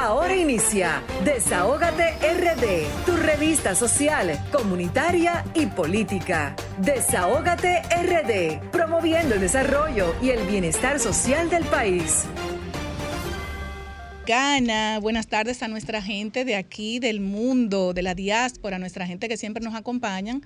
Ahora 0.00 0.36
inicia 0.36 1.02
Desahógate 1.24 2.12
RD, 2.20 3.04
tu 3.04 3.16
revista 3.16 3.74
social, 3.74 4.40
comunitaria 4.52 5.44
y 5.54 5.66
política. 5.66 6.54
Desahógate 6.78 7.82
RD, 7.82 8.70
promoviendo 8.70 9.34
el 9.34 9.40
desarrollo 9.40 10.14
y 10.22 10.30
el 10.30 10.46
bienestar 10.46 11.00
social 11.00 11.50
del 11.50 11.64
país. 11.64 12.26
Gana, 14.24 15.00
buenas 15.00 15.26
tardes 15.26 15.64
a 15.64 15.68
nuestra 15.68 16.00
gente 16.00 16.44
de 16.44 16.54
aquí, 16.54 17.00
del 17.00 17.20
mundo, 17.20 17.92
de 17.92 18.02
la 18.02 18.14
diáspora, 18.14 18.78
nuestra 18.78 19.04
gente 19.04 19.26
que 19.26 19.36
siempre 19.36 19.64
nos 19.64 19.74
acompañan 19.74 20.42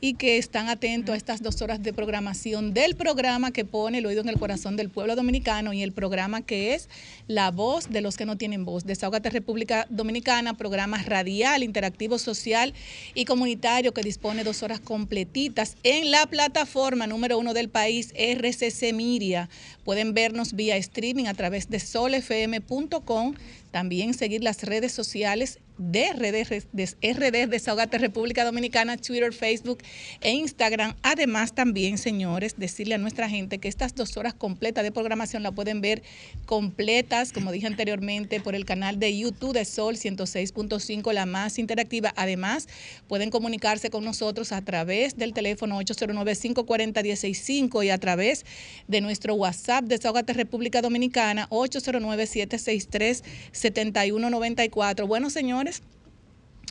y 0.00 0.14
que 0.14 0.38
están 0.38 0.68
atentos 0.68 1.14
a 1.14 1.16
estas 1.16 1.42
dos 1.42 1.62
horas 1.62 1.82
de 1.82 1.92
programación 1.92 2.74
del 2.74 2.96
programa 2.96 3.50
que 3.50 3.64
pone 3.64 3.98
el 3.98 4.06
oído 4.06 4.20
en 4.20 4.28
el 4.28 4.38
corazón 4.38 4.76
del 4.76 4.90
pueblo 4.90 5.16
dominicano 5.16 5.72
y 5.72 5.82
el 5.82 5.92
programa 5.92 6.42
que 6.42 6.74
es 6.74 6.88
La 7.26 7.50
Voz 7.50 7.90
de 7.90 8.00
los 8.00 8.16
que 8.16 8.26
no 8.26 8.36
tienen 8.36 8.64
voz. 8.64 8.84
Desahogate 8.84 9.30
República 9.30 9.86
Dominicana, 9.90 10.54
programa 10.54 11.02
radial, 11.02 11.62
interactivo, 11.62 12.18
social 12.18 12.74
y 13.14 13.24
comunitario 13.24 13.92
que 13.92 14.02
dispone 14.02 14.44
dos 14.44 14.62
horas 14.62 14.80
completitas 14.80 15.76
en 15.82 16.10
la 16.10 16.26
plataforma 16.26 17.06
número 17.06 17.38
uno 17.38 17.54
del 17.54 17.68
país, 17.68 18.12
RCC 18.14 18.92
Miria. 18.92 19.48
Pueden 19.84 20.14
vernos 20.14 20.54
vía 20.54 20.76
streaming 20.76 21.26
a 21.26 21.34
través 21.34 21.70
de 21.70 21.80
solfm.com 21.80 23.34
también 23.70 24.14
seguir 24.14 24.42
las 24.42 24.62
redes 24.62 24.92
sociales 24.92 25.58
de 25.78 26.12
RD, 26.12 26.64
de 26.72 27.12
RD 27.12 27.50
Desahogate 27.50 27.98
República 27.98 28.44
Dominicana, 28.44 28.96
Twitter, 28.96 29.32
Facebook 29.32 29.78
e 30.20 30.32
Instagram. 30.32 30.94
Además, 31.02 31.54
también, 31.54 31.98
señores, 31.98 32.54
decirle 32.56 32.94
a 32.94 32.98
nuestra 32.98 33.28
gente 33.28 33.58
que 33.58 33.68
estas 33.68 33.94
dos 33.94 34.16
horas 34.16 34.34
completas 34.34 34.84
de 34.84 34.92
programación 34.92 35.42
la 35.42 35.52
pueden 35.52 35.80
ver 35.80 36.02
completas, 36.46 37.32
como 37.32 37.52
dije 37.52 37.66
anteriormente, 37.66 38.40
por 38.40 38.54
el 38.54 38.64
canal 38.64 38.98
de 38.98 39.16
YouTube 39.16 39.52
de 39.52 39.64
Sol 39.64 39.96
106.5, 39.96 41.12
la 41.12 41.26
más 41.26 41.58
interactiva. 41.58 42.12
Además, 42.16 42.68
pueden 43.06 43.30
comunicarse 43.30 43.90
con 43.90 44.04
nosotros 44.04 44.52
a 44.52 44.62
través 44.62 45.16
del 45.16 45.34
teléfono 45.34 45.78
809-540-165 45.80 47.84
y 47.84 47.90
a 47.90 47.98
través 47.98 48.46
de 48.88 49.00
nuestro 49.00 49.34
WhatsApp 49.34 49.84
Desahogate 49.84 50.32
República 50.32 50.80
Dominicana 50.80 51.46
809 51.50 52.26
763 52.26 53.22
7194. 53.56 55.06
Bueno, 55.06 55.30
señores, 55.30 55.82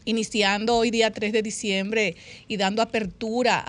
iniciando 0.06 0.78
hoy 0.78 0.92
día 0.92 1.12
3 1.12 1.34
de 1.34 1.42
diciembre 1.42 2.16
y 2.48 2.58
dando 2.58 2.82
apertura 2.82 3.60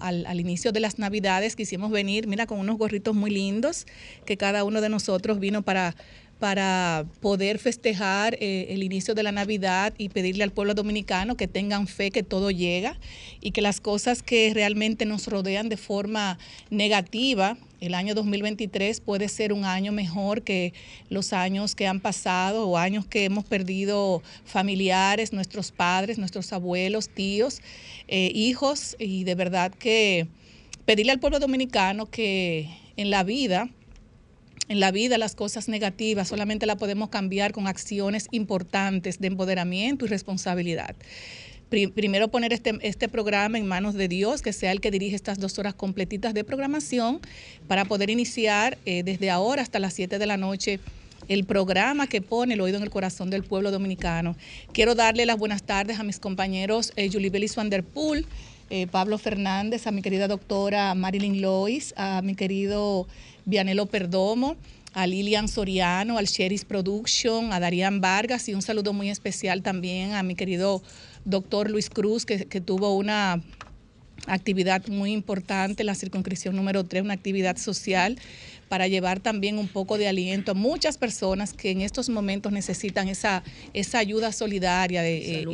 al, 0.00 0.40
inicio 0.40 0.72
de 0.72 0.80
las 0.80 0.98
navidades, 0.98 1.56
quisimos 1.56 1.90
venir, 1.90 2.26
mira, 2.26 2.46
con 2.46 2.58
unos 2.58 2.78
gorritos 2.78 3.14
muy 3.14 3.30
lindos 3.30 3.86
que 4.24 4.36
cada 4.36 4.64
uno 4.64 4.80
de 4.80 4.88
nosotros 4.88 5.38
vino 5.40 5.62
para 5.62 5.94
para 6.38 7.06
poder 7.20 7.60
festejar 7.60 8.34
eh, 8.40 8.66
el 8.70 8.82
inicio 8.82 9.14
de 9.14 9.22
la 9.22 9.30
Navidad 9.30 9.94
y 9.96 10.08
pedirle 10.08 10.42
al 10.42 10.50
pueblo 10.50 10.74
dominicano 10.74 11.36
que 11.36 11.46
tengan 11.46 11.86
fe 11.86 12.10
que 12.10 12.24
todo 12.24 12.50
llega 12.50 12.98
y 13.40 13.52
que 13.52 13.62
las 13.62 13.80
cosas 13.80 14.24
que 14.24 14.50
realmente 14.52 15.06
nos 15.06 15.28
rodean 15.28 15.68
de 15.68 15.76
forma 15.76 16.40
negativa, 16.68 17.56
el 17.82 17.94
año 17.94 18.14
2023 18.14 19.00
puede 19.00 19.28
ser 19.28 19.52
un 19.52 19.64
año 19.64 19.90
mejor 19.90 20.42
que 20.42 20.72
los 21.08 21.32
años 21.32 21.74
que 21.74 21.88
han 21.88 21.98
pasado 21.98 22.68
o 22.68 22.78
años 22.78 23.06
que 23.06 23.24
hemos 23.24 23.44
perdido 23.44 24.22
familiares, 24.44 25.32
nuestros 25.32 25.72
padres, 25.72 26.16
nuestros 26.16 26.52
abuelos, 26.52 27.08
tíos, 27.08 27.60
eh, 28.06 28.30
hijos 28.34 28.94
y 29.00 29.24
de 29.24 29.34
verdad 29.34 29.72
que 29.72 30.28
pedirle 30.84 31.10
al 31.10 31.18
pueblo 31.18 31.40
dominicano 31.40 32.06
que 32.06 32.68
en 32.96 33.10
la 33.10 33.24
vida 33.24 33.68
en 34.68 34.78
la 34.78 34.92
vida 34.92 35.18
las 35.18 35.34
cosas 35.34 35.68
negativas 35.68 36.28
solamente 36.28 36.66
las 36.66 36.76
podemos 36.76 37.08
cambiar 37.08 37.50
con 37.50 37.66
acciones 37.66 38.28
importantes 38.30 39.18
de 39.18 39.26
empoderamiento 39.26 40.04
y 40.04 40.08
responsabilidad. 40.08 40.94
Primero 41.72 42.28
poner 42.28 42.52
este, 42.52 42.78
este 42.82 43.08
programa 43.08 43.56
en 43.56 43.66
manos 43.66 43.94
de 43.94 44.06
Dios, 44.06 44.42
que 44.42 44.52
sea 44.52 44.72
el 44.72 44.82
que 44.82 44.90
dirige 44.90 45.16
estas 45.16 45.38
dos 45.38 45.58
horas 45.58 45.72
completitas 45.72 46.34
de 46.34 46.44
programación 46.44 47.18
para 47.66 47.86
poder 47.86 48.10
iniciar 48.10 48.76
eh, 48.84 49.02
desde 49.02 49.30
ahora 49.30 49.62
hasta 49.62 49.78
las 49.78 49.94
7 49.94 50.18
de 50.18 50.26
la 50.26 50.36
noche 50.36 50.80
el 51.28 51.44
programa 51.44 52.08
que 52.08 52.20
pone 52.20 52.54
el 52.54 52.60
oído 52.60 52.76
en 52.76 52.82
el 52.82 52.90
corazón 52.90 53.30
del 53.30 53.42
pueblo 53.42 53.70
dominicano. 53.70 54.36
Quiero 54.72 54.94
darle 54.94 55.24
las 55.24 55.38
buenas 55.38 55.62
tardes 55.62 55.98
a 55.98 56.02
mis 56.02 56.18
compañeros 56.18 56.92
eh, 56.96 57.08
Julie 57.10 57.30
Belis 57.30 57.56
van 57.56 57.70
eh, 58.68 58.86
Pablo 58.86 59.16
Fernández, 59.16 59.86
a 59.86 59.92
mi 59.92 60.02
querida 60.02 60.28
doctora 60.28 60.94
Marilyn 60.94 61.40
Lois, 61.40 61.94
a 61.96 62.20
mi 62.20 62.34
querido 62.34 63.06
Vianelo 63.46 63.86
Perdomo, 63.86 64.56
a 64.92 65.06
Lilian 65.06 65.48
Soriano, 65.48 66.18
al 66.18 66.26
Sheris 66.26 66.66
Production, 66.66 67.52
a 67.52 67.60
Darían 67.60 68.00
Vargas 68.02 68.48
y 68.48 68.54
un 68.54 68.62
saludo 68.62 68.92
muy 68.92 69.08
especial 69.10 69.62
también 69.62 70.12
a 70.12 70.22
mi 70.22 70.34
querido 70.34 70.82
doctor 71.24 71.70
Luis 71.70 71.90
Cruz, 71.90 72.26
que, 72.26 72.46
que 72.46 72.60
tuvo 72.60 72.96
una 72.96 73.42
actividad 74.26 74.86
muy 74.86 75.12
importante, 75.12 75.84
la 75.84 75.94
circunscripción 75.94 76.54
número 76.54 76.84
3, 76.84 77.02
una 77.02 77.14
actividad 77.14 77.56
social 77.56 78.18
para 78.68 78.88
llevar 78.88 79.20
también 79.20 79.58
un 79.58 79.68
poco 79.68 79.98
de 79.98 80.08
aliento 80.08 80.52
a 80.52 80.54
muchas 80.54 80.96
personas 80.96 81.52
que 81.52 81.70
en 81.70 81.82
estos 81.82 82.08
momentos 82.08 82.52
necesitan 82.52 83.08
esa, 83.08 83.42
esa 83.74 83.98
ayuda 83.98 84.32
solidaria. 84.32 85.02
De, 85.02 85.42
eh, 85.42 85.46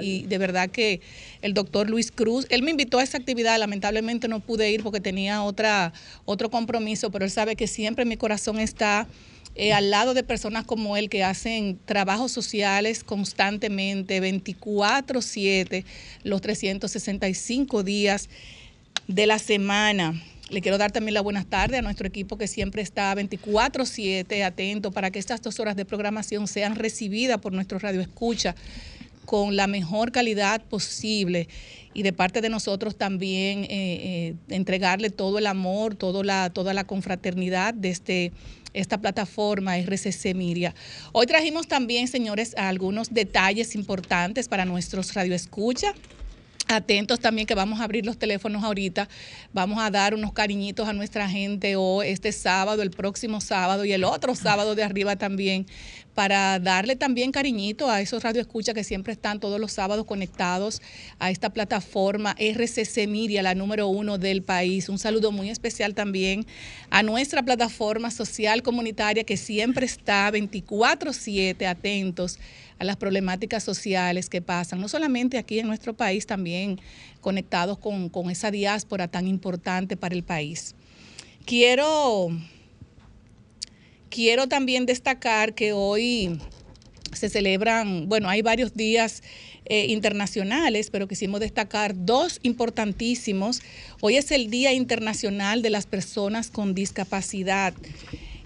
y, 0.00 0.22
de 0.22 0.38
verdad 0.38 0.70
que 0.70 1.00
el 1.42 1.52
doctor 1.52 1.90
Luis 1.90 2.12
Cruz, 2.12 2.46
él 2.48 2.62
me 2.62 2.70
invitó 2.70 2.98
a 2.98 3.02
esa 3.02 3.18
actividad, 3.18 3.58
lamentablemente 3.58 4.28
no 4.28 4.38
pude 4.38 4.70
ir 4.70 4.84
porque 4.84 5.00
tenía 5.00 5.42
otra, 5.42 5.92
otro 6.26 6.48
compromiso, 6.50 7.10
pero 7.10 7.24
él 7.24 7.30
sabe 7.32 7.56
que 7.56 7.66
siempre 7.66 8.04
mi 8.04 8.16
corazón 8.16 8.60
está 8.60 9.08
eh, 9.54 9.72
al 9.72 9.90
lado 9.90 10.14
de 10.14 10.22
personas 10.22 10.64
como 10.64 10.96
él 10.96 11.08
que 11.08 11.24
hacen 11.24 11.78
trabajos 11.84 12.32
sociales 12.32 13.04
constantemente, 13.04 14.20
24/7, 14.20 15.84
los 16.22 16.40
365 16.40 17.82
días 17.82 18.28
de 19.08 19.26
la 19.26 19.38
semana. 19.38 20.22
Le 20.50 20.60
quiero 20.60 20.78
dar 20.78 20.90
también 20.90 21.14
la 21.14 21.20
buenas 21.20 21.46
tardes 21.46 21.78
a 21.78 21.82
nuestro 21.82 22.06
equipo 22.06 22.36
que 22.38 22.48
siempre 22.48 22.82
está 22.82 23.14
24/7 23.14 24.44
atento 24.44 24.90
para 24.90 25.10
que 25.10 25.18
estas 25.18 25.42
dos 25.42 25.60
horas 25.60 25.76
de 25.76 25.84
programación 25.84 26.46
sean 26.48 26.74
recibidas 26.74 27.38
por 27.38 27.52
nuestro 27.52 27.78
radio 27.78 28.00
escucha 28.00 28.54
con 29.26 29.54
la 29.54 29.68
mejor 29.68 30.10
calidad 30.10 30.60
posible 30.64 31.48
y 31.94 32.02
de 32.02 32.12
parte 32.12 32.40
de 32.40 32.48
nosotros 32.48 32.96
también 32.96 33.64
eh, 33.64 33.68
eh, 33.70 34.34
entregarle 34.48 35.10
todo 35.10 35.38
el 35.38 35.46
amor, 35.46 35.94
todo 35.94 36.22
la, 36.22 36.50
toda 36.50 36.74
la 36.74 36.84
confraternidad 36.84 37.74
de 37.74 37.90
este, 37.90 38.32
esta 38.72 38.98
plataforma 39.00 39.78
RCC 39.78 40.34
Miria. 40.34 40.74
Hoy 41.12 41.26
trajimos 41.26 41.66
también, 41.66 42.08
señores, 42.08 42.54
algunos 42.56 43.12
detalles 43.12 43.74
importantes 43.74 44.48
para 44.48 44.64
nuestros 44.64 45.14
radioescucha 45.14 45.94
Atentos 46.70 47.18
también 47.18 47.48
que 47.48 47.56
vamos 47.56 47.80
a 47.80 47.84
abrir 47.84 48.06
los 48.06 48.16
teléfonos 48.16 48.62
ahorita, 48.62 49.08
vamos 49.52 49.82
a 49.82 49.90
dar 49.90 50.14
unos 50.14 50.32
cariñitos 50.32 50.88
a 50.88 50.92
nuestra 50.92 51.28
gente 51.28 51.74
o 51.74 52.04
este 52.04 52.30
sábado, 52.30 52.82
el 52.82 52.92
próximo 52.92 53.40
sábado 53.40 53.84
y 53.84 53.92
el 53.92 54.04
otro 54.04 54.36
sábado 54.36 54.76
de 54.76 54.84
arriba 54.84 55.16
también, 55.16 55.66
para 56.14 56.60
darle 56.60 56.94
también 56.94 57.32
cariñito 57.32 57.90
a 57.90 58.00
esos 58.00 58.22
radioescuchas 58.22 58.72
que 58.72 58.84
siempre 58.84 59.12
están 59.12 59.40
todos 59.40 59.58
los 59.58 59.72
sábados 59.72 60.04
conectados 60.04 60.80
a 61.18 61.32
esta 61.32 61.50
plataforma 61.50 62.36
RCC 62.38 63.08
Miria, 63.08 63.42
la 63.42 63.56
número 63.56 63.88
uno 63.88 64.16
del 64.16 64.42
país. 64.42 64.88
Un 64.88 65.00
saludo 65.00 65.32
muy 65.32 65.50
especial 65.50 65.94
también 65.94 66.46
a 66.90 67.02
nuestra 67.02 67.42
plataforma 67.42 68.12
social 68.12 68.62
comunitaria 68.62 69.24
que 69.24 69.36
siempre 69.36 69.86
está 69.86 70.30
24/7 70.30 71.66
atentos 71.66 72.38
a 72.80 72.84
las 72.84 72.96
problemáticas 72.96 73.62
sociales 73.62 74.30
que 74.30 74.40
pasan, 74.40 74.80
no 74.80 74.88
solamente 74.88 75.36
aquí 75.36 75.58
en 75.58 75.66
nuestro 75.66 75.92
país, 75.92 76.26
también 76.26 76.80
conectados 77.20 77.76
con, 77.78 78.10
esa 78.30 78.50
diáspora 78.50 79.06
tan 79.06 79.28
importante 79.28 79.98
para 79.98 80.14
el 80.14 80.22
país. 80.22 80.74
Quiero, 81.44 82.28
quiero 84.08 84.48
también 84.48 84.86
destacar 84.86 85.54
que 85.54 85.74
hoy 85.74 86.40
se 87.12 87.28
celebran, 87.28 88.08
bueno, 88.08 88.30
hay 88.30 88.40
varios 88.40 88.72
días 88.72 89.22
eh, 89.66 89.88
internacionales, 89.88 90.88
pero 90.88 91.06
quisimos 91.06 91.40
destacar 91.40 91.92
dos 91.94 92.40
importantísimos. 92.42 93.60
Hoy 94.00 94.16
es 94.16 94.30
el 94.30 94.48
Día 94.48 94.72
Internacional 94.72 95.60
de 95.60 95.68
las 95.68 95.84
Personas 95.84 96.48
con 96.50 96.74
Discapacidad. 96.74 97.74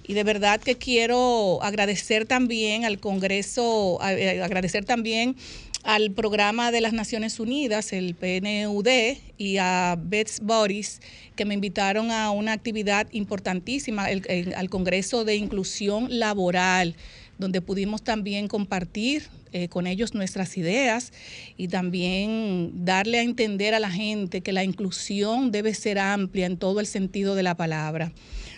Y 0.06 0.14
de 0.14 0.24
verdad 0.24 0.60
que 0.60 0.76
quiero 0.76 1.62
agradecer 1.62 2.26
también 2.26 2.84
al 2.84 2.98
Congreso, 2.98 3.98
eh, 4.06 4.42
agradecer 4.42 4.84
también 4.84 5.36
al 5.82 6.10
programa 6.12 6.70
de 6.70 6.80
las 6.80 6.92
Naciones 6.92 7.40
Unidas, 7.40 7.92
el 7.92 8.14
PNUD, 8.14 8.88
y 9.36 9.58
a 9.58 9.98
Bets 10.00 10.40
Boris, 10.40 11.00
que 11.36 11.44
me 11.44 11.54
invitaron 11.54 12.10
a 12.10 12.30
una 12.30 12.52
actividad 12.52 13.06
importantísima, 13.12 14.06
al 14.06 14.70
Congreso 14.70 15.24
de 15.24 15.36
Inclusión 15.36 16.06
Laboral, 16.18 16.96
donde 17.38 17.60
pudimos 17.60 18.02
también 18.02 18.48
compartir 18.48 19.28
eh, 19.52 19.68
con 19.68 19.86
ellos 19.86 20.14
nuestras 20.14 20.56
ideas 20.56 21.12
y 21.56 21.68
también 21.68 22.84
darle 22.84 23.18
a 23.18 23.22
entender 23.22 23.74
a 23.74 23.80
la 23.80 23.90
gente 23.90 24.40
que 24.40 24.52
la 24.52 24.64
inclusión 24.64 25.52
debe 25.52 25.74
ser 25.74 25.98
amplia 25.98 26.46
en 26.46 26.56
todo 26.56 26.80
el 26.80 26.86
sentido 26.86 27.34
de 27.34 27.42
la 27.42 27.56
palabra. 27.56 28.12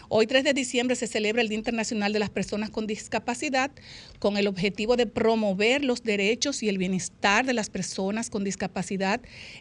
Hoy 0.08 0.28
3 0.28 0.44
de 0.44 0.54
diciembre 0.54 0.94
se 0.94 1.08
celebra 1.08 1.42
el 1.42 1.48
Día 1.48 1.58
Internacional 1.58 2.12
de 2.12 2.20
las 2.20 2.30
Personas 2.30 2.70
con 2.70 2.86
Discapacidad 2.86 3.72
con 4.20 4.36
el 4.36 4.46
objetivo 4.46 4.96
de 4.96 5.06
promover 5.06 5.84
los 5.84 6.04
derechos 6.04 6.62
y 6.62 6.68
el 6.68 6.78
bienestar 6.78 7.44
de 7.44 7.54
las 7.54 7.70
personas 7.70 8.30
con 8.30 8.44
discapacidad 8.44 9.20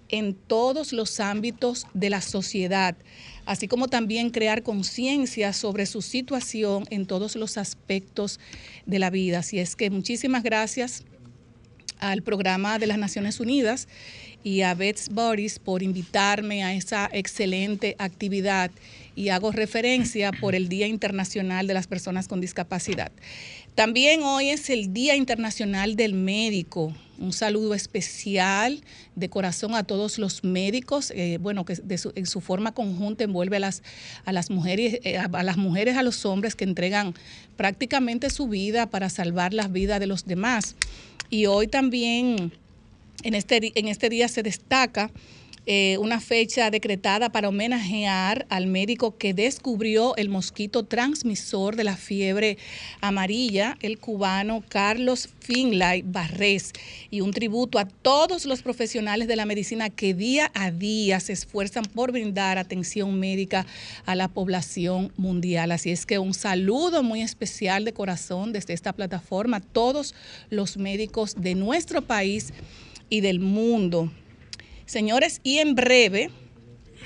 en 0.09 0.35
todos 0.35 0.93
los 0.93 1.19
ámbitos 1.19 1.87
de 1.95 2.11
la 2.11 2.21
sociedad, 2.21 2.95
así 3.45 3.67
como 3.67 3.87
también 3.87 4.29
crear 4.29 4.61
conciencia 4.61 5.51
sobre 5.51 5.87
su 5.87 6.03
situación 6.03 6.85
en 6.91 7.07
todos 7.07 7.35
los 7.35 7.57
aspectos 7.57 8.39
de 8.85 8.99
la 8.99 9.09
vida. 9.09 9.39
Así 9.39 9.57
es 9.57 9.75
que 9.75 9.89
muchísimas 9.89 10.43
gracias 10.43 11.05
al 11.97 12.21
programa 12.21 12.77
de 12.77 12.87
las 12.87 12.97
Naciones 12.97 13.39
Unidas 13.39 13.87
y 14.43 14.61
a 14.61 14.75
Bets 14.75 15.09
Boris 15.09 15.57
por 15.57 15.81
invitarme 15.81 16.63
a 16.63 16.73
esa 16.73 17.09
excelente 17.11 17.95
actividad 17.97 18.69
y 19.15 19.29
hago 19.29 19.51
referencia 19.51 20.31
por 20.31 20.55
el 20.55 20.69
Día 20.69 20.87
Internacional 20.87 21.67
de 21.67 21.73
las 21.73 21.87
Personas 21.87 22.27
con 22.27 22.41
Discapacidad. 22.41 23.11
También 23.73 24.23
hoy 24.23 24.49
es 24.49 24.69
el 24.69 24.93
Día 24.93 25.15
Internacional 25.15 25.95
del 25.95 26.13
Médico. 26.13 26.93
Un 27.17 27.31
saludo 27.31 27.73
especial 27.73 28.83
de 29.15 29.29
corazón 29.29 29.73
a 29.73 29.83
todos 29.83 30.19
los 30.19 30.43
médicos, 30.43 31.11
eh, 31.11 31.37
bueno, 31.39 31.63
que 31.63 31.77
en 32.15 32.25
su 32.25 32.41
forma 32.41 32.73
conjunta 32.73 33.23
envuelve 33.23 33.57
a 33.57 33.61
las, 33.61 33.83
a 34.25 34.33
las 34.33 34.49
mujeres, 34.49 34.99
eh, 35.03 35.17
a 35.17 35.43
las 35.43 35.57
mujeres, 35.57 35.95
a 35.95 36.03
los 36.03 36.25
hombres 36.25 36.55
que 36.55 36.65
entregan 36.65 37.13
prácticamente 37.55 38.29
su 38.29 38.47
vida 38.47 38.89
para 38.89 39.09
salvar 39.09 39.53
las 39.53 39.71
vidas 39.71 39.99
de 40.01 40.07
los 40.07 40.25
demás. 40.25 40.75
Y 41.29 41.45
hoy 41.45 41.67
también 41.67 42.51
en 43.23 43.33
este, 43.33 43.71
en 43.75 43.87
este 43.87 44.09
día 44.09 44.27
se 44.27 44.43
destaca 44.43 45.09
eh, 45.67 45.97
una 45.99 46.19
fecha 46.19 46.69
decretada 46.69 47.31
para 47.31 47.49
homenajear 47.49 48.45
al 48.49 48.67
médico 48.67 49.17
que 49.17 49.33
descubrió 49.33 50.15
el 50.15 50.29
mosquito 50.29 50.83
transmisor 50.83 51.75
de 51.75 51.83
la 51.83 51.97
fiebre 51.97 52.57
amarilla, 53.01 53.77
el 53.81 53.97
cubano 53.97 54.63
Carlos 54.69 55.29
Finlay 55.39 56.03
Barrés, 56.03 56.71
y 57.09 57.21
un 57.21 57.31
tributo 57.31 57.79
a 57.79 57.85
todos 57.85 58.45
los 58.45 58.61
profesionales 58.61 59.27
de 59.27 59.35
la 59.35 59.45
medicina 59.45 59.89
que 59.89 60.13
día 60.13 60.51
a 60.53 60.69
día 60.69 61.19
se 61.19 61.33
esfuerzan 61.33 61.85
por 61.85 62.11
brindar 62.11 62.57
atención 62.57 63.19
médica 63.19 63.65
a 64.05 64.15
la 64.15 64.27
población 64.27 65.11
mundial. 65.17 65.71
Así 65.71 65.89
es 65.89 66.05
que 66.05 66.19
un 66.19 66.33
saludo 66.33 67.01
muy 67.01 67.21
especial 67.21 67.85
de 67.85 67.93
corazón 67.93 68.53
desde 68.53 68.73
esta 68.73 68.93
plataforma 68.93 69.57
a 69.57 69.61
todos 69.61 70.13
los 70.49 70.77
médicos 70.77 71.35
de 71.37 71.55
nuestro 71.55 72.01
país 72.03 72.53
y 73.09 73.21
del 73.21 73.39
mundo. 73.39 74.11
Señores, 74.85 75.41
y 75.41 75.57
en 75.57 75.73
breve, 75.73 76.29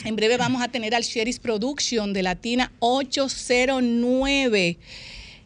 en 0.03 0.17
breve 0.17 0.35
vamos 0.35 0.61
a 0.61 0.67
tener 0.67 0.93
al 0.93 1.03
Sheris 1.03 1.39
Production 1.39 2.11
de 2.11 2.23
Latina 2.23 2.73
809. 2.79 4.77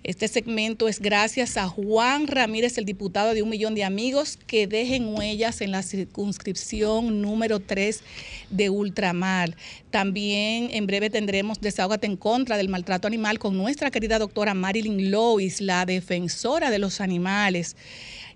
Este 0.03 0.27
segmento 0.27 0.87
es 0.87 0.99
gracias 0.99 1.57
a 1.57 1.67
Juan 1.67 2.25
Ramírez, 2.25 2.79
el 2.79 2.85
diputado 2.85 3.35
de 3.35 3.43
Un 3.43 3.49
Millón 3.49 3.75
de 3.75 3.83
Amigos, 3.83 4.39
que 4.47 4.65
dejen 4.65 5.15
huellas 5.15 5.61
en 5.61 5.69
la 5.69 5.83
circunscripción 5.83 7.21
número 7.21 7.59
3 7.59 8.01
de 8.49 8.71
Ultramar. 8.71 9.55
También 9.91 10.69
en 10.71 10.87
breve 10.87 11.11
tendremos 11.11 11.61
Desahógate 11.61 12.07
en 12.07 12.17
contra 12.17 12.57
del 12.57 12.67
maltrato 12.67 13.07
animal 13.07 13.37
con 13.37 13.55
nuestra 13.55 13.91
querida 13.91 14.17
doctora 14.17 14.55
Marilyn 14.55 15.11
Lois, 15.11 15.61
la 15.61 15.85
defensora 15.85 16.71
de 16.71 16.79
los 16.79 16.99
animales. 16.99 17.77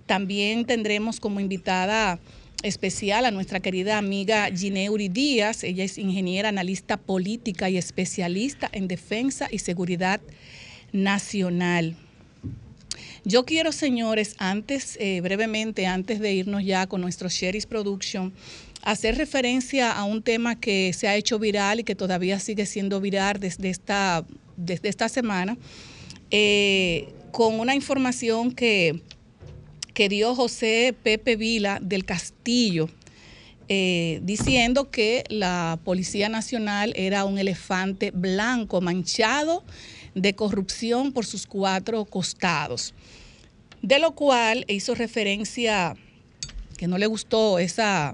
También 0.05 0.65
tendremos 0.65 1.19
como 1.19 1.39
invitada 1.39 2.19
especial 2.63 3.25
a 3.25 3.31
nuestra 3.31 3.59
querida 3.59 3.97
amiga 3.97 4.49
Gineuri 4.49 5.09
Díaz. 5.09 5.63
Ella 5.63 5.83
es 5.83 5.97
ingeniera, 5.97 6.49
analista 6.49 6.97
política 6.97 7.69
y 7.69 7.77
especialista 7.77 8.69
en 8.71 8.87
defensa 8.87 9.47
y 9.51 9.59
seguridad 9.59 10.21
nacional. 10.91 11.95
Yo 13.23 13.45
quiero, 13.45 13.71
señores, 13.71 14.35
antes, 14.37 14.97
eh, 15.01 15.19
brevemente, 15.21 15.85
antes 15.85 16.19
de 16.19 16.33
irnos 16.33 16.63
ya 16.63 16.87
con 16.87 17.01
nuestro 17.01 17.29
Sherry's 17.29 17.65
Production, 17.65 18.33
hacer 18.83 19.17
referencia 19.17 19.91
a 19.91 20.05
un 20.05 20.23
tema 20.23 20.59
que 20.59 20.93
se 20.93 21.07
ha 21.07 21.15
hecho 21.15 21.37
viral 21.37 21.81
y 21.81 21.83
que 21.83 21.95
todavía 21.95 22.39
sigue 22.39 22.65
siendo 22.65 23.01
viral 23.01 23.39
desde 23.39 23.69
esta, 23.69 24.25
desde 24.55 24.87
esta 24.87 25.09
semana, 25.09 25.57
eh, 26.31 27.09
con 27.31 27.59
una 27.59 27.75
información 27.75 28.53
que 28.53 29.01
que 29.97 30.09
dio 30.09 30.35
José 30.35 30.93
Pepe 31.01 31.37
Vila 31.37 31.79
del 31.81 32.05
Castillo, 32.05 32.87
eh, 33.67 34.19
diciendo 34.21 34.91
que 34.91 35.23
la 35.27 35.79
Policía 35.83 36.29
Nacional 36.29 36.93
era 36.95 37.25
un 37.25 37.39
elefante 37.39 38.11
blanco 38.11 38.79
manchado 38.79 39.63
de 40.13 40.35
corrupción 40.35 41.13
por 41.13 41.25
sus 41.25 41.47
cuatro 41.47 42.05
costados. 42.05 42.93
De 43.81 43.97
lo 43.97 44.11
cual 44.11 44.65
hizo 44.67 44.93
referencia, 44.93 45.95
que 46.77 46.87
no 46.87 46.99
le 46.99 47.07
gustó 47.07 47.57
esa 47.57 48.13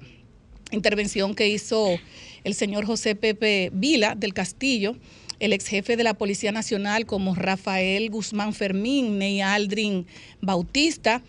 intervención 0.71 1.35
que 1.35 1.49
hizo 1.49 1.99
el 2.45 2.53
señor 2.53 2.85
José 2.85 3.15
Pepe 3.15 3.71
Vila 3.73 4.15
del 4.15 4.33
Castillo, 4.33 4.95
el 5.41 5.51
ex 5.51 5.67
jefe 5.67 5.97
de 5.97 6.05
la 6.05 6.13
Policía 6.13 6.53
Nacional 6.53 7.05
como 7.05 7.35
Rafael 7.35 8.09
Guzmán 8.09 8.53
Fermín, 8.53 9.17
Ney 9.17 9.41
Aldrin 9.41 10.07
Bautista, 10.39 11.21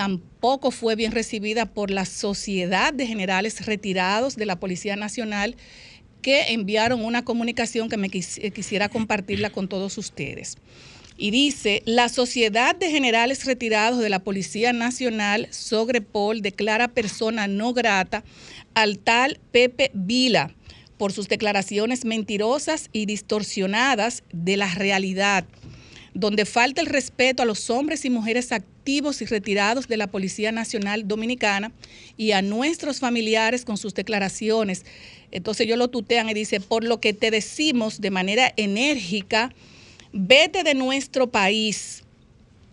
tampoco 0.00 0.70
fue 0.70 0.96
bien 0.96 1.12
recibida 1.12 1.66
por 1.66 1.90
la 1.90 2.06
Sociedad 2.06 2.94
de 2.94 3.06
Generales 3.06 3.66
Retirados 3.66 4.34
de 4.34 4.46
la 4.46 4.58
Policía 4.58 4.96
Nacional 4.96 5.56
que 6.22 6.54
enviaron 6.54 7.04
una 7.04 7.22
comunicación 7.22 7.90
que 7.90 7.98
me 7.98 8.06
eh, 8.06 8.50
quisiera 8.50 8.88
compartirla 8.88 9.50
con 9.50 9.68
todos 9.68 9.98
ustedes. 9.98 10.56
Y 11.18 11.32
dice, 11.32 11.82
la 11.84 12.08
Sociedad 12.08 12.74
de 12.74 12.90
Generales 12.90 13.44
Retirados 13.44 13.98
de 13.98 14.08
la 14.08 14.20
Policía 14.20 14.72
Nacional, 14.72 15.48
Sogrepol, 15.50 16.40
declara 16.40 16.88
persona 16.88 17.46
no 17.46 17.74
grata 17.74 18.24
al 18.72 19.00
tal 19.00 19.38
Pepe 19.52 19.90
Vila 19.92 20.54
por 20.96 21.12
sus 21.12 21.28
declaraciones 21.28 22.06
mentirosas 22.06 22.88
y 22.94 23.04
distorsionadas 23.04 24.22
de 24.32 24.56
la 24.56 24.74
realidad 24.74 25.44
donde 26.14 26.44
falta 26.44 26.80
el 26.80 26.88
respeto 26.88 27.42
a 27.42 27.46
los 27.46 27.70
hombres 27.70 28.04
y 28.04 28.10
mujeres 28.10 28.50
activos 28.50 28.79
y 28.84 29.24
retirados 29.26 29.86
de 29.86 29.96
la 29.96 30.08
Policía 30.08 30.50
Nacional 30.50 31.06
Dominicana 31.06 31.70
y 32.16 32.32
a 32.32 32.42
nuestros 32.42 32.98
familiares 32.98 33.64
con 33.64 33.76
sus 33.76 33.94
declaraciones. 33.94 34.84
Entonces 35.30 35.66
ellos 35.66 35.78
lo 35.78 35.88
tutean 35.88 36.28
y 36.28 36.34
dice, 36.34 36.60
por 36.60 36.82
lo 36.82 37.00
que 37.00 37.12
te 37.12 37.30
decimos 37.30 38.00
de 38.00 38.10
manera 38.10 38.52
enérgica, 38.56 39.52
vete 40.12 40.64
de 40.64 40.74
nuestro 40.74 41.28
país, 41.28 42.02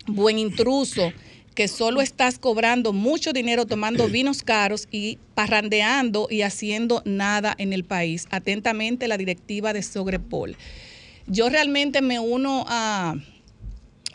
buen 0.07 0.39
intruso, 0.39 1.13
que 1.53 1.67
solo 1.67 2.01
estás 2.01 2.39
cobrando 2.39 2.93
mucho 2.93 3.31
dinero 3.31 3.65
tomando 3.65 4.07
vinos 4.09 4.41
caros 4.41 4.87
y 4.91 5.19
parrandeando 5.35 6.27
y 6.31 6.41
haciendo 6.41 7.03
nada 7.05 7.53
en 7.59 7.73
el 7.73 7.83
país. 7.83 8.27
Atentamente 8.31 9.07
la 9.07 9.17
directiva 9.17 9.73
de 9.73 9.83
Sogrepol. 9.83 10.55
Yo 11.27 11.49
realmente 11.49 12.01
me 12.01 12.19
uno 12.19 12.65
a, 12.67 13.15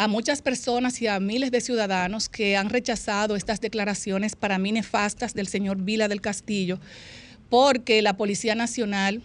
muchas 0.09 0.43
personas 0.43 1.01
y 1.01 1.07
a 1.07 1.21
miles 1.21 1.51
de 1.51 1.61
ciudadanos 1.61 2.29
que 2.29 2.57
han 2.57 2.71
rechazado 2.71 3.37
estas 3.37 3.61
declaraciones 3.61 4.35
para 4.37 4.59
mí 4.59 4.73
nefastas 4.73 5.35
del 5.35 5.47
señor 5.47 5.79
Vila 5.79 6.09
del 6.09 6.21
Castillo, 6.21 6.81
porque 7.49 8.03
la 8.03 8.17
Policía 8.17 8.55
Nacional 8.55 9.23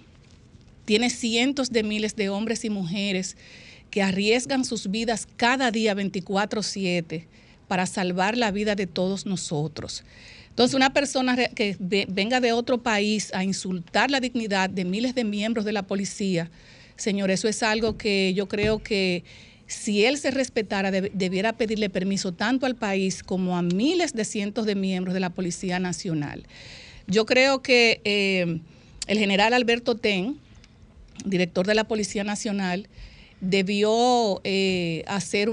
tiene 0.86 1.10
cientos 1.10 1.72
de 1.72 1.84
miles 1.84 2.16
de 2.16 2.30
hombres 2.30 2.64
y 2.64 2.70
mujeres 2.70 3.38
que 3.90 4.02
arriesgan 4.04 4.66
sus 4.66 4.92
vidas 4.92 5.28
cada 5.38 5.72
día 5.72 5.94
24/7 5.96 7.28
para 7.68 7.86
salvar 7.86 8.38
la 8.38 8.52
vida 8.52 8.76
de 8.76 8.88
todos 8.88 9.26
nosotros. 9.26 10.04
Entonces, 10.50 10.76
una 10.76 10.94
persona 10.94 11.36
que 11.36 11.76
venga 11.80 12.40
de 12.40 12.52
otro 12.52 12.82
país 12.82 13.34
a 13.34 13.44
insultar 13.44 14.10
la 14.10 14.20
dignidad 14.20 14.70
de 14.70 14.86
miles 14.86 15.14
de 15.14 15.24
miembros 15.24 15.66
de 15.66 15.72
la 15.72 15.84
policía, 15.84 16.50
Señor, 16.96 17.30
eso 17.32 17.48
es 17.48 17.62
algo 17.64 17.98
que 17.98 18.34
yo 18.34 18.48
creo 18.48 18.82
que 18.82 19.24
si 19.68 20.06
él 20.06 20.18
se 20.18 20.32
respetara, 20.32 20.92
debiera 20.92 21.54
pedirle 21.54 21.90
permiso 21.90 22.32
tanto 22.32 22.66
al 22.66 22.76
país 22.76 23.22
como 23.22 23.58
a 23.58 23.62
miles 23.62 24.14
de 24.14 24.24
cientos 24.24 24.66
de 24.66 24.76
miembros 24.76 25.14
de 25.14 25.20
la 25.20 25.30
Policía 25.30 25.80
Nacional. 25.80 26.46
Yo 27.06 27.26
creo 27.26 27.62
que 27.62 28.02
eh, 28.06 28.60
el 29.08 29.18
general 29.20 29.54
Alberto 29.54 29.96
Ten, 29.96 30.38
director 31.26 31.68
de 31.68 31.76
la 31.76 31.86
Policía 31.86 32.24
Nacional, 32.24 32.88
debió 33.42 34.42
eh, 34.44 35.04
hacer 35.08 35.50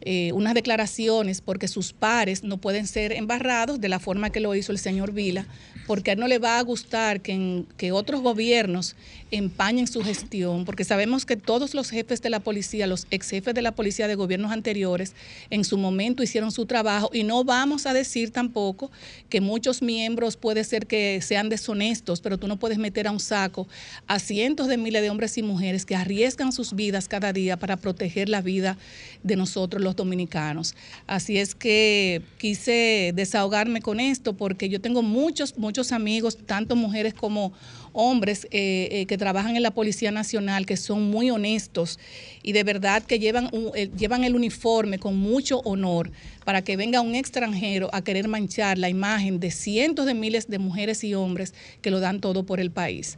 eh, 0.00 0.32
unas 0.32 0.54
declaraciones 0.54 1.40
porque 1.40 1.68
sus 1.68 1.92
pares 1.92 2.42
no 2.42 2.56
pueden 2.56 2.86
ser 2.86 3.12
embarrados 3.12 3.80
de 3.80 3.88
la 3.88 4.00
forma 4.00 4.30
que 4.30 4.40
lo 4.40 4.54
hizo 4.54 4.72
el 4.72 4.78
señor 4.78 5.12
Vila, 5.12 5.46
porque 5.86 6.10
a 6.10 6.14
él 6.14 6.20
no 6.20 6.28
le 6.28 6.38
va 6.38 6.58
a 6.58 6.62
gustar 6.62 7.20
que, 7.20 7.64
que 7.76 7.92
otros 7.92 8.20
gobiernos 8.20 8.94
empañen 9.32 9.86
su 9.86 10.02
gestión, 10.02 10.64
porque 10.64 10.84
sabemos 10.84 11.24
que 11.24 11.36
todos 11.36 11.74
los 11.74 11.90
jefes 11.90 12.20
de 12.20 12.30
la 12.30 12.40
policía, 12.40 12.86
los 12.86 13.06
ex 13.10 13.30
jefes 13.30 13.54
de 13.54 13.62
la 13.62 13.72
policía 13.72 14.06
de 14.06 14.14
gobiernos 14.14 14.52
anteriores, 14.52 15.14
en 15.48 15.64
su 15.64 15.78
momento 15.78 16.22
hicieron 16.22 16.52
su 16.52 16.66
trabajo 16.66 17.10
y 17.12 17.24
no 17.24 17.42
vamos 17.42 17.86
a 17.86 17.94
decir 17.94 18.30
tampoco 18.30 18.90
que 19.30 19.40
muchos 19.40 19.80
miembros 19.80 20.36
puede 20.36 20.64
ser 20.64 20.86
que 20.86 21.20
sean 21.22 21.48
deshonestos, 21.48 22.20
pero 22.20 22.38
tú 22.38 22.46
no 22.46 22.58
puedes 22.58 22.76
meter 22.76 23.06
a 23.06 23.10
un 23.10 23.20
saco 23.20 23.66
a 24.06 24.18
cientos 24.18 24.68
de 24.68 24.76
miles 24.76 25.00
de 25.00 25.08
hombres 25.08 25.38
y 25.38 25.42
mujeres 25.42 25.86
que 25.86 25.96
arriesgan 25.96 26.52
sus 26.52 26.74
vidas 26.74 27.08
cada 27.08 27.32
día 27.32 27.56
para 27.56 27.78
proteger 27.78 28.28
la 28.28 28.42
vida 28.42 28.76
de 29.22 29.36
nosotros 29.36 29.82
los 29.82 29.96
dominicanos. 29.96 30.74
Así 31.06 31.38
es 31.38 31.54
que 31.54 32.20
quise 32.36 33.12
desahogarme 33.14 33.80
con 33.80 33.98
esto 33.98 34.34
porque 34.34 34.68
yo 34.68 34.80
tengo 34.80 35.02
muchos, 35.02 35.56
muchos 35.56 35.71
amigos, 35.92 36.36
tanto 36.46 36.76
mujeres 36.76 37.14
como 37.14 37.52
hombres 37.92 38.46
eh, 38.50 38.88
eh, 38.90 39.06
que 39.06 39.18
trabajan 39.18 39.56
en 39.56 39.62
la 39.62 39.70
Policía 39.70 40.10
Nacional, 40.10 40.66
que 40.66 40.76
son 40.76 41.10
muy 41.10 41.30
honestos 41.30 41.98
y 42.42 42.52
de 42.52 42.64
verdad 42.64 43.02
que 43.02 43.18
llevan, 43.18 43.50
eh, 43.74 43.90
llevan 43.96 44.24
el 44.24 44.34
uniforme 44.34 44.98
con 44.98 45.16
mucho 45.16 45.60
honor 45.60 46.10
para 46.44 46.62
que 46.62 46.76
venga 46.76 47.00
un 47.00 47.14
extranjero 47.14 47.88
a 47.92 48.02
querer 48.02 48.28
manchar 48.28 48.78
la 48.78 48.88
imagen 48.88 49.40
de 49.40 49.50
cientos 49.50 50.06
de 50.06 50.14
miles 50.14 50.48
de 50.48 50.58
mujeres 50.58 51.04
y 51.04 51.14
hombres 51.14 51.54
que 51.80 51.90
lo 51.90 52.00
dan 52.00 52.20
todo 52.20 52.44
por 52.44 52.60
el 52.60 52.70
país. 52.70 53.16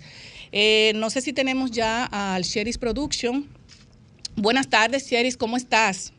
no 0.94 1.10
sé 1.10 1.20
si 1.20 1.32
tenemos 1.32 1.70
ya 1.72 2.04
al 2.04 2.42
Sheris 2.42 2.78
Production. 2.78 3.48
Buenas 4.36 4.68
tardes, 4.68 5.08
Sheris, 5.08 5.36
¿cómo 5.36 5.56
estás? 5.56 6.12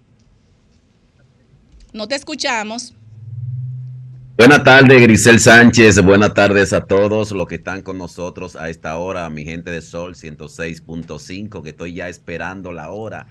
No 1.94 2.08
te 2.08 2.16
escuchamos. 2.16 2.94
Buenas 4.38 4.66
tardes, 4.66 5.02
Grisel 5.02 5.40
Sánchez. 5.40 6.04
Buenas 6.04 6.34
tardes 6.34 6.74
a 6.74 6.82
todos 6.82 7.32
los 7.32 7.48
que 7.48 7.56
están 7.56 7.82
con 7.82 7.98
nosotros 7.98 8.58
a 8.58 8.70
esta 8.70 8.98
hora, 8.98 9.30
mi 9.30 9.46
gente 9.46 9.72
de 9.72 9.82
Sol 9.82 10.14
106.5, 10.14 11.64
que 11.64 11.70
estoy 11.70 11.94
ya 11.94 12.10
esperando 12.10 12.74
la 12.74 12.92
hora 12.92 13.28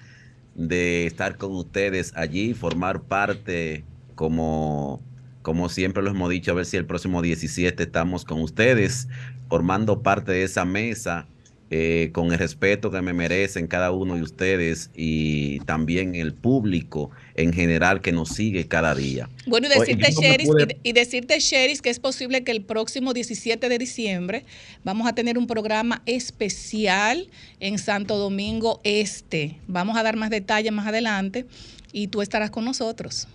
de 0.54 1.06
estar 1.06 1.36
con 1.36 1.54
ustedes 1.56 2.14
allí, 2.16 2.54
formar 2.54 3.02
parte, 3.02 3.84
como, 4.14 5.02
como 5.42 5.68
siempre 5.68 6.02
lo 6.02 6.08
hemos 6.08 6.30
dicho, 6.30 6.52
a 6.52 6.54
ver 6.54 6.64
si 6.64 6.78
el 6.78 6.86
próximo 6.86 7.20
17 7.20 7.82
estamos 7.82 8.24
con 8.24 8.40
ustedes, 8.40 9.06
formando 9.50 10.02
parte 10.02 10.32
de 10.32 10.44
esa 10.44 10.64
mesa 10.64 11.26
eh, 11.70 12.10
con 12.12 12.30
el 12.30 12.38
respeto 12.38 12.90
que 12.90 13.00
me 13.00 13.12
merecen 13.12 13.66
cada 13.66 13.90
uno 13.90 14.16
de 14.16 14.22
ustedes 14.22 14.90
y 14.94 15.60
también 15.60 16.14
el 16.14 16.34
público 16.34 17.10
en 17.36 17.52
general 17.52 18.00
que 18.00 18.12
nos 18.12 18.28
sigue 18.28 18.68
cada 18.68 18.94
día. 18.94 19.28
Bueno, 19.46 19.66
y 19.66 19.70
decirte, 19.70 20.78
y, 20.82 20.92
decirte, 20.92 21.40
Sheris, 21.40 21.80
que 21.80 21.90
es 21.90 21.98
posible 21.98 22.44
que 22.44 22.52
el 22.52 22.62
próximo 22.62 23.14
17 23.14 23.68
de 23.68 23.78
diciembre 23.78 24.44
vamos 24.84 25.08
a 25.08 25.14
tener 25.14 25.38
un 25.38 25.46
programa 25.46 26.02
especial 26.06 27.28
en 27.60 27.78
Santo 27.78 28.18
Domingo 28.18 28.80
Este. 28.84 29.56
Vamos 29.66 29.96
a 29.96 30.02
dar 30.02 30.16
más 30.16 30.30
detalles 30.30 30.72
más 30.72 30.86
adelante 30.86 31.46
y 31.92 32.08
tú 32.08 32.22
estarás 32.22 32.50
con 32.50 32.64
nosotros. 32.64 33.26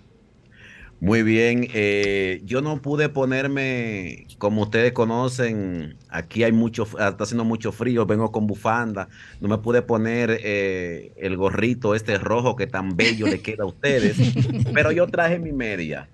Muy 1.02 1.24
bien, 1.24 1.70
eh, 1.74 2.42
yo 2.44 2.62
no 2.62 2.82
pude 2.82 3.08
ponerme, 3.08 4.28
como 4.38 4.64
ustedes 4.64 4.92
conocen, 4.92 5.96
aquí 6.10 6.44
hay 6.44 6.52
mucho, 6.52 6.84
está 6.84 7.24
haciendo 7.24 7.46
mucho 7.46 7.72
frío, 7.72 8.06
vengo 8.06 8.34
con 8.34 8.48
bufanda, 8.48 9.08
no 9.40 9.48
me 9.48 9.58
pude 9.60 9.82
poner 9.82 10.42
eh, 10.44 11.14
el 11.16 11.38
gorrito 11.38 11.96
este 11.96 12.18
rojo 12.18 12.58
que 12.58 12.68
tan 12.68 12.98
bello 12.98 13.28
le 13.28 13.42
queda 13.42 13.64
a 13.64 13.68
ustedes, 13.68 14.18
pero 14.74 14.92
yo 14.92 15.08
traje 15.08 15.40
mi 15.40 15.54
media. 15.54 16.10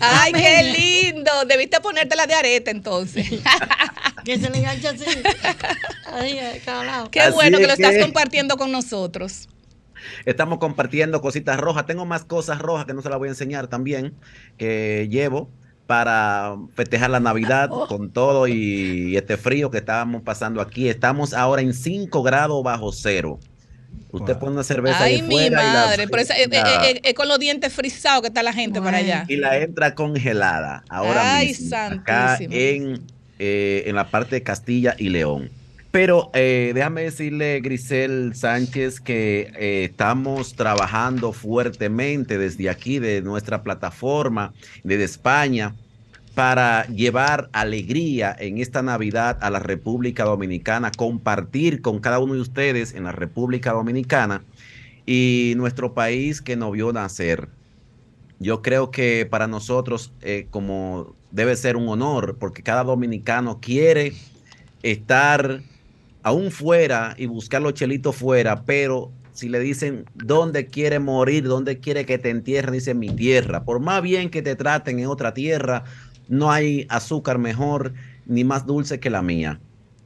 Ay, 0.00 0.32
qué 0.32 0.74
lindo, 1.12 1.30
debiste 1.46 1.80
ponerte 1.80 2.16
la 2.16 2.26
de 2.26 2.34
arete 2.34 2.70
entonces. 2.70 3.28
que 4.24 4.38
se 4.38 4.50
le 4.50 4.58
engancha 4.58 4.90
así. 4.90 5.04
Ay, 6.06 6.40
qué 7.10 7.30
bueno 7.30 7.58
que 7.58 7.66
lo 7.66 7.72
estás 7.74 7.98
compartiendo 8.00 8.56
con 8.56 8.72
nosotros. 8.72 9.48
Estamos 10.24 10.58
compartiendo 10.58 11.20
cositas 11.20 11.58
rojas. 11.58 11.86
Tengo 11.86 12.06
más 12.06 12.24
cosas 12.24 12.58
rojas 12.58 12.86
que 12.86 12.94
no 12.94 13.02
se 13.02 13.10
las 13.10 13.18
voy 13.18 13.28
a 13.28 13.32
enseñar 13.32 13.66
también, 13.68 14.14
que 14.58 15.08
llevo 15.10 15.50
para 15.86 16.56
festejar 16.74 17.10
la 17.10 17.20
Navidad 17.20 17.68
oh. 17.72 17.86
con 17.86 18.10
todo 18.10 18.48
y 18.48 19.16
este 19.16 19.36
frío 19.36 19.70
que 19.70 19.78
estábamos 19.78 20.22
pasando 20.22 20.60
aquí. 20.60 20.88
Estamos 20.88 21.34
ahora 21.34 21.62
en 21.62 21.74
5 21.74 22.22
grados 22.22 22.62
bajo 22.62 22.92
cero. 22.92 23.38
Usted 24.10 24.36
pone 24.38 24.52
una 24.52 24.62
cerveza 24.62 25.02
Ay, 25.02 25.22
mi 25.22 25.50
madre, 25.50 26.04
es, 26.04 26.30
eh, 26.30 26.48
eh, 26.48 27.00
eh, 27.02 27.14
con 27.14 27.26
los 27.26 27.38
dientes 27.40 27.72
frisados 27.72 28.22
que 28.22 28.28
está 28.28 28.44
la 28.44 28.52
gente 28.52 28.80
para 28.80 28.98
allá. 28.98 29.24
Y 29.26 29.36
la 29.36 29.58
entra 29.58 29.96
congelada 29.96 30.84
ahora 30.88 31.36
Ay, 31.36 31.48
mismo, 31.48 31.76
acá 31.76 32.38
en, 32.40 33.02
en 33.38 33.94
la 33.96 34.10
parte 34.10 34.36
de 34.36 34.42
Castilla 34.44 34.94
y 34.98 35.08
León. 35.08 35.50
Pero 35.94 36.32
eh, 36.34 36.72
déjame 36.74 37.02
decirle, 37.02 37.60
Grisel 37.60 38.34
Sánchez, 38.34 38.98
que 38.98 39.52
eh, 39.56 39.84
estamos 39.84 40.56
trabajando 40.56 41.32
fuertemente 41.32 42.36
desde 42.36 42.68
aquí, 42.68 42.98
de 42.98 43.22
nuestra 43.22 43.62
plataforma, 43.62 44.52
desde 44.82 45.04
España, 45.04 45.76
para 46.34 46.84
llevar 46.88 47.48
alegría 47.52 48.34
en 48.36 48.58
esta 48.58 48.82
Navidad 48.82 49.38
a 49.40 49.50
la 49.50 49.60
República 49.60 50.24
Dominicana, 50.24 50.90
compartir 50.90 51.80
con 51.80 52.00
cada 52.00 52.18
uno 52.18 52.34
de 52.34 52.40
ustedes 52.40 52.92
en 52.92 53.04
la 53.04 53.12
República 53.12 53.70
Dominicana 53.70 54.42
y 55.06 55.52
nuestro 55.56 55.94
país 55.94 56.42
que 56.42 56.56
nos 56.56 56.72
vio 56.72 56.92
nacer. 56.92 57.48
Yo 58.40 58.62
creo 58.62 58.90
que 58.90 59.28
para 59.30 59.46
nosotros, 59.46 60.12
eh, 60.22 60.48
como 60.50 61.14
debe 61.30 61.54
ser 61.54 61.76
un 61.76 61.88
honor, 61.88 62.36
porque 62.40 62.64
cada 62.64 62.82
dominicano 62.82 63.60
quiere 63.60 64.12
estar 64.82 65.62
aún 66.24 66.50
fuera 66.50 67.14
y 67.18 67.26
buscar 67.26 67.62
los 67.62 67.74
chelitos 67.74 68.16
fuera, 68.16 68.64
pero 68.64 69.12
si 69.32 69.48
le 69.48 69.60
dicen 69.60 70.06
dónde 70.14 70.66
quiere 70.66 70.98
morir, 70.98 71.44
dónde 71.44 71.78
quiere 71.78 72.06
que 72.06 72.18
te 72.18 72.30
entierren, 72.30 72.72
dice 72.72 72.94
mi 72.94 73.10
tierra. 73.10 73.64
Por 73.64 73.78
más 73.78 74.02
bien 74.02 74.30
que 74.30 74.40
te 74.40 74.56
traten 74.56 74.98
en 74.98 75.06
otra 75.06 75.34
tierra, 75.34 75.84
no 76.28 76.50
hay 76.50 76.86
azúcar 76.88 77.38
mejor 77.38 77.92
ni 78.26 78.42
más 78.42 78.66
dulce 78.66 78.98
que 78.98 79.10
la 79.10 79.20
mía. 79.20 79.60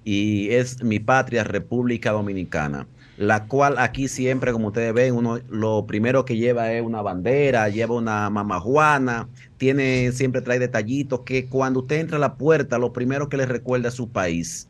Y 0.04 0.50
es 0.50 0.82
mi 0.82 0.98
patria, 0.98 1.44
República 1.44 2.10
Dominicana, 2.10 2.88
la 3.16 3.44
cual 3.44 3.78
aquí 3.78 4.08
siempre, 4.08 4.52
como 4.52 4.68
ustedes 4.68 4.92
ven, 4.94 5.14
uno 5.14 5.38
lo 5.48 5.86
primero 5.86 6.24
que 6.24 6.36
lleva 6.36 6.72
es 6.72 6.82
una 6.82 7.02
bandera, 7.02 7.68
lleva 7.68 7.94
una 7.94 8.28
mamajuana, 8.28 9.28
tiene, 9.56 10.10
siempre 10.10 10.40
trae 10.40 10.58
detallitos 10.58 11.20
que 11.20 11.46
cuando 11.46 11.80
usted 11.80 12.00
entra 12.00 12.16
a 12.16 12.20
la 12.20 12.34
puerta, 12.34 12.78
lo 12.78 12.92
primero 12.92 13.28
que 13.28 13.36
le 13.36 13.46
recuerda 13.46 13.88
es 13.88 13.94
su 13.94 14.08
país 14.08 14.68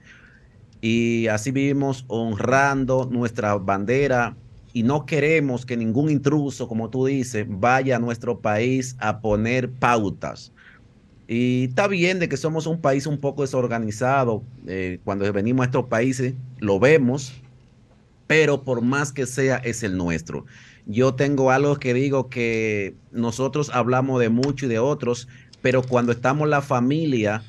y 0.81 1.27
así 1.29 1.51
vivimos 1.51 2.05
honrando 2.09 3.09
nuestra 3.11 3.57
bandera 3.57 4.37
y 4.73 4.83
no 4.83 5.07
queremos 5.07 5.67
que 5.67 5.77
ningún 5.77 6.11
intruso, 6.11 6.69
como 6.69 6.91
tú 6.91 7.07
dices, 7.07 7.47
vaya 7.49 7.97
a 7.97 7.99
nuestro 7.99 8.41
país 8.41 8.97
a 9.01 9.21
poner 9.21 9.71
pautas. 9.71 10.53
Y 11.27 11.65
está 11.65 11.89
bien 11.89 12.19
de 12.21 12.29
que 12.29 12.37
somos 12.37 12.67
un 12.67 12.81
país 12.81 13.07
un 13.07 13.19
poco 13.19 13.43
desorganizado. 13.43 14.43
Eh, 14.67 15.01
cuando 15.05 15.31
venimos 15.33 15.65
a 15.65 15.67
estos 15.67 15.87
países 15.87 16.35
lo 16.59 16.79
vemos, 16.79 17.35
pero 18.27 18.63
por 18.63 18.81
más 18.83 19.13
que 19.13 19.27
sea 19.27 19.57
es 19.57 19.83
el 19.83 19.97
nuestro. 19.97 20.47
Yo 20.87 21.15
tengo 21.15 21.51
algo 21.51 21.77
que 21.77 21.93
digo 21.93 22.29
que 22.29 22.95
nosotros 23.11 23.71
hablamos 23.75 24.21
de 24.21 24.31
mucho 24.31 24.67
y 24.67 24.69
de 24.69 24.79
otros, 24.79 25.29
pero 25.61 25.83
cuando 25.83 26.13
estamos 26.13 26.49
la 26.49 26.63
familia, 26.63 27.43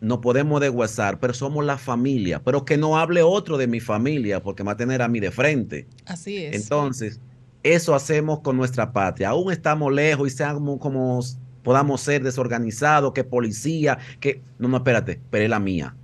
no 0.00 0.20
podemos 0.20 0.60
de 0.60 0.70
WhatsApp, 0.70 1.18
pero 1.20 1.34
somos 1.34 1.64
la 1.64 1.78
familia. 1.78 2.42
Pero 2.42 2.64
que 2.64 2.76
no 2.76 2.98
hable 2.98 3.22
otro 3.22 3.58
de 3.58 3.66
mi 3.66 3.80
familia, 3.80 4.42
porque 4.42 4.62
va 4.62 4.72
a 4.72 4.76
tener 4.76 5.02
a 5.02 5.08
mí 5.08 5.20
de 5.20 5.30
frente. 5.30 5.86
Así 6.06 6.36
es. 6.38 6.54
Entonces, 6.54 7.20
eso 7.62 7.94
hacemos 7.94 8.40
con 8.40 8.56
nuestra 8.56 8.92
patria. 8.92 9.30
Aún 9.30 9.52
estamos 9.52 9.92
lejos 9.92 10.28
y 10.28 10.30
seamos 10.30 10.78
como 10.78 11.20
podamos 11.62 12.00
ser 12.00 12.22
desorganizados, 12.22 13.12
que 13.12 13.24
policía, 13.24 13.98
que... 14.20 14.40
No, 14.58 14.68
no, 14.68 14.78
espérate, 14.78 15.20
pero 15.30 15.44
es 15.44 15.50
la 15.50 15.58
mía. 15.58 15.94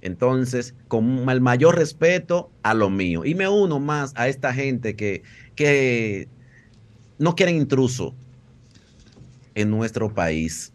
Entonces, 0.00 0.74
con 0.86 1.28
el 1.28 1.40
mayor 1.40 1.76
respeto 1.76 2.50
a 2.62 2.74
lo 2.74 2.90
mío. 2.90 3.24
Y 3.24 3.34
me 3.34 3.48
uno 3.48 3.80
más 3.80 4.12
a 4.16 4.28
esta 4.28 4.52
gente 4.52 4.96
que, 4.96 5.22
que 5.54 6.28
no 7.18 7.34
quieren 7.34 7.56
intruso 7.56 8.14
en 9.54 9.70
nuestro 9.70 10.12
país. 10.12 10.72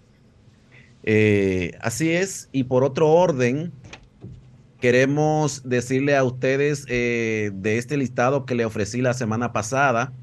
Eh, 1.04 1.78
así 1.82 2.12
es, 2.12 2.50
y 2.52 2.64
por 2.64 2.84
otro 2.84 3.10
orden, 3.10 3.72
queremos 4.80 5.62
decirle 5.68 6.16
a 6.16 6.24
ustedes 6.24 6.86
eh, 6.88 7.52
de 7.54 7.78
este 7.78 7.98
listado 7.98 8.46
que 8.46 8.56
le 8.56 8.66
ofrecí 8.66 9.02
la 9.02 9.14
semana 9.14 9.54
pasada, 9.54 10.14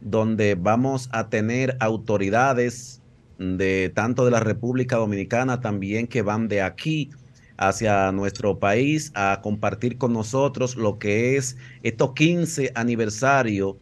donde 0.00 0.54
vamos 0.54 1.08
a 1.12 1.28
tener 1.28 1.76
autoridades 1.80 3.00
de 3.38 3.90
tanto 3.94 4.24
de 4.24 4.30
la 4.30 4.40
República 4.40 4.96
Dominicana 4.96 5.60
también 5.60 6.06
que 6.06 6.22
van 6.22 6.48
de 6.48 6.60
aquí 6.62 7.10
hacia 7.56 8.10
nuestro 8.12 8.58
país 8.58 9.12
a 9.14 9.40
compartir 9.42 9.98
con 9.98 10.12
nosotros 10.12 10.76
lo 10.76 10.98
que 10.98 11.36
es 11.36 11.56
estos 11.82 12.12
15 12.14 12.72
aniversario 12.74 13.78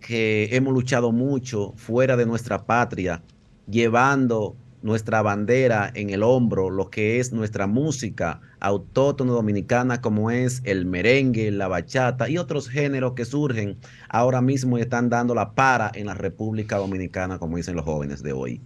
que 0.00 0.48
hemos 0.52 0.72
luchado 0.72 1.10
mucho 1.10 1.72
fuera 1.76 2.16
de 2.16 2.26
nuestra 2.26 2.64
patria, 2.64 3.22
llevando 3.68 4.56
nuestra 4.86 5.20
bandera 5.20 5.90
en 5.94 6.10
el 6.10 6.22
hombro, 6.22 6.70
lo 6.70 6.90
que 6.90 7.18
es 7.18 7.32
nuestra 7.32 7.66
música 7.66 8.40
autóctona 8.60 9.32
dominicana, 9.32 10.00
como 10.00 10.30
es 10.30 10.62
el 10.64 10.86
merengue, 10.86 11.50
la 11.50 11.66
bachata 11.66 12.30
y 12.30 12.38
otros 12.38 12.68
géneros 12.68 13.14
que 13.14 13.24
surgen 13.24 13.76
ahora 14.08 14.40
mismo 14.40 14.78
y 14.78 14.82
están 14.82 15.10
dando 15.10 15.34
la 15.34 15.54
para 15.54 15.90
en 15.92 16.06
la 16.06 16.14
República 16.14 16.76
Dominicana, 16.76 17.38
como 17.40 17.56
dicen 17.56 17.74
los 17.74 17.84
jóvenes 17.84 18.22
de 18.22 18.32
hoy. 18.32 18.60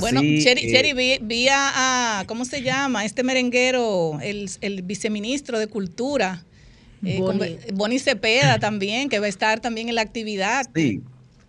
bueno, 0.00 0.20
Cheri, 0.20 0.92
vi, 1.20 1.48
a, 1.50 2.22
¿cómo 2.28 2.44
se 2.44 2.62
llama? 2.62 3.04
Este 3.04 3.24
merenguero, 3.24 4.20
el, 4.22 4.48
el 4.60 4.82
viceministro 4.82 5.58
de 5.58 5.66
Cultura, 5.66 6.44
eh, 7.04 7.20
Boni. 7.74 7.98
Cepeda 7.98 8.60
también, 8.60 9.08
que 9.08 9.18
va 9.18 9.26
a 9.26 9.28
estar 9.28 9.58
también 9.58 9.88
en 9.88 9.96
la 9.96 10.02
actividad. 10.02 10.70
Sí, 10.72 11.02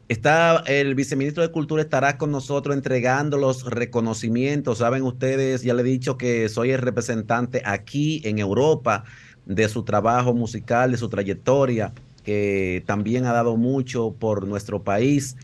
Está 0.09 0.57
el 0.67 0.95
viceministro 0.95 1.43
de 1.43 1.51
Cultura 1.51 1.81
estará 1.81 2.17
con 2.17 2.29
nosotros 2.29 2.75
entregando 2.75 3.37
los 3.37 3.63
reconocimientos. 3.63 4.79
Saben 4.79 5.03
ustedes, 5.03 5.63
ya 5.63 5.73
le 5.73 5.81
he 5.81 5.85
dicho 5.85 6.17
que 6.17 6.49
soy 6.49 6.71
el 6.71 6.79
representante 6.79 7.61
aquí 7.65 8.21
en 8.25 8.37
Europa 8.37 9.05
de 9.45 9.69
su 9.69 9.83
trabajo 9.83 10.33
musical, 10.33 10.91
de 10.91 10.97
su 10.97 11.07
trayectoria, 11.07 11.93
que 12.23 12.83
también 12.85 13.25
ha 13.25 13.31
dado 13.31 13.55
mucho 13.55 14.13
por 14.19 14.45
nuestro 14.45 14.83
país. 14.83 15.37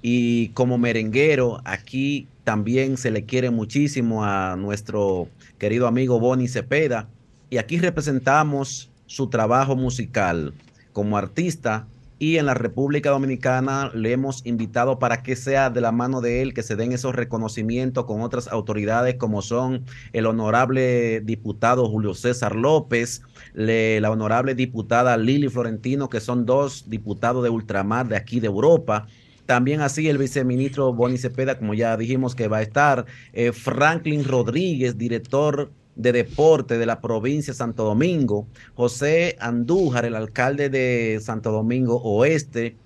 Y 0.00 0.48
como 0.50 0.78
merenguero, 0.78 1.60
aquí 1.64 2.28
también 2.44 2.96
se 2.96 3.10
le 3.10 3.24
quiere 3.24 3.50
muchísimo 3.50 4.24
a 4.24 4.56
nuestro 4.56 5.28
querido 5.58 5.86
amigo 5.86 6.18
Bonnie 6.18 6.48
Cepeda. 6.48 7.08
Y 7.50 7.58
aquí 7.58 7.78
representamos 7.78 8.90
su 9.06 9.28
trabajo 9.28 9.76
musical 9.76 10.54
como 10.94 11.18
artista 11.18 11.86
y 12.18 12.36
en 12.36 12.46
la 12.46 12.54
República 12.54 13.10
Dominicana 13.10 13.90
le 13.94 14.12
hemos 14.12 14.44
invitado 14.44 14.98
para 14.98 15.22
que 15.22 15.36
sea 15.36 15.70
de 15.70 15.80
la 15.80 15.92
mano 15.92 16.20
de 16.20 16.42
él 16.42 16.52
que 16.52 16.62
se 16.62 16.74
den 16.74 16.92
esos 16.92 17.14
reconocimientos 17.14 18.06
con 18.06 18.22
otras 18.22 18.48
autoridades 18.48 19.14
como 19.14 19.40
son 19.40 19.84
el 20.12 20.26
honorable 20.26 21.20
diputado 21.20 21.88
Julio 21.88 22.14
César 22.14 22.56
López, 22.56 23.22
la 23.54 24.10
honorable 24.10 24.54
diputada 24.54 25.16
Lili 25.16 25.48
Florentino, 25.48 26.08
que 26.08 26.20
son 26.20 26.44
dos 26.44 26.90
diputados 26.90 27.44
de 27.44 27.50
ultramar 27.50 28.08
de 28.08 28.16
aquí 28.16 28.40
de 28.40 28.48
Europa. 28.48 29.06
También 29.46 29.80
así 29.80 30.08
el 30.08 30.18
viceministro 30.18 30.92
Boni 30.92 31.16
Cepeda, 31.16 31.56
como 31.56 31.72
ya 31.72 31.96
dijimos 31.96 32.34
que 32.34 32.48
va 32.48 32.58
a 32.58 32.62
estar, 32.62 33.06
eh, 33.32 33.52
Franklin 33.52 34.24
Rodríguez, 34.24 34.98
director 34.98 35.70
de 35.98 36.12
Deporte 36.12 36.78
de 36.78 36.86
la 36.86 37.00
provincia 37.00 37.52
de 37.52 37.58
Santo 37.58 37.84
Domingo, 37.84 38.46
José 38.74 39.36
Andújar, 39.40 40.06
el 40.06 40.14
alcalde 40.14 40.70
de 40.70 41.18
Santo 41.20 41.50
Domingo 41.52 42.00
Oeste, 42.02 42.76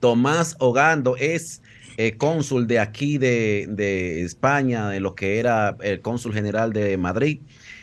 Tomás 0.00 0.56
Ogando 0.60 1.16
es 1.16 1.60
eh, 1.96 2.16
cónsul 2.16 2.68
de 2.68 2.78
aquí 2.78 3.18
de, 3.18 4.22
España, 4.22 4.88
de 4.88 5.00
lo 5.00 5.16
que 5.16 5.40
era 5.40 5.76
el 5.80 6.00
cónsul 6.00 6.32
general 6.32 6.72
de 6.72 6.96
Madrid. 6.96 7.40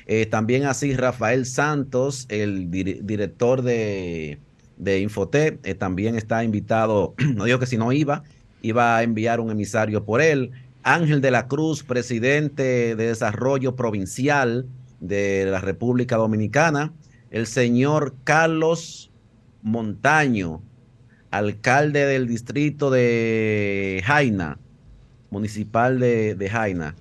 Eh, 0.07 0.25
también 0.25 0.65
así 0.65 0.95
Rafael 0.95 1.45
Santos, 1.45 2.25
el 2.29 2.71
director 2.71 3.61
de, 3.61 4.39
de 4.77 5.03
eh, 5.03 5.75
también 5.75 6.15
está 6.15 6.45
invitado, 6.45 7.13
no 7.35 7.43
digo 7.43 7.59
que 7.59 7.65
si 7.65 7.77
no 7.77 7.91
iba, 7.91 8.23
iba 8.61 8.95
a 8.95 9.03
enviar 9.03 9.41
un 9.41 9.51
emisario 9.51 10.05
por 10.05 10.21
él. 10.21 10.51
Ángel 10.85 11.19
de 11.19 11.31
la 11.31 11.47
Cruz, 11.47 11.83
presidente 11.83 12.95
de 12.95 13.07
Desarrollo 13.07 13.75
Provincial 13.75 14.67
de 14.99 15.47
la 15.47 15.59
República 15.59 16.15
Dominicana, 16.15 16.93
el 17.31 17.47
señor 17.47 18.13
Carlos 18.23 19.11
Montaño, 19.63 20.61
alcalde 21.31 22.05
del 22.05 22.27
distrito 22.27 22.91
de 22.91 24.03
Jaina, 24.05 24.59
municipal 25.31 25.99
de, 25.99 26.49
Jaina, 26.51 26.95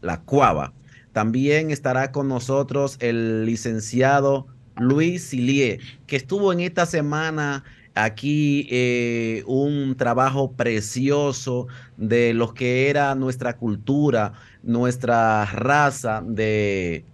La 0.00 0.22
Cuava. 0.22 0.72
También 1.12 1.70
estará 1.70 2.10
con 2.10 2.26
nosotros 2.26 2.96
el 3.00 3.44
licenciado 3.44 4.46
Luis 4.78 5.24
Silie, 5.24 5.78
que 6.06 6.16
estuvo 6.16 6.54
en 6.54 6.60
esta 6.60 6.86
semana 6.86 7.64
aquí 7.94 8.66
eh, 8.70 9.42
un 9.46 9.96
trabajo 9.96 10.52
precioso 10.52 11.66
de 11.96 12.34
lo 12.34 12.54
que 12.54 12.90
era 12.90 13.14
nuestra 13.14 13.56
cultura, 13.56 14.32
nuestra 14.62 15.44
raza 15.46 16.22
de 16.26 17.04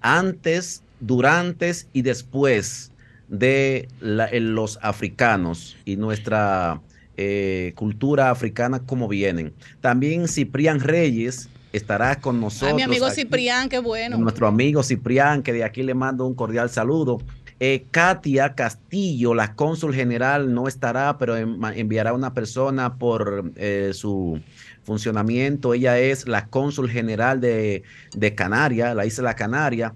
antes, 0.00 0.82
durante 1.00 1.72
y 1.92 2.02
después 2.02 2.92
de 3.28 3.88
los 4.00 4.78
africanos 4.82 5.76
y 5.84 5.96
nuestra 5.96 6.80
eh, 7.16 7.72
cultura 7.76 8.30
africana 8.30 8.80
como 8.80 9.08
vienen. 9.08 9.52
También 9.80 10.26
Ciprián 10.26 10.80
Reyes 10.80 11.48
estará 11.72 12.16
con 12.16 12.40
nosotros. 12.40 12.74
mi 12.74 12.82
amigo 12.82 13.10
Ciprián, 13.10 13.68
qué 13.68 13.78
bueno. 13.78 14.18
Nuestro 14.18 14.46
amigo 14.46 14.82
Ciprián, 14.82 15.42
que 15.42 15.52
de 15.52 15.64
aquí 15.64 15.82
le 15.82 15.94
mando 15.94 16.26
un 16.26 16.34
cordial 16.34 16.70
saludo. 16.70 17.20
Eh, 17.62 17.84
Katia 17.90 18.54
Castillo, 18.54 19.34
la 19.34 19.54
cónsul 19.54 19.94
general, 19.94 20.54
no 20.54 20.66
estará, 20.66 21.18
pero 21.18 21.36
enviará 21.36 22.14
una 22.14 22.32
persona 22.32 22.96
por 22.96 23.52
eh, 23.56 23.90
su 23.92 24.40
funcionamiento. 24.82 25.74
Ella 25.74 25.98
es 25.98 26.26
la 26.26 26.46
cónsul 26.46 26.90
general 26.90 27.42
de, 27.42 27.82
de 28.16 28.34
Canarias, 28.34 28.96
la 28.96 29.04
isla 29.04 29.36
Canaria. 29.36 29.94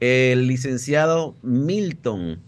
El 0.00 0.48
licenciado 0.48 1.34
Milton, 1.42 2.40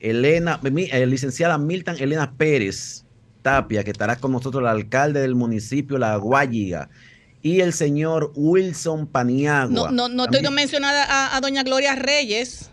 Elena, 0.00 0.60
el 0.62 1.10
licenciada 1.10 1.56
Milton 1.56 1.96
Elena 2.00 2.32
Pérez 2.36 3.04
Tapia, 3.42 3.84
que 3.84 3.92
estará 3.92 4.16
con 4.16 4.32
nosotros, 4.32 4.60
el 4.62 4.68
alcalde 4.68 5.20
del 5.20 5.36
municipio 5.36 5.98
La 5.98 6.16
Guayiga 6.16 6.88
y 7.42 7.60
el 7.60 7.74
señor 7.74 8.32
Wilson 8.34 9.06
Paniagua. 9.06 9.68
No, 9.68 9.90
no, 9.90 10.08
no 10.08 10.24
estoy 10.24 10.42
mencionada 10.50 11.04
a, 11.04 11.36
a, 11.36 11.40
doña 11.40 11.62
Gloria 11.62 11.94
Reyes. 11.94 12.70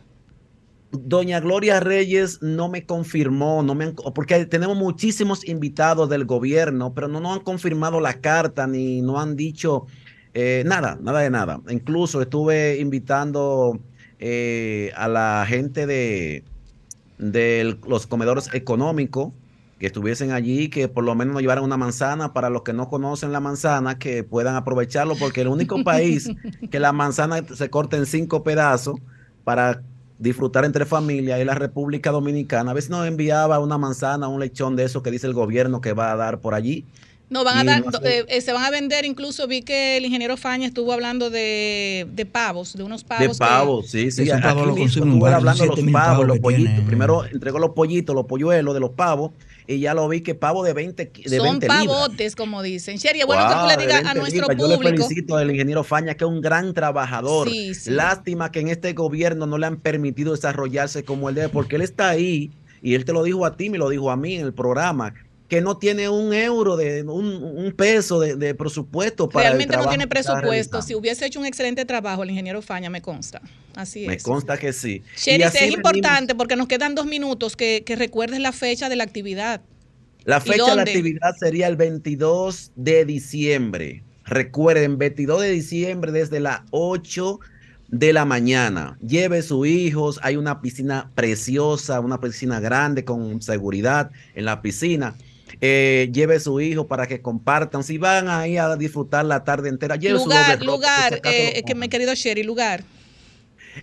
Doña 0.92 1.40
Gloria 1.40 1.80
Reyes 1.80 2.42
no 2.42 2.70
me 2.70 2.86
confirmó, 2.86 3.64
no 3.64 3.76
me 3.76 3.92
porque 3.92 4.46
tenemos 4.46 4.76
muchísimos 4.76 5.48
invitados 5.48 6.10
del 6.10 6.26
gobierno, 6.26 6.94
pero 6.94 7.08
no 7.08 7.20
nos 7.20 7.38
han 7.38 7.44
confirmado 7.44 8.02
la 8.02 8.16
carta 8.16 8.68
ni 8.68 9.02
no 9.02 9.20
han 9.20 9.36
dicho 9.36 9.88
eh, 10.34 10.64
nada, 10.66 10.98
nada 11.02 11.22
de 11.22 11.30
nada. 11.30 11.62
Incluso 11.70 12.22
estuve 12.22 12.80
invitando 12.80 13.80
eh, 14.20 14.92
a 14.96 15.08
la 15.08 15.46
gente 15.48 15.86
de, 15.88 16.44
de 17.18 17.78
los 17.88 18.08
comedores 18.08 18.54
económicos 18.54 19.32
que 19.80 19.88
estuviesen 19.88 20.32
allí, 20.32 20.70
que 20.70 20.88
por 20.88 21.04
lo 21.04 21.16
menos 21.16 21.34
nos 21.34 21.42
llevaran 21.42 21.64
una 21.64 21.76
manzana 21.76 22.34
para 22.34 22.52
los 22.52 22.62
que 22.62 22.72
no 22.72 22.88
conocen 22.88 23.32
la 23.32 23.40
manzana, 23.40 23.98
que 23.98 24.24
puedan 24.24 24.56
aprovecharlo, 24.56 25.16
porque 25.16 25.42
el 25.42 25.48
único 25.48 25.84
país 25.84 26.30
que 26.70 26.80
la 26.80 26.92
manzana 26.92 27.44
se 27.52 27.70
corta 27.70 27.98
en 27.98 28.06
cinco 28.06 28.44
pedazos 28.44 29.00
para 29.44 29.82
disfrutar 30.22 30.66
entre 30.66 30.86
familia 30.86 31.40
y 31.40 31.46
la 31.46 31.56
República 31.56 32.12
Dominicana. 32.12 32.72
A 32.72 32.74
veces 32.76 32.92
nos 32.92 33.08
enviaba 33.08 33.60
una 33.60 33.78
manzana, 33.78 34.28
un 34.28 34.40
lechón 34.40 34.76
de 34.76 34.84
eso 34.84 35.02
que 35.02 35.10
dice 35.10 35.26
el 35.26 35.34
gobierno 35.34 35.82
que 35.82 35.94
va 35.94 36.12
a 36.12 36.16
dar 36.16 36.40
por 36.40 36.54
allí. 36.54 36.86
No, 37.32 37.44
van 37.44 37.60
a 37.60 37.64
dar, 37.64 37.84
eh, 38.04 38.26
eh, 38.28 38.42
se 38.42 38.52
van 38.52 38.64
a 38.64 38.70
vender, 38.70 39.06
incluso 39.06 39.48
vi 39.48 39.62
que 39.62 39.98
el 39.98 40.06
ingeniero 40.06 40.36
Faña 40.36 40.68
estuvo 40.68 40.92
hablando 40.92 41.30
de, 41.30 42.28
pavos, 42.32 42.76
de 42.76 42.84
unos 42.84 43.04
pavos. 43.04 43.40
De 43.40 43.46
pavos, 43.46 43.90
sí, 43.90 44.12
sí. 44.12 44.30
Aquí 44.30 44.72
mismo 44.74 45.26
hablando 45.26 45.64
de 45.64 45.82
los 45.82 45.92
pavos, 45.92 46.28
los 46.28 46.40
pollitos. 46.40 46.84
Primero 46.86 47.26
entregó 47.26 47.58
los 47.58 47.72
pollitos, 47.72 48.14
los 48.14 48.26
polluelos 48.26 48.74
de 48.74 48.80
los 48.80 48.92
pavos 48.92 49.32
y 49.66 49.80
ya 49.80 49.94
lo 49.94 50.08
vi 50.10 50.22
que 50.22 50.36
pavo 50.36 50.64
de 50.64 50.74
20 50.74 51.12
de 51.26 51.38
Son 51.38 51.60
pavotes, 51.60 52.36
como 52.36 52.62
dicen. 52.62 52.98
Sherry, 52.98 53.24
bueno 53.24 53.48
que 53.48 53.56
tú 53.56 53.68
le 53.68 53.86
digas 53.86 54.06
a 54.06 54.14
nuestro 54.14 54.48
público. 54.48 54.68
Yo 54.68 54.82
le 54.82 54.98
felicito 54.98 55.38
al 55.38 55.50
ingeniero 55.52 55.84
Faña, 55.84 56.16
que 56.16 56.26
es 56.26 56.30
un 56.30 56.42
gran 56.42 56.74
trabajador. 56.74 57.50
Lástima 57.86 58.52
que 58.52 58.60
en 58.60 58.68
este 58.68 58.94
gobierno 58.94 59.46
no 59.46 59.58
le 59.58 59.68
han 59.68 59.78
permitido 59.78 60.34
desarrollarse 60.34 61.04
como 61.04 61.30
él 61.30 61.36
debe, 61.36 61.50
porque 61.50 61.78
él 61.78 61.82
está 61.82 62.10
ahí, 62.10 62.52
y 62.82 62.96
él 62.96 63.06
te 63.06 63.14
lo 63.14 63.24
dijo 63.24 63.46
a 63.46 63.56
ti, 63.56 63.70
me 63.70 63.78
lo 63.78 63.90
dijo 63.90 64.12
a 64.12 64.18
mí 64.18 64.36
en 64.36 64.46
el 64.46 64.54
programa, 64.54 65.14
que 65.52 65.60
no 65.60 65.76
tiene 65.76 66.08
un 66.08 66.34
euro, 66.34 66.78
de 66.78 67.04
un, 67.04 67.74
peso 67.76 68.22
de, 68.22 68.56
presupuesto 68.56 69.28
para 69.28 69.48
Realmente 69.48 69.76
no 69.76 69.90
tiene 69.90 70.08
presupuesto. 70.08 70.82
Si 70.82 70.96
hubiese 70.96 71.26
hecho 71.26 71.42
un 71.42 71.46
excelente 71.46 71.84
trabajo 71.84 72.24
el 72.24 72.30
ingeniero 72.30 72.62
Faña, 72.62 72.90
me 72.90 73.02
consta. 73.02 73.42
Así 73.76 74.04
es. 74.04 74.08
Me 74.08 74.18
consta 74.18 74.58
que 74.58 74.72
sí. 74.72 75.04
Sherry, 75.18 75.44
es 75.44 75.72
importante 75.74 76.36
porque 76.36 76.56
nos 76.56 76.70
quedan 76.70 76.96
dos 76.96 77.06
minutos 77.06 77.58
que, 77.58 77.84
que 77.86 77.98
recuerdes 77.98 78.40
la 78.40 78.54
fecha 78.54 78.88
de 78.88 78.96
la 78.96 79.04
actividad. 79.04 79.60
La 80.24 80.40
fecha 80.40 80.68
de 80.68 80.76
la 80.78 80.84
actividad 80.84 81.36
sería 81.38 81.68
el 81.68 81.76
22 81.76 82.72
de 82.78 83.04
diciembre. 83.04 84.04
Recuerden, 84.24 84.98
22 84.98 85.42
de 85.42 85.50
diciembre 85.50 86.14
desde 86.14 86.40
las 86.40 86.62
8 86.72 87.42
de 87.90 88.14
la 88.14 88.24
mañana. 88.24 88.98
Lleve 89.06 89.42
sus 89.42 89.68
hijos, 89.68 90.18
hay 90.24 90.38
una 90.38 90.62
piscina 90.62 91.12
preciosa, 91.14 92.00
una 92.00 92.22
piscina 92.22 92.62
grande 92.62 93.04
con 93.04 93.42
seguridad 93.42 94.12
en 94.34 94.46
la 94.46 94.62
piscina 94.62 95.18
eh, 95.62 96.10
lleve 96.12 96.40
su 96.40 96.60
hijo 96.60 96.88
para 96.88 97.08
que 97.08 97.22
compartan. 97.22 97.84
Si 97.84 97.98
van 97.98 98.28
ahí 98.28 98.58
a 98.58 98.76
disfrutar 98.76 99.26
la 99.26 99.44
tarde 99.44 99.70
entera, 99.70 99.96
lleve 99.96 100.16
lugar, 100.16 100.58
su 100.58 100.66
lugar, 100.66 101.22
eh, 101.24 101.64
que 101.66 101.76
me 101.76 101.88
querido 101.88 102.14
Sherry, 102.16 102.44
lugar. 102.44 102.84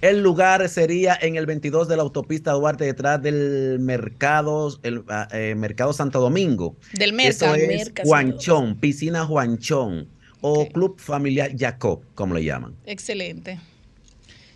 El 0.02 0.22
lugar 0.22 0.68
sería 0.68 1.16
en 1.20 1.36
el 1.36 1.46
22 1.46 1.88
de 1.88 1.96
la 1.96 2.02
autopista 2.02 2.52
Duarte, 2.52 2.84
detrás 2.84 3.22
del 3.22 3.78
mercado, 3.80 4.78
el 4.82 5.02
ah, 5.08 5.28
eh, 5.32 5.54
mercado 5.56 5.92
Santo 5.92 6.20
Domingo. 6.20 6.76
Del 6.92 7.12
mercado. 7.12 7.54
Es 7.54 7.92
Juanchón, 8.04 8.78
piscina 8.78 9.24
Juanchón 9.24 10.08
o 10.40 10.68
Club 10.68 11.00
Familiar 11.00 11.52
Jacob, 11.56 12.02
como 12.14 12.34
le 12.34 12.44
llaman. 12.44 12.74
Excelente. 12.86 13.58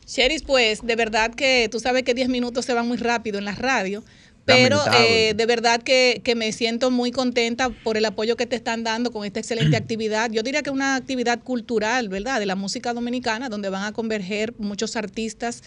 Cheris, 0.06 0.42
pues 0.42 0.82
de 0.82 0.96
verdad 0.96 1.34
que 1.34 1.68
tú 1.70 1.80
sabes 1.80 2.02
que 2.02 2.14
10 2.14 2.28
minutos 2.28 2.64
se 2.64 2.74
van 2.74 2.86
muy 2.86 2.98
rápido 2.98 3.38
en 3.38 3.44
la 3.44 3.54
radio. 3.54 4.04
Pero 4.44 4.80
eh, 4.98 5.34
de 5.36 5.46
verdad 5.46 5.82
que, 5.82 6.20
me 6.36 6.50
siento 6.52 6.90
muy 6.90 7.12
contenta 7.12 7.70
por 7.70 7.96
el 7.96 8.04
apoyo 8.04 8.36
que 8.36 8.46
te 8.46 8.56
están 8.56 8.82
dando 8.82 9.12
con 9.12 9.24
esta 9.24 9.40
excelente 9.40 9.76
actividad. 9.76 10.30
Yo 10.30 10.42
diría 10.42 10.62
que 10.62 10.70
una 10.70 10.96
actividad 10.96 11.42
cultural, 11.42 12.08
¿verdad? 12.08 12.40
De 12.40 12.46
la 12.46 12.56
música 12.56 12.92
dominicana, 12.92 13.48
donde 13.48 13.68
van 13.68 13.84
a 13.84 13.92
converger 13.92 14.54
muchos 14.58 14.96
artistas 14.96 15.62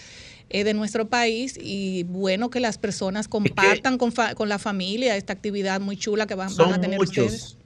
eh, 0.50 0.64
de 0.64 0.74
nuestro 0.74 1.08
país 1.08 1.58
y 1.60 2.04
bueno 2.04 2.50
que 2.50 2.60
las 2.60 2.78
personas 2.78 3.28
compartan 3.28 3.98
con, 3.98 4.12
con, 4.12 4.50
la 4.50 4.60
familia 4.60 5.16
esta 5.16 5.34
actividad 5.34 5.82
muy 5.82 5.98
chula 5.98 6.28
que 6.28 6.36
van, 6.36 6.50
a 6.60 6.80
tener 6.80 7.00
ustedes. 7.00 7.58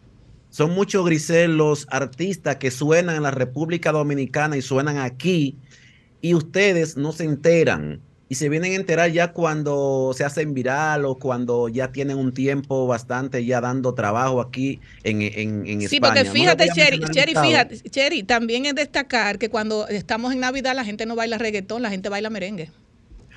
Son 0.50 0.74
muchos, 0.74 1.06
Grisel, 1.06 1.58
los 1.58 1.88
artistas 1.92 2.56
que 2.56 2.72
suenan 2.72 3.16
en 3.16 3.24
la 3.24 3.32
República 3.32 3.92
Dominicana 3.92 4.58
y 4.58 4.62
suenan 4.62 4.98
aquí 4.98 5.58
y 6.22 6.34
ustedes 6.34 6.98
no 6.98 7.12
se 7.12 7.26
enteran 7.26 8.02
y 8.30 8.36
se 8.36 8.48
vienen 8.48 8.74
a 8.74 8.76
enterar 8.76 9.12
ya 9.12 9.34
cuando 9.34 10.14
se 10.16 10.24
hacen 10.24 10.54
viral 10.54 11.04
o 11.06 11.16
cuando 11.16 11.68
ya 11.68 11.92
tienen 11.92 12.18
un 12.18 12.32
tiempo 12.32 12.86
bastante 12.86 13.44
ya 13.44 13.60
dando 13.60 13.96
trabajo 13.96 14.40
aquí 14.40 14.80
en, 15.04 15.24
en, 15.24 15.66
en 15.66 15.90
sí, 15.90 16.00
porque 16.00 16.26
fíjate, 16.26 16.70
Cherry, 16.70 17.00
Cherry, 17.12 17.34
fíjate, 17.34 17.80
Cherry, 17.90 18.22
también 18.22 18.68
es 18.68 18.76
destacar 18.76 19.40
que 19.40 19.50
cuando 19.50 19.88
estamos 19.88 20.32
en 20.32 20.42
Navidad 20.42 20.76
la 20.76 20.86
gente 20.86 21.08
no 21.08 21.16
baila 21.16 21.40
reggaetón, 21.40 21.82
la 21.82 21.90
gente 21.90 22.08
baila 22.10 22.30
merengue. 22.30 22.70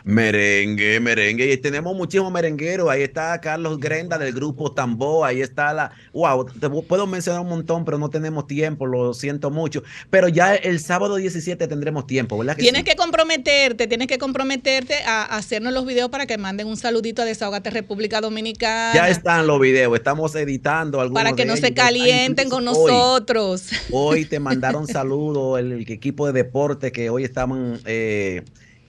Merengue, 0.05 1.01
merengue. 1.01 1.53
Y 1.53 1.57
tenemos 1.57 1.95
muchísimos 1.97 2.33
merengueros. 2.33 2.91
Ahí 2.91 3.03
está 3.03 3.41
Carlos 3.41 3.79
Grenda 3.79 4.19
del 4.19 4.33
grupo 4.33 4.73
Tambo. 4.73 5.25
Ahí 5.25 5.41
está 5.41 5.73
la. 5.73 5.93
Wow, 6.13 6.47
te 6.47 6.69
puedo 6.69 7.07
mencionar 7.07 7.43
un 7.43 7.49
montón, 7.49 7.85
pero 7.85 7.99
no 7.99 8.11
tenemos 8.11 8.47
tiempo. 8.47 8.87
Lo 8.87 9.15
siento 9.15 9.51
mucho. 9.51 9.83
Pero 10.11 10.29
ya 10.29 10.55
el 10.55 10.81
sábado 10.81 11.17
17 11.17 11.69
tendremos 11.69 12.07
tiempo, 12.07 12.39
¿verdad? 12.39 12.57
tienes 12.57 12.85
que 12.85 12.97
comprometerte, 12.97 13.87
tienes 13.87 14.07
que 14.09 14.19
comprometerte 14.19 14.95
a 15.07 15.25
hacernos 15.25 15.73
los 15.73 15.87
videos 15.87 16.11
para 16.11 16.27
que 16.27 16.39
manden 16.39 16.67
un 16.67 16.77
saludito 16.77 17.23
a 17.23 17.25
Desahogate 17.25 17.71
República 17.71 18.21
Dominicana. 18.21 18.95
Ya 18.95 19.09
están 19.09 19.47
los 19.47 19.61
videos. 19.61 19.95
Estamos 19.95 20.35
editando 20.35 21.01
algunos. 21.01 21.23
Para 21.23 21.37
que 21.37 21.45
no 21.45 21.57
se 21.57 21.75
calienten 21.75 22.49
con 22.49 22.65
nosotros. 22.65 23.69
Hoy, 23.91 24.25
te 24.25 24.41
mandaron 24.41 24.87
saludos 24.87 25.59
el, 25.59 25.73
equipo 25.89 26.27
de 26.27 26.33
deporte 26.33 26.93
que 26.93 27.11
hoy 27.11 27.25
estaban. 27.25 27.81
Eh, 27.85 28.43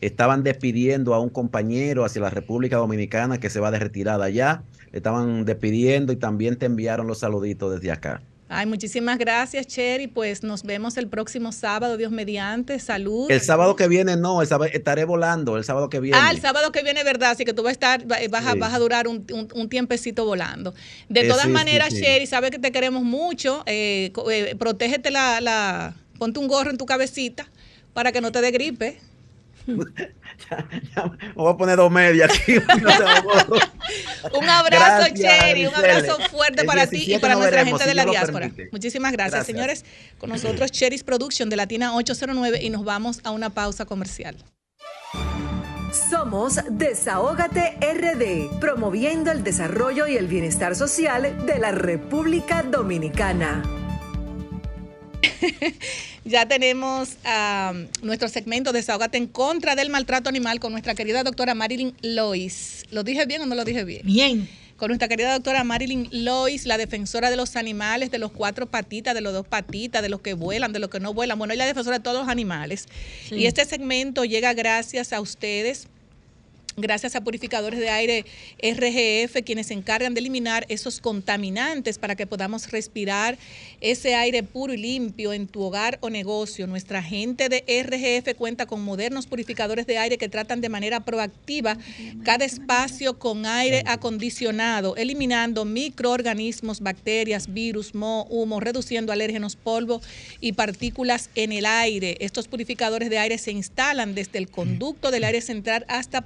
estaban 0.06 0.44
despidiendo 0.44 1.14
a 1.14 1.20
un 1.20 1.30
compañero 1.30 2.06
hacia 2.06 2.22
la 2.22 2.30
República 2.30 2.78
Dominicana 2.78 3.40
que 3.40 3.50
se 3.50 3.60
va 3.60 3.72
de 3.72 3.80
retirada 3.80 4.26
allá. 4.26 4.64
Le 4.92 4.98
estaban 4.98 5.46
despidiendo 5.46 6.14
y 6.14 6.18
también 6.18 6.58
te 6.58 6.66
enviaron 6.66 7.08
los 7.08 7.20
saluditos 7.20 7.74
desde 7.74 7.92
acá. 7.92 8.22
Ay, 8.56 8.68
muchísimas 8.68 9.18
gracias, 9.18 9.66
Cherry. 9.66 10.06
Pues 10.06 10.44
nos 10.44 10.62
vemos 10.62 10.98
el 10.98 11.08
próximo 11.08 11.52
sábado, 11.52 11.98
Dios 11.98 12.12
mediante. 12.12 12.78
Salud. 12.80 13.32
El 13.32 13.42
sábado 13.42 13.76
que 13.76 13.88
viene 13.88 14.16
no, 14.16 14.44
estaré 14.44 15.06
volando 15.06 15.58
el 15.58 15.64
sábado 15.64 15.90
que 15.90 16.00
viene. 16.00 16.20
Ah, 16.22 16.30
el 16.30 16.40
sábado 16.40 16.72
que 16.72 16.84
viene, 16.84 17.04
verdad. 17.04 17.32
Así 17.32 17.46
que 17.46 17.54
tú 17.54 17.64
vas 17.64 17.72
a 17.72 17.74
estar, 17.74 18.06
vas, 18.06 18.46
a, 18.46 18.54
vas 18.54 18.74
a 18.74 18.78
durar 18.78 19.08
un, 19.08 19.26
tiempecito 19.70 20.24
volando. 20.26 20.76
De 21.10 21.28
todas 21.28 21.50
maneras, 21.50 21.96
Cherry, 21.96 22.28
sabes 22.28 22.52
que 22.52 22.60
te 22.60 22.72
queremos 22.72 23.02
mucho. 23.02 23.64
Eh, 23.66 24.14
eh, 24.32 24.56
protégete 24.60 25.10
la, 25.10 25.42
la, 25.42 25.96
ponte 26.20 26.40
un 26.40 26.48
gorro 26.48 26.70
en 26.70 26.78
tu 26.78 26.86
cabecita 26.86 27.48
para 27.94 28.12
que 28.12 28.22
no 28.22 28.32
te 28.32 28.42
dé 28.42 28.52
gripe. 28.52 29.00
ya, 30.96 31.06
me 31.06 31.34
voy 31.36 31.54
a 31.54 31.58
poner 31.58 31.78
dos 31.78 31.92
medias 31.92 32.30
aquí. 32.32 32.54
un 34.34 34.50
abrazo, 34.50 35.14
Cherry, 35.14 35.68
un 35.68 35.76
abrazo 35.76 36.18
fuerte 36.30 36.66
para 36.66 36.88
ti 36.88 37.14
y 37.14 37.18
para 37.20 37.36
nuestra 37.36 37.66
gente 37.66 37.86
de 37.86 37.94
la 37.94 38.06
diáspora. 38.06 38.52
Muchísimas 38.72 39.12
gracias, 39.14 39.46
señores. 39.46 39.86
Con 40.18 40.30
nosotros, 40.30 40.72
Cherry's 40.72 41.04
Production 41.04 41.50
de 41.50 41.56
Latina 41.56 41.96
809 41.96 42.62
y 42.62 42.70
nos 42.70 42.84
vamos 42.84 43.22
a 43.24 43.32
una 43.32 43.50
pausa 43.50 43.86
comercial. 43.86 44.36
Somos 46.10 46.60
Desahógate 46.72 47.78
RD, 47.80 48.60
promoviendo 48.60 49.32
el 49.32 49.44
desarrollo 49.44 50.08
y 50.08 50.18
el 50.18 50.28
bienestar 50.28 50.76
social 50.76 51.46
de 51.46 51.60
la 51.60 51.72
República 51.72 52.64
Dominicana. 52.64 53.62
ya 56.26 56.48
tenemos 56.48 57.18
nuestro 58.02 58.28
segmento 58.30 58.72
Desahogate 58.72 59.18
en 59.18 59.28
contra 59.28 59.76
del 59.76 59.90
maltrato 59.90 60.30
animal 60.30 60.60
con 60.60 60.72
nuestra 60.72 60.96
querida 60.96 61.24
doctora 61.24 61.54
Marilyn 61.56 61.96
Lois. 62.02 62.86
¿Lo 62.92 63.04
dije 63.04 63.26
bien 63.26 63.42
o 63.42 63.46
no 63.46 63.56
lo 63.56 63.66
dije 63.66 63.84
bien? 63.84 64.02
Bien. 64.06 64.50
Con 64.78 64.90
nuestra 64.90 65.08
querida 65.08 65.32
doctora 65.32 65.64
Marilyn 65.64 66.10
Lois, 66.12 66.66
la 66.66 66.78
defensora 66.78 67.30
de 67.30 67.38
los 67.38 67.56
animales, 67.56 68.12
de 68.12 68.18
los 68.18 68.32
cuatro 68.32 68.66
patitas, 68.66 69.14
de 69.14 69.22
los 69.22 69.32
dos 69.32 69.48
patitas, 69.48 70.02
de 70.02 70.10
los 70.10 70.20
que 70.22 70.34
vuelan, 70.34 70.74
de 70.74 70.80
los 70.80 70.90
que 70.90 71.00
no 71.00 71.14
vuelan. 71.14 71.38
Bueno, 71.38 71.54
ella 71.54 71.64
es 71.64 71.68
la 71.68 71.74
defensora 71.74 72.00
de 72.00 72.04
todos 72.04 72.18
los 72.20 72.28
animales. 72.28 72.88
Y 73.32 73.46
este 73.46 73.64
segmento 73.66 74.26
llega 74.26 74.54
gracias 74.54 75.14
a 75.14 75.22
ustedes 75.22 75.88
gracias 76.78 77.16
a 77.16 77.22
purificadores 77.22 77.80
de 77.80 77.90
aire 77.90 78.26
RGF, 78.62 79.44
quienes 79.44 79.68
se 79.68 79.74
encargan 79.74 80.14
de 80.14 80.20
eliminar 80.20 80.66
esos 80.70 81.00
contaminantes 81.00 81.98
para 81.98 82.16
que 82.16 82.28
podamos 82.28 82.72
respirar 82.72 83.38
ese 83.82 84.16
aire 84.16 84.44
puro 84.44 84.74
y 84.74 84.78
limpio 84.78 85.34
en 85.34 85.48
tu 85.48 85.62
hogar 85.62 85.98
o 86.02 86.10
negocio. 86.10 86.68
Nuestra 86.68 87.04
gente 87.04 87.50
de 87.50 87.64
RGF 87.68 88.36
cuenta 88.38 88.66
con 88.66 88.84
modernos 88.84 89.28
purificadores 89.28 89.86
de 89.86 89.98
aire 89.98 90.18
que 90.18 90.30
tratan 90.30 90.62
de 90.62 90.70
manera 90.70 91.02
proactiva 91.02 91.78
cada 92.24 92.46
espacio 92.46 93.20
con 93.20 93.46
aire 93.46 93.84
acondicionado, 93.86 94.96
eliminando 94.96 95.66
microorganismos, 95.66 96.80
bacterias, 96.80 97.54
virus, 97.54 97.94
moho, 97.94 98.26
humo, 98.30 98.60
reduciendo 98.60 99.12
alérgenos, 99.12 99.56
polvo 99.56 100.02
y 100.40 100.54
partículas 100.54 101.30
en 101.36 101.52
el 101.52 101.66
aire. 101.66 102.18
Estos 102.20 102.48
purificadores 102.48 103.10
de 103.10 103.18
aire 103.18 103.38
se 103.38 103.52
instalan 103.52 104.16
desde 104.16 104.40
el 104.40 104.50
conducto 104.50 105.12
del 105.12 105.24
aire 105.24 105.42
central 105.42 105.86
hasta 105.88 106.22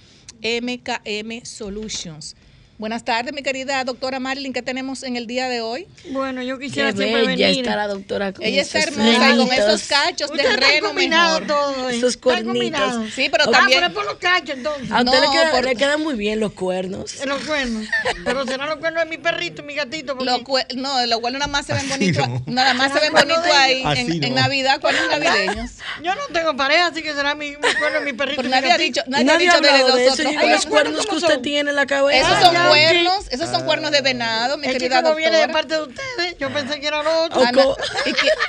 MKM 0.42 1.44
Solutions. 1.44 2.34
Buenas 2.80 3.04
tardes, 3.04 3.34
mi 3.34 3.42
querida 3.42 3.84
doctora 3.84 4.20
Marilyn, 4.20 4.54
¿qué 4.54 4.62
tenemos 4.62 5.02
en 5.02 5.16
el 5.16 5.26
día 5.26 5.50
de 5.50 5.60
hoy? 5.60 5.86
Bueno, 6.12 6.40
yo 6.40 6.58
quisiera 6.58 6.92
Qué 6.92 6.96
siempre 6.96 7.26
venir. 7.26 7.58
está 7.58 7.76
la 7.76 7.86
doctora 7.86 8.32
con 8.32 8.42
Ella 8.42 8.62
está 8.62 8.78
hermosa 8.78 9.36
con 9.36 9.52
esos 9.52 9.82
cachos 9.82 10.30
de 10.32 10.56
reno 10.56 10.94
mejor. 10.94 11.46
Todo, 11.46 11.90
¿eh? 11.90 11.98
Esos 11.98 12.16
cuernitos. 12.16 13.10
Sí, 13.14 13.28
pero 13.30 13.50
también... 13.50 13.84
Ah, 13.84 13.90
por 13.90 14.06
los 14.06 14.14
cachos, 14.14 14.56
entonces. 14.56 14.90
A 14.90 15.02
usted 15.02 15.12
no, 15.12 15.20
le, 15.20 15.30
queda, 15.30 15.60
le, 15.60 15.76
quedan 15.76 16.02
muy 16.02 16.14
bien 16.14 16.40
los 16.40 16.54
cuernos. 16.54 17.22
Los 17.26 17.42
cuernos. 17.42 17.86
Pero 18.24 18.46
serán 18.46 18.70
los 18.70 18.78
cuernos 18.78 19.04
de 19.04 19.10
mi 19.10 19.18
perrito, 19.18 19.62
mi 19.62 19.74
gatito. 19.74 20.16
Porque... 20.16 20.30
Los 20.30 20.76
no, 20.76 21.04
los 21.04 21.20
cuernos 21.20 21.40
nada 21.40 21.52
más 21.52 21.66
se 21.66 21.74
ven 21.74 21.86
bonitos. 21.86 22.26
Nada 22.46 22.72
más 22.72 22.94
se 22.94 23.00
ven 23.00 23.12
bonitos 23.12 23.44
ahí 23.44 23.82
en, 23.94 24.24
en, 24.24 24.34
Navidad, 24.34 24.80
cuernos 24.80 25.02
navideños. 25.10 25.72
Yo 26.02 26.14
no 26.14 26.22
tengo 26.32 26.56
pareja, 26.56 26.86
así 26.86 27.02
que 27.02 27.12
será 27.12 27.34
mi, 27.34 27.50
mi 27.50 27.74
cuerno, 27.78 28.00
mi 28.00 28.14
perrito. 28.14 28.36
Pero 28.36 28.48
nadie 28.48 28.72
ha 28.72 28.78
dicho, 28.78 29.02
nadie, 29.06 29.30
ha 29.30 29.36
dicho 29.36 29.60
de. 29.60 30.48
Los 30.50 30.64
cuernos 30.64 31.06
que 31.06 31.16
usted 31.16 31.40
tiene 31.40 31.68
en 31.68 31.76
la 31.76 31.84
cabeza. 31.84 32.26
Esos 32.26 32.42
son 32.42 32.69
cuernos, 32.70 33.28
esos 33.30 33.48
son 33.50 33.64
cuernos 33.64 33.90
de 33.90 34.00
venado, 34.00 34.56
mi 34.58 34.66
es 34.66 34.72
querida 34.72 34.98
que 34.98 35.02
como 35.02 35.16
viene 35.16 35.36
de 35.38 35.48
parte 35.48 35.74
de 35.74 35.82
ustedes, 35.82 36.38
yo 36.38 36.52
pensé 36.52 36.80
que 36.80 36.86
era 36.86 37.02
los 37.02 37.26
otros. 37.26 37.44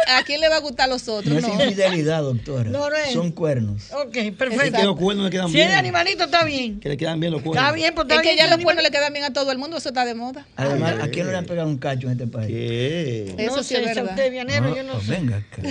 ¿A 0.08 0.24
quién 0.24 0.42
le 0.42 0.50
va 0.50 0.58
a 0.58 0.60
gustar 0.60 0.90
los 0.90 1.08
otros? 1.08 1.42
No, 1.42 1.48
es 1.48 1.66
infidelidad, 1.66 2.22
doctora. 2.22 2.70
No, 2.70 2.90
no 2.90 2.96
es. 2.96 3.14
Son 3.14 3.32
cuernos. 3.32 3.92
Ok, 3.92 4.36
perfecto. 4.38 4.78
que 4.78 4.84
los 4.84 4.98
cuernos 4.98 5.26
le 5.26 5.32
quedan 5.32 5.52
bien. 5.52 5.58
Si 5.58 5.62
es 5.62 5.70
de 5.70 5.76
animalito, 5.76 6.24
está 6.26 6.44
bien. 6.44 6.80
Que 6.80 6.90
le 6.90 6.98
quedan 6.98 7.20
bien 7.20 7.32
los 7.32 7.42
cuernos. 7.42 7.64
Está 7.64 7.76
bien, 7.76 7.94
pues 7.94 8.06
está 8.06 8.16
es 8.16 8.22
bien. 8.22 8.36
que 8.36 8.42
ya 8.42 8.48
los 8.48 8.64
cuernos 8.64 8.84
le 8.84 8.92
quedan 8.92 9.14
bien 9.14 9.26
a 9.26 9.34
todo 9.34 9.52
el 9.52 9.58
mundo, 9.58 9.78
eso 9.78 9.90
está 9.90 10.06
de 10.06 10.16
moda. 10.16 10.46
Además, 10.56 10.96
¿a 11.02 11.08
quién 11.10 11.26
no 11.26 11.32
le 11.32 11.38
han 11.38 11.46
pegado 11.46 11.68
un 11.68 11.78
cacho 11.78 12.08
en 12.08 12.14
este 12.14 12.28
país? 12.28 12.48
¿Qué? 12.48 13.36
Eso 13.38 13.64
sí 13.64 13.76
es 13.76 13.86
verdad. 13.86 14.12
Usted, 14.12 14.32
Vianero, 14.32 14.76
yo 14.76 14.84
no 14.84 14.94
pues 14.94 15.06
sé. 15.06 15.12
Venga 15.12 15.38
acá. 15.38 15.62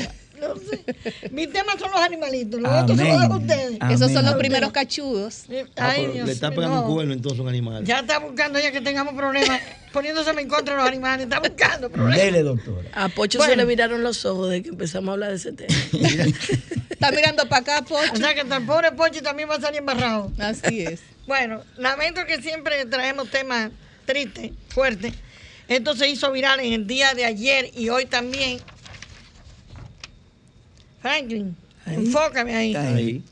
No 0.51 0.57
sé. 0.57 0.85
Mi 1.31 1.47
tema 1.47 1.79
son 1.79 1.91
los 1.91 2.01
animalitos, 2.01 2.61
los 2.61 2.73
otros 2.73 2.99
son 2.99 3.09
los 3.09 3.29
de 3.29 3.35
ustedes. 3.37 3.79
Esos 3.91 4.13
son 4.13 4.25
los 4.25 4.35
primeros 4.35 4.73
cachudos. 4.73 5.45
Ah, 5.77 5.91
Ay, 5.91 6.07
Dios, 6.07 6.27
le 6.27 6.33
está 6.33 6.51
pegando 6.51 6.83
un 6.83 6.95
cuerno 6.95 7.13
entonces 7.13 7.41
un 7.41 7.49
animal. 7.49 7.85
Ya 7.85 8.01
está 8.01 8.19
buscando 8.19 8.59
ya 8.59 8.73
que 8.73 8.81
tengamos 8.81 9.15
problemas, 9.15 9.61
poniéndose 9.93 10.31
en 10.31 10.49
contra 10.49 10.75
de 10.75 10.81
los 10.81 10.89
animales, 10.89 11.25
está 11.25 11.41
buscando 11.41 11.91
problemas. 11.91 12.17
Dele, 12.17 12.43
doctora. 12.43 12.89
A 12.95 13.09
Pocho 13.09 13.43
se 13.43 13.57
le 13.57 13.65
miraron 13.67 14.03
los 14.03 14.25
ojos 14.25 14.51
de 14.51 14.63
que 14.63 14.71
empezamos 14.71 15.11
a 15.11 15.13
hablar 15.13 15.31
de 15.31 15.37
ese 15.37 15.53
tema. 15.53 15.75
Está 16.91 17.13
mirando 17.13 17.49
para 17.49 17.63
acá, 17.63 17.83
Pochi. 17.83 18.11
O 18.13 18.17
sea 18.17 18.35
que 18.35 18.41
el 18.41 18.67
pobre 18.67 18.93
Pochi 18.93 19.23
también 19.23 19.49
va 19.49 19.55
a 19.55 19.61
salir 19.61 19.79
embarrado. 19.79 20.31
Así 20.39 20.83
es. 20.83 21.01
Bueno, 21.27 21.63
lamento 21.79 22.21
que 22.27 22.43
siempre 22.43 22.85
traemos 22.85 23.31
temas 23.31 23.71
tristes, 24.05 24.51
fuertes. 24.69 25.15
Esto 25.69 25.95
se 25.95 26.09
hizo 26.09 26.31
viral 26.33 26.61
en 26.61 26.73
el 26.73 26.87
día 26.87 27.15
de 27.15 27.25
ayer 27.25 27.71
y 27.75 27.89
hoy 27.89 28.05
también. 28.05 28.61
Franklin, 31.01 31.57
enfócame 31.87 32.55
ahí. 32.55 32.77
Ahí. 32.77 33.25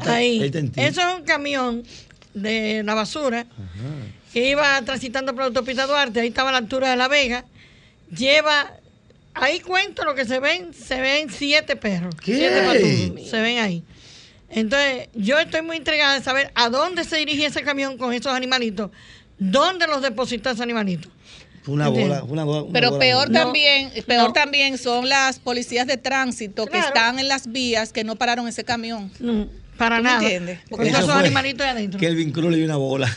ahí. 0.00 0.50
Eso 0.76 1.00
es 1.00 1.18
un 1.18 1.22
camión 1.24 1.82
de 2.34 2.82
la 2.84 2.94
basura 2.94 3.46
que 4.32 4.50
iba 4.50 4.80
transitando 4.82 5.32
por 5.32 5.40
la 5.42 5.46
autopista 5.46 5.86
Duarte, 5.86 6.20
ahí 6.20 6.28
estaba 6.28 6.50
a 6.50 6.52
la 6.52 6.58
altura 6.58 6.90
de 6.90 6.96
La 6.96 7.08
Vega. 7.08 7.44
Lleva, 8.14 8.72
ahí 9.34 9.60
cuento 9.60 10.04
lo 10.04 10.14
que 10.14 10.24
se 10.24 10.40
ven, 10.40 10.72
se 10.74 11.00
ven 11.00 11.30
siete 11.30 11.76
perros. 11.76 12.14
Siete 12.22 12.62
patudos, 12.62 13.28
se 13.28 13.40
ven 13.40 13.58
ahí. 13.58 13.82
Entonces, 14.50 15.08
yo 15.14 15.38
estoy 15.38 15.62
muy 15.62 15.76
intrigada 15.76 16.14
de 16.14 16.24
saber 16.24 16.50
a 16.54 16.70
dónde 16.70 17.04
se 17.04 17.18
dirigía 17.18 17.48
ese 17.48 17.62
camión 17.62 17.98
con 17.98 18.14
esos 18.14 18.32
animalitos, 18.32 18.90
dónde 19.38 19.86
los 19.86 20.00
depositó 20.02 20.50
ese 20.50 20.62
animalito. 20.62 21.10
Una 21.68 21.88
bola, 21.88 22.24
una 22.24 22.44
bola, 22.44 22.66
Pero 22.72 22.98
peor 22.98 23.30
también, 23.30 23.90
peor 24.06 24.32
también 24.32 24.78
son 24.78 25.08
las 25.08 25.38
policías 25.38 25.86
de 25.86 25.96
tránsito 25.96 26.66
que 26.66 26.78
están 26.78 27.18
en 27.18 27.28
las 27.28 27.52
vías 27.52 27.92
que 27.92 28.04
no 28.04 28.16
pararon 28.16 28.48
ese 28.48 28.64
camión. 28.64 29.10
para 29.76 30.00
nada. 30.00 30.20
entiendes? 30.20 30.58
Porque 30.68 30.88
esos 30.88 31.08
animalitos 31.10 31.64
ahí 31.64 31.72
adentro. 31.72 32.00
Kelvin 32.00 32.32
Cruz 32.32 32.50
le 32.50 32.56
dio 32.56 32.66
una 32.66 32.76
bola. 32.76 33.16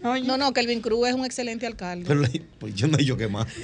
No, 0.00 0.36
no, 0.36 0.52
Kelvin 0.52 0.80
Cruz 0.80 1.08
es 1.08 1.14
un 1.14 1.24
excelente 1.24 1.66
alcalde. 1.66 2.04
Pero 2.06 2.22
pues 2.58 2.74
yo 2.74 2.86
no 2.86 2.96
he 2.96 3.00
dicho 3.00 3.16
que 3.16 3.28
más. 3.28 3.46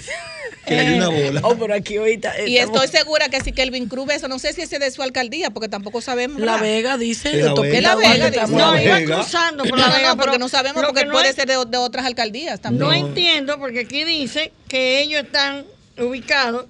Que 0.66 0.76
le 0.76 0.88
dio 0.88 0.96
una 0.96 1.08
bola. 1.08 1.40
Oh, 1.44 1.56
pero 1.58 1.74
aquí 1.74 1.98
ahorita 1.98 2.46
y 2.46 2.56
estoy 2.56 2.88
segura 2.88 3.28
que 3.28 3.38
si 3.42 3.52
Kelvin 3.52 3.86
Cruz 3.86 4.08
eso, 4.10 4.28
no 4.28 4.38
sé 4.38 4.54
si 4.54 4.62
ese 4.62 4.76
es 4.76 4.80
de 4.80 4.90
su 4.90 5.02
alcaldía, 5.02 5.50
porque 5.50 5.68
tampoco 5.68 6.00
sabemos. 6.00 6.40
La 6.40 6.56
Vega 6.56 6.96
dice. 6.96 7.36
La 7.36 7.52
Vega, 7.52 7.80
la 7.82 7.96
Vega, 7.96 8.30
dice. 8.30 8.46
No, 8.48 8.80
iba 8.80 9.02
cruzando 9.02 9.64
por 9.64 9.78
la 9.78 9.90
Vega. 9.90 10.16
porque 10.16 10.38
no 10.38 10.48
sabemos, 10.48 10.82
porque 10.84 11.04
puede 11.04 11.34
ser 11.34 11.48
de, 11.48 11.76
otras 11.76 12.06
alcaldías 12.06 12.60
también. 12.60 12.80
No 12.80 12.94
entiendo, 12.94 13.58
porque 13.58 13.80
aquí 13.80 14.04
dice 14.04 14.52
que 14.66 15.02
ellos 15.02 15.24
están 15.24 15.66
ubicados 15.98 16.66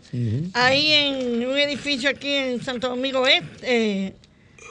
ahí 0.55 0.93
en 0.93 1.47
un 1.47 1.57
edificio 1.57 2.11
aquí 2.11 2.33
en 2.33 2.65
Santo 2.65 2.89
Domingo 2.89 3.27
Este. 3.29 3.47
Eh, 4.07 4.15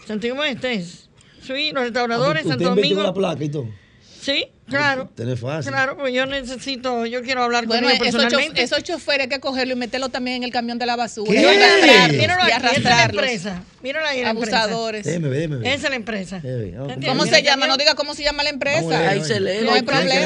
Santo 0.06 0.28
Domingo 0.28 0.44
Este 0.44 0.74
es. 0.74 1.08
Sí, 1.42 1.72
los 1.72 1.84
restauradores, 1.84 2.46
ah, 2.46 2.50
Santo 2.50 2.70
Domingo. 2.70 3.04
la 3.04 3.14
placa 3.14 3.44
y 3.44 3.50
todo? 3.50 3.68
Sí, 4.22 4.48
claro. 4.68 5.10
Fácil. 5.40 5.72
Claro, 5.72 5.98
pues 5.98 6.14
yo 6.14 6.26
necesito, 6.26 7.06
yo 7.06 7.22
quiero 7.22 7.44
hablar 7.44 7.66
con 7.66 7.78
ellos 7.78 8.00
personalmente. 8.00 8.62
Esos, 8.62 8.80
esos 8.80 8.84
choferes 8.84 9.22
hay 9.22 9.30
que 9.30 9.40
cogerlo 9.40 9.74
y 9.74 9.78
meterlo 9.78 10.10
también 10.10 10.38
en 10.38 10.44
el 10.44 10.52
camión 10.52 10.78
de 10.80 10.86
la 10.86 10.96
basura. 10.96 11.32
¿Qué? 11.32 11.42
Y 11.42 11.46
arrastrarlo. 11.46 12.18
Míralo 12.18 12.48
y 12.48 12.52
arrastrarlo. 12.52 12.72
Esa 12.72 12.90
es 12.90 12.98
la 12.98 13.04
empresa. 13.04 13.64
Míralo 13.82 14.08
ahí 14.08 14.22
la 14.24 14.30
Abusadores. 14.30 15.06
Déjeme, 15.06 15.30
déjeme. 15.30 15.74
Esa 15.74 15.86
es 15.86 15.90
la 15.90 15.96
empresa. 15.96 16.42
¿Cómo 17.06 17.26
se 17.26 17.44
llama? 17.44 17.68
No 17.68 17.78
diga 17.78 17.96
cómo 17.96 18.14
se 18.16 18.24
llama 18.24 18.44
la 18.44 18.50
empresa. 18.50 19.10
ahí 19.10 19.24
se 19.24 19.40
lee. 19.40 19.64
No 19.64 19.74
hay 19.74 19.82
problema. 19.82 20.26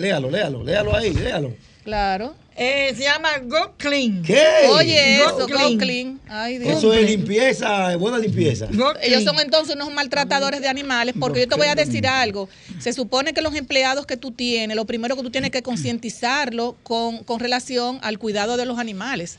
Léalo, 0.00 0.30
léalo, 0.30 0.64
léalo 0.64 0.96
ahí, 0.96 1.12
léalo. 1.12 1.54
Claro. 1.84 2.34
Eh, 2.54 2.92
se 2.94 3.04
llama 3.04 3.30
Go 3.44 3.74
Clean. 3.78 4.22
¿Qué? 4.22 4.44
Oye, 4.70 5.16
eso, 5.16 5.48
Go, 5.48 5.78
Clean. 5.78 6.20
Ay, 6.28 6.58
Dios. 6.58 6.78
Eso 6.78 6.92
es 6.92 7.10
limpieza, 7.10 7.96
buena 7.96 8.18
limpieza. 8.18 8.68
Ellos 9.02 9.24
son 9.24 9.40
entonces 9.40 9.74
unos 9.74 9.92
maltratadores 9.92 10.60
de 10.60 10.68
animales, 10.68 11.14
porque 11.18 11.40
yo 11.40 11.48
te 11.48 11.56
voy 11.56 11.68
a 11.68 11.74
decir 11.74 12.06
algo. 12.06 12.48
Se 12.78 12.92
supone 12.92 13.32
que 13.32 13.40
los 13.40 13.54
empleados 13.54 14.06
que 14.06 14.16
tú 14.16 14.32
tienes, 14.32 14.76
lo 14.76 14.84
primero 14.84 15.16
que 15.16 15.22
tú 15.22 15.30
tienes 15.30 15.50
que 15.50 15.62
concientizarlo 15.62 16.76
con, 16.82 17.24
con 17.24 17.40
relación 17.40 17.98
al 18.02 18.18
cuidado 18.18 18.56
de 18.56 18.66
los 18.66 18.78
animales. 18.78 19.38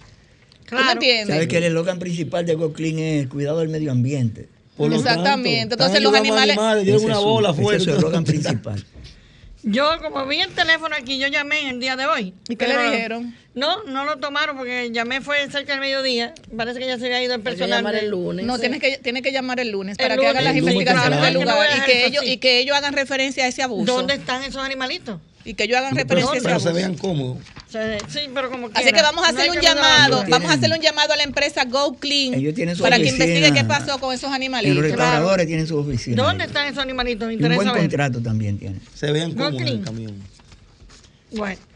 Claro. 0.65 0.83
¿Tú 0.83 0.87
me 0.87 0.93
entiendes? 0.93 1.35
Sabes 1.35 1.47
que 1.47 1.57
el 1.57 1.63
eslogan 1.65 1.99
principal 1.99 2.45
de 2.45 2.55
Go 2.55 2.73
Clean 2.73 2.97
es 2.97 3.21
el 3.23 3.29
cuidado 3.29 3.59
del 3.59 3.69
medio 3.69 3.91
ambiente. 3.91 4.49
Exactamente. 4.79 5.73
entonces 5.73 6.01
los 6.01 6.13
animales. 6.15 6.57
animales 6.57 7.03
una 7.03 7.19
bola 7.19 7.53
fuerte. 7.53 7.83
Ese 7.83 7.91
es 7.91 7.97
el 7.97 7.97
eslogan 7.97 8.23
principal. 8.23 8.83
Yo, 9.63 9.97
como 10.01 10.25
vi 10.25 10.41
el 10.41 10.51
teléfono 10.51 10.95
aquí, 10.95 11.17
yo 11.17 11.27
llamé 11.27 11.61
en 11.61 11.67
el 11.67 11.79
día 11.79 11.95
de 11.95 12.05
hoy. 12.05 12.33
¿Y 12.49 12.55
qué 12.57 12.67
le 12.67 12.91
dijeron? 12.91 13.35
No, 13.55 13.83
no 13.83 14.03
lo 14.03 14.17
tomaron 14.17 14.57
porque 14.57 14.89
llamé 14.91 15.21
fue 15.21 15.49
cerca 15.49 15.73
del 15.73 15.79
mediodía. 15.79 16.33
Parece 16.55 16.79
que 16.79 16.87
ya 16.87 16.97
se 16.97 17.05
había 17.05 17.23
ido 17.23 17.35
el 17.35 17.41
personal. 17.41 17.79
llamar 17.79 17.95
el 17.95 18.09
lunes. 18.09 18.45
No, 18.45 18.59
tienes 18.59 18.81
que, 18.81 18.97
tiene 18.97 19.21
que 19.21 19.31
llamar 19.31 19.59
el 19.59 19.69
lunes 19.69 19.97
para 19.97 20.17
que 20.17 20.27
hagan 20.27 20.43
las 20.43 20.55
investigaciones 20.55 21.21
del 21.21 21.33
lugar 21.35 21.69
y 21.77 21.81
que, 21.81 22.05
ellos, 22.05 22.23
y 22.25 22.37
que 22.37 22.59
ellos 22.59 22.75
hagan 22.75 22.93
referencia 22.93 23.45
a 23.45 23.47
ese 23.47 23.63
abuso. 23.63 23.93
¿Dónde 23.93 24.15
están 24.15 24.43
esos 24.43 24.63
animalitos? 24.63 25.19
Y 25.45 25.53
que 25.53 25.63
ellos 25.63 25.77
hagan 25.77 25.95
referencia 25.95 26.31
pero, 26.33 26.43
pero 26.43 26.59
se 26.59 26.71
vean 26.71 26.95
cómodos. 26.95 27.37
Sí, 28.07 28.19
pero 28.33 28.49
como 28.51 28.69
Así 28.73 28.91
que 28.91 29.01
vamos 29.01 29.25
a 29.25 29.29
hacer 29.29 29.49
un 29.49 29.59
llamado, 29.59 30.23
vamos 30.29 30.49
a 30.49 30.53
hacerle 30.53 30.75
un 30.75 30.81
llamado 30.81 31.13
a 31.13 31.17
la 31.17 31.23
empresa 31.23 31.65
Go 31.65 31.95
Clean 31.95 32.31
para 32.79 32.97
que 32.97 33.09
investigue 33.09 33.51
qué 33.51 33.63
pasó 33.63 33.99
con 33.99 34.13
esos 34.13 34.31
animalitos. 34.31 34.75
los 34.75 34.85
restauradores 34.85 35.47
tienen 35.47 35.67
su 35.67 35.77
oficina. 35.77 36.21
¿Dónde 36.21 36.45
están 36.45 36.67
esos 36.67 36.79
animalitos? 36.79 37.31
un 37.31 37.55
buen 37.55 37.69
contrato 37.69 38.21
también 38.21 38.57
tiene. 38.57 38.79
Se 38.93 39.11
vean 39.11 39.33
cómodos 39.33 39.61
en 39.61 39.67
el 39.67 39.81
camión. 39.81 40.13
Bueno. 41.31 41.72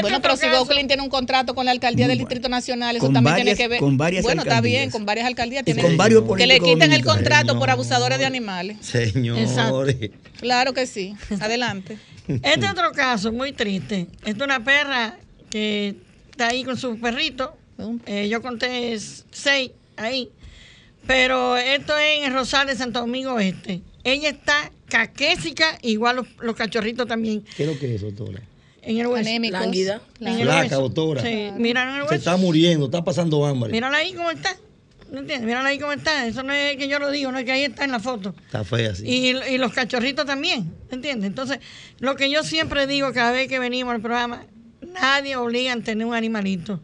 Bueno, 0.00 0.20
pero 0.20 0.36
si 0.36 0.48
Go 0.48 0.66
Clean 0.66 0.86
tiene 0.86 1.02
un 1.02 1.08
contrato 1.08 1.54
con 1.54 1.64
la 1.64 1.70
alcaldía 1.70 2.08
del 2.08 2.18
Distrito 2.18 2.48
Nacional, 2.48 2.96
eso 2.96 3.10
también 3.10 3.36
tiene 3.36 3.56
que 3.56 3.68
ver. 3.68 3.80
Con 3.80 3.96
varias 3.96 4.24
bueno, 4.24 4.42
está 4.42 4.60
bien, 4.60 4.90
con 4.90 5.06
varias 5.06 5.26
alcaldías. 5.26 5.64
Tiene 5.64 5.82
con 5.82 5.96
varios 5.96 6.24
que 6.36 6.46
le 6.46 6.60
quiten 6.60 6.92
el 6.92 7.04
contrato 7.04 7.58
por 7.58 7.70
abusadores 7.70 8.18
de 8.18 8.26
animales. 8.26 8.78
Señores. 8.80 10.10
Claro 10.40 10.74
que 10.74 10.86
sí. 10.86 11.14
Adelante. 11.40 11.98
Este 12.28 12.68
otro 12.68 12.92
caso, 12.92 13.32
muy 13.32 13.52
triste. 13.52 14.08
es 14.24 14.34
una 14.34 14.62
perra 14.64 15.18
que 15.48 15.94
está 16.30 16.48
ahí 16.48 16.64
con 16.64 16.76
su 16.76 16.98
perrito. 16.98 17.56
Eh, 18.06 18.28
yo 18.28 18.42
conté 18.42 18.98
seis 19.30 19.70
ahí. 19.96 20.30
Pero 21.06 21.56
esto 21.56 21.96
es 21.96 22.18
en 22.18 22.24
el 22.24 22.32
Rosal 22.32 22.66
de 22.66 22.74
Santo 22.74 23.00
Domingo 23.00 23.34
Oeste. 23.34 23.80
Ella 24.02 24.30
está 24.30 24.72
caquésica, 24.88 25.78
igual 25.82 26.26
los, 26.40 26.56
cachorritos 26.56 27.06
también. 27.06 27.44
¿Qué 27.56 27.64
es 27.64 27.68
lo 27.68 27.78
que 27.78 27.94
es, 27.94 28.02
doctora? 28.02 28.40
En 28.86 28.98
el 28.98 29.08
hueso. 29.08 29.28
Lánguida. 29.50 30.00
Flaca, 30.18 30.76
doctora. 30.76 31.20
Sí, 31.20 31.28
en 31.28 31.66
el 31.66 31.76
hueso. 31.76 32.08
Se 32.08 32.14
está 32.14 32.36
muriendo, 32.36 32.86
está 32.86 33.02
pasando 33.02 33.44
hambre. 33.44 33.72
Mírala 33.72 33.98
ahí 33.98 34.12
cómo 34.12 34.30
está. 34.30 34.56
¿No 35.10 35.20
entiendes? 35.20 35.46
Mírala 35.46 35.68
ahí 35.68 35.78
cómo 35.78 35.92
está. 35.92 36.26
Eso 36.26 36.44
no 36.44 36.52
es 36.52 36.76
que 36.76 36.86
yo 36.86 37.00
lo 37.00 37.10
digo, 37.10 37.32
no 37.32 37.38
es 37.38 37.44
que 37.44 37.52
ahí 37.52 37.64
está 37.64 37.84
en 37.84 37.90
la 37.90 37.98
foto. 37.98 38.34
Está 38.46 38.64
fea, 38.64 38.94
sí. 38.94 39.04
Y, 39.04 39.54
y 39.54 39.58
los 39.58 39.72
cachorritos 39.72 40.24
también, 40.24 40.72
¿entiendes? 40.90 41.26
Entonces, 41.26 41.58
lo 41.98 42.14
que 42.14 42.30
yo 42.30 42.44
siempre 42.44 42.86
digo 42.86 43.12
cada 43.12 43.32
vez 43.32 43.48
que 43.48 43.58
venimos 43.58 43.92
al 43.92 44.00
programa, 44.00 44.46
nadie 44.80 45.34
obliga 45.36 45.72
a 45.72 45.80
tener 45.80 46.06
un 46.06 46.14
animalito. 46.14 46.80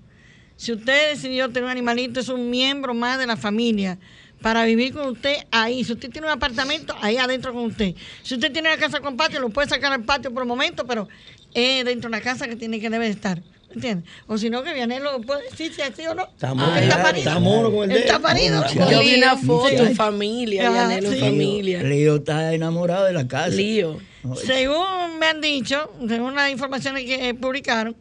Si 0.57 0.73
usted 0.73 1.11
decidió 1.11 1.49
tener 1.49 1.65
un 1.65 1.71
animalito, 1.71 2.19
es 2.19 2.29
un 2.29 2.51
miembro 2.51 2.95
más 2.95 3.19
de 3.19 3.27
la 3.27 3.37
familia 3.37 3.99
para 4.41 4.65
vivir 4.65 4.93
con 4.93 5.09
usted 5.09 5.37
ahí. 5.51 5.85
Si 5.85 5.93
usted 5.93 6.11
tiene 6.11 6.27
un 6.27 6.33
apartamento, 6.33 6.95
ahí 7.01 7.17
adentro 7.17 7.53
con 7.53 7.65
usted. 7.65 7.95
Si 8.23 8.35
usted 8.35 8.53
tiene 8.53 8.69
una 8.69 8.79
casa 8.79 9.01
con 9.01 9.17
patio, 9.17 9.41
lo 9.41 9.51
puede 9.51 9.69
sacar 9.69 9.93
al 9.93 10.05
patio 10.05 10.33
por 10.33 10.43
el 10.43 10.49
momento, 10.49 10.85
pero 10.87 11.09
es 11.55 11.85
dentro 11.85 12.11
de 12.11 12.17
la 12.17 12.23
casa 12.23 12.47
que 12.47 12.57
tiene 12.57 12.81
que 12.81 12.91
debe 12.91 13.09
estar. 13.09 13.43
¿Entiendes? 13.75 14.09
O 14.27 14.37
si 14.37 14.51
no, 14.51 14.63
que 14.63 14.75
Vianelo 14.75 15.13
lo 15.13 15.21
puede 15.23 15.45
decir 15.45 15.73
si 15.73 15.81
es 15.81 15.91
así 15.91 16.07
o 16.07 16.15
no. 16.15 16.25
Está, 16.25 16.53
está 16.79 17.03
parido. 17.03 17.29
Está 17.31 17.39
mono 17.39 17.73
con 17.73 17.91
el 17.91 17.97
Está 17.97 18.19
parido. 18.19 18.65
Yo 18.91 19.01
vi 19.01 19.15
una 19.15 19.37
foto 19.37 19.87
en 19.87 19.97
familia, 19.97 20.71
Vianelo 20.71 21.11
en 21.11 21.21
familia. 21.21 21.83
Lío 21.83 22.17
está 22.17 22.53
enamorado 22.53 23.07
de 23.07 23.15
la 23.15 23.27
casa. 23.27 23.49
Lío. 23.49 23.99
Según 24.45 25.19
me 25.19 25.27
han 25.27 25.41
dicho, 25.41 25.91
según 26.07 26.35
las 26.35 26.51
informaciones 26.51 27.05
que 27.05 27.35
publicaron, 27.35 27.97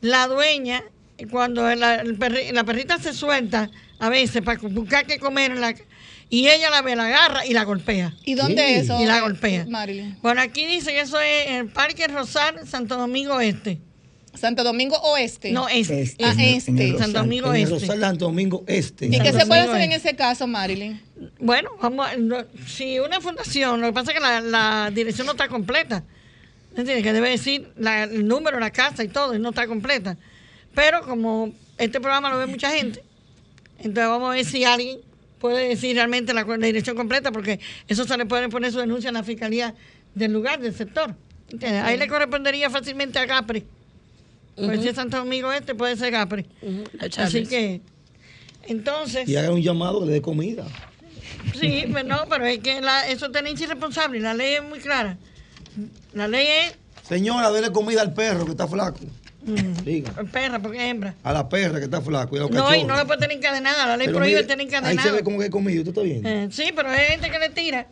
la 0.00 0.26
dueña, 0.26 0.82
cuando 1.30 1.62
la, 1.74 2.02
la 2.02 2.64
perrita 2.64 2.98
se 2.98 3.12
suelta, 3.12 3.70
a 3.98 4.08
veces 4.08 4.42
para 4.42 4.58
buscar 4.62 5.06
qué 5.06 5.18
comer 5.18 5.52
en 5.52 5.60
la 5.60 5.74
y 6.30 6.48
ella 6.48 6.70
la 6.70 6.80
ve, 6.80 6.94
la 6.94 7.06
agarra 7.06 7.44
y 7.44 7.52
la 7.52 7.64
golpea. 7.64 8.14
¿Y 8.24 8.34
dónde 8.34 8.76
es 8.76 8.84
eso? 8.84 9.02
Y 9.02 9.04
la 9.04 9.20
golpea. 9.20 9.66
Marilyn. 9.68 10.16
Bueno, 10.22 10.40
aquí 10.40 10.64
dice 10.64 10.92
que 10.92 11.00
eso 11.00 11.20
es 11.20 11.48
en 11.48 11.54
el 11.54 11.66
Parque 11.66 12.06
Rosal, 12.06 12.66
Santo 12.68 12.96
Domingo 12.96 13.40
Este. 13.40 13.80
Santo 14.34 14.62
Domingo 14.62 14.96
Oeste. 14.96 15.50
No, 15.50 15.68
este. 15.68 16.02
este 16.02 16.24
ah, 16.24 16.34
este. 16.38 16.96
Santo 16.98 17.18
Domingo 17.18 17.52
Este. 17.52 17.74
Rosal, 17.74 18.00
Santo 18.00 18.26
Domingo 18.26 18.62
Este. 18.68 19.06
¿Y 19.06 19.18
qué 19.18 19.32
se 19.32 19.44
puede 19.44 19.62
hacer 19.62 19.80
en 19.80 19.92
ese 19.92 20.14
caso, 20.14 20.46
Marilyn? 20.46 21.00
Bueno, 21.40 21.70
vamos 21.80 22.06
si 22.66 23.00
una 23.00 23.20
fundación, 23.20 23.80
lo 23.80 23.88
que 23.88 23.92
pasa 23.92 24.12
es 24.12 24.18
que 24.18 24.24
la, 24.24 24.90
dirección 24.94 25.26
no 25.26 25.32
está 25.32 25.48
completa. 25.48 26.04
¿Entiendes? 26.76 27.02
Que 27.02 27.12
debe 27.12 27.30
decir 27.30 27.72
el 27.76 28.28
número, 28.28 28.60
la 28.60 28.70
casa 28.70 29.02
y 29.02 29.08
todo, 29.08 29.34
y 29.34 29.40
no 29.40 29.48
está 29.48 29.66
completa. 29.66 30.16
Pero 30.76 31.02
como 31.02 31.52
este 31.78 32.00
programa 32.00 32.30
lo 32.30 32.38
ve 32.38 32.46
mucha 32.46 32.70
gente, 32.70 33.02
entonces 33.78 34.08
vamos 34.08 34.30
a 34.30 34.34
ver 34.34 34.44
si 34.44 34.62
alguien 34.62 34.98
puede 35.40 35.68
decir 35.68 35.96
realmente 35.96 36.32
la, 36.32 36.44
dirección 36.44 36.96
completa, 36.96 37.32
porque 37.32 37.58
eso 37.88 38.04
se 38.04 38.16
le 38.16 38.26
puede 38.26 38.48
poner 38.48 38.70
su 38.70 38.78
denuncia 38.78 39.08
en 39.08 39.14
la 39.14 39.24
fiscalía 39.24 39.74
del 40.14 40.32
lugar, 40.32 40.60
del 40.60 40.74
sector. 40.74 41.16
Ahí 41.82 41.96
le 41.96 42.06
correspondería 42.06 42.70
fácilmente 42.70 43.18
a 43.18 43.26
Capri. 43.26 43.64
Pues 44.54 44.82
si 44.82 44.88
es 44.88 44.94
Santo 44.94 45.16
Domingo 45.16 45.50
Este, 45.52 45.74
puede 45.74 45.96
ser 45.96 46.12
Capri. 46.12 46.46
Así 47.16 47.46
que, 47.46 47.80
entonces... 48.64 49.28
Y 49.28 49.36
haga 49.36 49.50
un 49.50 49.62
llamado 49.62 50.04
le 50.04 50.12
dé 50.12 50.22
comida. 50.22 50.66
Sí, 51.58 51.80
pero 51.80 51.92
pues 51.92 52.04
no, 52.04 52.18
pero 52.28 52.44
es 52.44 52.58
que 52.58 52.80
eso 53.08 53.26
es 53.26 53.32
tenencia 53.32 53.64
irresponsable. 53.64 54.20
La 54.20 54.34
ley 54.34 54.54
es 54.54 54.62
muy 54.62 54.78
clara. 54.78 55.16
La 56.12 56.28
ley 56.28 56.46
es... 56.46 56.76
Señora, 57.08 57.50
déle 57.50 57.72
comida 57.72 58.02
al 58.02 58.12
perro 58.12 58.44
que 58.44 58.52
está 58.52 58.68
flaco. 58.68 59.00
Mm. 59.42 60.24
Perra, 60.30 60.58
porque 60.58 60.78
es 60.78 60.84
hembra. 60.84 61.14
A 61.22 61.32
la 61.32 61.48
perra 61.48 61.78
que 61.78 61.84
está 61.84 62.00
flaca. 62.00 62.30
Y 62.34 62.38
no, 62.38 62.74
y 62.74 62.84
no 62.84 62.96
le 62.96 63.04
puede 63.06 63.20
tener 63.20 63.36
encadenada. 63.36 63.86
La 63.86 63.96
ley 63.96 64.08
prohíbe 64.08 64.44
tener 64.44 64.66
encadenada. 64.66 64.90
Ahí 64.90 64.98
se 64.98 65.12
ve 65.12 65.22
como 65.22 65.38
que 65.38 65.50
comido, 65.50 65.82
¿tú 65.82 65.90
estás 65.90 66.04
viendo? 66.04 66.28
Eh, 66.28 66.48
sí, 66.50 66.72
pero 66.74 66.90
hay 66.90 67.06
gente 67.06 67.30
que 67.30 67.38
le 67.38 67.48
tira. 67.50 67.86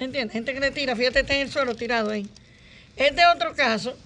¿Entiendes? 0.00 0.32
Gente 0.32 0.54
que 0.54 0.60
le 0.60 0.70
tira. 0.70 0.96
Fíjate, 0.96 1.20
está 1.20 1.34
en 1.34 1.42
el 1.42 1.50
suelo 1.50 1.74
tirado 1.74 2.10
ahí. 2.10 2.26
Este 2.96 3.20
es 3.20 3.26
otro 3.34 3.54
caso. 3.54 3.96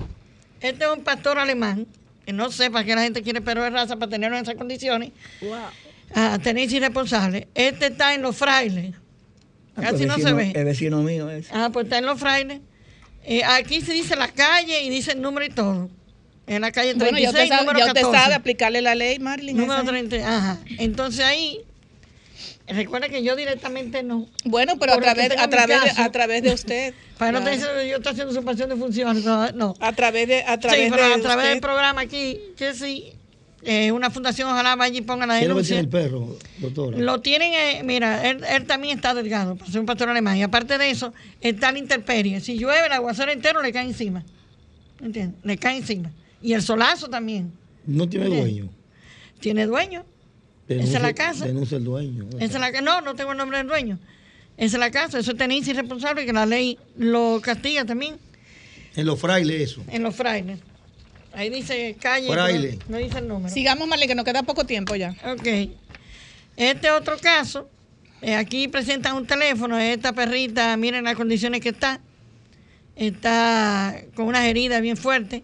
Este 0.61 0.85
es 0.85 0.91
un 0.91 1.05
pastor 1.05 1.39
alemán. 1.39 1.87
Que 2.27 2.33
no 2.33 2.51
sé 2.51 2.71
para 2.71 2.85
qué 2.85 2.95
la 2.95 3.03
gente 3.03 3.23
quiere 3.23 3.41
perro 3.41 3.63
de 3.63 3.71
raza 3.71 3.97
para 3.97 4.11
tenerlo 4.11 4.37
en 4.37 4.43
esas 4.43 4.57
condiciones. 4.57 5.13
Wow. 5.41 5.57
A 6.15 6.39
tener 6.39 6.71
irresponsable. 6.71 7.49
Este 7.55 7.87
está 7.87 8.15
en 8.15 8.23
los 8.23 8.37
frailes. 8.37 8.95
Ah, 9.77 9.83
Casi 9.83 10.07
pues 10.07 10.09
no 10.09 10.19
se 10.19 10.33
ve. 10.35 10.53
El 10.55 10.65
vecino 10.65 11.03
mío 11.03 11.31
es. 11.31 11.49
Ah, 11.53 11.71
pues 11.73 11.85
está 11.85 11.99
en 11.99 12.07
los 12.07 12.19
frailes. 12.19 12.61
Eh, 13.25 13.45
aquí 13.45 13.81
se 13.81 13.93
dice 13.93 14.17
la 14.17 14.29
calle 14.29 14.83
y 14.83 14.91
dice 14.91 15.13
el 15.13 15.23
número 15.23 15.47
y 15.47 15.51
todo. 15.51 15.89
En 16.49 16.63
la 16.63 16.73
calle 16.73 16.95
36, 16.95 16.99
bueno, 16.99 17.19
ya 17.19 17.29
usted 17.29 17.49
sabe, 17.49 17.61
número 17.61 17.79
ya 17.79 17.87
usted 17.87 18.03
sabe 18.03 18.35
aplicarle 18.35 18.81
la 18.81 18.95
ley, 18.95 19.19
Marlene. 19.19 19.61
Número 19.61 19.85
30, 19.85 20.17
ajá. 20.17 20.59
Entonces 20.79 21.25
ahí, 21.25 21.61
recuerda 22.67 23.09
que 23.09 23.23
yo 23.23 23.37
directamente 23.37 24.03
no. 24.03 24.27
Bueno, 24.45 24.79
pero 24.79 24.95
a 24.95 24.99
través, 24.99 25.33
a, 25.39 25.49
través 25.49 25.85
de, 25.85 26.03
a 26.03 26.11
través 26.11 26.43
de 26.43 26.53
usted. 26.53 26.95
Para 27.19 27.33
no 27.33 27.45
te 27.45 27.59
yo 27.59 27.97
estoy 27.97 28.13
haciendo 28.13 28.33
su 28.33 28.43
pasión 28.45 28.69
de 28.71 28.77
funciones, 28.77 29.25
no. 29.25 29.75
A 29.81 29.93
través 29.93 30.29
de, 30.29 30.43
a 30.43 30.59
través 30.59 30.85
sí, 30.85 30.91
pero 30.91 31.15
a 31.15 31.19
través 31.19 31.49
del 31.49 31.61
programa 31.61 32.03
aquí, 32.03 32.39
que 32.57 32.73
sí, 32.73 33.13
eh, 33.63 33.91
una 33.91 34.09
fundación, 34.09 34.49
ojalá 34.49 34.77
vaya 34.77 34.97
y 34.97 35.03
ponga 35.03 35.27
la 35.27 35.35
denuncia. 35.35 35.81
¿Quién 35.81 35.91
lo 35.91 35.99
el 35.99 36.05
perro, 36.05 36.39
doctora? 36.59 36.97
Lo 36.97 37.21
tienen, 37.21 37.53
eh, 37.53 37.83
mira, 37.85 38.31
él, 38.31 38.45
él, 38.49 38.65
también 38.67 38.97
está 38.97 39.15
delgado, 39.15 39.57
para 39.57 39.71
ser 39.71 39.81
un 39.81 39.87
pastor 39.87 40.09
alemán. 40.09 40.37
Y 40.37 40.45
aparte 40.45 40.79
de 40.79 40.91
eso, 40.91 41.13
está 41.41 41.73
la 41.73 41.79
intemperie. 41.79 42.41
Si 42.41 42.57
llueve, 42.57 42.87
el 42.87 42.93
aguacero 42.93 43.33
entero 43.33 43.61
le 43.61 43.73
cae 43.73 43.85
encima. 43.85 44.25
¿Entiendes? 45.03 45.41
Le 45.43 45.59
cae 45.59 45.77
encima. 45.77 46.11
Y 46.41 46.53
el 46.53 46.63
solazo 46.63 47.09
también. 47.09 47.53
¿No 47.87 48.09
tiene 48.09 48.27
dueño? 48.27 48.69
Tiene 49.41 49.67
dueño. 49.67 50.05
Esa 50.69 50.97
es 50.99 51.03
la 51.03 51.15
casa. 51.15 51.47
Denuncia 51.47 51.79
el 51.79 51.85
dueño. 51.85 52.27
Esa 52.39 52.67
es 52.67 52.73
la, 52.73 52.81
no, 52.83 53.01
no 53.01 53.15
tengo 53.15 53.33
el 53.33 53.39
nombre 53.39 53.59
del 53.59 53.67
dueño. 53.67 53.99
Esa 54.57 54.77
es 54.77 54.81
la 54.81 54.91
casa. 54.91 55.19
Eso 55.19 55.33
es 55.33 55.37
tenencia 55.37 55.73
irresponsable 55.73 56.27
que 56.27 56.33
la 56.33 56.47
ley 56.47 56.79
lo 56.97 57.41
castiga 57.43 57.85
también. 57.85 58.17
En 58.95 59.07
los 59.07 59.19
frailes 59.19 59.71
eso. 59.71 59.85
En 59.89 60.03
los 60.03 60.15
frailes. 60.15 60.59
Ahí 61.33 61.51
dice 61.51 61.97
calle. 62.01 62.31
Fraile. 62.31 62.79
No 62.89 62.99
dice 62.99 63.19
el 63.19 63.29
número. 63.29 63.53
Sigamos, 63.53 63.89
Marlene, 63.89 64.09
que 64.09 64.15
nos 64.15 64.25
queda 64.25 64.43
poco 64.43 64.65
tiempo 64.65 64.95
ya. 64.97 65.15
Ok. 65.25 65.71
Este 66.57 66.91
otro 66.91 67.17
caso, 67.19 67.71
eh, 68.21 68.35
aquí 68.35 68.69
presentan 68.69 69.15
un 69.17 69.27
teléfono. 69.27 69.79
Esta 69.79 70.13
perrita, 70.13 70.77
miren 70.77 71.05
las 71.05 71.15
condiciones 71.15 71.61
que 71.61 71.71
está. 71.71 72.01
Está 72.97 74.03
con 74.15 74.27
unas 74.27 74.45
heridas 74.45 74.83
bien 74.83 74.97
fuertes 74.97 75.43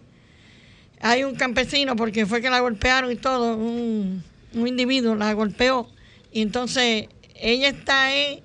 hay 1.05 1.23
un 1.23 1.35
campesino, 1.35 1.95
porque 1.95 2.25
fue 2.25 2.41
que 2.41 2.49
la 2.49 2.59
golpearon 2.61 3.11
y 3.11 3.15
todo, 3.15 3.55
un, 3.55 4.23
individuo 4.55 5.13
la 5.13 5.31
golpeó. 5.33 5.87
Y 6.31 6.41
entonces 6.41 7.05
ella 7.35 7.67
está 7.67 8.11
en, 8.15 8.41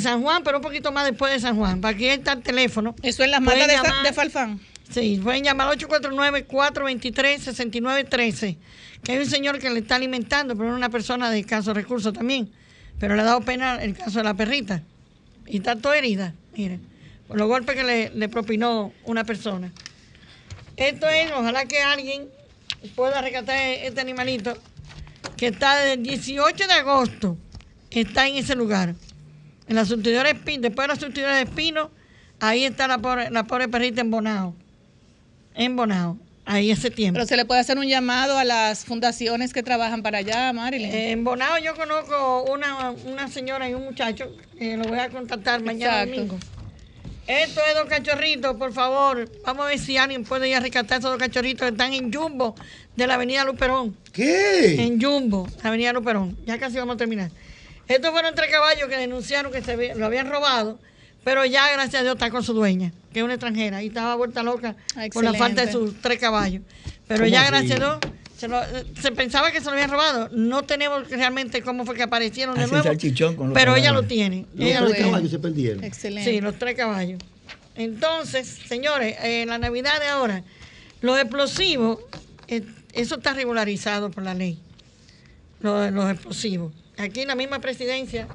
San 0.00 0.22
Juan, 0.22 0.44
pero 0.44 0.58
un 0.58 0.62
poquito 0.62 0.92
más 0.92 1.04
después 1.04 1.32
de 1.32 1.40
San 1.40 1.56
Juan. 1.56 1.80
Para 1.80 1.96
aquí 1.96 2.06
está 2.06 2.34
el 2.34 2.42
teléfono. 2.42 2.94
Eso 3.02 3.24
es 3.24 3.30
las 3.30 3.40
matas 3.40 3.66
de, 3.66 3.74
de, 4.04 4.12
Falfán. 4.12 4.60
Sí, 4.88 5.20
pueden 5.20 5.42
llamar 5.42 5.76
849-423-6913. 5.76 8.56
Que 9.02 9.12
hay 9.12 9.18
un 9.18 9.26
señor 9.26 9.58
que 9.58 9.68
le 9.68 9.80
está 9.80 9.96
alimentando, 9.96 10.56
pero 10.56 10.70
es 10.70 10.76
una 10.76 10.90
persona 10.90 11.28
de 11.28 11.40
escasos 11.40 11.74
recursos 11.74 12.12
también. 12.12 12.52
Pero 13.00 13.16
le 13.16 13.22
ha 13.22 13.24
dado 13.24 13.40
pena 13.40 13.82
el 13.82 13.96
caso 13.96 14.20
de 14.20 14.24
la 14.24 14.34
perrita. 14.34 14.84
Y 15.48 15.56
está 15.56 15.74
toda 15.74 15.98
herida, 15.98 16.34
miren, 16.56 16.82
por 17.26 17.36
los 17.36 17.48
golpes 17.48 17.74
que 17.74 17.82
le, 17.82 18.10
le 18.10 18.28
propinó 18.28 18.92
una 19.04 19.24
persona. 19.24 19.72
Esto 20.76 21.08
es, 21.08 21.30
ojalá 21.32 21.64
que 21.64 21.80
alguien 21.82 22.28
pueda 22.94 23.20
rescatar 23.22 23.56
este 23.58 24.00
animalito 24.00 24.56
que 25.36 25.48
está 25.48 25.76
desde 25.76 25.94
el 25.94 26.02
18 26.02 26.66
de 26.66 26.72
agosto, 26.72 27.36
está 27.90 28.26
en 28.26 28.36
ese 28.36 28.54
lugar. 28.54 28.94
En 29.68 29.74
la 29.74 29.84
surtidora 29.84 30.24
de 30.32 30.38
Espino, 30.38 30.62
después 30.62 30.86
de 30.86 30.94
la 30.94 31.00
surtidora 31.00 31.36
de 31.36 31.42
Espino, 31.42 31.90
ahí 32.40 32.64
está 32.64 32.86
la 32.86 32.98
pobre, 32.98 33.30
la 33.30 33.44
pobre 33.44 33.68
perrita 33.68 34.00
en 34.00 34.10
Bonao. 34.10 34.54
En 35.54 35.76
Bonao. 35.76 36.18
Ahí 36.48 36.70
ese 36.70 36.90
tiempo. 36.90 37.16
Pero 37.16 37.26
se 37.26 37.36
le 37.36 37.44
puede 37.44 37.60
hacer 37.60 37.76
un 37.76 37.88
llamado 37.88 38.38
a 38.38 38.44
las 38.44 38.84
fundaciones 38.84 39.52
que 39.52 39.64
trabajan 39.64 40.04
para 40.04 40.18
allá, 40.18 40.52
Marilyn. 40.52 40.94
en 40.94 41.24
Bonao 41.24 41.58
yo 41.58 41.74
conozco 41.74 42.44
una, 42.44 42.92
una 43.04 43.26
señora 43.26 43.68
y 43.68 43.74
un 43.74 43.84
muchacho, 43.84 44.30
que 44.56 44.76
lo 44.76 44.84
voy 44.84 45.00
a 45.00 45.10
contactar 45.10 45.60
mañana 45.62 46.06
domingo. 46.06 46.38
Esto 47.26 47.60
es 47.68 47.74
dos 47.74 47.86
cachorritos, 47.86 48.56
por 48.56 48.72
favor. 48.72 49.28
Vamos 49.44 49.66
a 49.66 49.68
ver 49.68 49.78
si 49.78 49.96
alguien 49.96 50.24
puede 50.24 50.48
ir 50.48 50.56
a 50.56 50.60
rescatar 50.60 51.00
esos 51.00 51.10
dos 51.10 51.18
cachorritos 51.18 51.62
que 51.62 51.72
están 51.72 51.92
en 51.92 52.12
Jumbo 52.12 52.54
de 52.94 53.06
la 53.06 53.14
avenida 53.14 53.44
Luperón. 53.44 53.96
¿Qué? 54.12 54.80
En 54.80 55.00
Jumbo, 55.00 55.48
la 55.62 55.70
avenida 55.70 55.92
Luperón. 55.92 56.36
Ya 56.46 56.58
casi 56.58 56.76
vamos 56.78 56.94
a 56.94 56.98
terminar. 56.98 57.30
Estos 57.88 58.10
fueron 58.10 58.34
tres 58.34 58.50
caballos 58.50 58.88
que 58.88 58.96
denunciaron 58.96 59.52
que 59.52 59.62
se 59.62 59.94
lo 59.94 60.06
habían 60.06 60.28
robado, 60.28 60.78
pero 61.24 61.44
ya, 61.44 61.70
gracias 61.72 62.00
a 62.00 62.02
Dios, 62.02 62.14
está 62.14 62.30
con 62.30 62.42
su 62.42 62.52
dueña, 62.52 62.92
que 63.12 63.20
es 63.20 63.24
una 63.24 63.34
extranjera, 63.34 63.82
y 63.82 63.88
estaba 63.88 64.14
vuelta 64.14 64.42
loca 64.42 64.76
por 65.12 65.24
la 65.24 65.34
falta 65.34 65.66
de 65.66 65.72
sus 65.72 66.00
tres 66.00 66.18
caballos. 66.18 66.62
Pero 67.08 67.26
ya, 67.26 67.44
gracias 67.46 67.80
a 67.80 67.84
Dios, 67.84 67.98
se, 68.36 69.12
pensaba 69.12 69.50
que 69.50 69.60
se 69.60 69.64
lo 69.66 69.72
habían 69.72 69.90
robado. 69.90 70.28
No 70.32 70.62
tenemos 70.62 71.08
realmente 71.08 71.62
cómo 71.62 71.86
fue 71.86 71.94
que 71.94 72.02
aparecieron 72.02 72.56
de 72.56 72.66
nuevo. 72.66 72.88
pero 73.54 73.76
ella 73.76 73.92
lo 73.92 74.02
tiene. 74.02 74.46
Los 74.54 74.92
tres 74.92 75.04
caballos 75.04 75.30
se 75.30 75.38
perdieron. 75.38 75.84
Excelente. 75.84 76.30
Sí, 76.30 76.40
los 76.40 76.58
tres 76.58 76.76
caballos. 76.76 77.20
Entonces, 77.74 78.46
señores, 78.68 79.16
en 79.22 79.48
la 79.48 79.58
Navidad 79.58 80.00
de 80.00 80.06
ahora, 80.06 80.42
los 81.00 81.18
explosivos, 81.18 81.98
eh, 82.48 82.62
eso 82.92 83.16
está 83.16 83.34
regularizado 83.34 84.10
por 84.10 84.22
la 84.22 84.34
ley. 84.34 84.58
Los, 85.60 85.92
los 85.92 86.10
explosivos. 86.10 86.72
Aquí 86.98 87.24
la 87.24 87.34
misma 87.34 87.60
presidencia 87.60 88.28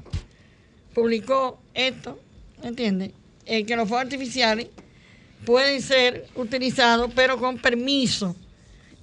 publicó 0.94 1.60
esto, 1.74 2.20
¿entiendes? 2.62 3.12
Eh, 3.46 3.64
que 3.64 3.76
los 3.76 3.88
fuegos 3.88 4.04
artificiales 4.04 4.68
pueden 5.44 5.82
ser 5.82 6.26
utilizados, 6.36 7.10
pero 7.14 7.38
con 7.38 7.58
permiso 7.58 8.36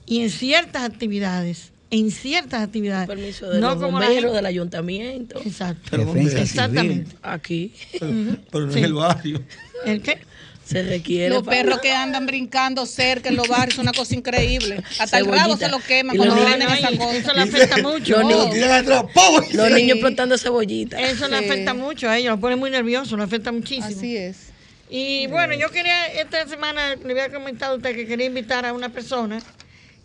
y 0.09 0.23
en 0.23 0.31
ciertas 0.31 0.83
actividades, 0.83 1.71
en 1.91 2.09
ciertas 2.09 2.63
actividades. 2.63 3.07
Permiso 3.07 3.47
de 3.49 3.61
no 3.61 3.69
los 3.69 3.75
como 3.75 3.99
bomberos, 3.99 4.33
del 4.33 4.45
ayuntamiento. 4.45 5.39
Exacto. 5.45 5.97
Exactamente. 6.17 7.15
Aquí. 7.21 7.73
Pero 7.99 8.65
no 8.65 8.73
en 8.73 8.83
el 8.83 8.93
barrio. 8.93 9.43
¿El 9.85 10.01
qué? 10.01 10.17
Se 10.65 10.81
requiere. 10.81 11.29
Los 11.29 11.43
perros 11.43 11.79
que 11.79 11.91
andan 11.91 12.25
brincando 12.25 12.87
cerca 12.87 13.29
en 13.29 13.35
los 13.35 13.47
barrios, 13.47 13.75
es 13.75 13.79
una 13.79 13.91
cosa 13.91 14.15
increíble. 14.15 14.83
Hasta 14.99 15.19
el 15.19 15.25
rabo 15.25 15.57
se 15.57 15.67
lo 15.67 15.79
queman 15.79 16.17
cuando 16.17 16.35
vienen 16.35 16.61
esa 16.69 16.89
cosa. 16.89 17.15
Eso 17.15 17.33
le 17.33 17.41
afecta 17.41 17.77
mucho. 17.77 18.19
Los, 18.19 18.53
niños, 18.53 19.53
los 19.53 19.71
niños 19.71 19.97
plantando 19.99 20.37
cebollita. 20.39 20.99
Eso 20.99 21.27
le 21.27 21.37
afecta 21.37 21.75
mucho 21.75 22.09
a 22.09 22.17
ellos, 22.17 22.31
los 22.31 22.39
pone 22.39 22.55
muy 22.55 22.71
nerviosos, 22.71 23.17
le 23.17 23.23
afecta 23.23 23.51
muchísimo. 23.51 23.87
Así 23.87 24.17
es. 24.17 24.49
Y 24.89 25.27
bueno, 25.27 25.53
yo 25.53 25.69
quería, 25.69 26.07
esta 26.07 26.47
semana 26.47 26.95
le 26.95 27.11
había 27.11 27.31
comentado 27.31 27.73
a 27.73 27.77
usted 27.77 27.95
que 27.95 28.07
quería 28.07 28.25
invitar 28.25 28.65
a 28.65 28.73
una 28.73 28.89
persona 28.89 29.39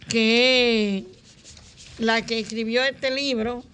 que 0.09 1.05
la 1.99 2.23
que 2.23 2.39
escribió 2.39 2.83
este 2.85 3.11
libro 3.11 3.65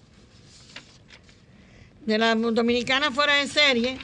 de 2.05 2.17
las 2.17 2.39
dominicanas 2.39 3.13
fuera 3.13 3.35
de 3.35 3.47
serie, 3.47 3.97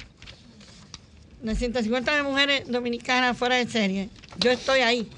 las 1.44 1.58
150 1.58 2.24
mujeres 2.24 2.64
dominicanas 2.68 3.38
fuera 3.38 3.56
de 3.56 3.68
serie. 3.68 4.10
Yo 4.40 4.52
estoy 4.52 4.82
ahí. 4.82 5.10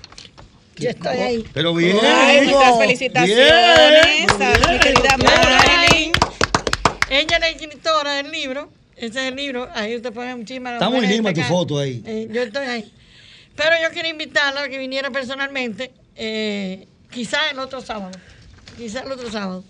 Yo 0.77 0.89
estoy 0.89 1.17
ahí. 1.17 1.45
Pero 1.53 1.73
bien. 1.73 1.95
muchas 1.95 2.77
felicitaciones 2.77 4.27
mi 4.69 4.79
querida 4.79 5.17
Marilyn. 5.17 6.11
Ella 7.09 7.35
es 7.35 7.39
la 7.39 7.49
escritora 7.49 8.13
del 8.13 8.31
libro. 8.31 8.69
Ese 8.95 9.07
es 9.07 9.31
el 9.31 9.35
libro. 9.35 9.67
Ahí 9.73 9.95
usted 9.95 10.13
pone 10.13 10.35
muchísimas. 10.35 10.73
Está 10.73 10.89
muy 10.89 11.05
linda 11.07 11.33
tu 11.33 11.41
foto 11.41 11.79
ahí. 11.79 12.03
Eh, 12.05 12.27
yo 12.31 12.43
estoy 12.43 12.67
ahí. 12.67 12.93
Pero 13.55 13.71
yo 13.81 13.89
quiero 13.91 14.07
invitarla 14.07 14.63
a 14.63 14.69
que 14.69 14.77
viniera 14.77 15.09
personalmente. 15.09 15.91
Eh, 16.15 16.87
Quizás 17.11 17.51
el 17.51 17.59
otro 17.59 17.81
sábado. 17.81 18.11
Quizás 18.77 19.05
el 19.05 19.11
otro 19.11 19.31
sábado. 19.31 19.63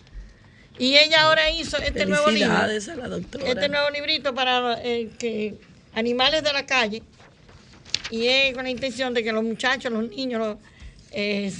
Y 0.78 0.96
ella 0.96 1.24
ahora 1.24 1.52
hizo 1.52 1.78
este 1.78 2.06
nuevo 2.06 2.32
libro. 2.32 2.52
A 2.54 2.68
la 2.68 3.08
doctora. 3.08 3.48
Este 3.48 3.68
nuevo 3.68 3.90
librito 3.90 4.34
para 4.34 4.80
eh, 4.84 5.10
que 5.20 5.56
animales 5.94 6.44
de 6.44 6.54
la 6.54 6.66
calle. 6.66 7.04
Y 8.12 8.28
es 8.28 8.54
con 8.54 8.64
la 8.64 8.70
intención 8.70 9.14
de 9.14 9.24
que 9.24 9.32
los 9.32 9.44
muchachos, 9.44 9.92
los 9.92 10.10
niños, 10.10 10.58
eh, 11.12 11.52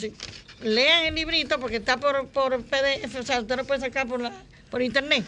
lean 0.64 1.06
el 1.06 1.16
librito 1.16 1.60
porque 1.60 1.78
está 1.78 1.98
por, 1.98 2.28
por 2.30 2.64
PDF, 2.64 3.16
o 3.20 3.24
sea, 3.24 3.42
usted 3.42 3.56
lo 3.56 3.66
puede 3.66 3.82
sacar 3.82 4.08
por, 4.08 4.22
la, 4.22 4.32
por 4.70 4.82
internet. 4.82 5.26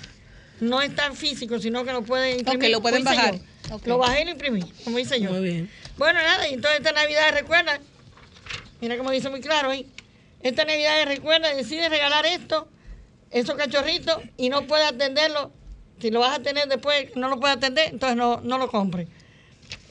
No 0.60 0.82
es 0.82 0.96
tan 0.96 1.16
físico, 1.16 1.60
sino 1.60 1.84
que 1.84 1.92
lo 1.92 2.04
pueden 2.04 2.40
imprimir. 2.40 2.72
lo 2.72 2.82
pueden 2.82 3.04
bajar. 3.04 3.40
Lo 3.86 3.98
bajé 3.98 4.22
y 4.22 4.26
lo 4.26 4.32
imprimí, 4.32 4.64
como 4.84 5.00
hice 5.00 5.20
yo. 5.20 5.32
Muy 5.32 5.42
bien. 5.42 5.70
Bueno, 5.98 6.20
nada, 6.20 6.48
y 6.48 6.54
entonces 6.54 6.80
esta 6.80 6.92
Navidad 6.92 7.32
recuerda, 7.34 7.80
mira 8.80 8.98
como 8.98 9.12
dice 9.12 9.30
muy 9.30 9.42
claro 9.42 9.70
ahí, 9.70 9.86
esta 10.44 10.66
Navidad 10.66 11.06
recuerda, 11.06 11.54
decide 11.54 11.90
regalar 11.90 12.26
esto, 12.26 12.68
esos 13.30 13.56
cachorritos, 13.56 14.18
y 14.38 14.50
no 14.50 14.68
puede 14.68 14.86
atenderlo. 14.86 15.52
Si 16.00 16.10
lo 16.10 16.20
vas 16.20 16.40
a 16.40 16.42
tener 16.42 16.68
después, 16.68 17.16
no 17.16 17.30
lo 17.30 17.40
puede 17.40 17.54
atender, 17.54 17.90
entonces 17.92 18.18
no, 18.18 18.42
no 18.42 18.58
lo 18.58 18.70
compre. 18.70 19.08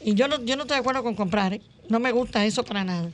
Y 0.03 0.14
yo 0.14 0.28
no, 0.28 0.42
yo 0.44 0.57
no 0.57 0.62
estoy 0.62 0.76
de 0.76 0.80
acuerdo 0.80 1.03
con 1.03 1.14
comprar, 1.14 1.53
¿eh? 1.55 1.61
no 1.88 2.01
me 2.01 2.12
gusta 2.12 2.44
eso 2.44 2.64
para 2.64 2.84
nada. 2.84 3.11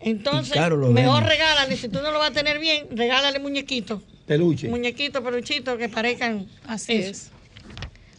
Entonces, 0.00 0.56
mejor 0.90 1.24
regálale, 1.24 1.76
si 1.76 1.88
tú 1.88 2.00
no 2.00 2.12
lo 2.12 2.18
vas 2.18 2.30
a 2.30 2.32
tener 2.32 2.58
bien, 2.58 2.86
regálale 2.92 3.38
muñequitos. 3.40 4.00
Peluche. 4.26 4.68
Muñequitos, 4.68 5.22
peluchitos 5.22 5.76
que 5.76 5.88
parezcan. 5.88 6.46
Así 6.66 6.92
es. 6.92 7.30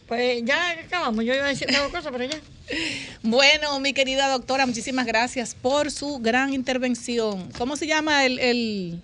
Pues 0.06 0.44
ya 0.44 0.72
acabamos. 0.72 1.24
Yo 1.24 1.34
iba 1.34 1.44
a 1.44 1.48
decir 1.48 1.68
dos 1.70 1.88
cosas, 1.88 2.12
pero 2.12 2.24
ya. 2.24 2.38
Bueno, 3.22 3.78
mi 3.80 3.92
querida 3.92 4.28
doctora, 4.28 4.66
muchísimas 4.66 5.06
gracias 5.06 5.54
por 5.54 5.90
su 5.90 6.18
gran 6.18 6.54
intervención. 6.54 7.50
¿Cómo 7.58 7.76
se 7.76 7.86
llama 7.86 8.24
el, 8.24 9.00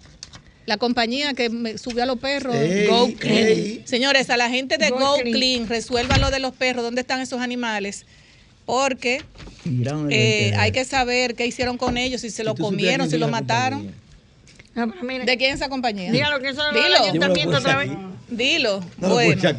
la 0.66 0.76
compañía 0.76 1.34
que 1.34 1.50
me 1.50 1.78
subió 1.78 2.02
a 2.02 2.06
los 2.06 2.18
perros? 2.18 2.56
Go 2.88 3.12
Clean. 3.18 3.86
Señores, 3.86 4.30
a 4.30 4.36
la 4.36 4.48
gente 4.48 4.78
de 4.78 4.90
Go, 4.90 5.16
Clean, 5.22 5.68
resuelvan 5.68 6.20
lo 6.20 6.30
de 6.30 6.38
los 6.38 6.54
perros, 6.54 6.84
dónde 6.84 7.02
están 7.02 7.20
esos 7.20 7.40
animales 7.40 8.06
porque 8.66 9.22
eh, 10.10 10.52
hay 10.58 10.72
que 10.72 10.84
saber 10.84 11.34
qué 11.36 11.46
hicieron 11.46 11.78
con 11.78 11.96
ellos, 11.96 12.20
si 12.20 12.30
se 12.30 12.44
lo 12.44 12.54
comieron, 12.56 13.08
si 13.08 13.16
lo 13.16 13.28
mataron. 13.28 13.94
Ah, 14.76 14.86
¿De 15.24 15.36
quién 15.38 15.50
es 15.50 15.56
esa 15.56 15.68
compañía? 15.68 16.12
Dígalo 16.12 16.38
que 16.40 16.50
eso 16.50 16.62
es 16.68 16.74
Dilo. 16.74 17.04
ayuntamiento 17.04 17.56
otra 17.56 17.76
vez. 17.76 17.90
Dilo. 18.28 18.80
bueno, 18.98 19.52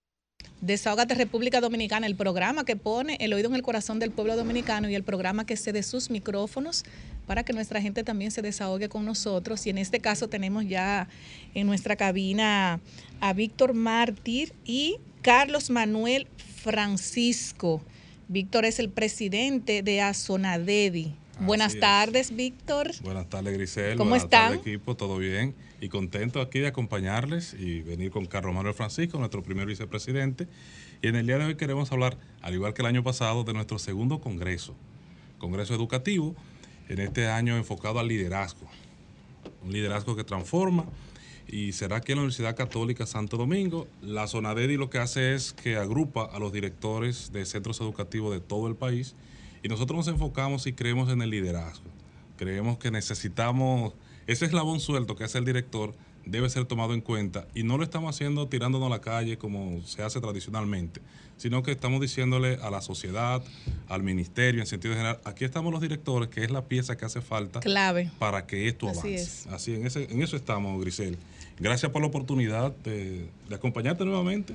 Desahogate 0.65 1.15
República 1.15 1.61
Dominicana, 1.61 2.07
el 2.07 2.17
programa 2.17 2.65
que 2.65 2.75
pone 2.75 3.19
el 3.21 3.35
oído 3.35 3.51
en 3.51 3.55
el 3.55 3.61
corazón 3.61 3.99
del 3.99 4.11
pueblo 4.11 4.35
dominicano 4.35 4.89
y 4.89 4.95
el 4.95 5.05
programa 5.05 5.45
que 5.45 5.59
cede 5.59 5.83
sus 5.83 6.09
micrófonos 6.09 6.85
para 7.27 7.45
que 7.45 7.53
nuestra 7.53 7.83
gente 7.83 8.03
también 8.03 8.31
se 8.31 8.41
desahogue 8.41 8.89
con 8.89 9.05
nosotros. 9.05 9.67
Y 9.67 9.71
en 9.71 9.77
este 9.77 10.01
caso 10.01 10.29
tenemos 10.29 10.67
ya 10.67 11.07
en 11.53 11.67
nuestra 11.67 11.97
cabina 11.97 12.81
a 13.21 13.33
Víctor 13.35 13.75
Mártir 13.75 14.55
y 14.65 14.97
Carlos 15.21 15.69
Manuel 15.69 16.29
Francisco. 16.63 17.83
Víctor 18.29 18.65
es 18.65 18.79
el 18.79 18.89
presidente 18.89 19.83
de 19.83 20.01
Azonadedi. 20.01 21.15
Buenas 21.41 21.79
tardes, 21.79 22.35
Víctor. 22.35 22.91
Buenas 23.03 23.29
tardes, 23.29 23.53
Grisel. 23.53 23.99
¿Cómo 23.99 24.11
Buenas 24.11 24.25
están? 24.25 24.53
Tardes, 24.53 24.67
equipo, 24.67 24.97
todo 24.97 25.19
bien 25.19 25.55
y 25.85 25.91
contento 25.91 26.41
aquí 26.41 26.61
de 26.61 26.69
acompañarles 26.69 27.53
y 27.53 27.83
venir 27.83 28.11
con 28.11 28.25
Carlos 28.25 28.55
Manuel 28.55 28.75
Francisco, 28.75 29.19
nuestro 29.19 29.43
primer 29.43 29.67
vicepresidente. 29.67 30.49
Y 31.03 31.09
en 31.09 31.17
el 31.17 31.27
día 31.27 31.37
de 31.37 31.45
hoy 31.45 31.57
queremos 31.57 31.93
hablar, 31.93 32.17
al 32.41 32.55
igual 32.55 32.73
que 32.73 32.81
el 32.81 32.87
año 32.87 33.03
pasado, 33.05 33.45
de 33.45 33.53
nuestro 33.53 33.79
segundo 33.79 34.19
congreso, 34.19 34.75
congreso 35.39 35.75
educativo, 35.75 36.35
en 36.89 37.01
este 37.01 37.29
año 37.29 37.59
enfocado 37.59 37.99
al 37.99 38.09
liderazgo. 38.09 38.67
Un 39.63 39.75
liderazgo 39.75 40.17
que 40.17 40.25
transforma 40.25 40.87
y 41.47 41.73
será 41.73 41.97
aquí 41.97 42.13
en 42.13 42.17
la 42.17 42.23
Universidad 42.23 42.57
Católica 42.57 43.05
Santo 43.05 43.37
Domingo. 43.37 43.87
La 44.01 44.27
zona 44.27 44.55
DEDI 44.55 44.79
lo 44.79 44.89
que 44.89 44.97
hace 44.97 45.35
es 45.35 45.53
que 45.53 45.77
agrupa 45.77 46.25
a 46.25 46.39
los 46.39 46.51
directores 46.51 47.31
de 47.31 47.45
centros 47.45 47.79
educativos 47.83 48.33
de 48.33 48.41
todo 48.41 48.69
el 48.69 48.75
país 48.75 49.17
y 49.63 49.69
nosotros 49.69 49.99
nos 49.99 50.09
enfocamos 50.09 50.67
y 50.67 50.73
creemos 50.73 51.11
en 51.11 51.21
el 51.21 51.29
liderazgo. 51.29 51.91
Creemos 52.39 52.79
que 52.79 52.91
necesitamos 52.91 53.93
ese 54.27 54.47
eslabón 54.47 54.81
suelto 54.81 55.17
que 55.17 55.25
hace 55.25 55.39
el 55.39 55.45
director 55.45 55.95
debe 56.27 56.49
ser 56.49 56.65
tomado 56.65 56.95
en 56.95 57.01
cuenta 57.01 57.47
y 57.55 57.63
no 57.65 57.77
lo 57.77 57.85
estamos 57.85 58.15
haciendo 58.15 58.49
tirándonos 58.49 58.87
a 58.87 58.91
la 58.91 59.01
calle 59.01 59.37
como 59.37 59.83
se 59.87 60.03
hace 60.03 60.21
tradicionalmente, 60.21 61.01
sino 61.37 61.63
que 61.63 61.73
estamos 61.73 62.01
diciéndole 62.01 62.59
a 62.63 62.71
la 62.71 62.81
sociedad, 62.81 63.43
al 63.89 64.03
ministerio 64.03 64.61
en 64.61 64.67
sentido 64.67 64.95
general, 64.95 65.21
aquí 65.25 65.45
estamos 65.45 65.73
los 65.73 65.83
directores, 65.83 66.29
que 66.29 66.45
es 66.45 66.51
la 66.51 66.65
pieza 66.65 66.97
que 66.97 67.05
hace 67.05 67.21
falta 67.21 67.61
clave 67.61 68.11
para 68.19 68.47
que 68.47 68.69
esto 68.69 68.89
avance. 68.89 69.49
Así 69.51 69.75
en, 69.75 69.87
ese, 69.87 70.05
en 70.11 70.23
eso 70.23 70.37
estamos, 70.37 70.81
Grisel. 70.81 71.19
Gracias 71.59 71.91
por 71.93 72.03
la 72.03 72.09
oportunidad 72.09 72.73
de, 72.77 73.29
de 73.49 73.55
acompañarte 73.55 74.05
nuevamente. 74.05 74.55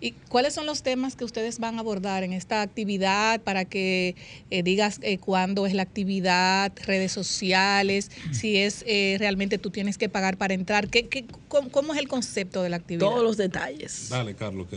¿Y 0.00 0.12
cuáles 0.28 0.54
son 0.54 0.64
los 0.64 0.82
temas 0.82 1.14
que 1.14 1.24
ustedes 1.24 1.58
van 1.58 1.76
a 1.76 1.80
abordar 1.80 2.24
en 2.24 2.32
esta 2.32 2.62
actividad 2.62 3.40
para 3.42 3.66
que 3.66 4.16
eh, 4.50 4.62
digas 4.62 4.98
eh, 5.02 5.18
cuándo 5.18 5.66
es 5.66 5.74
la 5.74 5.82
actividad, 5.82 6.72
redes 6.86 7.12
sociales, 7.12 8.10
si 8.32 8.56
es 8.56 8.82
eh, 8.86 9.16
realmente 9.18 9.58
tú 9.58 9.70
tienes 9.70 9.98
que 9.98 10.08
pagar 10.08 10.38
para 10.38 10.54
entrar? 10.54 10.88
¿Qué, 10.88 11.08
qué, 11.08 11.26
cómo, 11.48 11.92
es 11.92 12.00
el 12.00 12.08
concepto 12.08 12.62
de 12.62 12.70
la 12.70 12.76
actividad? 12.76 13.08
Todos 13.08 13.22
los 13.22 13.36
detalles. 13.36 14.08
Dale, 14.08 14.34
Carlos. 14.34 14.68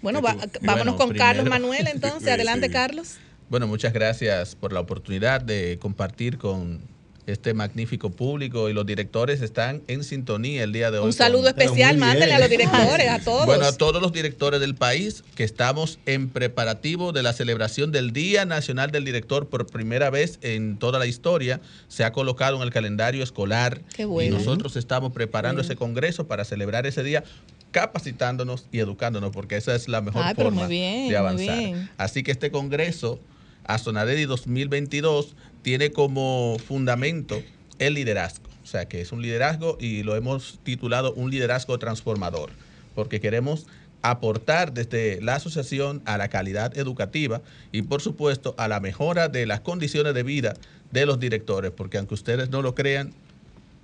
bueno, 0.00 0.22
vámonos 0.62 0.94
con 0.94 1.12
Carlos 1.14 1.46
Manuel 1.46 1.88
entonces. 1.88 2.28
Adelante, 2.32 2.70
Carlos. 2.70 3.16
Bueno, 3.50 3.66
muchas 3.66 3.92
gracias 3.92 4.54
por 4.54 4.72
la 4.72 4.80
oportunidad 4.80 5.40
de 5.40 5.78
compartir 5.80 6.38
con 6.38 6.80
este 7.26 7.54
magnífico 7.54 8.10
público 8.10 8.68
y 8.68 8.72
los 8.72 8.84
directores 8.84 9.40
están 9.40 9.82
en 9.86 10.04
sintonía 10.04 10.62
el 10.62 10.72
día 10.72 10.90
de 10.90 10.98
hoy. 10.98 11.06
Un 11.06 11.12
saludo 11.12 11.48
especial, 11.48 11.96
mándale 11.96 12.32
a 12.34 12.38
los 12.38 12.50
directores, 12.50 13.08
a 13.08 13.18
todos. 13.20 13.46
Bueno, 13.46 13.64
a 13.64 13.72
todos 13.72 14.02
los 14.02 14.12
directores 14.12 14.60
del 14.60 14.74
país 14.74 15.24
que 15.34 15.44
estamos 15.44 15.98
en 16.06 16.28
preparativo 16.28 17.12
de 17.12 17.22
la 17.22 17.32
celebración 17.32 17.92
del 17.92 18.12
Día 18.12 18.44
Nacional 18.44 18.90
del 18.90 19.04
Director 19.04 19.48
por 19.48 19.66
primera 19.66 20.10
vez 20.10 20.38
en 20.42 20.76
toda 20.78 20.98
la 20.98 21.06
historia. 21.06 21.60
Se 21.88 22.04
ha 22.04 22.12
colocado 22.12 22.56
en 22.56 22.62
el 22.62 22.70
calendario 22.70 23.22
escolar 23.22 23.80
Qué 23.94 24.04
bueno. 24.04 24.36
y 24.36 24.38
nosotros 24.38 24.76
estamos 24.76 25.12
preparando 25.12 25.62
ese 25.62 25.76
congreso 25.76 26.26
para 26.26 26.44
celebrar 26.44 26.86
ese 26.86 27.02
día 27.02 27.24
capacitándonos 27.70 28.66
y 28.70 28.78
educándonos 28.78 29.32
porque 29.32 29.56
esa 29.56 29.74
es 29.74 29.88
la 29.88 30.00
mejor 30.00 30.34
forma 30.36 30.68
de 30.68 31.16
avanzar. 31.16 31.88
Así 31.96 32.22
que 32.22 32.30
este 32.30 32.50
congreso 32.50 33.18
Azonadedi 33.64 34.26
2022 34.26 35.34
tiene 35.64 35.90
como 35.90 36.58
fundamento 36.68 37.42
el 37.80 37.94
liderazgo. 37.94 38.44
O 38.62 38.66
sea, 38.66 38.84
que 38.84 39.00
es 39.00 39.10
un 39.12 39.22
liderazgo 39.22 39.76
y 39.80 40.04
lo 40.04 40.14
hemos 40.14 40.60
titulado 40.62 41.12
un 41.14 41.30
liderazgo 41.30 41.78
transformador, 41.78 42.50
porque 42.94 43.20
queremos 43.20 43.66
aportar 44.02 44.74
desde 44.74 45.20
la 45.22 45.36
asociación 45.36 46.02
a 46.04 46.18
la 46.18 46.28
calidad 46.28 46.76
educativa 46.76 47.40
y 47.72 47.82
por 47.82 48.02
supuesto 48.02 48.54
a 48.58 48.68
la 48.68 48.78
mejora 48.78 49.28
de 49.28 49.46
las 49.46 49.60
condiciones 49.60 50.14
de 50.14 50.22
vida 50.22 50.54
de 50.92 51.06
los 51.06 51.18
directores, 51.18 51.70
porque 51.70 51.96
aunque 51.96 52.14
ustedes 52.14 52.50
no 52.50 52.60
lo 52.60 52.74
crean, 52.74 53.14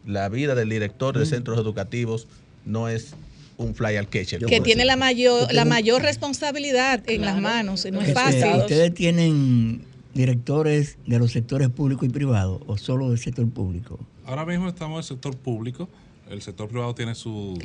la 0.07 0.29
vida 0.29 0.55
del 0.55 0.69
director 0.69 1.19
de 1.19 1.25
mm. 1.25 1.29
centros 1.29 1.59
educativos 1.59 2.29
no 2.67 2.89
es 2.91 3.15
un 3.57 3.75
fly 3.75 3.97
al 3.97 4.09
catcher. 4.09 4.45
Que 4.45 4.61
tiene 4.61 4.85
la 4.85 4.97
mayor, 4.97 5.53
la 5.53 5.65
mayor 5.65 6.03
responsabilidad 6.03 7.03
en 7.07 7.23
las 7.23 7.41
manos, 7.41 7.87
no 7.91 8.03
es 8.03 8.13
fácil. 8.13 8.61
¿Ustedes 8.61 8.93
tienen 8.95 9.90
directores 10.15 10.99
de 11.07 11.19
los 11.19 11.33
sectores 11.33 11.69
público 11.69 12.05
y 12.05 12.09
privado 12.09 12.61
o 12.67 12.77
solo 12.77 13.11
del 13.11 13.19
sector 13.19 13.49
público? 13.51 13.99
Ahora 14.25 14.45
mismo 14.45 14.69
estamos 14.69 14.95
en 14.95 14.99
el 14.99 15.05
sector 15.05 15.37
público. 15.37 15.89
El 16.29 16.43
sector 16.43 16.69
privado 16.69 16.95
tiene 16.95 17.15
su, 17.15 17.59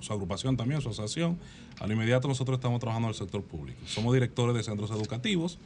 su, 0.00 0.12
agrupación 0.12 0.56
también, 0.56 0.80
su 0.80 0.88
asociación. 0.88 1.38
Al 1.78 1.92
inmediato 1.92 2.26
nosotros 2.26 2.56
estamos 2.56 2.80
trabajando 2.80 3.08
en 3.08 3.10
el 3.10 3.18
sector 3.18 3.42
público. 3.42 3.78
Somos 3.86 4.14
directores 4.14 4.56
de 4.56 4.62
centros 4.62 4.90
educativos 4.90 5.58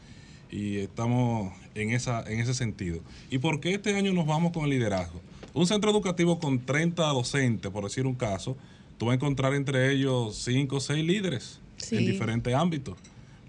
y 0.50 0.78
estamos 0.78 1.52
en, 1.74 1.90
esa, 1.90 2.22
en 2.30 2.40
ese 2.40 2.54
sentido. 2.54 3.00
¿Y 3.30 3.38
por 3.38 3.60
qué 3.60 3.74
este 3.74 3.96
año 3.96 4.12
nos 4.12 4.26
vamos 4.26 4.52
con 4.52 4.64
el 4.64 4.70
liderazgo? 4.70 5.20
Un 5.54 5.66
centro 5.66 5.90
educativo 5.90 6.38
con 6.38 6.64
30 6.64 7.06
docentes, 7.08 7.70
por 7.70 7.84
decir 7.84 8.06
un 8.06 8.14
caso, 8.14 8.56
tú 8.98 9.06
vas 9.06 9.12
a 9.12 9.16
encontrar 9.16 9.54
entre 9.54 9.92
ellos 9.92 10.36
5 10.44 10.76
o 10.76 10.80
6 10.80 11.04
líderes 11.04 11.60
en 11.90 12.06
diferentes 12.06 12.54
ámbitos. 12.54 12.96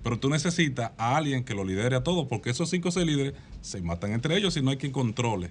Pero 0.03 0.19
tú 0.19 0.29
necesitas 0.29 0.91
a 0.97 1.17
alguien 1.17 1.43
que 1.43 1.55
lo 1.55 1.63
lidere 1.63 1.95
a 1.95 2.03
todos, 2.03 2.27
porque 2.27 2.49
esos 2.49 2.69
cinco 2.69 2.89
o 2.89 2.91
seis 2.91 3.05
líderes 3.05 3.33
se 3.61 3.81
matan 3.81 4.11
entre 4.11 4.37
ellos 4.37 4.55
y 4.57 4.61
no 4.61 4.71
hay 4.71 4.77
quien 4.77 4.91
controle. 4.91 5.49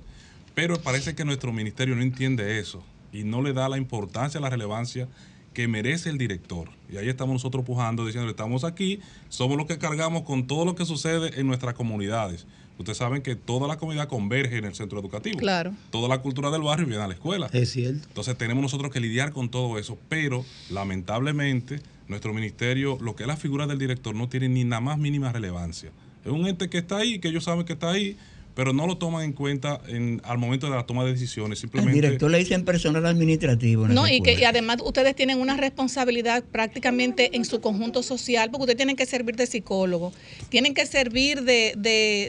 Pero 0.55 0.81
parece 0.81 1.15
que 1.15 1.25
nuestro 1.25 1.53
ministerio 1.53 1.97
no 1.97 2.03
entiende 2.03 2.59
eso 2.59 2.85
y 3.13 3.25
no 3.25 3.43
le 3.43 3.53
da 3.53 3.69
la 3.69 3.79
importancia, 3.79 4.41
la 4.41 4.51
relevancia 4.51 5.09
que 5.55 5.69
merece 5.69 6.11
el 6.11 6.19
director. 6.19 6.71
Y 6.91 6.97
ahí 6.97 7.09
estamos 7.09 7.35
nosotros 7.35 7.65
pujando, 7.65 8.07
diciendo, 8.07 8.31
estamos 8.31 8.65
aquí, 8.65 9.01
somos 9.29 9.57
los 9.57 9.67
que 9.67 9.79
cargamos 9.79 10.23
con 10.23 10.47
todo 10.47 10.65
lo 10.65 10.75
que 10.75 10.85
sucede 10.85 11.39
en 11.41 11.47
nuestras 11.47 11.75
comunidades. 11.75 12.47
Ustedes 12.79 12.99
saben 12.99 13.23
que 13.23 13.37
toda 13.37 13.69
la 13.69 13.77
comunidad 13.77 14.09
converge 14.09 14.57
en 14.57 14.65
el 14.65 14.75
centro 14.75 14.99
educativo. 14.99 15.39
Claro. 15.39 15.75
Toda 15.91 16.09
la 16.09 16.19
cultura 16.23 16.51
del 16.51 16.63
barrio 16.63 16.87
viene 16.87 17.03
a 17.03 17.07
la 17.07 17.15
escuela. 17.15 17.49
Es 17.53 17.71
cierto. 17.71 18.09
Entonces 18.09 18.37
tenemos 18.37 18.63
nosotros 18.63 18.91
que 18.91 18.99
lidiar 18.99 19.33
con 19.33 19.51
todo 19.51 19.79
eso, 19.79 19.99
pero 20.09 20.45
lamentablemente 20.71 21.81
nuestro 22.09 22.33
ministerio, 22.33 22.99
lo 23.01 23.17
que 23.17 23.25
es 23.25 23.27
la 23.27 23.37
figura 23.37 23.67
del 23.67 23.79
director, 23.79 24.15
no 24.15 24.29
tiene 24.29 24.49
ni 24.49 24.65
nada 24.65 24.81
más 24.81 24.99
mínima 24.99 25.33
relevancia. 25.33 25.91
Es 26.25 26.31
un 26.31 26.47
ente 26.47 26.69
que 26.69 26.79
está 26.79 26.99
ahí, 26.99 27.19
que 27.19 27.29
ellos 27.29 27.45
saben 27.45 27.65
que 27.65 27.73
está 27.73 27.91
ahí, 27.91 28.17
pero 28.55 28.73
no 28.73 28.87
lo 28.87 28.99
toman 28.99 29.25
en 29.25 29.33
cuenta 29.33 29.81
en, 29.89 30.21
al 30.25 30.39
momento 30.39 30.69
de 30.69 30.77
la 30.77 30.85
toma 30.85 31.05
de 31.05 31.13
decisiones. 31.13 31.59
Simplemente... 31.59 31.97
El 31.97 32.03
director 32.03 32.31
le 32.31 32.39
dicen 32.39 32.65
personal 32.65 33.07
administrativo. 33.07 33.89
No, 33.89 34.07
y 34.09 34.21
que 34.21 34.45
además 34.45 34.79
ustedes 34.85 35.17
tienen 35.17 35.41
una 35.41 35.57
responsabilidad 35.57 36.45
prácticamente 36.45 37.35
en 37.35 37.45
su 37.45 37.61
conjunto 37.61 38.03
social, 38.03 38.51
porque 38.51 38.63
ustedes 38.63 38.77
tienen 38.77 38.97
que 38.97 39.07
servir 39.07 39.37
de 39.37 39.47
psicólogo, 39.47 40.13
tienen 40.49 40.75
que 40.75 40.87
servir 40.87 41.43
de, 41.43 41.75
de, 41.77 42.29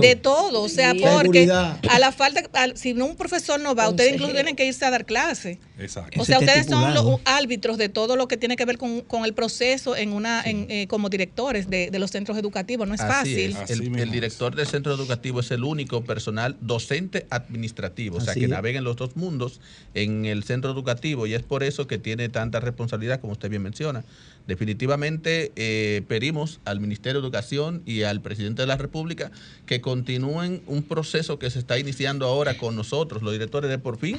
de, 0.00 0.16
todo, 0.16 0.62
o 0.62 0.68
sea, 0.68 0.94
porque 0.94 1.48
a 1.50 1.98
la 1.98 2.12
falta, 2.12 2.42
si 2.74 2.94
no 2.94 3.06
un 3.06 3.16
profesor 3.16 3.60
no 3.60 3.74
va, 3.74 3.88
ustedes 3.88 4.14
incluso 4.14 4.32
tienen 4.32 4.56
que 4.56 4.66
irse 4.66 4.84
a 4.84 4.90
dar 4.90 5.04
clase. 5.04 5.58
Exacto. 5.80 6.20
O 6.20 6.24
sea, 6.24 6.38
ustedes 6.38 6.66
son 6.66 6.94
los 6.94 7.20
árbitros 7.24 7.78
de 7.78 7.88
todo 7.88 8.16
lo 8.16 8.28
que 8.28 8.36
tiene 8.36 8.56
que 8.56 8.64
ver 8.64 8.78
con, 8.78 9.00
con 9.02 9.24
el 9.24 9.34
proceso 9.34 9.96
en 9.96 10.12
una, 10.12 10.42
en, 10.42 10.66
eh, 10.70 10.86
como 10.86 11.08
directores 11.08 11.68
de, 11.68 11.90
los 11.98 12.10
centros 12.10 12.38
educativos. 12.38 12.86
No 12.86 12.94
es 12.94 13.00
fácil. 13.00 13.56
El, 13.68 13.98
el, 13.98 14.10
director 14.10 14.54
del 14.54 14.66
centro 14.66 14.94
educativo 14.94 15.40
es 15.40 15.50
el 15.50 15.64
único 15.64 16.02
personal 16.04 16.56
docente 16.60 17.26
administrativo, 17.30 18.18
o 18.18 18.20
sea, 18.20 18.34
que 18.34 18.48
navega 18.48 18.78
en 18.78 18.84
los 18.84 18.96
dos 18.96 19.16
mundos 19.16 19.60
en 19.94 20.24
el 20.24 20.44
centro 20.44 20.70
educativo 20.70 21.26
y 21.26 21.34
es 21.34 21.42
por 21.42 21.62
eso 21.62 21.86
que 21.86 21.98
tiene 21.98 22.28
tanta 22.28 22.60
responsabilidad, 22.60 23.20
como 23.20 23.32
usted 23.32 23.50
bien 23.50 23.62
menciona. 23.62 24.04
Definitivamente 24.46 25.52
eh, 25.56 26.02
pedimos 26.08 26.60
al 26.64 26.80
Ministerio 26.80 27.20
de 27.20 27.26
Educación 27.26 27.82
y 27.86 28.02
al 28.02 28.20
presidente 28.20 28.62
de 28.62 28.66
la 28.66 28.76
República 28.76 29.30
que 29.66 29.80
continúen 29.80 30.62
un 30.66 30.82
proceso 30.82 31.38
que 31.38 31.50
se 31.50 31.58
está 31.58 31.78
iniciando 31.78 32.26
ahora 32.26 32.56
con 32.56 32.74
nosotros, 32.74 33.22
los 33.22 33.32
directores 33.32 33.70
de 33.70 33.78
por 33.78 33.98
fin, 33.98 34.18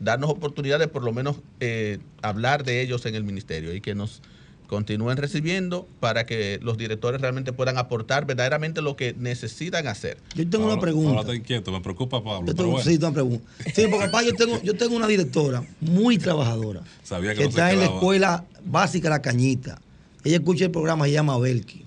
darnos 0.00 0.30
oportunidad 0.30 0.78
de 0.78 0.88
por 0.88 1.04
lo 1.04 1.12
menos 1.12 1.36
eh, 1.60 1.98
hablar 2.22 2.64
de 2.64 2.80
ellos 2.80 3.06
en 3.06 3.14
el 3.14 3.24
ministerio 3.24 3.74
y 3.74 3.80
que 3.80 3.94
nos 3.94 4.22
continúen 4.68 5.16
recibiendo 5.16 5.88
para 5.98 6.26
que 6.26 6.60
los 6.62 6.76
directores 6.76 7.20
realmente 7.20 7.52
puedan 7.52 7.78
aportar 7.78 8.26
verdaderamente 8.26 8.82
lo 8.82 8.96
que 8.96 9.14
necesitan 9.18 9.86
hacer. 9.88 10.18
Yo 10.34 10.48
tengo 10.48 10.66
una 10.66 10.78
pregunta. 10.78 11.10
Ahora 11.10 11.30
te 11.30 11.36
inquieto, 11.36 11.72
me 11.72 11.80
preocupa 11.80 12.22
Pablo. 12.22 12.48
Sí, 12.48 12.98
tengo 12.98 13.06
una 13.06 13.14
pregunta. 13.14 13.44
Sí, 13.74 13.86
porque 13.90 14.06
papá, 14.06 14.22
yo 14.22 14.34
tengo, 14.34 14.62
yo 14.62 14.76
tengo 14.76 14.94
una 14.94 15.06
directora 15.06 15.64
muy 15.80 16.18
trabajadora 16.18 16.82
Sabía 17.02 17.34
que, 17.34 17.44
está 17.44 17.72
en 17.72 17.80
la 17.80 17.86
escuela 17.86 18.44
básica 18.64 19.08
La 19.08 19.22
Cañita. 19.22 19.80
Ella 20.22 20.36
escucha 20.36 20.66
el 20.66 20.70
programa, 20.70 21.06
se 21.06 21.12
llama 21.12 21.38
Belki. 21.38 21.84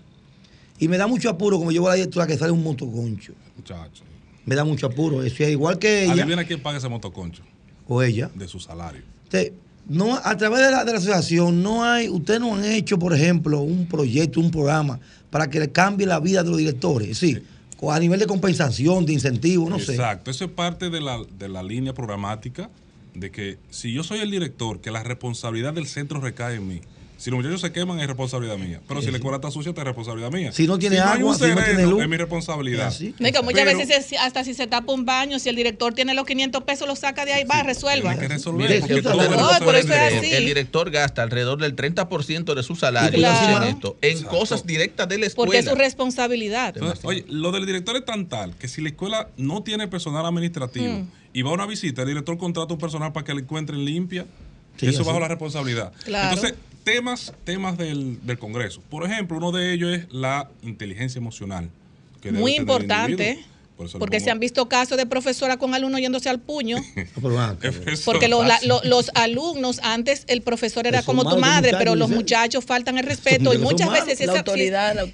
Y 0.80 0.88
me 0.88 0.98
da 0.98 1.06
mucho 1.06 1.30
apuro, 1.30 1.60
como 1.60 1.72
llevo 1.72 1.88
a 1.88 1.92
la 1.92 1.96
directora, 1.98 2.26
que 2.26 2.38
sale 2.38 2.52
un 2.52 2.64
motoconcho. 2.64 3.34
Muchacho. 3.56 4.04
Me 4.46 4.56
da 4.56 4.64
mucho 4.64 4.88
apuro. 4.88 5.22
Eso 5.22 5.44
es 5.44 5.52
igual 5.52 5.78
que 5.78 6.06
ella. 6.06 6.26
viene 6.26 6.48
quién 6.48 6.60
paga 6.60 6.80
ese 6.80 6.90
motoconcho. 6.90 7.44
O 7.94 8.02
ella. 8.02 8.30
De 8.34 8.48
su 8.48 8.60
salario 8.60 9.02
no, 9.88 10.16
a 10.16 10.38
través 10.38 10.62
de 10.62 10.72
la, 10.72 10.86
de 10.86 10.92
la 10.92 10.98
asociación, 11.00 11.62
no 11.64 11.84
hay, 11.84 12.08
ustedes 12.08 12.40
no 12.40 12.56
han 12.56 12.64
hecho, 12.64 13.00
por 13.00 13.14
ejemplo, 13.14 13.60
un 13.62 13.88
proyecto, 13.88 14.40
un 14.40 14.52
programa 14.52 15.00
para 15.30 15.50
que 15.50 15.60
le 15.60 15.72
cambie 15.72 16.06
la 16.06 16.20
vida 16.20 16.44
de 16.44 16.50
los 16.50 16.58
directores, 16.58 17.18
sí, 17.18 17.40
o 17.80 17.92
a 17.92 18.00
nivel 18.00 18.20
de 18.20 18.28
compensación, 18.28 19.06
de 19.06 19.14
incentivo, 19.14 19.70
no 19.70 19.80
sé. 19.80 19.94
Exacto, 19.94 20.30
eso 20.32 20.46
es 20.46 20.52
parte 20.52 20.90
de 20.90 21.02
la, 21.02 21.20
de 21.38 21.50
la 21.50 21.64
línea 21.64 21.94
programática 21.94 22.70
de 23.16 23.32
que 23.32 23.58
si 23.70 23.92
yo 23.92 24.04
soy 24.04 24.20
el 24.20 24.32
director, 24.32 24.80
que 24.80 24.92
la 24.92 25.04
responsabilidad 25.04 25.74
del 25.74 25.88
centro 25.88 26.22
recae 26.22 26.56
en 26.56 26.68
mí. 26.68 26.82
Si 27.22 27.30
los 27.30 27.38
muchachos 27.38 27.62
se 27.62 27.72
queman 27.72 28.00
es 28.00 28.08
responsabilidad 28.08 28.58
mía. 28.58 28.82
Pero 28.88 29.00
si 29.00 29.12
la 29.12 29.18
escuela 29.18 29.38
está 29.38 29.52
sucia, 29.52 29.70
es 29.70 29.78
responsabilidad 29.78 30.32
mía. 30.32 30.52
Si 30.52 30.66
no 30.66 30.80
tiene 30.80 30.98
agua, 30.98 31.36
si 31.36 31.46
no 31.50 31.64
tiene 31.64 31.86
luz. 31.86 32.02
Es 32.02 32.10
mi 32.10 32.18
responsabilidad. 32.18 32.92
muchas 33.44 33.66
veces, 33.66 34.16
hasta 34.20 34.44
si 34.44 34.56
se 34.56 34.66
tapa 34.66 34.92
un 34.92 35.06
baño, 35.06 35.38
si 35.38 35.48
el 35.50 35.56
director 35.56 35.94
tiene 35.94 36.16
los 36.16 36.26
500 36.26 36.64
pesos, 36.64 36.88
lo 36.88 36.96
saca 36.96 37.24
de 37.26 37.34
ahí, 37.34 37.44
va, 37.44 37.62
resuelva. 37.62 38.18
Que 38.18 38.28
resolver. 38.28 38.72
El 38.72 40.46
director 40.46 40.90
gasta 40.90 41.22
alrededor 41.22 41.60
del 41.60 41.76
30% 41.76 42.56
de 42.56 42.64
su 42.64 42.76
salario 42.76 43.20
en 43.20 43.64
esto, 43.66 43.98
en 44.02 44.24
cosas 44.24 44.66
directas 44.66 45.08
de 45.08 45.20
la 45.20 45.28
escuela. 45.28 45.46
Porque 45.46 45.60
es 45.60 45.66
su 45.66 45.76
responsabilidad. 45.76 46.76
oye, 47.04 47.24
lo 47.28 47.52
del 47.52 47.68
director 47.68 47.96
es 47.98 48.06
tan 48.06 48.30
tal 48.30 48.56
que 48.56 48.68
si 48.68 48.82
la 48.82 48.90
escuela 48.90 49.30
no 49.38 49.62
tiene 49.62 49.88
personal 49.88 50.26
administrativo 50.26 50.92
mm. 50.92 51.08
y 51.34 51.42
va 51.44 51.52
a 51.52 51.54
una 51.54 51.68
visita, 51.68 52.02
el 52.02 52.08
director 52.08 52.40
contrata 52.40 52.74
un 52.74 52.80
personal 52.80 53.12
para 53.14 53.26
que 53.26 53.36
le 53.36 53.42
encuentren 53.42 53.86
limpia. 53.86 54.26
eso 54.80 55.04
bajo 55.04 55.20
la 55.20 55.28
responsabilidad. 55.28 55.94
Entonces, 56.08 56.56
temas, 56.84 57.34
temas 57.44 57.78
del, 57.78 58.20
Congreso. 58.40 58.82
Por 58.90 59.06
ejemplo, 59.06 59.38
uno 59.38 59.52
de 59.52 59.74
ellos 59.74 59.98
es 59.98 60.12
la 60.12 60.50
inteligencia 60.62 61.20
emocional. 61.20 61.70
Muy 62.32 62.56
importante. 62.56 63.44
porque 63.98 64.20
se 64.20 64.30
han 64.30 64.40
visto 64.40 64.70
casos 64.70 64.96
de 64.98 65.08
profesora 65.08 65.58
con 65.58 65.74
alumnos 65.74 66.02
yéndose 66.02 66.30
al 66.30 66.40
puño. 66.40 66.78
porque 68.06 68.28
los, 68.28 69.12
alumnos, 69.16 69.80
antes 69.84 70.24
el 70.28 70.42
profesor 70.42 70.88
era 70.88 71.04
como 71.04 71.28
tu 71.28 71.38
madre, 71.38 71.74
pero 71.78 71.96
los 71.96 72.10
muchachos 72.10 72.64
faltan 72.64 72.98
el 72.98 73.06
respeto. 73.14 73.54
Y 73.54 73.58
muchas 73.58 73.92
veces 73.92 74.18
si 74.18 74.26
esa, 74.26 74.44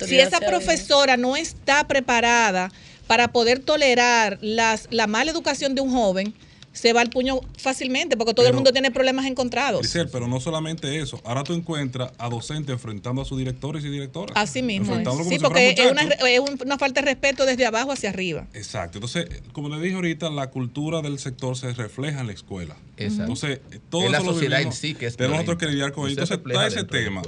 si 0.06 0.20
esa 0.20 0.40
profesora 0.40 1.18
no 1.18 1.36
está 1.36 1.88
preparada 1.88 2.72
para 3.08 3.30
poder 3.30 3.60
tolerar 3.60 4.38
las, 4.42 4.88
la 4.92 5.08
mala 5.08 5.32
educación 5.32 5.76
de 5.76 5.82
un 5.82 5.92
joven, 5.92 6.34
se 6.78 6.94
va 6.94 7.02
al 7.02 7.10
puño 7.10 7.42
fácilmente 7.58 8.16
porque 8.18 8.36
todo 8.36 8.48
el 8.48 8.54
mundo 8.54 8.72
tiene 8.72 8.92
problemas 8.92 9.26
encontrados. 9.26 9.92
pero 10.12 10.28
no 10.28 10.40
solamente 10.40 11.00
eso. 11.00 11.20
Ahora 11.26 11.44
tú 11.44 11.54
encuentras 11.54 12.12
a 12.20 12.30
docentes 12.30 12.72
enfrentando 12.72 13.24
a 13.24 13.26
sus 13.26 13.38
directores 13.38 13.84
y 13.84 13.90
directoras. 13.90 14.38
Así 14.38 14.62
mismo. 14.62 14.96
Sí, 15.28 15.40
porque 15.40 15.72
es 15.72 16.40
una, 16.40 16.78
falta 16.78 17.02
de 17.02 17.06
respeto 17.06 17.46
desde 17.46 17.66
abajo 17.66 17.92
hacia 17.92 18.10
arriba. 18.10 18.48
Exacto. 18.54 19.00
Entonces, 19.00 19.42
como 19.54 19.70
le 19.70 19.82
dije 19.82 19.96
ahorita, 19.96 20.30
la 20.30 20.52
cultura 20.52 21.02
del 21.02 21.18
sector 21.18 21.58
se 21.58 21.74
refleja 21.74 22.22
en 22.22 22.28
la 22.28 22.34
escuela. 22.34 22.78
Exacto. 22.98 23.24
Entonces, 23.24 23.60
todo 23.90 24.04
es 24.04 24.12
la 24.12 24.22
sociedad 24.22 24.62
en 24.62 24.72
sí 24.72 24.94
que 24.94 25.08
es 25.08 25.18
Tenemos 25.18 25.38
nosotros 25.38 25.58
que 25.58 25.66
lidiar 25.68 25.94
con 25.94 26.06
ello. 26.06 26.22
Entonces, 26.22 26.40
está 26.46 26.68
ese 26.68 26.84
tema. 26.84 27.24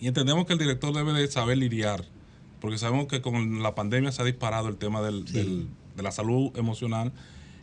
Y 0.00 0.08
entendemos 0.08 0.46
que 0.46 0.54
el 0.54 0.58
director 0.58 0.94
debe 0.94 1.12
de 1.12 1.28
saber 1.28 1.58
lidiar. 1.58 2.04
Porque 2.60 2.78
sabemos 2.78 3.06
que 3.06 3.20
con 3.20 3.62
la 3.62 3.74
pandemia 3.74 4.12
se 4.12 4.22
ha 4.22 4.24
disparado 4.24 4.68
el 4.68 4.76
tema 4.76 5.02
del, 5.02 5.24
de 5.24 6.02
la 6.02 6.10
salud 6.10 6.56
emocional 6.56 7.12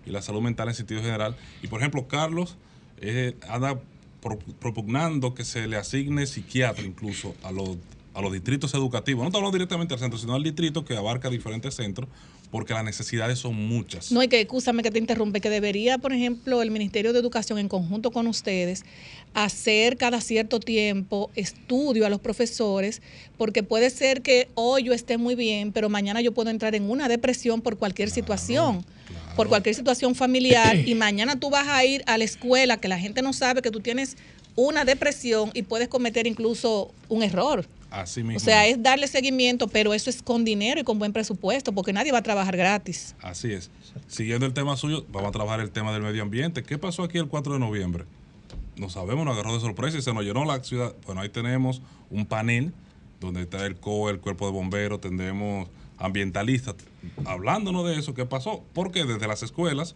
y 0.05 0.11
la 0.11 0.21
salud 0.21 0.41
mental 0.41 0.67
en 0.69 0.75
sentido 0.75 1.01
general. 1.01 1.35
Y 1.61 1.67
por 1.67 1.79
ejemplo, 1.79 2.07
Carlos 2.07 2.57
eh, 3.01 3.35
anda 3.47 3.79
propugnando 4.59 5.33
que 5.33 5.45
se 5.45 5.67
le 5.67 5.77
asigne 5.77 6.27
psiquiatra 6.27 6.83
incluso 6.83 7.35
a 7.43 7.51
los, 7.51 7.77
a 8.13 8.21
los 8.21 8.33
distritos 8.33 8.73
educativos. 8.73 9.23
No 9.23 9.29
estamos 9.29 9.53
directamente 9.53 9.93
al 9.93 9.99
centro, 9.99 10.19
sino 10.19 10.35
al 10.35 10.43
distrito 10.43 10.83
que 10.83 10.97
abarca 10.97 11.29
diferentes 11.29 11.75
centros, 11.75 12.09
porque 12.51 12.73
las 12.73 12.83
necesidades 12.83 13.39
son 13.39 13.55
muchas. 13.55 14.11
No, 14.11 14.21
y 14.21 14.27
que, 14.27 14.41
escúchame 14.41 14.83
que 14.83 14.91
te 14.91 14.99
interrumpe, 14.99 15.39
que 15.39 15.49
debería, 15.49 15.97
por 15.99 16.11
ejemplo, 16.11 16.61
el 16.61 16.71
Ministerio 16.71 17.13
de 17.13 17.19
Educación 17.19 17.59
en 17.59 17.69
conjunto 17.69 18.11
con 18.11 18.27
ustedes 18.27 18.83
hacer 19.33 19.97
cada 19.97 20.19
cierto 20.19 20.59
tiempo 20.59 21.29
estudio 21.35 22.05
a 22.05 22.09
los 22.09 22.19
profesores, 22.19 23.01
porque 23.37 23.63
puede 23.63 23.89
ser 23.89 24.21
que 24.21 24.49
hoy 24.55 24.83
yo 24.83 24.93
esté 24.93 25.17
muy 25.17 25.35
bien, 25.35 25.71
pero 25.71 25.87
mañana 25.89 26.21
yo 26.21 26.33
puedo 26.33 26.49
entrar 26.49 26.75
en 26.75 26.89
una 26.89 27.07
depresión 27.07 27.61
por 27.61 27.77
cualquier 27.77 28.09
situación 28.09 28.83
por 29.39 29.47
cualquier 29.47 29.73
situación 29.73 30.15
familiar 30.15 30.75
y 30.75 30.95
mañana 30.95 31.39
tú 31.39 31.49
vas 31.49 31.65
a 31.69 31.85
ir 31.85 32.03
a 32.07 32.17
la 32.17 32.25
escuela 32.25 32.75
que 32.75 32.89
la 32.89 32.99
gente 32.99 33.21
no 33.21 33.31
sabe 33.31 33.61
que 33.61 33.71
tú 33.71 33.79
tienes 33.79 34.17
una 34.57 34.83
depresión 34.83 35.51
y 35.53 35.61
puedes 35.61 35.87
cometer 35.87 36.27
incluso 36.27 36.93
un 37.07 37.23
error. 37.23 37.65
Así 37.89 38.21
mismo. 38.21 38.35
O 38.35 38.39
sea, 38.41 38.67
es 38.67 38.83
darle 38.83 39.07
seguimiento, 39.07 39.69
pero 39.69 39.93
eso 39.93 40.09
es 40.09 40.21
con 40.21 40.43
dinero 40.43 40.81
y 40.81 40.83
con 40.83 40.99
buen 40.99 41.13
presupuesto, 41.13 41.71
porque 41.71 41.93
nadie 41.93 42.11
va 42.11 42.17
a 42.17 42.21
trabajar 42.21 42.57
gratis. 42.57 43.15
Así 43.21 43.53
es. 43.53 43.71
Siguiendo 44.09 44.45
el 44.45 44.53
tema 44.53 44.75
suyo, 44.75 45.05
vamos 45.07 45.29
a 45.29 45.31
trabajar 45.31 45.61
el 45.61 45.71
tema 45.71 45.93
del 45.93 46.01
medio 46.01 46.21
ambiente. 46.21 46.61
¿Qué 46.61 46.77
pasó 46.77 47.03
aquí 47.03 47.17
el 47.17 47.29
4 47.29 47.53
de 47.53 47.59
noviembre? 47.59 48.03
No 48.75 48.89
sabemos, 48.89 49.23
nos 49.23 49.35
agarró 49.35 49.53
de 49.53 49.61
sorpresa 49.61 49.97
y 49.97 50.01
se 50.01 50.13
nos 50.13 50.25
llenó 50.25 50.43
la 50.43 50.61
ciudad. 50.61 50.93
Bueno, 51.05 51.21
ahí 51.21 51.29
tenemos 51.29 51.81
un 52.09 52.25
panel 52.25 52.73
donde 53.21 53.43
está 53.43 53.65
el 53.65 53.77
COE, 53.77 54.11
el 54.11 54.19
cuerpo 54.19 54.47
de 54.47 54.51
bomberos, 54.51 54.99
tendremos 54.99 55.69
ambientalistas 55.99 56.75
hablándonos 57.25 57.85
de 57.85 57.99
eso, 57.99 58.13
¿qué 58.13 58.25
pasó? 58.25 58.63
Porque 58.73 59.05
desde 59.05 59.27
las 59.27 59.43
escuelas 59.43 59.95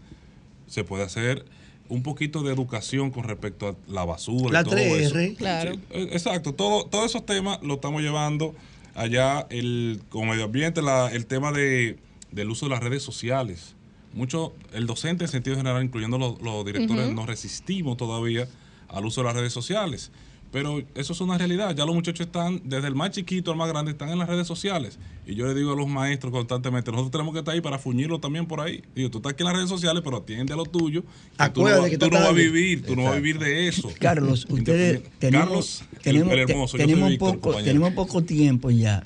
se 0.67 0.83
puede 0.83 1.03
hacer 1.03 1.45
un 1.89 2.03
poquito 2.03 2.43
de 2.43 2.53
educación 2.53 3.11
con 3.11 3.23
respecto 3.23 3.67
a 3.67 3.91
la 3.91 4.05
basura 4.05 4.51
la 4.51 4.61
y 4.61 4.63
todo 4.63 4.75
3R. 4.75 5.25
eso. 5.25 5.37
Claro. 5.37 5.73
exacto, 5.91 6.53
todo, 6.53 6.85
todos 6.85 7.05
esos 7.05 7.25
temas 7.25 7.59
lo 7.61 7.75
estamos 7.75 8.01
llevando 8.01 8.55
allá 8.95 9.47
el, 9.49 10.01
con 10.09 10.27
medio 10.29 10.45
ambiente, 10.45 10.81
el 11.11 11.25
tema 11.25 11.51
de, 11.51 11.99
del 12.31 12.49
uso 12.49 12.67
de 12.67 12.71
las 12.71 12.83
redes 12.83 13.03
sociales. 13.03 13.75
Mucho, 14.13 14.53
el 14.73 14.85
docente 14.85 15.23
en 15.23 15.29
sentido 15.29 15.57
general, 15.57 15.83
incluyendo 15.83 16.17
los, 16.17 16.65
directores, 16.65 17.11
no 17.13 17.25
resistimos 17.25 17.97
todavía 17.97 18.47
al 18.87 19.05
uso 19.05 19.21
de 19.21 19.27
las 19.27 19.35
redes 19.35 19.53
sociales. 19.53 20.11
Pero 20.53 20.83
eso 20.93 21.13
es 21.13 21.19
una 21.19 21.35
realidad. 21.35 21.75
Ya 21.75 21.83
los 21.83 21.95
muchachos 21.95 22.27
están, 22.27 22.61
desde 22.63 22.87
el 22.87 22.93
más 22.93 23.09
chiquito 23.09 23.49
al 23.49 23.57
más 23.57 23.67
grande, 23.67 23.91
están 23.91 24.09
en 24.09 24.19
las 24.19 24.29
redes 24.29 24.45
sociales. 24.45 24.99
Y 25.25 25.33
yo 25.33 25.47
le 25.47 25.55
digo 25.55 25.73
a 25.73 25.75
los 25.75 25.87
maestros 25.87 26.31
constantemente, 26.31 26.91
nosotros 26.91 27.11
tenemos 27.11 27.33
que 27.33 27.39
estar 27.39 27.55
ahí 27.55 27.61
para 27.61 27.79
fuñirlo 27.79 28.19
también 28.19 28.45
por 28.45 28.61
ahí. 28.61 28.83
Digo, 28.93 29.09
tú 29.09 29.17
estás 29.17 29.33
aquí 29.33 29.41
en 29.41 29.47
las 29.47 29.55
redes 29.55 29.69
sociales, 29.69 30.03
pero 30.05 30.17
atiende 30.17 30.53
a 30.53 30.55
lo 30.55 30.65
tuyo. 30.65 31.03
Acuérdate 31.39 31.89
que 31.89 31.97
tú 31.97 32.05
no, 32.05 32.19
vas 32.19 32.29
a 32.29 32.31
vivir, 32.33 32.85
tú 32.85 32.95
no 32.95 33.05
vas 33.05 33.13
a 33.13 33.15
vivir 33.15 33.39
de 33.39 33.67
eso. 33.67 33.91
Carlos, 33.99 34.45
ustedes 34.47 35.01
tenemos, 35.17 35.83
tenemos, 36.03 36.71
tenemos, 36.71 37.15
poco, 37.15 37.55
tenemos 37.55 37.93
poco 37.93 38.23
tiempo 38.23 38.69
ya. 38.69 39.01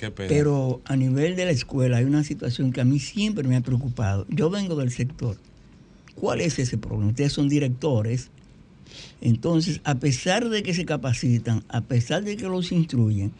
Qué 0.00 0.10
pena. 0.10 0.28
Pero 0.28 0.82
a 0.86 0.96
nivel 0.96 1.36
de 1.36 1.44
la 1.44 1.52
escuela 1.52 1.98
hay 1.98 2.04
una 2.04 2.24
situación 2.24 2.72
que 2.72 2.80
a 2.80 2.84
mí 2.84 2.98
siempre 2.98 3.46
me 3.46 3.54
ha 3.54 3.60
preocupado. 3.60 4.26
Yo 4.28 4.50
vengo 4.50 4.74
del 4.74 4.90
sector. 4.90 5.36
¿Cuál 6.16 6.40
es 6.40 6.58
ese 6.58 6.78
problema? 6.78 7.10
Ustedes 7.10 7.32
son 7.32 7.48
directores 7.48 8.32
entonces, 9.20 9.80
a 9.84 9.96
pesar 9.96 10.48
de 10.48 10.62
que 10.62 10.74
se 10.74 10.84
capacitan, 10.84 11.64
a 11.68 11.80
pesar 11.82 12.24
de 12.24 12.36
que 12.36 12.44
los 12.44 12.72
instruyen, 12.72 13.32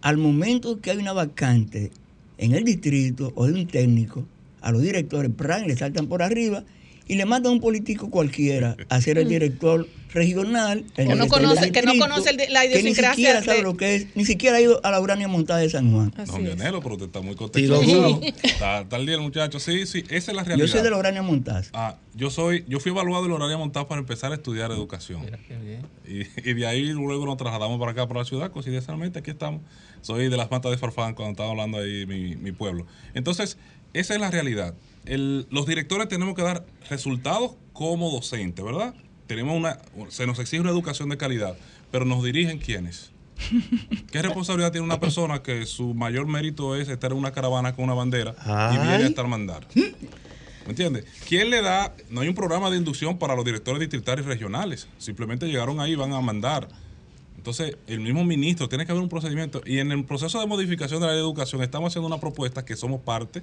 al 0.00 0.16
momento 0.16 0.80
que 0.80 0.90
hay 0.90 0.98
una 0.98 1.12
vacante 1.12 1.90
en 2.38 2.52
el 2.52 2.64
distrito 2.64 3.32
o 3.34 3.46
de 3.46 3.52
un 3.52 3.66
técnico, 3.66 4.24
a 4.60 4.72
los 4.72 4.82
directores, 4.82 5.30
pran, 5.36 5.66
le 5.66 5.76
saltan 5.76 6.06
por 6.06 6.22
arriba 6.22 6.64
y 7.08 7.16
le 7.16 7.24
mandan 7.24 7.50
a 7.50 7.52
un 7.54 7.60
político 7.60 8.10
cualquiera 8.10 8.76
a 8.90 9.00
ser 9.00 9.18
el 9.18 9.24
mm. 9.24 9.28
director 9.28 9.88
regional. 10.12 10.84
que, 10.94 11.04
no 11.06 11.26
conoce, 11.26 11.72
que 11.72 11.82
no 11.82 11.98
conoce 11.98 12.32
la 12.50 12.66
idiosincrasia. 12.66 13.10
ni 13.10 13.16
siquiera 13.16 13.42
sabe 13.42 13.62
lo 13.62 13.76
que 13.76 13.96
es, 13.96 14.06
ni 14.14 14.24
siquiera 14.24 14.58
ha 14.58 14.60
ido 14.60 14.80
a 14.84 14.90
la 14.90 15.00
Urania 15.00 15.26
montada 15.26 15.60
de 15.60 15.70
San 15.70 15.90
Juan. 15.92 16.12
no, 16.26 16.38
Vianelo, 16.38 16.80
pero 16.80 16.94
usted 16.94 17.06
está 17.06 17.20
muy 17.20 17.34
contento. 17.34 17.80
está, 18.42 18.80
está 18.82 18.96
el 18.96 19.06
día 19.06 19.14
el 19.14 19.22
muchacho. 19.22 19.58
Sí, 19.58 19.86
sí, 19.86 20.04
esa 20.10 20.30
es 20.30 20.36
la 20.36 20.44
realidad. 20.44 20.66
Yo 20.66 20.72
soy 20.72 20.82
de 20.82 20.90
la 20.90 20.98
Urania 20.98 21.22
montada. 21.22 21.62
Ah, 21.72 21.96
yo 22.14 22.30
soy, 22.30 22.64
yo 22.68 22.78
fui 22.78 22.90
evaluado 22.90 23.24
de 23.24 23.30
la 23.30 23.36
Urania 23.36 23.56
montada 23.56 23.88
para 23.88 24.00
empezar 24.00 24.32
a 24.32 24.34
estudiar 24.34 24.70
educación. 24.70 25.22
Mira 25.22 25.38
qué 25.46 25.56
bien. 25.56 25.86
Y, 26.06 26.50
y, 26.50 26.54
de 26.54 26.66
ahí 26.66 26.86
luego 26.88 27.24
nos 27.24 27.38
trasladamos 27.38 27.78
para 27.78 27.92
acá, 27.92 28.06
para 28.06 28.20
la 28.20 28.26
ciudad, 28.26 28.50
coincidencialmente 28.50 29.18
aquí 29.18 29.30
estamos. 29.30 29.62
Soy 30.02 30.28
de 30.28 30.36
las 30.36 30.50
matas 30.50 30.70
de 30.70 30.78
Farfán, 30.78 31.14
cuando 31.14 31.32
estaba 31.32 31.50
hablando 31.50 31.78
ahí 31.78 32.06
mi, 32.06 32.36
mi 32.36 32.52
pueblo. 32.52 32.86
Entonces, 33.14 33.58
esa 33.94 34.14
es 34.14 34.20
la 34.20 34.30
realidad 34.30 34.74
los 35.04 35.66
directores 35.66 36.08
tenemos 36.08 36.34
que 36.34 36.42
dar 36.42 36.64
resultados 36.90 37.52
como 37.72 38.10
docentes, 38.10 38.64
¿verdad? 38.64 38.94
Tenemos 39.26 39.56
una, 39.56 39.78
se 40.08 40.26
nos 40.26 40.38
exige 40.38 40.60
una 40.60 40.70
educación 40.70 41.08
de 41.08 41.16
calidad, 41.16 41.56
pero 41.90 42.04
nos 42.04 42.22
dirigen 42.22 42.58
quiénes. 42.58 43.10
¿Qué 44.10 44.22
responsabilidad 44.22 44.72
tiene 44.72 44.84
una 44.84 45.00
persona 45.00 45.42
que 45.42 45.64
su 45.66 45.94
mayor 45.94 46.26
mérito 46.26 46.74
es 46.76 46.88
estar 46.88 47.12
en 47.12 47.18
una 47.18 47.32
caravana 47.32 47.74
con 47.74 47.84
una 47.84 47.94
bandera 47.94 48.34
y 48.72 48.78
viene 48.78 49.04
a 49.04 49.06
estar 49.06 49.26
mandar? 49.26 49.66
¿Me 49.74 50.72
entiendes? 50.72 51.06
¿Quién 51.26 51.48
le 51.48 51.62
da? 51.62 51.94
No 52.10 52.20
hay 52.20 52.28
un 52.28 52.34
programa 52.34 52.68
de 52.70 52.76
inducción 52.76 53.18
para 53.18 53.34
los 53.34 53.44
directores 53.44 53.80
distritales 53.80 54.26
y 54.26 54.28
regionales. 54.28 54.88
Simplemente 54.98 55.46
llegaron 55.46 55.80
ahí 55.80 55.92
y 55.92 55.96
van 55.96 56.12
a 56.12 56.20
mandar. 56.20 56.68
Entonces, 57.38 57.78
el 57.86 58.00
mismo 58.00 58.24
ministro 58.24 58.68
tiene 58.68 58.84
que 58.84 58.92
haber 58.92 59.02
un 59.02 59.08
procedimiento. 59.08 59.62
Y 59.64 59.78
en 59.78 59.92
el 59.92 60.04
proceso 60.04 60.40
de 60.40 60.46
modificación 60.46 61.00
de 61.00 61.06
la 61.06 61.14
educación 61.14 61.62
estamos 61.62 61.92
haciendo 61.92 62.06
una 62.06 62.18
propuesta 62.18 62.64
que 62.64 62.76
somos 62.76 63.00
parte 63.00 63.42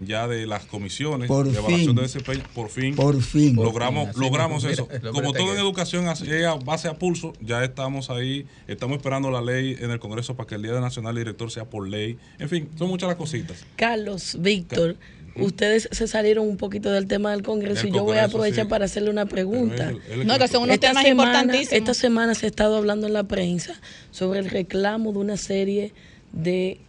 ya 0.00 0.26
de 0.26 0.46
las 0.46 0.64
comisiones 0.64 1.28
de 1.28 1.34
evaluación 1.34 1.94
de 1.96 2.02
desempeño, 2.02 2.42
por 2.54 2.68
fin, 2.68 2.94
por 2.96 3.22
fin 3.22 3.56
logramos, 3.56 4.16
logramos 4.16 4.64
eso. 4.64 4.88
Como 5.12 5.32
todo 5.32 5.52
en 5.52 5.58
educación 5.58 6.06
a 6.08 6.54
base 6.64 6.88
a 6.88 6.94
pulso, 6.94 7.32
ya 7.40 7.62
estamos 7.64 8.10
ahí, 8.10 8.46
estamos 8.66 8.96
esperando 8.96 9.30
la 9.30 9.40
ley 9.40 9.76
en 9.78 9.90
el 9.90 9.98
Congreso 9.98 10.36
para 10.36 10.46
que 10.46 10.56
el 10.56 10.62
Día 10.62 10.80
Nacional 10.80 11.14
Director 11.14 11.50
sea 11.50 11.64
por 11.64 11.88
ley. 11.88 12.18
En 12.38 12.48
fin, 12.48 12.68
son 12.76 12.88
muchas 12.88 13.08
las 13.08 13.16
cositas. 13.16 13.64
Carlos, 13.76 14.36
Víctor. 14.40 14.96
Ustedes 15.36 15.88
se 15.90 16.06
salieron 16.06 16.48
un 16.48 16.56
poquito 16.56 16.92
del 16.92 17.08
tema 17.08 17.32
del 17.32 17.42
Congreso 17.42 17.88
y 17.88 17.90
yo 17.90 18.04
voy 18.04 18.18
a 18.18 18.24
aprovechar 18.24 18.68
para 18.68 18.84
hacerle 18.84 19.10
una 19.10 19.26
pregunta. 19.26 19.92
no, 20.24 20.38
que 20.38 20.48
son 20.48 20.62
unos 20.62 20.78
temas 20.78 21.06
importantísimos. 21.06 21.72
Esta 21.72 21.94
semana 21.94 22.34
se 22.34 22.46
ha 22.46 22.48
estado 22.48 22.76
hablando 22.76 23.06
en 23.06 23.12
la 23.12 23.24
prensa 23.24 23.80
sobre 24.10 24.38
el 24.38 24.48
reclamo 24.48 25.12
de 25.12 25.18
una 25.18 25.36
serie 25.36 25.92
de 26.32 26.80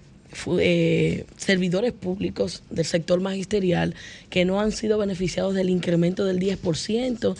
eh, 0.59 1.25
servidores 1.37 1.93
públicos 1.93 2.63
del 2.69 2.85
sector 2.85 3.21
magisterial 3.21 3.95
que 4.29 4.45
no 4.45 4.59
han 4.59 4.71
sido 4.71 4.97
beneficiados 4.97 5.53
del 5.53 5.69
incremento 5.69 6.25
del 6.25 6.39
10%, 6.39 7.35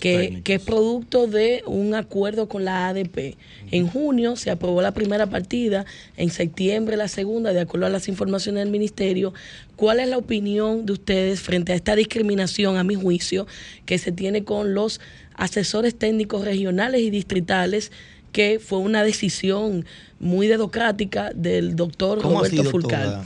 que, 0.00 0.40
que, 0.44 0.54
es 0.54 0.62
producto 0.62 1.26
de 1.26 1.62
un 1.66 1.94
acuerdo 1.94 2.48
con 2.48 2.64
la 2.64 2.88
ADP. 2.88 3.36
En 3.72 3.88
junio 3.88 4.36
se 4.36 4.50
aprobó 4.50 4.82
la 4.82 4.94
primera 4.94 5.26
partida, 5.26 5.84
en 6.16 6.30
septiembre 6.30 6.96
la 6.96 7.08
segunda, 7.08 7.52
de 7.52 7.60
acuerdo 7.60 7.86
a 7.86 7.90
las 7.90 8.08
informaciones 8.08 8.62
del 8.62 8.70
ministerio. 8.70 9.34
¿Cuál 9.76 10.00
es 10.00 10.08
la 10.08 10.18
opinión 10.18 10.86
de 10.86 10.92
ustedes 10.92 11.40
frente 11.40 11.72
a 11.72 11.76
esta 11.76 11.96
discriminación, 11.96 12.76
a 12.76 12.84
mi 12.84 12.94
juicio, 12.94 13.46
que 13.84 13.98
se 13.98 14.12
tiene 14.12 14.44
con 14.44 14.74
los 14.74 15.00
asesores 15.34 15.94
técnicos 15.94 16.44
regionales 16.44 17.00
y 17.00 17.10
distritales, 17.10 17.90
que 18.32 18.58
fue 18.58 18.78
una 18.78 19.02
decisión 19.02 19.84
muy 20.20 20.48
dedocrática 20.48 21.32
del 21.34 21.74
doctor 21.74 22.20
Roberto 22.20 22.62
Fulcal. 22.64 23.22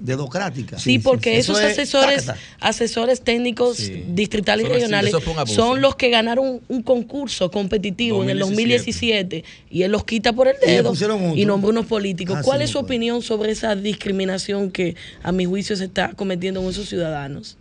Dedocrática. 0.00 0.78
Sí, 0.78 1.00
porque 1.00 1.38
esos 1.38 1.58
asesores, 1.58 2.30
asesores 2.60 3.20
técnicos 3.20 3.90
distritales 4.08 4.66
y 4.66 4.68
regionales 4.68 5.14
son 5.46 5.80
los 5.80 5.96
que 5.96 6.08
ganaron 6.08 6.60
un 6.68 6.82
concurso 6.82 7.50
competitivo 7.50 8.22
en 8.22 8.30
el 8.30 8.38
2017 8.38 9.44
y 9.70 9.82
él 9.82 9.90
los 9.90 10.04
quita 10.04 10.32
por 10.32 10.46
el 10.46 10.56
dedo 10.64 10.92
y, 11.34 11.44
nombra 11.44 11.70
unos 11.70 11.86
políticos. 11.86 12.36
Ah, 12.38 12.42
¿Cuál 12.44 12.62
es 12.62 12.70
su 12.70 12.78
opinión 12.78 13.22
sobre 13.22 13.50
esa 13.50 13.74
discriminación 13.74 14.70
que 14.70 14.94
a 15.24 15.32
mi 15.32 15.46
juicio 15.46 15.76
se 15.76 15.86
está 15.86 16.14
cometiendo 16.14 16.62
en 16.62 16.68
esos 16.68 16.88
ciudadanos? 16.88 17.56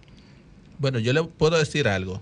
Bueno, 0.77 0.99
yo 0.99 1.11
le 1.11 1.23
puedo 1.23 1.57
decir 1.57 1.87
algo 1.87 2.21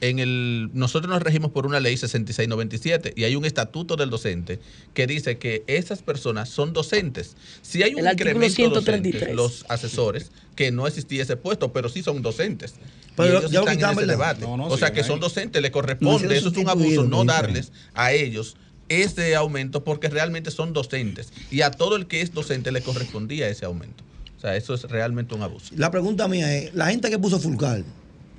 en 0.00 0.18
el, 0.18 0.70
nosotros 0.72 1.10
nos 1.10 1.22
regimos 1.22 1.50
por 1.50 1.66
una 1.66 1.80
ley 1.80 1.96
6697 1.96 3.14
y 3.16 3.24
hay 3.24 3.36
un 3.36 3.44
estatuto 3.44 3.96
del 3.96 4.10
docente 4.10 4.60
que 4.94 5.06
dice 5.06 5.38
que 5.38 5.64
esas 5.66 6.02
personas 6.02 6.48
son 6.48 6.72
docentes. 6.72 7.36
Si 7.62 7.82
hay 7.82 7.94
un 7.94 8.06
incremento 8.06 8.80
de 8.80 9.34
los 9.34 9.64
asesores, 9.68 10.30
que 10.54 10.72
no 10.72 10.86
existía 10.86 11.22
ese 11.22 11.36
puesto, 11.36 11.72
pero 11.72 11.88
sí 11.88 12.02
son 12.02 12.20
docentes. 12.20 12.74
Pero 13.16 13.38
ellos 13.38 13.52
están 13.52 13.78
en 13.78 13.90
ese 13.90 14.06
debate. 14.06 14.44
o 14.44 14.76
sea 14.76 14.92
que 14.92 15.04
son 15.04 15.20
docentes, 15.20 15.62
le 15.62 15.70
corresponde, 15.70 16.36
eso 16.36 16.48
es 16.48 16.56
un 16.56 16.68
abuso, 16.68 17.04
no 17.04 17.24
darles 17.24 17.72
a 17.94 18.12
ellos 18.12 18.56
ese 18.88 19.36
aumento 19.36 19.84
porque 19.84 20.08
realmente 20.08 20.50
son 20.50 20.72
docentes. 20.72 21.32
Y 21.50 21.60
a 21.60 21.70
todo 21.70 21.96
el 21.96 22.06
que 22.06 22.22
es 22.22 22.32
docente 22.32 22.72
le 22.72 22.82
correspondía 22.82 23.48
ese 23.48 23.66
aumento. 23.66 24.04
O 24.36 24.40
sea, 24.40 24.56
eso 24.56 24.74
es 24.74 24.82
realmente 24.84 25.34
un 25.34 25.42
abuso. 25.42 25.74
La 25.76 25.90
pregunta 25.90 26.28
mía 26.28 26.56
es, 26.56 26.74
la 26.74 26.86
gente 26.86 27.10
que 27.10 27.18
puso 27.18 27.38
Fulcal, 27.38 27.84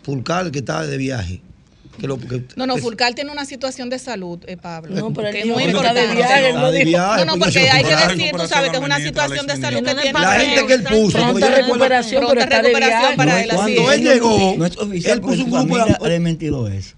Fulcal 0.03 0.51
que 0.51 0.60
está 0.60 0.86
de 0.86 0.97
viaje, 0.97 1.41
no, 2.56 2.66
no, 2.66 2.78
Fulcal 2.78 3.16
tiene 3.16 3.32
una 3.32 3.46
situación 3.46 3.90
de 3.90 4.00
salud, 4.00 4.40
eh, 4.48 4.58
Pablo. 4.58 4.96
No, 4.96 5.14
pero 5.14 5.32
que 5.32 5.42
es 5.42 5.46
muy 5.48 5.64
importante. 5.64 6.08
no, 6.92 7.26
no, 7.26 7.38
porque 7.38 7.70
hay 7.70 7.84
que 7.84 7.96
decir, 7.96 8.32
tú 8.32 8.48
sabes 8.48 8.70
que 8.70 8.78
es 8.78 8.84
una 8.84 9.00
situación 9.00 9.48
de 9.48 9.58
salud 9.58 9.84
que 9.84 9.96
tiene. 9.96 10.20
La 10.20 10.40
gente 10.40 10.66
que 10.66 10.74
él 10.74 10.84
puso, 10.84 11.18
pronta 11.18 11.50
recuperación, 11.50 12.26
pronta 12.26 12.46
recuperación 12.46 13.16
para 13.16 13.44
él. 13.44 13.50
Cuando 13.54 13.92
él 13.92 14.04
llegó, 14.04 14.56
él 14.56 15.22
puso 15.22 15.46
un 15.46 15.52
grupo. 15.52 16.06
Ha 16.06 16.20
mentido 16.20 16.68
eso. 16.68 16.96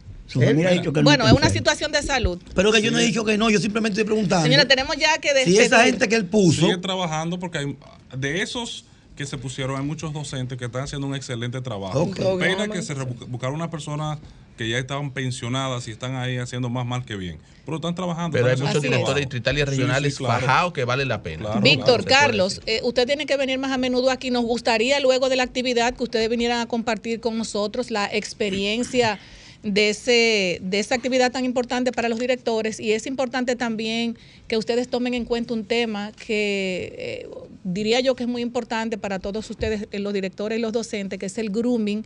bueno, 1.03 1.27
es 1.27 1.33
una 1.33 1.49
situación 1.49 1.91
de 1.91 2.01
salud. 2.01 2.39
Pero 2.55 2.71
que 2.71 2.81
yo 2.81 2.91
no 2.91 2.99
he 2.99 3.03
dicho 3.03 3.25
que 3.25 3.37
no, 3.37 3.49
yo 3.49 3.59
simplemente 3.59 3.99
estoy 3.99 4.11
preguntando. 4.11 4.43
Señora, 4.43 4.67
tenemos 4.67 4.95
ya 4.97 5.17
que 5.17 5.33
decir. 5.33 5.55
Si 5.55 5.59
esa 5.59 5.83
gente 5.83 6.07
que 6.07 6.15
él 6.15 6.25
puso. 6.25 6.61
Sigue 6.61 6.77
trabajando 6.77 7.39
porque 7.39 7.59
hay, 7.59 7.77
de 8.17 8.41
esos 8.41 8.85
que 9.15 9.25
se 9.25 9.37
pusieron, 9.37 9.79
hay 9.79 9.85
muchos 9.85 10.13
docentes 10.13 10.57
que 10.57 10.65
están 10.65 10.83
haciendo 10.83 11.07
un 11.07 11.15
excelente 11.15 11.61
trabajo. 11.61 12.09
Pena 12.39 12.67
que 12.67 12.81
se 12.81 12.93
buscaron 12.93 13.55
una 13.55 13.69
persona 13.69 14.19
que 14.61 14.69
ya 14.69 14.77
estaban 14.77 15.11
pensionadas 15.11 15.87
y 15.87 15.91
están 15.91 16.15
ahí 16.15 16.37
haciendo 16.37 16.69
más 16.69 16.85
mal 16.85 17.03
que 17.03 17.15
bien. 17.15 17.39
Pero 17.65 17.77
están 17.77 17.95
trabajando. 17.95 18.37
Pero 18.37 18.47
hay 18.47 18.57
muchos 18.57 18.81
directores 18.81 19.21
distritales 19.21 19.63
y 19.63 19.65
regionales 19.65 20.19
bajados 20.19 20.71
que 20.73 20.85
vale 20.85 21.05
la 21.05 21.23
pena. 21.23 21.59
Víctor, 21.59 22.05
Carlos, 22.05 22.61
eh, 22.67 22.79
usted 22.83 23.07
tiene 23.07 23.25
que 23.25 23.37
venir 23.37 23.57
más 23.57 23.71
a 23.71 23.77
menudo 23.77 24.11
aquí. 24.11 24.29
Nos 24.29 24.43
gustaría 24.43 24.99
luego 24.99 25.29
de 25.29 25.35
la 25.35 25.43
actividad 25.43 25.95
que 25.95 26.03
ustedes 26.03 26.29
vinieran 26.29 26.59
a 26.59 26.67
compartir 26.67 27.19
con 27.19 27.37
nosotros 27.39 27.89
la 27.89 28.05
experiencia 28.13 29.19
de, 29.63 29.89
ese, 29.89 30.59
de 30.61 30.79
esa 30.79 30.95
actividad 30.95 31.31
tan 31.31 31.45
importante 31.45 31.91
para 31.91 32.09
los 32.09 32.19
directores 32.19 32.79
y 32.79 32.93
es 32.93 33.05
importante 33.05 33.55
también 33.55 34.17
que 34.47 34.57
ustedes 34.57 34.87
tomen 34.87 35.13
en 35.13 35.25
cuenta 35.25 35.53
un 35.53 35.65
tema 35.65 36.11
que 36.13 36.95
eh, 36.97 37.29
diría 37.63 37.99
yo 37.99 38.15
que 38.15 38.23
es 38.23 38.29
muy 38.29 38.41
importante 38.41 38.97
para 38.97 39.19
todos 39.19 39.49
ustedes, 39.49 39.87
eh, 39.91 39.99
los 39.99 40.13
directores 40.13 40.57
y 40.57 40.61
los 40.61 40.73
docentes, 40.73 41.19
que 41.19 41.27
es 41.27 41.37
el 41.37 41.51
grooming 41.51 42.03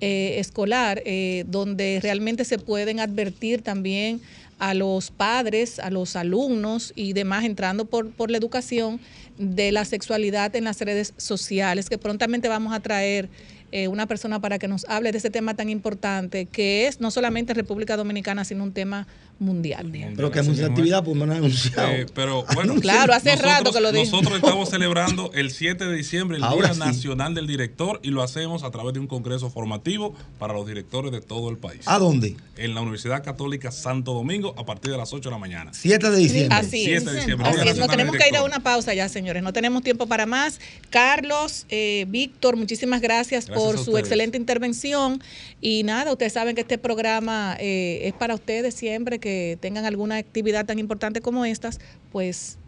eh, 0.00 0.36
escolar, 0.38 1.02
eh, 1.04 1.44
donde 1.46 1.98
realmente 2.02 2.44
se 2.44 2.58
pueden 2.58 3.00
advertir 3.00 3.62
también 3.62 4.20
a 4.58 4.74
los 4.74 5.10
padres, 5.10 5.78
a 5.78 5.90
los 5.90 6.16
alumnos 6.16 6.92
y 6.96 7.12
demás, 7.12 7.44
entrando 7.44 7.84
por, 7.84 8.10
por 8.10 8.30
la 8.30 8.38
educación 8.38 9.00
de 9.38 9.70
la 9.72 9.84
sexualidad 9.84 10.54
en 10.56 10.64
las 10.64 10.80
redes 10.80 11.14
sociales, 11.16 11.88
que 11.88 11.98
prontamente 11.98 12.48
vamos 12.48 12.74
a 12.74 12.80
traer 12.80 13.28
eh, 13.70 13.86
una 13.86 14.06
persona 14.06 14.40
para 14.40 14.58
que 14.58 14.66
nos 14.66 14.86
hable 14.88 15.12
de 15.12 15.18
ese 15.18 15.28
tema 15.28 15.54
tan 15.54 15.68
importante, 15.68 16.46
que 16.46 16.86
es 16.86 17.00
no 17.00 17.10
solamente 17.10 17.52
República 17.52 17.98
Dominicana, 17.98 18.44
sino 18.44 18.64
un 18.64 18.72
tema 18.72 19.06
mundial. 19.38 19.90
Pero 20.16 20.30
que 20.30 20.42
mucha 20.42 20.66
actividad, 20.66 21.04
pues 21.04 21.16
no 21.16 21.24
han 21.24 21.32
anunciado. 21.32 21.88
Eh, 21.90 22.06
pero 22.14 22.44
bueno, 22.54 22.74
claro, 22.80 23.12
hace 23.14 23.36
rato 23.36 23.72
que 23.72 23.80
lo 23.80 23.92
dijo. 23.92 24.10
Nosotros 24.10 24.36
estamos 24.42 24.68
celebrando 24.68 25.30
el 25.34 25.50
7 25.50 25.84
de 25.86 25.94
diciembre, 25.94 26.38
el 26.38 26.42
Día 26.42 26.74
Nacional 26.74 27.34
del 27.34 27.46
Director, 27.46 28.00
y 28.02 28.10
lo 28.10 28.22
hacemos 28.22 28.64
a 28.64 28.70
través 28.70 28.94
de 28.94 29.00
un 29.00 29.06
congreso 29.06 29.50
formativo 29.50 30.14
para 30.38 30.54
los 30.54 30.66
directores 30.66 31.12
de 31.12 31.20
todo 31.20 31.50
el 31.50 31.56
país. 31.56 31.82
¿A 31.86 31.98
dónde? 31.98 32.36
En 32.56 32.74
la 32.74 32.80
Universidad 32.80 33.22
Católica 33.22 33.70
Santo 33.70 34.12
Domingo, 34.12 34.54
a 34.58 34.66
partir 34.66 34.90
de 34.90 34.96
las 34.96 35.12
8 35.12 35.28
de 35.28 35.32
la 35.32 35.38
mañana. 35.38 35.70
7 35.72 36.10
de 36.10 36.18
diciembre. 36.18 36.56
así 36.56 36.84
7 36.84 37.10
de 37.10 37.16
diciembre. 37.16 37.48
Así 37.48 37.78
Nos 37.78 37.88
tenemos 37.88 38.16
que 38.16 38.28
ir 38.28 38.36
a 38.36 38.42
una 38.42 38.60
pausa 38.60 38.94
ya, 38.94 39.08
señores. 39.08 39.42
No 39.42 39.52
tenemos 39.52 39.82
tiempo 39.82 40.06
para 40.06 40.26
más. 40.26 40.60
Carlos, 40.90 41.66
eh, 41.68 42.06
Víctor, 42.08 42.56
muchísimas 42.56 43.00
gracias, 43.00 43.46
por 43.46 43.78
su 43.78 43.96
excelente 43.98 44.36
intervención. 44.36 45.22
Y 45.60 45.82
nada, 45.82 46.12
ustedes 46.12 46.32
saben 46.32 46.54
que 46.54 46.62
este 46.62 46.78
programa 46.78 47.56
eh, 47.60 48.00
es 48.04 48.12
para 48.14 48.34
ustedes 48.34 48.74
siempre. 48.74 49.18
que 49.18 49.27
tengan 49.60 49.84
alguna 49.84 50.16
actividad 50.16 50.66
tan 50.66 50.78
importante 50.78 51.20
como 51.20 51.44
estas, 51.44 51.80
pues 52.12 52.58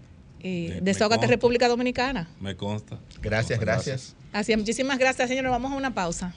eh, 0.43 0.79
Desahogate 0.83 1.27
República 1.27 1.69
Dominicana. 1.69 2.29
Me 2.41 2.57
consta. 2.57 2.99
Gracias, 3.21 3.61
gracias. 3.61 4.17
Así 4.33 4.53
es, 4.53 4.59
muchísimas 4.59 4.99
gracias, 4.99 5.29
señores. 5.29 5.51
Vamos 5.51 5.73
a 5.73 5.77
una 5.77 5.93
pausa. 5.93 6.35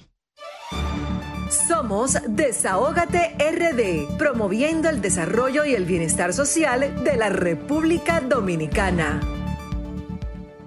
Somos 1.67 2.17
Desahógate 2.27 3.35
RD, 3.37 4.17
promoviendo 4.17 4.89
el 4.89 5.01
desarrollo 5.01 5.65
y 5.65 5.75
el 5.75 5.85
bienestar 5.85 6.33
social 6.33 7.03
de 7.03 7.15
la 7.15 7.29
República 7.29 8.21
Dominicana. 8.21 9.21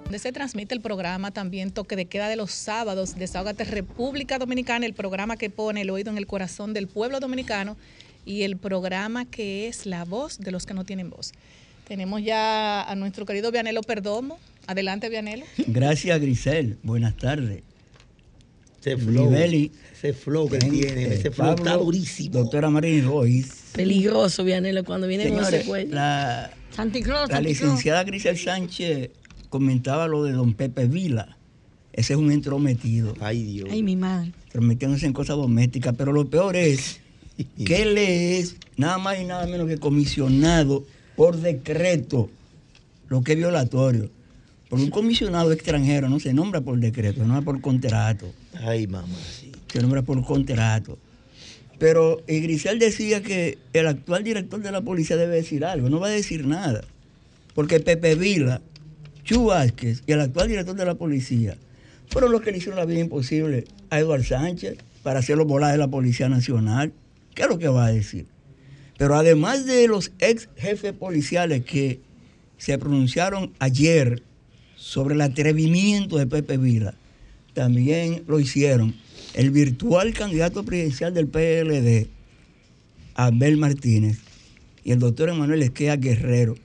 donde 0.05 0.19
se 0.19 0.31
transmite 0.31 0.73
el 0.73 0.79
programa 0.79 1.31
también 1.31 1.71
Toque 1.71 1.97
de 1.97 2.05
Queda 2.05 2.29
de 2.29 2.37
los 2.37 2.51
sábados, 2.51 3.15
Desahogate 3.15 3.65
República 3.65 4.39
Dominicana, 4.39 4.85
el 4.85 4.93
programa 4.93 5.35
que 5.35 5.49
pone 5.49 5.81
el 5.81 5.89
oído 5.89 6.09
en 6.09 6.17
el 6.17 6.25
corazón 6.25 6.73
del 6.73 6.87
pueblo 6.87 7.19
dominicano 7.19 7.75
y 8.27 8.43
el 8.43 8.57
programa 8.57 9.25
que 9.25 9.67
es 9.67 9.85
la 9.85 10.03
voz 10.03 10.37
de 10.37 10.51
los 10.51 10.65
que 10.65 10.73
no 10.73 10.83
tienen 10.83 11.09
voz. 11.09 11.31
Tenemos 11.87 12.21
ya 12.21 12.83
a 12.83 12.95
nuestro 12.95 13.25
querido 13.25 13.51
Vianelo 13.51 13.81
Perdomo. 13.81 14.37
Adelante, 14.67 15.07
Vianelo. 15.07 15.45
Gracias, 15.67 16.19
Grisel. 16.19 16.77
Buenas 16.83 17.15
tardes. 17.15 17.63
Ese 18.81 18.97
flow, 18.97 19.33
ese 19.33 20.13
flow 20.13 20.49
que 20.49 20.59
tiene, 20.59 21.13
ese 21.13 21.31
flow 21.31 21.55
está 21.55 21.77
durísimo. 21.77 22.39
Doctora 22.39 22.69
Marín 22.69 23.05
Royce. 23.05 23.51
Peligroso, 23.73 24.43
Vianelo, 24.43 24.83
cuando 24.83 25.07
viene 25.07 25.23
Señores, 25.23 25.65
con 25.65 25.91
La, 25.91 26.51
la 27.29 27.41
licenciada 27.41 28.03
Grisel 28.03 28.37
Sánchez 28.37 29.11
comentaba 29.49 30.07
lo 30.07 30.23
de 30.23 30.33
don 30.33 30.53
Pepe 30.53 30.85
Vila. 30.85 31.37
Ese 31.93 32.13
es 32.13 32.19
un 32.19 32.31
entrometido. 32.31 33.15
Ay, 33.19 33.43
Dios. 33.43 33.69
Ay, 33.71 33.83
mi 33.83 33.95
madre. 33.95 34.31
Metiéndose 34.53 35.05
en 35.05 35.13
cosas 35.13 35.37
domésticas. 35.37 35.95
Pero 35.97 36.11
lo 36.11 36.29
peor 36.29 36.55
es 36.55 37.01
que 37.43 37.81
él 37.81 37.97
es 37.97 38.55
nada 38.77 38.97
más 38.97 39.19
y 39.19 39.25
nada 39.25 39.45
menos 39.47 39.67
que 39.67 39.77
comisionado 39.77 40.85
por 41.15 41.37
decreto, 41.37 42.29
lo 43.09 43.23
que 43.23 43.33
es 43.33 43.37
violatorio. 43.37 44.09
Por 44.69 44.79
un 44.79 44.89
comisionado 44.89 45.51
extranjero 45.51 46.09
no 46.09 46.19
se 46.19 46.33
nombra 46.33 46.61
por 46.61 46.77
decreto, 46.77 47.21
se 47.21 47.25
nombra 47.25 47.41
por 47.41 47.61
contrato. 47.61 48.27
Ay, 48.53 48.85
mamá, 48.87 49.17
sí. 49.39 49.51
Se 49.71 49.81
nombra 49.81 50.01
por 50.01 50.23
contrato. 50.25 50.97
Pero 51.79 52.21
y 52.27 52.39
Grisel 52.39 52.79
decía 52.79 53.21
que 53.21 53.57
el 53.73 53.87
actual 53.87 54.23
director 54.23 54.61
de 54.61 54.71
la 54.71 54.81
policía 54.81 55.15
debe 55.15 55.35
decir 55.35 55.63
algo, 55.63 55.89
no 55.89 55.99
va 55.99 56.07
a 56.07 56.11
decir 56.11 56.45
nada. 56.45 56.83
Porque 57.53 57.79
Pepe 57.79 58.15
Vila 58.15 58.61
Chu 59.27 59.45
Vázquez 59.45 60.03
y 60.07 60.13
el 60.13 60.21
actual 60.21 60.47
director 60.47 60.75
de 60.75 60.85
la 60.85 60.95
policía 60.95 61.57
fueron 62.07 62.31
los 62.31 62.41
que 62.41 62.51
le 62.51 62.59
hicieron 62.59 62.79
la 62.79 62.85
vida 62.85 62.99
imposible 62.99 63.65
a 63.89 63.99
Eduardo 63.99 64.23
Sánchez 64.23 64.77
para 65.03 65.19
hacerlo 65.19 65.45
volar 65.45 65.73
de 65.73 65.77
la 65.77 65.89
Policía 65.89 66.29
Nacional. 66.29 66.93
¿Qué 67.37 67.43
es 67.43 67.49
lo 67.49 67.59
que 67.59 67.67
va 67.67 67.85
a 67.85 67.91
decir? 67.91 68.25
Pero 68.97 69.13
además 69.15 69.67
de 69.67 69.87
los 69.87 70.11
ex 70.17 70.49
jefes 70.57 70.91
policiales 70.91 71.63
que 71.63 71.99
se 72.57 72.75
pronunciaron 72.79 73.53
ayer 73.59 74.23
sobre 74.75 75.13
el 75.13 75.21
atrevimiento 75.21 76.17
de 76.17 76.25
Pepe 76.25 76.57
Vila, 76.57 76.95
también 77.53 78.23
lo 78.27 78.39
hicieron 78.39 78.95
el 79.35 79.51
virtual 79.51 80.15
candidato 80.15 80.63
presidencial 80.63 81.13
del 81.13 81.27
PLD, 81.27 82.07
Abel 83.13 83.57
Martínez, 83.57 84.17
y 84.83 84.91
el 84.91 84.97
doctor 84.97 85.29
Emanuel 85.29 85.61
Esquea 85.61 85.95
Guerrero, 85.97 86.55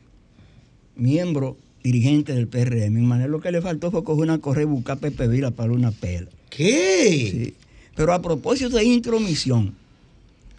miembro 0.96 1.58
dirigente 1.82 2.32
del 2.32 2.48
PRM. 2.48 2.98
Manuel 3.02 3.30
lo 3.30 3.40
que 3.40 3.52
le 3.52 3.60
faltó 3.60 3.90
fue 3.90 4.04
coger 4.04 4.22
una 4.22 4.38
correa 4.38 4.62
y 4.62 4.68
buscar 4.68 4.96
Pepe 4.96 5.28
Vila 5.28 5.50
para 5.50 5.70
una 5.70 5.90
pela. 5.90 6.28
¿Qué? 6.48 7.28
Sí. 7.30 7.54
Pero 7.94 8.14
a 8.14 8.22
propósito 8.22 8.78
de 8.78 8.84
intromisión, 8.84 9.81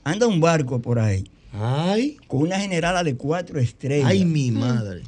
anda 0.03 0.27
un 0.27 0.39
barco 0.39 0.81
por 0.81 0.99
ahí. 0.99 1.23
Ay. 1.53 2.17
Con 2.27 2.41
una 2.41 2.59
generala 2.59 3.03
de 3.03 3.15
cuatro 3.15 3.59
estrellas. 3.59 4.09
Ay, 4.09 4.25
mi 4.25 4.51
madre. 4.51 5.03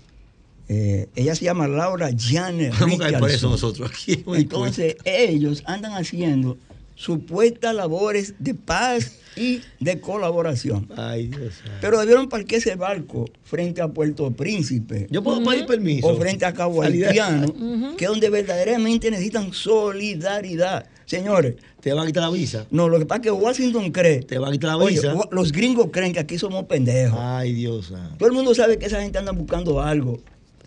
Eh, 0.67 1.07
ella 1.15 1.35
se 1.35 1.45
llama 1.45 1.67
Laura 1.67 2.09
Janet. 2.17 2.73
Vamos 2.79 2.99
a 3.01 3.19
por 3.19 3.29
eso 3.29 3.49
nosotros 3.49 3.89
aquí. 3.89 4.23
Entonces, 4.35 4.95
ellos 5.03 5.63
andan 5.65 5.93
haciendo 5.93 6.57
supuestas 6.95 7.75
labores 7.75 8.35
de 8.39 8.55
paz 8.55 9.19
y 9.35 9.61
de 9.79 9.99
colaboración. 9.99 10.87
Ay, 10.95 11.27
Dios. 11.27 11.55
Pero 11.81 11.99
debieron 11.99 12.29
parquear 12.29 12.59
ese 12.59 12.75
barco 12.75 13.25
frente 13.43 13.81
a 13.81 13.89
Puerto 13.89 14.31
Príncipe. 14.31 15.07
Yo 15.11 15.21
puedo 15.21 15.43
pedir 15.43 15.65
permiso. 15.65 16.07
O 16.07 16.17
frente 16.17 16.45
a 16.45 16.53
Cabo 16.53 16.81
Haitiano, 16.81 17.53
que 17.97 18.05
es 18.05 18.09
donde 18.09 18.29
verdaderamente 18.29 19.11
necesitan 19.11 19.51
solidaridad. 19.53 20.87
Señores. 21.05 21.55
Te 21.81 21.93
van 21.93 22.03
a 22.03 22.07
quitar 22.07 22.23
la 22.23 22.29
visa. 22.29 22.65
No, 22.71 22.89
lo 22.89 22.97
que 22.97 23.05
pasa 23.05 23.17
es 23.17 23.23
que 23.23 23.31
Washington 23.31 23.91
cree. 23.91 24.21
Te 24.21 24.39
van 24.39 24.49
a 24.49 24.51
quitar 24.53 24.75
la 24.75 24.85
visa. 24.85 25.13
los 25.31 25.51
gringos 25.51 25.89
creen 25.91 26.13
que 26.13 26.19
aquí 26.19 26.37
somos 26.37 26.65
pendejos. 26.65 27.19
Ay, 27.21 27.53
Dios. 27.53 27.93
Todo 28.17 28.27
el 28.27 28.35
mundo 28.35 28.55
sabe 28.55 28.77
que 28.79 28.87
esa 28.87 29.01
gente 29.01 29.17
anda 29.17 29.31
buscando 29.31 29.81
algo. 29.81 30.19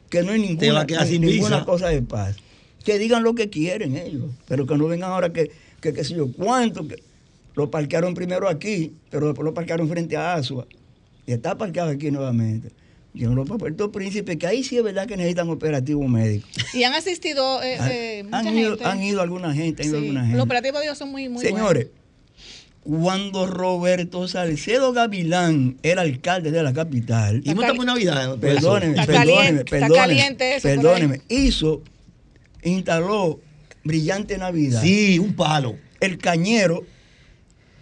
Que 0.09 0.23
no 0.23 0.33
hay 0.33 0.41
ninguna, 0.41 0.85
ninguna 0.85 1.65
cosa 1.65 1.89
de 1.89 2.03
paz. 2.03 2.37
Que 2.85 2.99
digan 2.99 3.23
lo 3.23 3.35
que 3.35 3.51
quieren 3.51 3.97
ellos. 3.97 4.31
Pero 4.47 4.67
que 4.67 4.77
no 4.77 4.87
vengan 4.87 5.11
ahora 5.11 5.33
que, 5.33 5.51
que 5.81 5.93
qué 5.93 6.05
sé 6.05 6.15
yo, 6.15 6.33
cuánto. 6.33 6.87
Que, 6.87 7.03
lo 7.59 7.73
parquearon 7.73 8.15
primero 8.15 8.49
aquí, 8.49 8.93
pero 9.11 9.27
después 9.27 9.45
lo 9.45 9.53
parquearon 9.53 9.89
frente 9.89 10.17
a 10.17 10.35
Asua. 10.35 10.69
Y 11.27 11.33
está 11.33 11.59
parqueado 11.59 11.91
aquí 11.91 12.09
nuevamente. 12.13 12.71
No 13.27 13.45
para 13.45 13.59
Puerto 13.59 13.91
Príncipe, 13.91 14.39
que 14.39 14.47
ahí 14.47 14.63
sí 14.63 14.77
es 14.77 14.85
verdad 14.85 15.07
que 15.07 15.17
necesitan 15.17 15.49
operativo 15.51 16.07
médico. 16.07 16.47
Y 16.73 16.85
han 16.85 16.95
asistido 16.95 17.63
eh, 17.63 17.77
ah, 17.81 17.89
eh, 17.91 18.25
han, 18.31 18.57
ido, 18.57 18.79
han 18.85 19.03
ido 19.03 19.21
alguna 19.21 19.53
gente, 19.53 19.83
han 19.83 19.89
ido 19.89 19.99
alguna 19.99 20.21
gente. 20.21 20.37
Los 20.37 20.45
operativos 20.45 20.81
de 20.81 20.87
Dios 20.87 20.99
son 20.99 21.11
muy, 21.11 21.29
muy 21.29 21.45
Señores, 21.45 21.89
cuando 22.83 23.47
Roberto 23.47 24.29
Salcedo 24.29 24.93
Gavilán 24.93 25.77
era 25.83 26.03
alcalde 26.03 26.51
de 26.51 26.63
la 26.63 26.73
capital. 26.73 27.43
Y 27.45 27.53
no 27.55 27.61
estamos 27.61 27.81
en 27.81 27.87
Navidad. 27.87 28.39
Perdóneme, 28.39 29.05
perdóneme, 29.05 29.65
perdóneme. 29.65 30.61
Perdóneme, 30.63 31.21
hizo, 31.29 31.83
instaló 32.63 33.41
Brillante 33.85 34.39
Navidad. 34.39 34.81
Sí, 34.83 35.19
un 35.19 35.35
palo. 35.35 35.77
El 36.01 36.19
cañero 36.19 36.85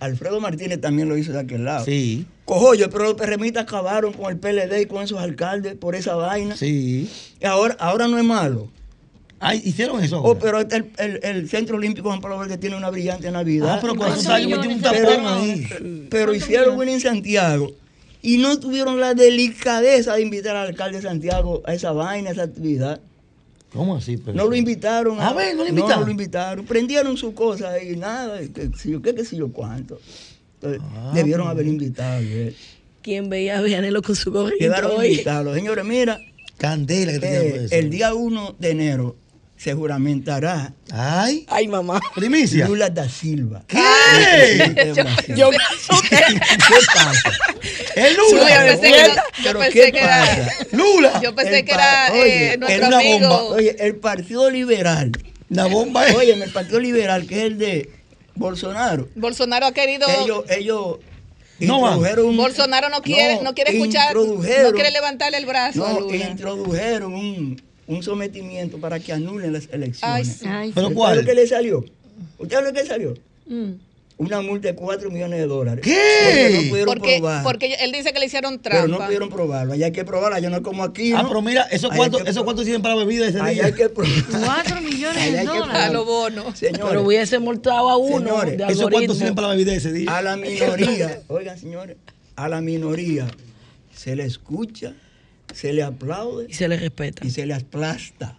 Alfredo 0.01 0.41
Martínez 0.41 0.81
también 0.81 1.09
lo 1.09 1.17
hizo 1.17 1.33
de 1.33 1.41
aquel 1.41 1.65
lado. 1.65 1.85
Sí. 1.85 2.27
Cojollo, 2.45 2.91
pero 2.91 3.05
los 3.05 3.15
perremitas 3.15 3.65
acabaron 3.65 4.13
con 4.13 4.31
el 4.31 4.39
PLD 4.39 4.83
y 4.83 4.87
con 4.87 5.03
esos 5.03 5.19
alcaldes 5.19 5.75
por 5.75 5.95
esa 5.95 6.15
vaina. 6.15 6.57
Sí. 6.57 7.11
Y 7.41 7.45
ahora, 7.47 7.77
ahora 7.79 8.07
no 8.09 8.19
es 8.19 8.25
malo. 8.25 8.71
Ay, 9.39 9.61
hicieron 9.65 10.03
eso. 10.03 10.23
Oh, 10.23 10.39
pero 10.39 10.61
el, 10.61 10.91
el, 10.99 11.21
el, 11.23 11.49
Centro 11.49 11.77
Olímpico 11.77 12.09
Juan 12.09 12.21
Pablo 12.21 12.47
que 12.49 12.57
tiene 12.57 12.77
una 12.77 12.89
brillante 12.89 13.31
Navidad. 13.31 13.75
Ah, 13.75 13.79
pero 13.81 13.95
con 13.95 14.11
eso 14.11 14.31
un 14.33 14.81
tapón 14.81 15.27
ahí. 15.27 16.07
Pero 16.11 16.35
hicieron 16.35 16.75
uno 16.75 16.91
en 16.91 17.01
Santiago 17.01 17.73
y 18.23 18.39
no 18.39 18.59
tuvieron 18.59 18.99
la 18.99 19.15
delicadeza 19.15 20.15
de 20.15 20.23
invitar 20.23 20.57
al 20.57 20.69
alcalde 20.69 20.99
de 20.99 21.03
Santiago 21.03 21.63
a 21.67 21.75
esa 21.75 21.93
vaina, 21.93 22.31
a 22.31 22.33
esa 22.33 22.43
actividad. 22.45 23.01
¿Cómo 23.73 23.97
así? 23.97 24.19
No 24.33 24.47
lo 24.47 24.55
invitaron. 24.55 25.21
A, 25.21 25.33
ver, 25.33 25.55
no 25.55 25.63
lo 25.63 25.69
invitaron. 25.69 26.01
No 26.01 26.07
lo 26.07 26.11
invitaron. 26.11 26.65
Prendieron 26.65 27.17
su 27.17 27.35
cosa 27.35 27.83
y 27.83 27.97
nada, 27.97 28.41
qué 28.55 28.71
sé 28.77 28.91
yo, 28.91 29.03
qué, 29.03 29.15
qué 29.15 29.25
sé 29.25 29.37
yo 29.37 29.53
cuánto. 29.53 30.01
Ah, 30.63 31.13
debieron 31.15 31.49
haber 31.49 31.67
invitado. 31.67 32.23
¿Quién 33.03 33.29
veía 33.29 33.59
a 33.59 33.63
Vianelo 33.63 34.03
con 34.03 34.17
su 34.17 34.33
gorrito 34.33 34.59
Quedaron 34.59 35.05
invitados. 35.05 35.55
Señores, 35.55 35.85
mira. 35.85 36.19
Candela 36.59 37.13
eh, 37.13 37.69
El 37.71 37.91
día 37.91 38.15
1 38.15 38.57
de 38.59 38.71
enero 38.71 39.17
se 39.57 39.75
juramentará. 39.75 40.73
Ay. 40.91 41.47
Ay, 41.49 41.69
mamá. 41.69 42.01
Primicia. 42.15 42.67
Lula 42.69 42.91
da 42.91 43.09
Silva. 43.09 43.63
¿Qué? 43.67 43.79
yo, 45.37 45.51
¿Qué 46.09 46.17
pasa? 46.95 47.33
Es 47.97 48.15
Lula. 48.15 48.67
yo 48.67 48.81
pensé, 48.81 48.93
que, 48.93 49.43
yo 49.43 49.59
pensé 49.59 49.93
que 49.93 49.99
era. 49.99 50.53
Lula. 50.73 51.21
Yo 51.23 51.35
pensé 51.35 51.65
que 51.65 51.73
era 51.73 52.09
oye, 52.13 52.53
eh, 52.53 52.59
nuestro 52.59 52.89
una 52.89 52.99
amigo. 52.99 53.29
Bomba. 53.29 53.57
Oye, 53.57 53.77
el 53.79 53.97
Partido 53.97 54.51
Liberal. 54.51 55.13
La 55.49 55.67
bomba 55.67 56.07
es. 56.07 56.15
Oye, 56.15 56.33
el 56.35 56.53
Partido 56.53 56.79
Liberal, 56.79 57.27
que 57.27 57.39
es 57.39 57.45
el 57.45 57.57
de 57.57 57.91
Bolsonaro. 58.35 59.09
Bolsonaro 59.15 59.65
ha 59.65 59.73
querido. 59.73 60.07
Ellos. 60.23 60.45
ellos 60.51 60.99
no 61.59 61.79
un, 61.79 62.37
Bolsonaro 62.37 62.91
no 62.91 63.01
quiere, 63.01 63.37
no, 63.37 63.45
no 63.45 63.55
quiere 63.55 63.73
escuchar, 63.73 64.15
no 64.15 64.73
quiere 64.73 64.91
levantarle 64.91 65.39
el 65.39 65.47
brazo. 65.47 65.79
No, 65.79 65.87
a 65.87 66.01
Lula. 66.01 66.17
introdujeron 66.17 67.15
un, 67.15 67.63
un 67.87 68.03
sometimiento 68.03 68.79
para 68.79 69.01
que 69.01 69.15
anulen 69.15 69.55
las 69.55 69.71
elecciones. 69.73 70.43
Ay, 70.47 70.71
¿Pero 70.75 70.93
cuál? 70.93 71.17
lo 71.17 71.25
que 71.25 71.35
le 71.35 71.47
salió? 71.47 71.83
¿Usted 72.37 72.57
sabe 72.57 72.69
lo 72.69 72.75
que 72.75 72.83
le 72.83 72.87
salió? 72.87 73.15
Mm. 73.47 73.86
Una 74.19 74.41
multa 74.41 74.69
de 74.69 74.75
4 74.75 75.11
millones 75.11 75.39
de 75.39 75.47
dólares. 75.47 75.85
¿Qué? 75.85 75.95
Porque 76.25 76.51
no 76.51 76.71
pudieron 76.71 76.95
porque, 76.95 77.17
probar. 77.19 77.43
Porque 77.43 77.75
él 77.81 77.93
dice 77.93 78.15
que 78.15 78.19
le 78.19 78.27
hicieron 78.27 78.63
trampa. 78.63 78.87
Pero 78.87 78.99
no 78.99 79.05
pudieron 79.05 79.29
probarlo. 79.29 79.75
Allá 79.75 79.87
hay 79.87 79.93
que 79.93 80.07
probarla. 80.07 80.41
Yo 80.41 80.49
no 80.49 80.63
como 80.63 80.85
aquí. 80.85 81.13
Ah, 81.13 81.25
pero 81.29 81.43
mira, 81.43 81.65
¿eso 81.65 81.91
cuánto, 81.95 82.25
¿eso 82.25 82.43
cuánto 82.45 82.63
tienen 82.63 82.81
para 82.81 82.95
la 82.95 83.05
bebida 83.05 83.29
ese 83.29 83.43
día? 83.43 83.67
hay 83.67 83.73
que 83.75 83.89
probar. 83.91 84.13
4 84.65 84.81
millones 84.81 85.33
de 85.33 85.45
dólares. 85.45 85.83
A 85.83 85.93
lo 85.93 86.07
bono. 86.07 86.57
Señores, 86.57 86.87
pero 86.89 87.03
hubiese 87.03 87.39
multado 87.39 87.91
a 87.91 87.99
uno. 87.99 88.27
Señores, 88.27 88.57
de 88.59 88.65
¿eso 88.69 88.89
cuánto 88.89 89.15
tienen 89.15 89.35
para 89.35 89.49
la 89.49 89.55
bebida 89.55 89.75
ese 89.75 89.93
día? 89.93 90.17
A 90.17 90.23
la 90.23 90.37
minoría, 90.39 91.21
oigan, 91.29 91.59
señores, 91.59 91.97
a 92.37 92.49
la 92.49 92.63
minoría 92.63 93.27
se 93.95 94.17
le 94.17 94.25
escucha, 94.25 94.95
se 95.53 95.75
le 95.75 95.83
aplaude. 95.83 96.47
Y 96.49 96.55
se 96.55 96.69
le 96.69 96.79
respeta. 96.79 97.27
Y 97.27 97.31
se 97.31 97.45
le 97.45 97.53
aplasta. 97.53 98.35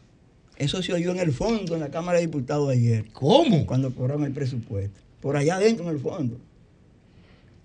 Eso 0.55 0.81
se 0.81 0.93
oyó 0.93 1.11
en 1.11 1.19
el 1.19 1.31
fondo, 1.31 1.75
en 1.75 1.81
la 1.81 1.89
Cámara 1.89 2.17
de 2.17 2.25
Diputados 2.25 2.69
ayer. 2.71 3.05
¿Cómo? 3.13 3.67
Cuando 3.67 3.93
cobramos 3.93 4.25
el 4.25 4.33
presupuesto. 4.33 5.06
Por 5.21 5.37
allá 5.37 5.55
adentro 5.55 5.85
en 5.85 5.91
el 5.91 5.99
fondo. 5.99 6.37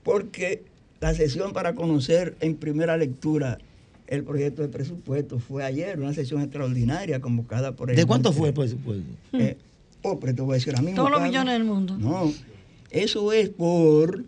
Porque 0.02 0.64
la 1.00 1.14
sesión 1.14 1.52
para 1.52 1.74
conocer 1.74 2.36
en 2.40 2.56
primera 2.56 2.96
lectura 2.96 3.58
el 4.06 4.24
proyecto 4.24 4.62
de 4.62 4.68
presupuesto 4.68 5.38
fue 5.38 5.64
ayer, 5.64 5.98
una 5.98 6.12
sesión 6.12 6.42
extraordinaria 6.42 7.20
convocada 7.20 7.74
por 7.74 7.90
el... 7.90 7.96
¿De 7.96 8.04
cuánto 8.04 8.32
fue 8.32 8.48
el 8.48 8.54
presupuesto? 8.54 9.10
Eh, 9.32 9.56
oh, 10.02 10.20
pero 10.20 10.34
te 10.34 10.42
voy 10.42 10.52
a 10.52 10.54
decir 10.56 10.76
a 10.76 10.82
mí. 10.82 10.92
Todos 10.94 11.10
los 11.10 11.22
millones 11.22 11.54
del 11.54 11.64
mundo. 11.64 11.96
No, 11.96 12.32
eso 12.90 13.32
es 13.32 13.48
por 13.48 14.24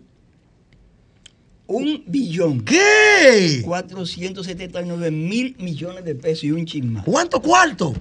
un 1.67 2.03
billón. 2.07 2.65
¿Qué? 2.65 3.61
479 3.63 5.11
mil 5.11 5.55
millones 5.59 6.03
de 6.03 6.15
pesos 6.15 6.45
y 6.45 6.51
un 6.51 6.65
chismán. 6.65 7.03
¿Cuánto 7.03 7.41
cuarto? 7.41 7.93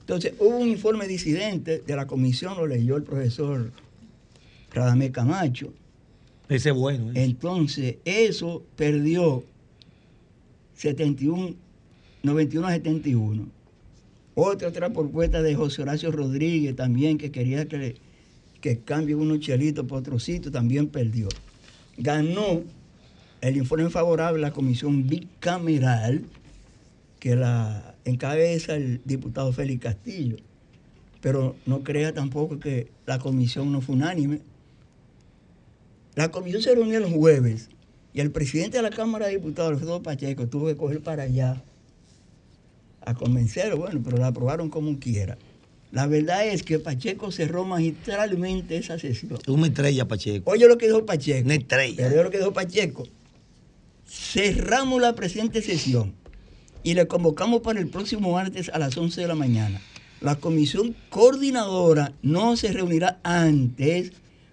Entonces, 0.00 0.34
hubo 0.38 0.58
un 0.58 0.68
informe 0.68 1.06
disidente 1.06 1.82
de 1.86 1.96
la 1.96 2.06
comisión, 2.06 2.56
lo 2.56 2.66
leyó 2.66 2.96
el 2.96 3.02
profesor 3.02 3.72
Radamé 4.72 5.10
Camacho. 5.12 5.72
Ese 6.48 6.70
es 6.70 6.74
bueno. 6.74 7.10
¿eh? 7.10 7.24
Entonces, 7.24 7.96
eso 8.04 8.62
perdió 8.76 9.44
71, 10.74 11.54
91 12.22 12.66
a 12.66 12.72
71. 12.72 13.46
Otra, 14.34 14.68
otra 14.68 14.92
propuesta 14.92 15.42
de 15.42 15.54
José 15.54 15.82
Horacio 15.82 16.10
Rodríguez 16.10 16.74
también, 16.74 17.18
que 17.18 17.30
quería 17.30 17.68
que, 17.68 17.96
que 18.60 18.78
cambie 18.78 19.14
unos 19.14 19.40
chelitos 19.40 19.86
por 19.86 19.98
otro 19.98 20.18
sitio, 20.18 20.50
también 20.50 20.88
perdió. 20.88 21.28
Ganó 21.98 22.62
el 23.42 23.56
informe 23.56 23.90
favorable 23.90 24.38
a 24.38 24.48
la 24.48 24.52
comisión 24.52 25.06
bicameral, 25.06 26.24
que 27.18 27.36
la 27.36 27.94
encabeza 28.04 28.76
el 28.76 29.00
diputado 29.04 29.52
Félix 29.52 29.82
Castillo. 29.82 30.36
Pero 31.20 31.56
no 31.66 31.82
crea 31.84 32.12
tampoco 32.12 32.58
que 32.58 32.88
la 33.06 33.18
comisión 33.18 33.70
no 33.70 33.80
fue 33.80 33.94
unánime. 33.94 34.40
La 36.14 36.30
comisión 36.30 36.62
se 36.62 36.74
reunió 36.74 36.98
el 36.98 37.06
jueves 37.06 37.70
y 38.12 38.20
el 38.20 38.30
presidente 38.30 38.76
de 38.76 38.82
la 38.82 38.90
Cámara 38.90 39.26
de 39.26 39.32
Diputados, 39.32 39.72
Alfredo 39.72 40.02
Pacheco, 40.02 40.46
tuvo 40.46 40.66
que 40.66 40.76
coger 40.76 41.00
para 41.00 41.22
allá 41.22 41.62
a 43.00 43.14
convencerlo, 43.14 43.78
bueno, 43.78 44.00
pero 44.04 44.18
la 44.18 44.28
aprobaron 44.28 44.68
como 44.68 44.98
quiera. 44.98 45.38
La 45.90 46.06
verdad 46.06 46.46
es 46.46 46.62
que 46.62 46.78
Pacheco 46.78 47.30
cerró 47.32 47.64
magistralmente 47.64 48.76
esa 48.76 48.98
sesión. 48.98 49.38
Una 49.46 49.66
estrella, 49.66 50.06
Pacheco. 50.06 50.50
Oye 50.50 50.66
lo 50.66 50.78
que 50.78 50.86
dijo 50.86 51.04
Pacheco. 51.04 51.44
Una 51.44 51.54
estrella. 51.54 52.06
Oye 52.06 52.22
lo 52.22 52.30
que 52.30 52.38
dijo 52.38 52.52
Pacheco. 52.52 53.04
Cerramos 54.06 55.00
la 55.00 55.14
presente 55.14 55.62
sesión 55.62 56.14
y 56.82 56.94
le 56.94 57.06
convocamos 57.06 57.60
para 57.60 57.80
el 57.80 57.88
próximo 57.88 58.32
martes 58.32 58.70
a 58.70 58.78
las 58.78 58.96
11 58.96 59.20
de 59.20 59.28
la 59.28 59.34
mañana. 59.34 59.80
La 60.20 60.36
comisión 60.36 60.94
coordinadora 61.10 62.12
no 62.22 62.56
se 62.56 62.72
reunirá 62.72 63.20
antes, 63.22 64.12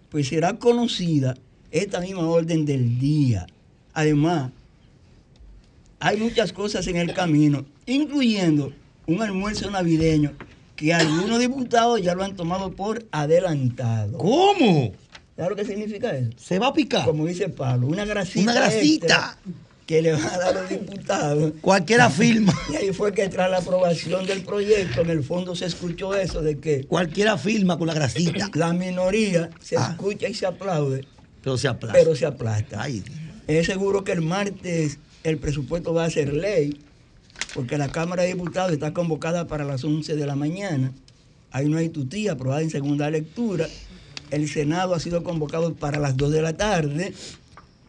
pues 0.10 0.28
será 0.28 0.58
conocida 0.58 1.36
esta 1.72 2.00
misma 2.00 2.28
orden 2.28 2.66
del 2.66 3.00
día. 3.00 3.48
Además, 3.94 4.52
hay 6.00 6.18
muchas 6.18 6.54
cosas 6.54 6.88
en 6.88 6.96
el 6.96 7.14
camino, 7.14 7.66
incluyendo 7.86 8.72
un 9.06 9.22
almuerzo 9.22 9.70
navideño 9.70 10.34
que 10.76 10.94
algunos 10.94 11.40
diputados 11.40 12.02
ya 12.02 12.16
lo 12.16 12.24
han 12.24 12.38
tomado 12.38 12.72
por 12.72 13.06
adelantado. 13.12 14.18
¿Cómo? 14.18 14.94
¿Sabes 15.36 15.50
lo 15.50 15.56
que 15.58 15.66
significa 15.66 16.16
eso? 16.16 16.30
Se 16.38 16.58
va 16.58 16.68
a 16.68 16.74
picar. 16.74 17.06
Como 17.06 17.26
dice 17.26 17.50
Pablo, 17.50 17.88
una 17.88 18.06
grasita. 18.06 18.44
Una 18.44 18.54
grasita. 18.54 19.38
Que 19.86 20.02
le 20.02 20.14
va 20.14 20.34
a 20.34 20.38
dar 20.38 20.58
a 20.58 20.62
los 20.62 20.70
diputados. 20.70 21.54
Cualquiera 21.60 22.10
firma. 22.12 22.54
Y 22.72 22.78
ahí 22.78 22.94
fue 22.94 23.12
que 23.12 23.28
tras 23.28 23.52
la 23.52 23.58
aprobación 23.58 24.26
del 24.26 24.44
proyecto, 24.44 25.02
en 25.02 25.10
el 25.10 25.24
fondo 25.24 25.54
se 25.56 25.66
escuchó 25.66 26.16
eso 26.16 26.42
de 26.42 26.60
que. 26.60 26.86
Cualquiera 26.86 27.38
firma 27.38 27.78
con 27.78 27.88
la 27.88 27.94
grasita. 27.94 28.50
La 28.54 28.72
minoría 28.72 29.50
se 29.60 29.76
ah. 29.76 29.90
escucha 29.92 30.30
y 30.30 30.34
se 30.34 30.46
aplaude. 30.46 31.06
Pero 31.44 31.58
se 31.58 31.68
aplasta. 31.68 31.98
Pero 31.98 32.16
se 32.16 32.26
aplasta. 32.26 32.86
Es 33.48 33.66
seguro 33.66 34.04
que 34.04 34.12
el 34.12 34.22
martes 34.22 35.00
el 35.24 35.38
presupuesto 35.38 35.94
va 35.94 36.06
a 36.06 36.10
ser 36.10 36.34
ley, 36.34 36.80
porque 37.54 37.78
la 37.78 37.90
Cámara 37.90 38.24
de 38.24 38.30
Diputados 38.30 38.72
está 38.72 38.94
convocada 38.94 39.48
para 39.48 39.66
las 39.66 39.84
11 39.84 40.16
de 40.16 40.26
la 40.26 40.36
mañana. 40.36 40.92
Hay 41.52 41.66
una 41.66 41.88
tutía 41.90 42.34
aprobada 42.34 42.62
en 42.62 42.70
segunda 42.70 43.10
lectura. 43.10 43.68
El 44.32 44.48
Senado 44.48 44.94
ha 44.94 45.00
sido 45.00 45.24
convocado 45.24 45.74
para 45.74 46.00
las 46.00 46.16
2 46.16 46.32
de 46.32 46.42
la 46.42 46.56
tarde. 46.56 47.14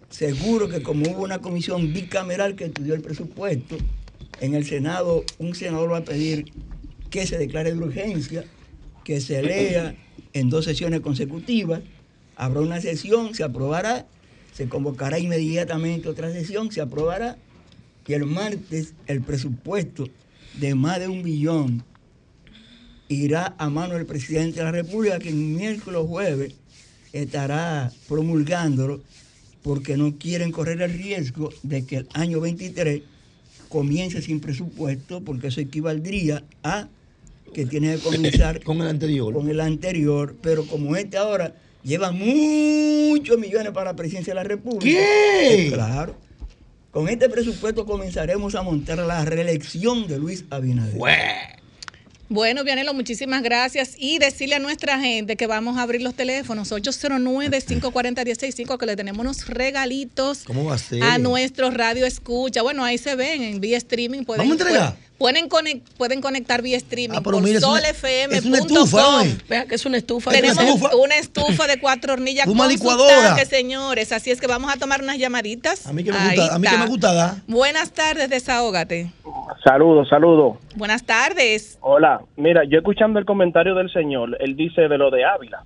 Seguro 0.08 0.68
que 0.68 0.82
como 0.82 1.08
hubo 1.10 1.22
una 1.22 1.38
comisión 1.38 1.92
bicameral 1.92 2.56
que 2.56 2.64
estudió 2.64 2.94
el 2.94 3.00
presupuesto, 3.00 3.76
en 4.40 4.54
el 4.54 4.64
Senado 4.64 5.24
un 5.38 5.54
senador 5.54 5.92
va 5.92 5.98
a 5.98 6.04
pedir 6.04 6.46
que 7.10 7.26
se 7.26 7.38
declare 7.38 7.72
de 7.72 7.78
urgencia, 7.78 8.44
que 9.04 9.20
se 9.20 9.42
lea 9.42 9.94
en 10.32 10.50
dos 10.50 10.64
sesiones 10.64 11.00
consecutivas. 11.00 11.80
Habrá 12.40 12.60
una 12.60 12.80
sesión, 12.80 13.34
se 13.34 13.44
aprobará 13.44 14.06
se 14.52 14.68
convocará 14.68 15.18
inmediatamente 15.18 16.08
otra 16.08 16.30
sesión, 16.32 16.70
se 16.70 16.80
aprobará 16.80 17.38
y 18.06 18.12
el 18.12 18.26
martes 18.26 18.94
el 19.06 19.20
presupuesto 19.22 20.08
de 20.58 20.74
más 20.74 20.98
de 20.98 21.06
un 21.06 21.22
billón 21.22 21.84
irá 23.08 23.54
a 23.56 23.70
mano 23.70 23.94
del 23.94 24.04
presidente 24.04 24.58
de 24.58 24.64
la 24.64 24.72
República 24.72 25.20
que 25.20 25.28
el 25.28 25.36
miércoles 25.36 26.00
o 26.00 26.06
jueves 26.06 26.54
estará 27.12 27.92
promulgándolo 28.08 29.00
porque 29.62 29.96
no 29.96 30.18
quieren 30.18 30.50
correr 30.50 30.82
el 30.82 30.92
riesgo 30.92 31.50
de 31.62 31.84
que 31.86 31.98
el 31.98 32.08
año 32.12 32.40
23 32.40 33.02
comience 33.68 34.22
sin 34.22 34.40
presupuesto 34.40 35.20
porque 35.20 35.48
eso 35.48 35.60
equivaldría 35.60 36.42
a 36.64 36.88
que 37.54 37.66
tiene 37.66 37.96
que 37.96 38.02
comenzar 38.16 38.62
con 38.64 38.80
el 38.80 38.88
anterior. 38.88 39.32
Con 39.32 39.48
el 39.48 39.60
anterior, 39.60 40.34
pero 40.42 40.66
como 40.66 40.96
este 40.96 41.16
ahora 41.16 41.54
lleva 41.82 42.12
muchos 42.12 43.38
millones 43.38 43.72
para 43.72 43.92
la 43.92 43.96
presidencia 43.96 44.32
de 44.32 44.36
la 44.36 44.44
República. 44.44 44.84
¿Qué? 44.84 45.66
Eh, 45.66 45.70
claro. 45.72 46.14
Con 46.90 47.08
este 47.08 47.28
presupuesto 47.28 47.86
comenzaremos 47.86 48.54
a 48.56 48.62
montar 48.62 48.98
la 48.98 49.24
reelección 49.24 50.08
de 50.08 50.18
Luis 50.18 50.44
Abinader. 50.50 50.96
Bueno, 52.28 52.62
Vianelo, 52.62 52.94
muchísimas 52.94 53.42
gracias. 53.42 53.96
Y 53.98 54.18
decirle 54.18 54.54
a 54.54 54.60
nuestra 54.60 55.00
gente 55.00 55.34
que 55.36 55.48
vamos 55.48 55.78
a 55.78 55.82
abrir 55.82 56.00
los 56.00 56.14
teléfonos 56.14 56.70
809-540-165, 56.70 58.78
que 58.78 58.86
le 58.86 58.94
tenemos 58.94 59.20
unos 59.20 59.48
regalitos 59.48 60.44
¿Cómo 60.44 60.64
va 60.64 60.76
a, 60.76 60.78
ser? 60.78 61.02
a 61.02 61.18
nuestro 61.18 61.72
radio 61.72 62.06
escucha. 62.06 62.62
Bueno, 62.62 62.84
ahí 62.84 62.98
se 62.98 63.16
ven 63.16 63.42
en 63.42 63.60
vía 63.60 63.78
streaming. 63.78 64.22
Pueden, 64.22 64.46
¿Vamos 64.46 64.58
a 64.58 64.62
entregar? 64.62 64.92
Pueden, 64.94 65.09
pueden 65.98 66.20
conectar 66.22 66.62
vía 66.62 66.78
streaming 66.78 67.18
ah, 67.18 67.20
por 67.20 67.34
solfm.com. 67.34 68.32
Es 68.32 68.44
una 68.46 68.58
estufa, 68.58 69.24
Vea 69.48 69.66
que 69.66 69.74
es 69.74 69.86
una 69.86 69.98
estufa. 69.98 70.30
Tenemos 70.30 70.58
una 70.94 71.16
estufa, 71.16 71.66
de 71.66 71.78
cuatro 71.78 72.14
hornillas 72.14 72.46
una 72.46 72.64
con 72.64 72.72
licuadora. 72.72 73.36
señores. 73.44 74.12
Así 74.12 74.30
es 74.30 74.40
que 74.40 74.46
vamos 74.46 74.74
a 74.74 74.78
tomar 74.78 75.02
unas 75.02 75.18
llamaditas. 75.18 75.86
A 75.86 75.92
mí 75.92 76.02
que 76.02 76.10
me 76.12 76.18
gusta, 76.18 76.54
a 76.54 76.58
mí 76.58 76.66
que 76.66 76.78
me 76.78 76.86
gusta 76.86 77.36
Buenas 77.46 77.92
tardes, 77.92 78.30
desahógate. 78.30 79.12
Saludos, 79.62 80.08
saludos. 80.08 80.56
Buenas 80.74 81.04
tardes. 81.04 81.78
Hola, 81.82 82.22
mira, 82.36 82.62
yo 82.64 82.78
escuchando 82.78 83.18
el 83.18 83.26
comentario 83.26 83.74
del 83.74 83.92
señor, 83.92 84.38
él 84.40 84.56
dice 84.56 84.88
de 84.88 84.96
lo 84.96 85.10
de 85.10 85.24
Ávila. 85.24 85.64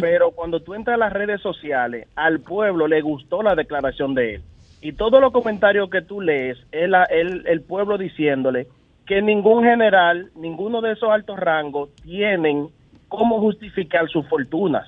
Pero 0.00 0.30
cuando 0.30 0.60
tú 0.60 0.74
entras 0.74 0.94
a 0.94 0.98
las 0.98 1.12
redes 1.12 1.42
sociales, 1.42 2.06
al 2.14 2.40
pueblo 2.40 2.86
le 2.86 3.02
gustó 3.02 3.42
la 3.42 3.56
declaración 3.56 4.14
de 4.14 4.36
él 4.36 4.42
y 4.84 4.92
todos 4.92 5.18
los 5.18 5.32
comentarios 5.32 5.88
que 5.88 6.02
tú 6.02 6.20
lees, 6.20 6.58
es 6.70 6.90
el, 7.08 7.62
pueblo 7.62 7.96
diciéndole 7.96 8.66
que 9.06 9.22
ningún 9.22 9.64
general, 9.64 10.30
ninguno 10.36 10.82
de 10.82 10.92
esos 10.92 11.08
altos 11.08 11.38
rangos 11.38 11.88
tienen 12.02 12.68
cómo 13.08 13.40
justificar 13.40 14.10
sus 14.10 14.28
fortunas. 14.28 14.86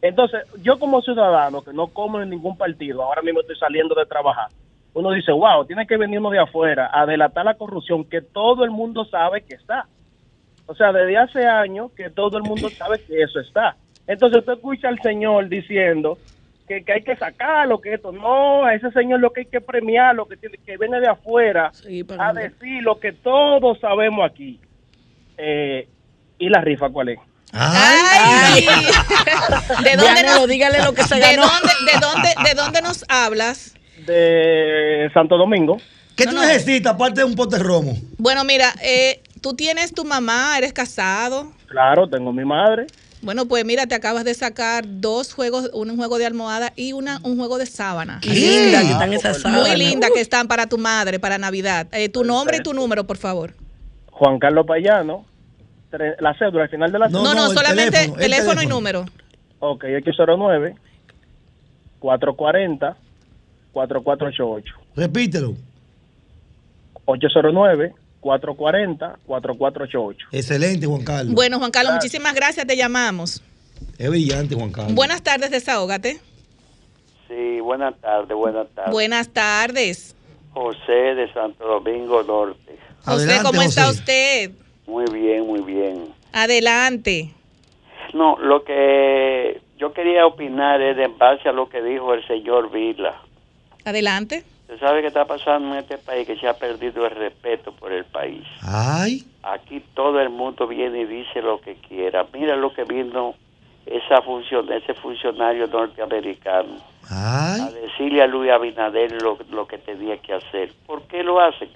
Entonces, 0.00 0.46
yo 0.62 0.78
como 0.78 1.02
ciudadano 1.02 1.60
que 1.60 1.74
no 1.74 1.88
como 1.88 2.22
en 2.22 2.30
ningún 2.30 2.56
partido, 2.56 3.02
ahora 3.02 3.20
mismo 3.20 3.42
estoy 3.42 3.56
saliendo 3.56 3.94
de 3.94 4.06
trabajar, 4.06 4.48
uno 4.94 5.10
dice, 5.10 5.30
wow, 5.30 5.62
tiene 5.66 5.86
que 5.86 5.98
venirnos 5.98 6.32
de 6.32 6.38
afuera 6.38 6.90
a 6.90 7.04
delatar 7.04 7.44
la 7.44 7.58
corrupción 7.58 8.04
que 8.04 8.22
todo 8.22 8.64
el 8.64 8.70
mundo 8.70 9.04
sabe 9.04 9.42
que 9.42 9.56
está. 9.56 9.84
O 10.64 10.74
sea, 10.74 10.90
desde 10.90 11.18
hace 11.18 11.46
años 11.46 11.92
que 11.92 12.08
todo 12.08 12.38
el 12.38 12.44
mundo 12.44 12.70
sabe 12.70 12.98
que 13.06 13.20
eso 13.20 13.40
está. 13.40 13.76
Entonces, 14.06 14.38
usted 14.38 14.54
escucha 14.54 14.88
al 14.88 14.98
señor 15.02 15.50
diciendo 15.50 16.16
que, 16.68 16.92
hay 16.92 17.02
que 17.02 17.16
sacarlo, 17.16 17.80
que 17.80 17.94
esto. 17.94 18.12
No, 18.12 18.64
a 18.64 18.74
ese 18.74 18.90
señor 18.92 19.20
lo 19.20 19.32
que 19.32 19.40
hay 19.40 19.46
que 19.46 19.60
premiar, 19.60 20.14
lo 20.14 20.26
que 20.26 20.36
tiene 20.36 20.58
que 20.58 20.76
viene 20.76 21.00
de 21.00 21.08
afuera 21.08 21.72
a 22.18 22.32
decir 22.32 22.82
lo 22.82 23.00
que 23.00 23.12
todos 23.12 23.80
sabemos 23.80 24.30
aquí. 24.30 24.60
Eh, 25.36 25.88
¿Y 26.38 26.48
la 26.48 26.60
rifa 26.60 26.88
cuál 26.90 27.10
es? 27.10 27.18
Ay, 27.52 28.60
¿De 29.84 29.96
dónde 29.96 30.22
nos, 30.22 30.46
dígale 30.46 30.82
lo 30.84 30.92
que 30.92 31.02
se 31.02 31.14
¿de 31.14 31.36
dónde, 31.36 31.72
de, 31.90 31.98
dónde, 32.00 32.28
¿De 32.44 32.54
dónde 32.54 32.82
nos 32.82 33.04
hablas? 33.08 33.74
De 34.06 35.10
Santo 35.14 35.36
Domingo. 35.36 35.78
¿Qué 36.14 36.26
tú 36.26 36.36
necesitas 36.36 36.94
aparte 36.94 37.20
de 37.20 37.24
un 37.24 37.36
pote 37.36 37.58
romo? 37.58 37.96
Bueno, 38.18 38.44
mira, 38.44 38.74
eh, 38.82 39.22
tú 39.40 39.54
tienes 39.54 39.94
tu 39.94 40.04
mamá, 40.04 40.58
eres 40.58 40.72
casado. 40.72 41.52
Claro, 41.68 42.08
tengo 42.08 42.32
mi 42.32 42.44
madre. 42.44 42.86
Bueno, 43.20 43.46
pues 43.46 43.64
mira, 43.64 43.86
te 43.86 43.94
acabas 43.94 44.24
de 44.24 44.34
sacar 44.34 44.84
dos 44.86 45.32
juegos, 45.34 45.70
un 45.72 45.96
juego 45.96 46.18
de 46.18 46.26
almohada 46.26 46.72
y 46.76 46.92
una, 46.92 47.18
un 47.24 47.36
juego 47.36 47.58
de 47.58 47.66
sábana. 47.66 48.20
Qué 48.22 48.30
linda 48.30 48.80
que 48.82 48.92
están 48.92 49.12
esas 49.12 49.40
sábanas. 49.40 49.68
Muy 49.68 49.76
linda 49.76 50.08
que 50.14 50.20
están 50.20 50.46
para 50.46 50.66
tu 50.68 50.78
madre, 50.78 51.18
para 51.18 51.36
Navidad. 51.38 51.88
Eh, 51.92 52.08
tu 52.08 52.24
nombre 52.24 52.58
y 52.58 52.62
tu 52.62 52.72
número, 52.72 53.06
por 53.06 53.16
favor. 53.16 53.54
Juan 54.10 54.38
Carlos 54.38 54.66
Payano. 54.66 55.24
La 56.20 56.34
cédula 56.38 56.64
al 56.64 56.68
final 56.68 56.92
de 56.92 56.98
la 56.98 57.08
No, 57.08 57.34
no, 57.34 57.48
solamente 57.48 58.12
teléfono, 58.18 58.62
y 58.62 58.66
número. 58.66 59.06
Ok, 59.58 59.84
X09 59.84 60.74
440 61.98 62.96
4488. 63.72 64.74
Repítelo. 64.96 65.54
809 67.06 67.94
440-4488. 68.20 70.16
Excelente, 70.32 70.86
Juan 70.86 71.04
Carlos. 71.04 71.34
Bueno, 71.34 71.58
Juan 71.58 71.70
Carlos, 71.70 71.94
muchísimas 71.94 72.34
gracias, 72.34 72.66
te 72.66 72.76
llamamos. 72.76 73.42
Es 73.98 74.10
brillante, 74.10 74.54
Juan 74.54 74.72
Carlos. 74.72 74.94
Buenas 74.94 75.22
tardes, 75.22 75.50
desahógate. 75.50 76.20
Sí, 77.28 77.60
buenas 77.60 77.94
tardes, 78.00 78.36
buenas 78.36 78.68
tardes. 78.74 78.92
Buenas 78.92 79.28
tardes. 79.28 80.16
José 80.52 81.14
de 81.14 81.32
Santo 81.32 81.64
Domingo 81.66 82.22
Norte. 82.22 82.78
José, 83.04 83.38
¿cómo 83.42 83.62
está 83.62 83.90
usted? 83.90 84.50
Muy 84.86 85.04
bien, 85.12 85.46
muy 85.46 85.60
bien. 85.60 86.12
Adelante. 86.32 87.30
No, 88.14 88.38
lo 88.38 88.64
que 88.64 89.60
yo 89.78 89.92
quería 89.92 90.26
opinar 90.26 90.80
es 90.80 90.98
en 90.98 91.16
base 91.18 91.48
a 91.48 91.52
lo 91.52 91.68
que 91.68 91.82
dijo 91.82 92.14
el 92.14 92.26
señor 92.26 92.70
Vila. 92.70 93.20
Adelante. 93.84 94.44
Se 94.68 94.78
sabe 94.78 95.00
que 95.00 95.08
está 95.08 95.24
pasando 95.24 95.72
en 95.72 95.80
este 95.80 95.98
país 95.98 96.26
que 96.26 96.36
se 96.36 96.46
ha 96.46 96.54
perdido 96.54 97.04
el 97.06 97.10
respeto 97.10 97.72
por 97.72 97.92
el 97.92 98.04
país. 98.04 98.44
Ay. 98.62 99.24
Aquí 99.42 99.82
todo 99.94 100.20
el 100.20 100.28
mundo 100.28 100.68
viene 100.68 101.00
y 101.00 101.06
dice 101.06 101.42
lo 101.42 101.60
que 101.60 101.74
quiera. 101.76 102.26
Mira 102.32 102.54
lo 102.54 102.72
que 102.72 102.84
vino 102.84 103.34
esa 103.86 104.22
función, 104.22 104.70
ese 104.70 104.94
funcionario 104.94 105.66
norteamericano 105.66 106.76
a 107.10 107.70
decirle 107.70 108.22
a 108.22 108.26
Luis 108.26 108.50
Abinader 108.50 109.22
lo, 109.22 109.38
lo 109.50 109.66
que 109.66 109.78
tenía 109.78 110.18
que 110.18 110.34
hacer. 110.34 110.72
¿Por 110.86 111.02
qué 111.02 111.22
lo 111.22 111.40
hacen? 111.40 111.70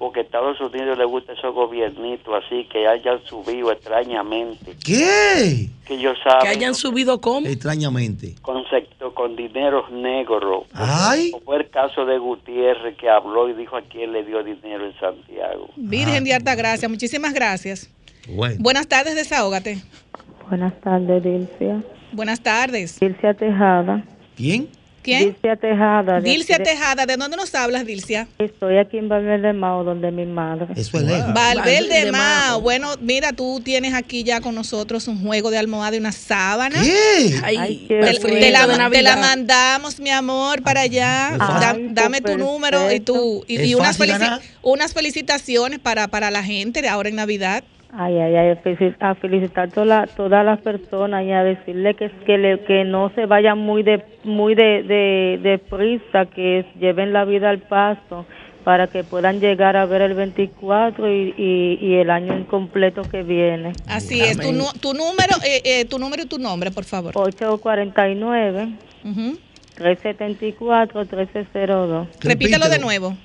Porque 0.00 0.20
a 0.20 0.22
Estados 0.22 0.58
Unidos 0.62 0.96
le 0.96 1.04
gusta 1.04 1.34
esos 1.34 1.54
gobiernitos 1.54 2.42
así 2.42 2.66
que 2.72 2.88
hayan 2.88 3.22
subido 3.26 3.70
extrañamente. 3.70 4.74
¿Qué? 4.82 5.68
Que 5.86 5.94
ellos 5.94 6.16
saben. 6.24 6.40
Que 6.40 6.48
hayan 6.48 6.74
subido 6.74 7.20
cómo? 7.20 7.46
Extrañamente. 7.46 8.34
Con, 8.40 8.64
con 9.12 9.36
dineros 9.36 9.90
negros. 9.92 10.64
Ay. 10.72 11.32
Como 11.32 11.44
fue 11.44 11.56
el 11.58 11.68
caso 11.68 12.06
de 12.06 12.16
Gutiérrez 12.16 12.96
que 12.96 13.10
habló 13.10 13.50
y 13.50 13.52
dijo 13.52 13.76
a 13.76 13.82
quién 13.82 14.12
le 14.12 14.24
dio 14.24 14.42
dinero 14.42 14.86
en 14.86 14.98
Santiago. 14.98 15.68
Virgen 15.76 16.24
de 16.24 16.32
Alta 16.32 16.54
Gracia, 16.54 16.88
muchísimas 16.88 17.34
gracias. 17.34 17.90
Buenas 18.58 18.86
tardes, 18.88 19.14
desahógate. 19.16 19.82
Buenas 20.48 20.80
tardes, 20.80 21.22
Dilcia. 21.22 21.84
Buenas 22.12 22.40
tardes. 22.40 22.98
Dilcia 22.98 23.34
Tejada. 23.34 24.02
¿Quién? 24.34 24.70
¿Quién? 25.02 25.24
Dilcia 25.24 25.56
Tejada. 25.56 26.20
Dilcia 26.20 26.62
Tejada, 26.62 27.06
¿de 27.06 27.16
dónde 27.16 27.36
nos 27.36 27.54
hablas, 27.54 27.86
Dilcia? 27.86 28.28
Estoy 28.38 28.76
aquí 28.76 28.98
en 28.98 29.08
Valverde 29.08 29.52
Mao, 29.52 29.82
donde 29.82 30.10
mi 30.10 30.26
madre. 30.26 30.66
Eso 30.76 30.98
es 30.98 31.04
lejos. 31.04 31.32
Valverde 31.32 32.12
Mao. 32.12 32.60
Bueno, 32.60 32.94
mira, 33.00 33.32
tú 33.32 33.60
tienes 33.64 33.94
aquí 33.94 34.24
ya 34.24 34.40
con 34.40 34.54
nosotros 34.54 35.08
un 35.08 35.22
juego 35.22 35.50
de 35.50 35.58
almohada 35.58 35.96
y 35.96 36.00
una 36.00 36.12
sábana. 36.12 36.82
¿Qué? 36.82 37.40
Ay, 37.42 37.86
te, 37.88 38.50
la, 39.02 39.16
mandamos, 39.16 39.98
mi 40.00 40.10
amor, 40.10 40.62
para 40.62 40.82
allá. 40.82 41.36
dame 41.90 42.20
tu 42.20 42.36
número 42.36 42.92
y, 42.92 43.00
tu, 43.00 43.44
y, 43.46 43.74
unas, 43.74 43.98
unas 44.62 44.92
felicitaciones 44.92 45.78
para, 45.78 46.08
para 46.08 46.30
la 46.30 46.42
gente 46.42 46.82
de 46.82 46.88
ahora 46.88 47.08
en 47.08 47.16
Navidad. 47.16 47.64
Ay, 47.92 48.18
ay, 48.18 48.36
ay, 48.36 48.50
a 49.00 49.14
felicitar 49.16 49.68
a 49.68 49.70
toda, 49.70 50.06
todas 50.06 50.44
las 50.44 50.60
personas 50.60 51.24
y 51.24 51.32
a 51.32 51.42
decirle 51.42 51.94
que 51.94 52.08
que, 52.24 52.38
le, 52.38 52.60
que 52.60 52.84
no 52.84 53.10
se 53.16 53.26
vayan 53.26 53.58
muy 53.58 53.82
de 53.82 54.04
muy 54.22 54.54
de, 54.54 54.84
de, 55.42 55.58
prisa, 55.58 56.26
que 56.26 56.64
lleven 56.78 57.12
la 57.12 57.24
vida 57.24 57.50
al 57.50 57.58
paso 57.58 58.26
para 58.62 58.86
que 58.86 59.02
puedan 59.02 59.40
llegar 59.40 59.76
a 59.76 59.86
ver 59.86 60.02
el 60.02 60.14
24 60.14 61.10
y, 61.10 61.34
y, 61.80 61.94
el 61.94 62.10
año 62.10 62.36
incompleto 62.38 63.02
que 63.02 63.22
viene. 63.22 63.72
Así 63.88 64.20
es, 64.20 64.38
tu, 64.38 64.52
tu 64.80 64.94
número 64.94 65.36
eh, 65.44 65.62
eh, 65.64 65.84
tu 65.86 65.98
número 65.98 66.22
y 66.22 66.26
tu 66.26 66.38
nombre, 66.38 66.70
por 66.70 66.84
favor. 66.84 67.12
849 67.16 68.68
374 69.74 71.00
1302. 71.00 72.08
Repítelo 72.20 72.68
de 72.68 72.78
nuevo. 72.78 73.16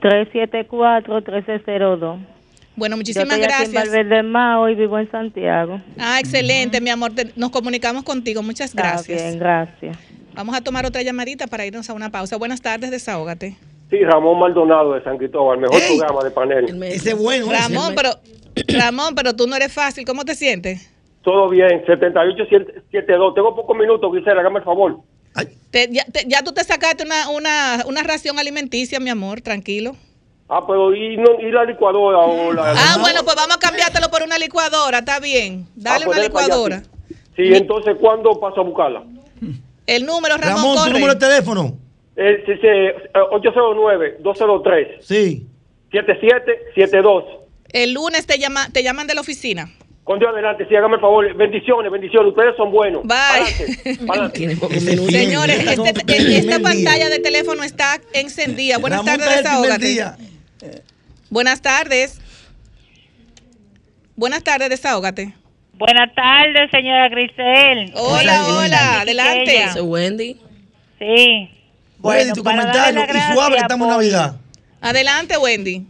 374 0.00 1.14
1302. 1.14 2.33
Bueno, 2.76 2.96
muchísimas 2.96 3.38
gracias. 3.38 3.72
Yo 3.72 3.80
estoy 3.80 4.00
aquí 4.00 4.14
en 4.14 4.30
Mao 4.30 4.68
y 4.68 4.74
vivo 4.74 4.98
en 4.98 5.10
Santiago. 5.10 5.80
Ah, 5.98 6.18
excelente, 6.18 6.80
mi 6.80 6.90
amor. 6.90 7.12
nos 7.36 7.50
comunicamos 7.50 8.02
contigo. 8.02 8.42
Muchas 8.42 8.74
gracias. 8.74 9.22
bien, 9.22 9.38
gracias. 9.38 9.96
Vamos 10.34 10.56
a 10.56 10.60
tomar 10.60 10.84
otra 10.84 11.02
llamadita 11.02 11.46
para 11.46 11.64
irnos 11.64 11.88
a 11.88 11.92
una 11.92 12.10
pausa. 12.10 12.36
Buenas 12.36 12.60
tardes, 12.60 12.90
desahógate. 12.90 13.56
Sí, 13.90 13.98
Ramón 14.02 14.40
Maldonado 14.40 14.94
de 14.94 15.04
San 15.04 15.18
Cristóbal, 15.18 15.58
mejor 15.58 15.80
programa 15.86 16.24
de 16.24 16.30
panel. 16.30 16.82
Ese 16.84 17.14
bueno. 17.14 17.46
Ramón, 17.50 17.94
pero 17.94 18.10
Ramón, 18.68 19.14
pero 19.14 19.36
tú 19.36 19.46
no 19.46 19.54
eres 19.54 19.72
fácil. 19.72 20.04
¿Cómo 20.04 20.24
te 20.24 20.34
sientes? 20.34 20.90
Todo 21.22 21.48
bien, 21.48 21.84
7872. 21.86 23.34
Tengo 23.34 23.54
pocos 23.54 23.76
minutos, 23.76 24.10
Gisela, 24.14 24.40
hágame 24.40 24.58
el 24.58 24.64
favor. 24.64 25.00
ya, 25.72 26.04
ya, 26.26 26.42
tú 26.42 26.52
te 26.52 26.64
sacaste 26.64 27.04
una, 27.04 27.30
una, 27.30 27.84
una 27.86 28.02
ración 28.02 28.38
alimenticia, 28.38 28.98
mi 28.98 29.10
amor, 29.10 29.40
tranquilo. 29.40 29.96
Ah, 30.48 30.62
pero 30.66 30.94
¿y, 30.94 31.16
no, 31.16 31.40
y 31.40 31.50
la 31.50 31.64
licuadora 31.64 32.18
o 32.18 32.52
la... 32.52 32.72
Ah, 32.72 32.98
bueno, 33.00 33.24
pues 33.24 33.34
vamos 33.34 33.56
a 33.56 33.58
cambiártelo 33.58 34.10
por 34.10 34.22
una 34.22 34.38
licuadora, 34.38 34.98
está 34.98 35.18
bien. 35.18 35.66
Dale 35.74 36.04
ah, 36.04 36.06
pues 36.06 36.18
una 36.18 36.26
licuadora. 36.26 36.82
sí. 37.34 37.54
entonces, 37.54 37.96
¿cuándo 37.98 38.38
paso 38.38 38.60
a 38.60 38.64
buscarla? 38.64 39.02
El 39.86 40.06
número, 40.06 40.36
Ramón, 40.36 40.76
Ramón 40.76 40.86
¿tu 40.86 40.92
número 40.92 41.14
de 41.14 41.20
teléfono? 41.20 41.74
El, 42.16 42.44
809-203. 42.44 45.00
Sí. 45.00 45.46
7772. 45.92 47.24
El 47.72 47.92
lunes 47.92 48.26
te, 48.26 48.38
llama, 48.38 48.68
te 48.70 48.82
llaman 48.82 49.06
de 49.06 49.14
la 49.14 49.20
oficina. 49.20 49.70
Con 50.04 50.18
Dios 50.18 50.32
adelante, 50.32 50.66
sí, 50.68 50.74
hágame 50.76 50.94
el 50.96 51.00
favor. 51.00 51.34
Bendiciones, 51.34 51.90
bendiciones. 51.90 52.28
Ustedes 52.30 52.54
son 52.56 52.70
buenos. 52.70 53.04
Bye. 53.04 53.46
Señores, 55.10 55.66
este, 55.66 56.38
esta 56.38 56.60
pantalla 56.60 57.08
de 57.08 57.20
teléfono 57.20 57.64
está 57.64 57.98
encendida. 58.12 58.76
Buenas 58.78 59.02
tardes, 59.04 59.38
desahógate. 59.38 60.33
Buenas 61.30 61.60
tardes. 61.62 62.20
Buenas 64.16 64.44
tardes, 64.44 64.68
desahógate. 64.70 65.34
Buenas 65.72 66.14
tardes, 66.14 66.70
señora 66.70 67.08
Grisel. 67.08 67.92
Hola, 67.96 68.44
hola, 68.46 69.00
adelante. 69.00 69.68
Soy 69.72 69.82
Wendy. 69.82 70.36
Sí. 70.98 71.50
Wendy, 72.00 72.32
tu 72.32 72.44
comentario 72.44 73.02
y 73.02 73.32
suave 73.32 73.56
que 73.56 73.62
estamos 73.62 73.88
en 73.88 73.94
Navidad. 73.94 74.36
Adelante, 74.80 75.36
Wendy. 75.36 75.84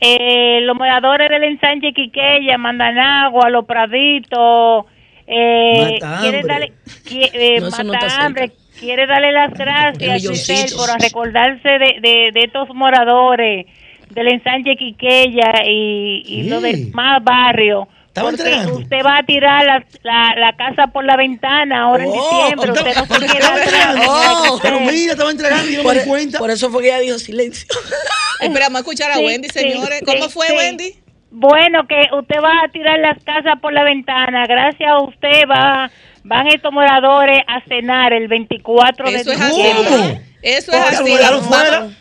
Eh, 0.00 0.60
los 0.62 0.76
moradores 0.76 1.28
del 1.28 1.44
ensanche 1.44 1.92
Quiqueya, 1.92 2.56
Mandanagua, 2.56 3.50
Los 3.50 3.66
Praditos, 3.66 4.86
eh, 5.26 5.98
quiere 6.20 6.42
darle, 6.42 6.72
eh, 7.10 7.60
mata 7.84 8.24
hambre, 8.24 8.52
quiere 8.78 9.06
darle 9.06 9.32
las 9.32 9.52
gracias 9.52 10.74
por 10.74 10.88
recordarse 11.00 11.68
de, 11.68 12.00
de, 12.00 12.30
de 12.32 12.40
estos 12.44 12.68
moradores 12.74 13.66
del 14.14 14.28
ensanche 14.28 14.76
Quiqueya 14.76 15.52
y, 15.66 16.22
y 16.26 16.42
lo 16.48 16.60
del 16.60 16.92
más 16.92 17.22
barrio. 17.22 17.88
Porque 18.14 18.66
usted 18.72 19.04
va 19.04 19.18
a 19.18 19.22
tirar 19.24 19.64
la, 19.64 20.34
la, 20.36 20.52
casa 20.56 20.86
por 20.86 21.04
la 21.04 21.16
ventana 21.16 21.82
ahora 21.82 22.04
en 22.04 22.10
oh, 22.12 22.12
diciembre. 22.14 22.70
Usted 22.70 22.94
no 22.94 23.06
se 23.06 23.26
quiere 23.26 23.46
oh, 24.08 24.58
Pero 24.62 24.80
mira, 24.80 25.12
estaba 25.12 25.30
entregando 25.32 25.68
y 25.68 25.76
no 25.76 25.82
me 25.82 25.94
di 25.94 26.00
cuenta. 26.06 26.38
Por 26.38 26.50
eso 26.50 26.70
fue 26.70 26.82
que 26.82 26.88
ella 26.88 27.00
dijo 27.00 27.18
silencio. 27.18 27.66
Esperamos 28.40 28.76
a 28.76 28.78
escuchar 28.80 29.10
a 29.10 29.18
Wendy, 29.18 29.48
señores. 29.48 30.02
¿Cómo 30.06 30.28
fue, 30.28 30.46
Wendy? 30.56 30.94
Bueno, 31.32 31.88
que 31.88 32.06
usted 32.16 32.36
va 32.40 32.62
a 32.64 32.68
tirar 32.68 33.00
las 33.00 33.22
casas 33.24 33.58
por 33.60 33.72
la 33.72 33.82
ventana. 33.82 34.46
Gracias 34.46 34.88
a 34.88 35.00
usted 35.02 35.42
va, 35.50 35.90
van 36.22 36.46
estos 36.46 36.72
moradores 36.72 37.40
a 37.48 37.60
cenar 37.66 38.12
el 38.12 38.28
24 38.28 39.10
de 39.10 39.24
diciembre. 39.24 40.20
Eso 40.44 40.72
es 40.72 41.00
así. 41.00 41.10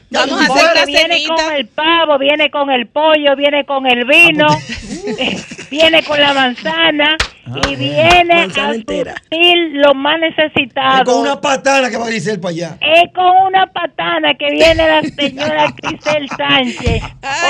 Vamos, 0.10 0.42
a 0.42 0.44
hacer 0.44 0.76
la 0.76 0.86
Viene 0.86 1.24
con 1.26 1.54
el 1.54 1.68
pavo, 1.68 2.20
viene 2.20 2.52
con 2.52 2.70
el 2.70 2.88
pollo, 2.88 3.36
viene 3.38 3.66
con 3.66 3.88
el 3.88 4.06
vino, 4.06 4.48
viene 5.72 6.04
con 6.04 6.20
la 6.20 6.34
manzana 6.34 7.16
ah, 7.48 7.62
y 7.68 7.76
viene 7.78 8.44
a 8.44 8.50
surtir 8.50 9.08
lo 9.72 9.94
más 9.96 10.20
necesitado. 10.20 11.02
Es 11.02 11.06
con 11.06 11.22
una 11.22 11.40
patana 11.40 11.90
que 11.90 11.98
va 11.98 12.04
a 12.06 12.10
Grisel 12.10 12.40
para 12.40 12.52
allá. 12.52 12.78
Es 12.82 13.14
con 13.14 13.32
una 13.48 13.66
patana 13.68 14.34
que 14.36 14.52
viene 14.52 14.88
la 14.88 15.02
señora 15.16 15.74
Grisel 15.82 16.30
Sánchez. 16.30 17.02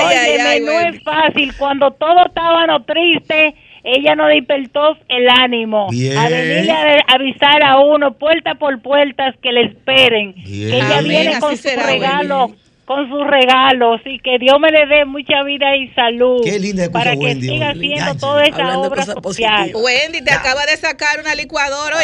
Oye, 0.06 0.60
no 0.60 0.72
es 0.80 1.02
fácil. 1.02 1.54
Cuando 1.56 1.90
todo 1.90 2.26
estaba 2.26 2.66
no 2.68 2.82
triste 2.84 3.54
ella 3.84 4.14
no 4.16 4.26
despertó 4.26 4.96
el 5.08 5.28
ánimo. 5.28 5.88
A 5.88 6.28
venirle 6.28 6.72
a, 6.72 7.14
avisar 7.14 7.62
a 7.62 7.80
uno 7.80 8.14
puerta 8.14 8.54
por 8.54 8.80
puertas 8.80 9.34
que 9.42 9.52
le 9.52 9.66
esperen. 9.66 10.34
Que 10.34 10.76
ella 10.76 11.02
viene 11.02 11.38
con 11.38 11.56
su 11.56 11.68
regalo 11.68 12.50
con 12.84 13.08
sus 13.08 13.26
regalos 13.26 14.00
y 14.04 14.18
que 14.18 14.38
Dios 14.38 14.58
me 14.60 14.70
le 14.70 14.86
dé 14.86 15.04
mucha 15.04 15.42
vida 15.42 15.76
y 15.76 15.88
salud 15.94 16.42
Qué 16.44 16.58
linda 16.58 16.90
para 16.90 17.12
que 17.12 17.18
Wendy, 17.18 17.48
siga 17.48 17.70
haciendo 17.70 18.14
toda 18.16 18.44
esa 18.44 18.78
obra 18.78 19.04
social. 19.04 19.72
Wendy 19.74 20.22
te 20.22 20.32
acaba 20.32 20.66
de 20.66 20.76
sacar 20.76 21.20
una 21.20 21.34
licuadora 21.34 21.96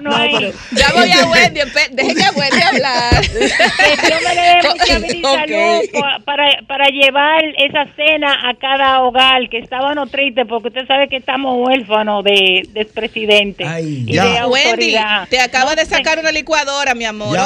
no. 0.00 0.14
ahí. 0.14 0.52
Ya 0.72 0.92
voy 0.92 1.10
a 1.10 1.26
Wendy, 1.30 1.60
deje 1.92 2.14
que 2.14 2.40
Wendy 2.40 2.62
hablar. 2.62 3.20
Que 3.20 4.06
Dios 4.06 4.20
me 4.24 4.34
le 4.34 4.40
dé 4.42 4.68
mucha 4.68 4.98
vida 4.98 5.14
y 5.14 5.22
salud 5.22 6.22
para, 6.24 6.48
para 6.66 6.86
llevar 6.88 7.44
esa 7.58 7.86
cena 7.96 8.48
a 8.48 8.54
cada 8.54 9.02
hogar 9.02 9.48
que 9.48 9.58
estábamos 9.58 10.10
tristes 10.10 10.46
porque 10.48 10.68
usted 10.68 10.86
sabe 10.86 11.08
que 11.08 11.16
estamos 11.16 11.66
huérfanos 11.66 12.24
de, 12.24 12.68
de 12.70 12.84
presidente. 12.84 13.64
Ay, 13.66 14.04
y 14.06 14.16
de 14.16 14.35
Wendy, 14.44 14.96
te 15.30 15.40
acaba 15.40 15.74
de 15.74 15.86
sacar 15.86 16.18
una 16.18 16.32
licuadora, 16.32 16.94
mi 16.94 17.04
amor. 17.04 17.36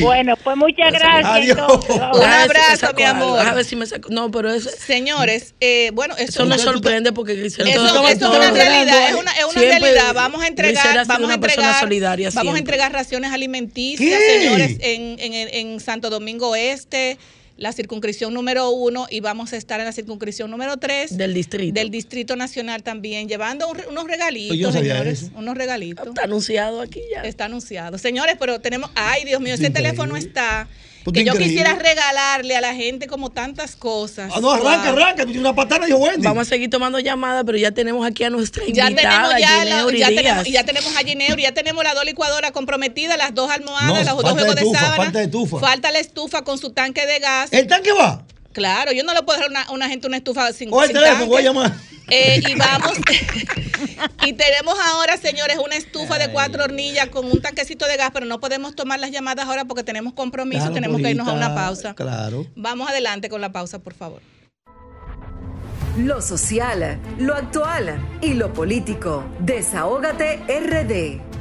Bueno, 0.00 0.36
pues 0.42 0.56
muchas 0.56 0.92
gracias. 0.92 1.58
Un 1.58 2.22
abrazo, 2.22 2.92
mi 2.96 3.02
amor. 3.02 3.40
A 3.40 3.54
ver 3.54 3.64
si 3.64 3.76
me 3.76 3.86
saco. 3.86 4.08
No, 4.10 4.30
pero 4.30 4.52
eso. 4.52 4.70
Señores, 4.70 5.54
eh, 5.60 5.90
bueno, 5.94 6.14
eso, 6.16 6.44
no 6.44 6.58
sorprende 6.58 7.12
porque 7.12 7.34
Grisel 7.34 7.68
eso, 7.68 7.84
eso 7.86 8.08
es 8.08 8.22
una 8.22 8.50
realidad, 8.50 9.08
es 9.08 9.14
una, 9.14 9.32
es 9.32 9.44
una 9.44 9.60
realidad. 9.60 10.14
Vamos 10.14 10.42
a 10.42 10.46
entregar, 10.46 11.06
vamos 11.06 11.30
a 11.30 11.34
entregar, 11.34 11.80
solidaria 11.80 12.30
vamos 12.34 12.54
a 12.54 12.58
entregar 12.58 12.92
raciones 12.92 13.32
alimenticias, 13.32 14.20
señores, 14.22 14.78
en, 14.80 15.16
en, 15.18 15.32
en 15.34 15.80
Santo 15.80 16.10
Domingo 16.10 16.54
Este 16.56 17.18
la 17.56 17.72
circunscripción 17.72 18.34
número 18.34 18.70
uno 18.70 19.06
y 19.10 19.20
vamos 19.20 19.52
a 19.52 19.56
estar 19.56 19.78
en 19.80 19.86
la 19.86 19.92
circunscripción 19.92 20.50
número 20.50 20.76
tres 20.76 21.16
del 21.16 21.34
distrito. 21.34 21.74
del 21.74 21.90
distrito 21.90 22.34
nacional 22.36 22.82
también 22.82 23.28
llevando 23.28 23.68
unos 23.88 24.04
regalitos 24.04 24.72
señores 24.72 25.30
unos 25.36 25.56
regalitos. 25.56 26.08
Está 26.08 26.24
anunciado 26.24 26.80
aquí 26.80 27.00
ya. 27.12 27.22
Está 27.22 27.44
anunciado. 27.44 27.98
Señores 27.98 28.36
pero 28.38 28.60
tenemos 28.60 28.90
ay 28.94 29.24
Dios 29.24 29.40
mío 29.40 29.54
ese 29.54 29.70
teléfono 29.70 30.16
está 30.16 30.68
que 31.12 31.24
yo 31.24 31.34
quisiera 31.34 31.74
regalarle 31.74 32.56
a 32.56 32.60
la 32.60 32.74
gente 32.74 33.06
como 33.06 33.30
tantas 33.30 33.76
cosas. 33.76 34.32
Ah, 34.34 34.40
no, 34.40 34.50
arranca, 34.50 34.90
arranca, 34.90 35.24
una 35.24 35.54
patana 35.54 35.86
dijo 35.86 35.98
Wendy. 35.98 36.22
Vamos 36.22 36.46
a 36.46 36.50
seguir 36.50 36.70
tomando 36.70 36.98
llamadas, 36.98 37.44
pero 37.44 37.58
ya 37.58 37.72
tenemos 37.72 38.06
aquí 38.06 38.24
a 38.24 38.30
nuestra 38.30 38.64
invitada, 38.64 39.38
ya 39.38 39.60
tenemos 39.60 39.92
ya, 39.92 39.98
ya 39.98 40.08
tenemos, 40.08 40.44
ya 40.48 40.64
tenemos 40.64 40.96
a 40.96 41.00
Gineuri, 41.00 41.42
ya 41.42 41.52
tenemos 41.52 41.84
la 41.84 41.94
dos 41.94 42.04
licuadoras 42.04 42.52
comprometidas, 42.52 43.18
las 43.18 43.34
dos 43.34 43.50
almohadas, 43.50 44.06
los 44.06 44.22
dos 44.22 44.32
juegos 44.32 44.54
de, 44.54 44.62
sábana. 44.62 44.96
Falta 44.96 45.18
de 45.18 45.24
estufa. 45.24 45.58
Falta 45.58 45.90
la 45.90 45.98
estufa 45.98 46.42
con 46.42 46.58
su 46.58 46.70
tanque 46.70 47.06
de 47.06 47.18
gas. 47.18 47.52
¿El 47.52 47.66
tanque 47.66 47.92
va? 47.92 48.24
Claro, 48.54 48.92
yo 48.92 49.02
no 49.02 49.12
le 49.12 49.22
puedo 49.22 49.38
dejar 49.38 49.66
a 49.66 49.72
una, 49.72 49.88
gente 49.88 50.06
una 50.06 50.16
estufa 50.16 50.52
sin, 50.52 50.72
o 50.72 50.82
el 50.82 50.92
teléfono, 50.92 51.26
voy 51.26 51.42
a 51.42 51.44
llamar. 51.44 51.72
Eh, 52.08 52.40
y 52.46 52.54
vamos, 52.54 52.92
y 54.26 54.32
tenemos 54.34 54.74
ahora, 54.78 55.16
señores, 55.16 55.58
una 55.58 55.74
estufa 55.74 56.18
de 56.18 56.30
cuatro 56.30 56.62
hornillas 56.62 57.08
con 57.08 57.26
un 57.26 57.42
tanquecito 57.42 57.86
de 57.86 57.96
gas, 57.96 58.10
pero 58.12 58.26
no 58.26 58.38
podemos 58.40 58.76
tomar 58.76 59.00
las 59.00 59.10
llamadas 59.10 59.46
ahora 59.46 59.64
porque 59.64 59.82
tenemos 59.82 60.12
compromiso, 60.12 60.70
tenemos 60.70 61.00
que 61.00 61.10
irnos 61.10 61.26
a 61.26 61.32
una 61.32 61.54
pausa. 61.54 61.94
Claro. 61.94 62.46
Vamos 62.54 62.88
adelante 62.88 63.28
con 63.28 63.40
la 63.40 63.50
pausa, 63.50 63.80
por 63.80 63.94
favor. 63.94 64.22
Lo 65.98 66.22
social, 66.22 67.00
lo 67.18 67.34
actual 67.34 67.98
y 68.20 68.34
lo 68.34 68.52
político. 68.52 69.24
Desahógate 69.40 70.40
RD 70.46 71.33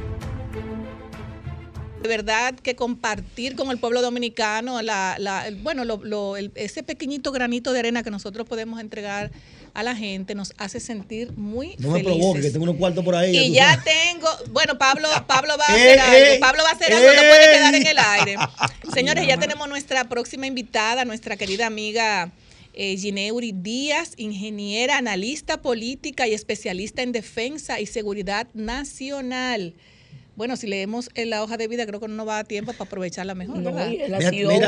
de 2.03 2.09
verdad 2.09 2.53
que 2.53 2.75
compartir 2.75 3.55
con 3.55 3.71
el 3.71 3.79
pueblo 3.79 4.01
dominicano 4.01 4.81
la, 4.81 5.15
la 5.17 5.49
bueno 5.61 5.85
lo, 5.85 6.35
ese 6.37 6.83
pequeñito 6.83 7.31
granito 7.31 7.71
de 7.71 7.79
arena 7.79 8.03
que 8.03 8.11
nosotros 8.11 8.47
podemos 8.47 8.79
entregar 8.81 9.31
a 9.73 9.81
la 9.83 9.95
gente 9.95 10.35
nos 10.35 10.53
hace 10.57 10.79
sentir 10.79 11.31
muy 11.37 11.75
no 11.79 11.91
me 11.91 12.03
provoque 12.03 12.41
que 12.41 12.51
tengo 12.51 12.63
unos 12.65 12.75
cuartos 12.75 13.03
por 13.03 13.15
ahí 13.15 13.35
y 13.35 13.53
ya, 13.53 13.81
tengo 13.83 14.27
bueno 14.51 14.77
Pablo 14.77 15.07
Pablo 15.27 15.53
va 15.57 15.65
a 15.65 15.73
hacer 15.73 15.99
algo 15.99 16.39
Pablo 16.41 16.63
va 16.63 16.69
a 16.69 16.73
hacer 16.73 16.93
algo 16.93 17.07
no 17.07 17.21
puede 17.21 17.53
quedar 17.53 17.75
en 17.75 17.87
el 17.87 17.97
aire. 17.97 18.35
Señores 18.93 19.25
ya 19.25 19.37
tenemos 19.37 19.67
nuestra 19.69 20.09
próxima 20.09 20.45
invitada 20.45 21.05
nuestra 21.05 21.37
querida 21.37 21.65
amiga 21.65 22.31
eh, 22.73 22.97
Gineuri 22.97 23.51
Díaz, 23.51 24.13
ingeniera, 24.17 24.97
analista 24.97 25.61
política 25.61 26.27
y 26.27 26.33
especialista 26.33 27.03
en 27.03 27.11
defensa 27.11 27.79
y 27.79 27.85
seguridad 27.85 28.47
nacional. 28.53 29.75
Bueno, 30.35 30.57
si 30.57 30.65
leemos 30.67 31.09
en 31.13 31.29
la 31.29 31.43
hoja 31.43 31.57
de 31.57 31.67
vida, 31.67 31.85
creo 31.85 31.99
que 31.99 32.07
no 32.07 32.15
nos 32.15 32.27
va 32.27 32.39
a 32.39 32.43
tiempo 32.43 32.73
para 32.73 32.85
aprovecharla 32.85 33.35
mejor, 33.35 33.59
no, 33.59 33.71
¿verdad? 33.71 33.91
El 33.91 34.11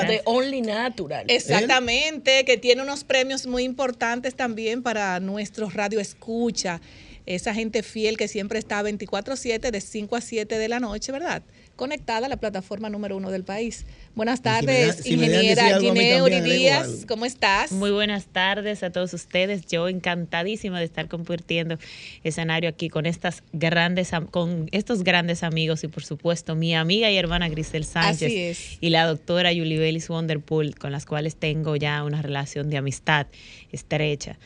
de 0.07 0.21
Only 0.25 0.61
Natural. 0.61 1.25
Exactamente, 1.27 2.45
que 2.45 2.57
tiene 2.57 2.83
unos 2.83 3.03
premios 3.03 3.47
muy 3.47 3.63
importantes 3.63 4.35
también 4.35 4.83
para 4.83 5.19
nuestros 5.19 5.73
radio 5.73 5.99
escucha, 5.99 6.81
esa 7.25 7.55
gente 7.55 7.81
fiel 7.81 8.17
que 8.17 8.27
siempre 8.27 8.59
está 8.59 8.83
24/7 8.83 9.71
de 9.71 9.81
5 9.81 10.15
a 10.15 10.21
7 10.21 10.59
de 10.59 10.67
la 10.67 10.79
noche, 10.79 11.11
¿verdad? 11.11 11.41
Conectada 11.75 12.27
a 12.27 12.29
la 12.29 12.37
plataforma 12.37 12.89
número 12.89 13.17
uno 13.17 13.31
del 13.31 13.43
país. 13.43 13.85
Buenas 14.15 14.41
tardes, 14.41 15.05
ingeniera 15.05 15.77
Gineuri 15.77 16.39
Díaz, 16.39 17.05
¿cómo 17.05 17.25
estás? 17.25 17.73
Muy 17.73 17.91
buenas 17.91 18.27
tardes 18.27 18.81
a 18.81 18.91
todos 18.91 19.13
ustedes. 19.13 19.65
Yo 19.67 19.89
encantadísima 19.89 20.79
de 20.79 20.85
estar 20.85 21.09
compartiendo 21.09 21.77
escenario 22.23 22.69
aquí 22.69 22.87
con 22.87 23.05
estas 23.05 23.43
grandes 23.51 24.11
con 24.31 24.69
estos 24.71 25.03
grandes 25.03 25.43
amigos 25.43 25.83
y 25.83 25.89
por 25.89 26.05
supuesto 26.05 26.55
mi 26.55 26.73
amiga 26.75 27.11
y 27.11 27.17
hermana 27.17 27.49
Grisel 27.49 27.83
Sánchez 27.83 28.77
y 28.79 28.89
la 28.89 29.05
doctora 29.05 29.51
Yulibelis 29.51 30.09
Wonderpool 30.09 30.75
con 30.75 30.93
las 30.93 31.05
cuales 31.05 31.35
tengo 31.35 31.75
ya 31.75 32.03
una 32.05 32.21
relación 32.21 32.69
de 32.69 32.77
amistad 32.77 33.27
estrecha. 33.73 34.37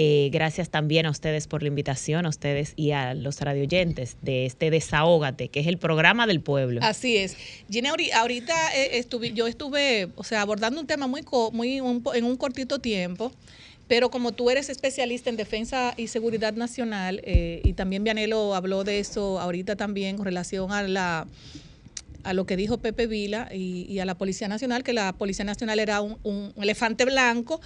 Eh, 0.00 0.30
gracias 0.32 0.70
también 0.70 1.06
a 1.06 1.10
ustedes 1.10 1.48
por 1.48 1.62
la 1.62 1.66
invitación, 1.66 2.24
a 2.24 2.28
ustedes 2.28 2.72
y 2.76 2.92
a 2.92 3.14
los 3.14 3.40
radioyentes 3.40 4.16
de 4.22 4.46
este 4.46 4.70
Desahógate, 4.70 5.48
que 5.48 5.58
es 5.58 5.66
el 5.66 5.76
programa 5.76 6.28
del 6.28 6.40
pueblo. 6.40 6.78
Así 6.84 7.16
es. 7.16 7.36
Gineuri, 7.68 8.12
ahorita 8.12 8.54
eh, 8.76 8.98
estuve, 8.98 9.32
yo 9.32 9.48
estuve, 9.48 10.10
o 10.14 10.22
sea, 10.22 10.42
abordando 10.42 10.80
un 10.80 10.86
tema 10.86 11.08
muy, 11.08 11.24
muy 11.50 11.78
en 11.78 12.24
un 12.24 12.36
cortito 12.36 12.78
tiempo. 12.78 13.32
Pero 13.88 14.08
como 14.12 14.30
tú 14.30 14.50
eres 14.50 14.68
especialista 14.68 15.30
en 15.30 15.36
defensa 15.36 15.94
y 15.96 16.06
seguridad 16.06 16.52
nacional, 16.52 17.20
eh, 17.24 17.60
y 17.64 17.72
también 17.72 18.04
Vianelo 18.04 18.54
habló 18.54 18.84
de 18.84 19.00
eso 19.00 19.40
ahorita 19.40 19.74
también 19.74 20.16
con 20.16 20.26
relación 20.26 20.70
a 20.70 20.82
la 20.82 21.26
a 22.28 22.34
lo 22.34 22.44
que 22.44 22.58
dijo 22.58 22.76
Pepe 22.76 23.06
Vila 23.06 23.48
y, 23.54 23.98
a 24.00 24.04
la 24.04 24.14
Policía 24.14 24.48
Nacional, 24.48 24.84
que 24.84 24.92
la 24.92 25.14
Policía 25.14 25.46
Nacional 25.46 25.78
era 25.78 26.02
un, 26.02 26.52
elefante 26.60 27.06
blanco 27.06 27.58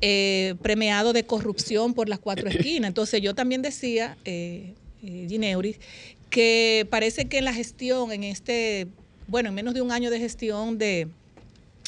eh, 0.00 0.56
premiado 0.60 1.12
de 1.12 1.24
corrupción 1.24 1.94
por 1.94 2.08
las 2.08 2.18
cuatro 2.18 2.48
esquinas. 2.48 2.88
Entonces 2.88 3.22
yo 3.22 3.36
también 3.36 3.62
decía, 3.62 4.18
eh, 4.24 4.74
eh 5.04 5.26
Gineuri, 5.28 5.76
que 6.30 6.84
parece 6.90 7.26
que 7.26 7.38
en 7.38 7.44
la 7.44 7.54
gestión, 7.54 8.10
en 8.10 8.24
este, 8.24 8.88
bueno, 9.28 9.50
en 9.50 9.54
menos 9.54 9.72
de 9.72 9.82
un 9.82 9.92
año 9.92 10.10
de 10.10 10.18
gestión 10.18 10.78
de, 10.78 11.06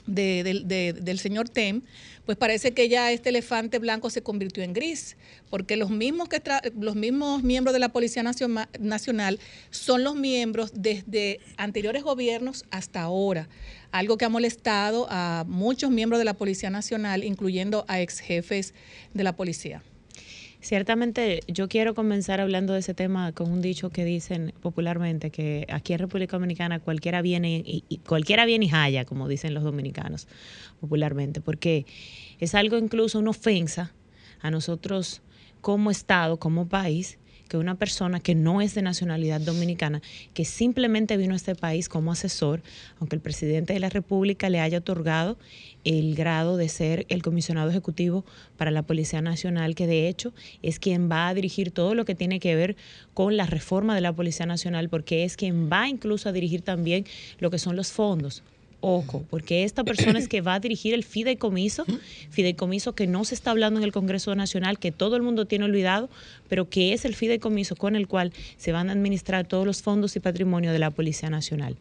del 0.07 1.19
señor 1.19 1.49
Tem, 1.49 1.83
pues 2.31 2.39
parece 2.39 2.71
que 2.71 2.89
ya 2.89 3.11
este 3.11 3.31
elefante 3.31 3.81
blanco 3.81 4.09
se 4.09 4.23
convirtió 4.23 4.63
en 4.63 4.73
gris, 4.73 5.17
porque 5.51 5.75
los 5.77 5.91
mismos, 5.91 6.29
que 6.29 6.41
los 6.79 6.95
mismos 6.95 7.43
miembros 7.43 7.73
de 7.73 7.81
la 7.81 7.89
Policía 7.89 8.23
Nacional 8.23 9.41
son 9.71 10.05
los 10.05 10.15
miembros 10.15 10.71
desde 10.73 11.41
anteriores 11.57 12.05
gobiernos 12.05 12.67
hasta 12.71 13.03
ahora, 13.03 13.49
algo 13.91 14.17
que 14.17 14.27
ha 14.27 14.29
molestado 14.29 15.09
a 15.11 15.45
muchos 15.49 15.91
miembros 15.91 16.21
de 16.21 16.25
la 16.25 16.35
Policía 16.35 16.71
Nacional, 16.71 17.25
incluyendo 17.25 17.85
a 17.89 18.01
ex 18.01 18.21
jefes 18.21 18.75
de 19.13 19.25
la 19.25 19.35
policía. 19.35 19.83
Ciertamente, 20.63 21.41
yo 21.49 21.69
quiero 21.69 21.95
comenzar 21.95 22.39
hablando 22.39 22.75
de 22.75 22.81
ese 22.81 22.93
tema 22.93 23.33
con 23.33 23.51
un 23.51 23.63
dicho 23.63 23.89
que 23.89 24.05
dicen 24.05 24.53
popularmente 24.61 25.31
que 25.31 25.67
aquí 25.71 25.95
en 25.95 26.01
República 26.01 26.37
Dominicana 26.37 26.81
cualquiera 26.81 27.23
viene 27.23 27.63
y, 27.65 27.83
y 27.89 27.97
cualquiera 27.99 28.45
viene 28.45 28.67
y 28.67 28.71
haya, 28.71 29.07
como 29.07 29.27
dicen 29.27 29.55
los 29.55 29.65
dominicanos 29.65 30.29
popularmente, 30.79 31.41
porque 31.41 31.87
es 32.41 32.55
algo 32.55 32.79
incluso 32.79 33.19
una 33.19 33.31
ofensa 33.31 33.93
a 34.41 34.51
nosotros 34.51 35.23
como 35.61 35.91
Estado, 35.91 36.39
como 36.39 36.69
país, 36.69 37.19
que 37.51 37.57
una 37.57 37.75
persona 37.75 38.21
que 38.21 38.37
no 38.37 38.61
es 38.61 38.75
de 38.75 38.83
nacionalidad 38.83 39.41
dominicana, 39.41 40.01
que 40.35 40.45
simplemente 40.45 41.17
vino 41.17 41.33
a 41.35 41.37
este 41.37 41.57
país 41.57 41.89
como 41.89 42.13
asesor, 42.13 42.63
aunque 43.01 43.17
el 43.17 43.21
presidente 43.21 43.73
de 43.73 43.81
la 43.81 43.89
República 43.89 44.49
le 44.49 44.61
haya 44.61 44.79
otorgado 44.79 45.37
el 45.83 46.15
grado 46.15 46.57
de 46.57 46.69
ser 46.69 47.07
el 47.09 47.23
comisionado 47.23 47.69
ejecutivo 47.69 48.25
para 48.57 48.71
la 48.71 48.83
Policía 48.83 49.21
Nacional, 49.21 49.75
que 49.75 49.89
de 49.89 50.09
hecho 50.09 50.33
es 50.63 50.79
quien 50.79 51.11
va 51.11 51.27
a 51.27 51.35
dirigir 51.35 51.73
todo 51.73 51.97
lo 51.97 52.05
que 52.05 52.15
tiene 52.15 52.39
que 52.39 52.55
ver 52.55 52.77
con 53.15 53.37
la 53.37 53.47
reforma 53.47 53.97
de 53.97 54.01
la 54.01 54.13
Policía 54.13 54.47
Nacional, 54.47 54.89
porque 54.89 55.25
es 55.25 55.37
quien 55.37 55.69
va 55.71 55.89
incluso 55.89 56.29
a 56.29 56.33
dirigir 56.33 56.63
también 56.63 57.05
lo 57.41 57.51
que 57.51 57.59
son 57.59 57.75
los 57.75 57.91
fondos 57.91 58.45
Ojo, 58.83 59.27
porque 59.29 59.65
esta 59.65 59.85
persona 59.85 60.19
es 60.19 60.27
que 60.27 60.41
va 60.41 60.55
a 60.55 60.61
dirigir 60.61 60.95
el 60.95 61.05
fideicomiso, 61.05 61.85
fideicomiso 62.31 62.95
que 62.95 63.07
no 63.07 63.27
se 63.27 63.35
está 63.35 63.51
hablando 63.51 63.79
en 63.79 63.85
el 63.85 63.93
Congreso 63.93 64.35
Nacional, 64.35 64.79
que 64.79 64.91
todo 64.91 65.17
el 65.17 65.23
mundo 65.23 65.45
tiene 65.45 65.67
olvidado, 65.67 66.09
pero 66.49 66.71
que 66.71 66.95
es 66.95 67.05
el 67.05 67.15
fideicomiso 67.15 67.77
con 67.77 67.95
el 67.95 68.09
cual 68.09 68.33
se 68.57 68.73
van 68.73 68.89
a 68.89 68.93
administrar 68.93 69.47
todos 69.47 69.67
los 69.67 69.83
fondos 69.83 70.17
y 70.17 70.21
patrimonio 70.21 70.73
de 70.73 70.79
la 70.79 70.91
Policía 70.91 71.29
Nacional. 71.29 71.77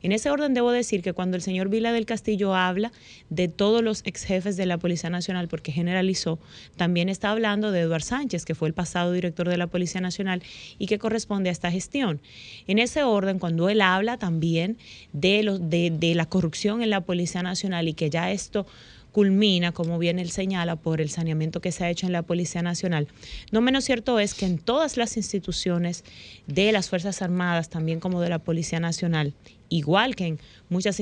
En 0.00 0.12
ese 0.12 0.30
orden 0.30 0.54
debo 0.54 0.70
decir 0.70 1.02
que 1.02 1.12
cuando 1.12 1.36
el 1.36 1.42
señor 1.42 1.70
Vila 1.70 1.92
del 1.92 2.06
Castillo 2.06 2.54
habla 2.54 2.92
de 3.30 3.48
todos 3.48 3.82
los 3.82 4.02
ex 4.04 4.22
jefes 4.22 4.56
de 4.56 4.66
la 4.66 4.78
Policía 4.78 5.10
Nacional, 5.10 5.48
porque 5.48 5.72
generalizó, 5.72 6.38
también 6.76 7.08
está 7.08 7.32
hablando 7.32 7.72
de 7.72 7.80
Eduard 7.80 8.02
Sánchez, 8.02 8.44
que 8.44 8.54
fue 8.54 8.68
el 8.68 8.74
pasado 8.74 9.10
director 9.12 9.48
de 9.48 9.56
la 9.56 9.66
Policía 9.66 10.00
Nacional 10.00 10.42
y 10.78 10.86
que 10.86 10.98
corresponde 10.98 11.48
a 11.48 11.52
esta 11.52 11.72
gestión. 11.72 12.20
En 12.68 12.78
ese 12.78 13.02
orden, 13.02 13.40
cuando 13.40 13.68
él 13.68 13.80
habla 13.80 14.18
también 14.18 14.78
de, 15.12 15.42
los, 15.42 15.68
de, 15.68 15.90
de 15.90 16.14
la 16.14 16.26
corrupción, 16.26 16.43
en 16.82 16.90
la 16.90 17.00
Policía 17.00 17.42
Nacional 17.42 17.88
y 17.88 17.94
que 17.94 18.10
ya 18.10 18.30
esto 18.30 18.66
culmina, 19.14 19.70
como 19.70 19.98
bien 20.00 20.18
él 20.18 20.30
señala, 20.30 20.74
por 20.74 21.00
el 21.00 21.08
saneamiento 21.08 21.60
que 21.60 21.70
se 21.70 21.84
ha 21.84 21.90
hecho 21.90 22.06
en 22.06 22.12
la 22.12 22.22
Policía 22.22 22.62
Nacional. 22.62 23.06
No 23.52 23.60
menos 23.60 23.84
cierto 23.84 24.18
es 24.18 24.34
que 24.34 24.44
en 24.44 24.58
todas 24.58 24.96
las 24.96 25.16
instituciones 25.16 26.02
de 26.48 26.72
las 26.72 26.88
Fuerzas 26.88 27.22
Armadas, 27.22 27.68
también 27.68 28.00
como 28.00 28.20
de 28.20 28.28
la 28.28 28.40
Policía 28.40 28.80
Nacional, 28.80 29.32
igual 29.68 30.16
que 30.16 30.26
en 30.26 30.40
muchas 30.68 31.00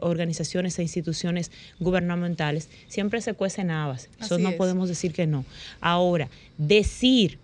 organizaciones 0.00 0.78
e 0.78 0.82
instituciones 0.82 1.52
gubernamentales, 1.80 2.70
siempre 2.88 3.20
se 3.20 3.34
cuecen 3.34 3.70
habas. 3.70 4.08
Eso 4.18 4.38
no 4.38 4.52
podemos 4.52 4.88
decir 4.88 5.12
que 5.12 5.26
no. 5.26 5.44
Ahora, 5.82 6.30
decir 6.56 7.38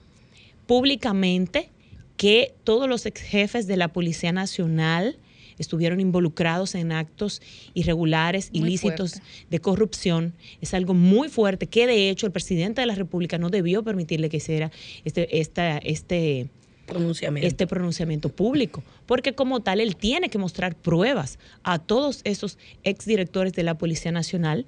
públicamente 0.67 1.69
que 2.17 2.55
todos 2.65 2.89
los 2.89 3.05
ex 3.05 3.21
jefes 3.21 3.67
de 3.67 3.77
la 3.77 3.89
Policía 3.89 4.33
Nacional 4.33 5.17
estuvieron 5.59 6.01
involucrados 6.01 6.75
en 6.75 6.93
actos 6.93 7.43
irregulares, 7.75 8.51
ilícitos 8.53 9.21
de 9.51 9.59
corrupción. 9.59 10.35
Es 10.61 10.75
algo 10.75 10.95
muy 10.95 11.29
fuerte 11.29 11.67
que 11.67 11.87
de 11.87 12.11
hecho 12.11 12.27
el 12.27 12.33
presidente 12.33 12.81
de 12.81 12.87
la 12.87 12.95
República 12.95 13.39
no 13.39 13.51
debió 13.51 13.83
permitirle 13.83 14.29
que 14.29 14.39
hiciera 14.39 14.71
este, 15.05 15.41
este 15.41 16.49
pronunciamiento. 16.87 17.47
este 17.47 17.67
pronunciamiento 17.67 18.29
público, 18.29 18.83
porque 19.07 19.35
como 19.35 19.61
tal 19.61 19.81
él 19.81 19.97
tiene 19.97 20.31
que 20.31 20.39
mostrar 20.39 20.77
pruebas 20.77 21.39
a 21.63 21.79
todos 21.79 22.21
esos 22.25 22.59
exdirectores 22.85 23.53
de 23.53 23.63
la 23.63 23.77
Policía 23.77 24.13
Nacional 24.13 24.67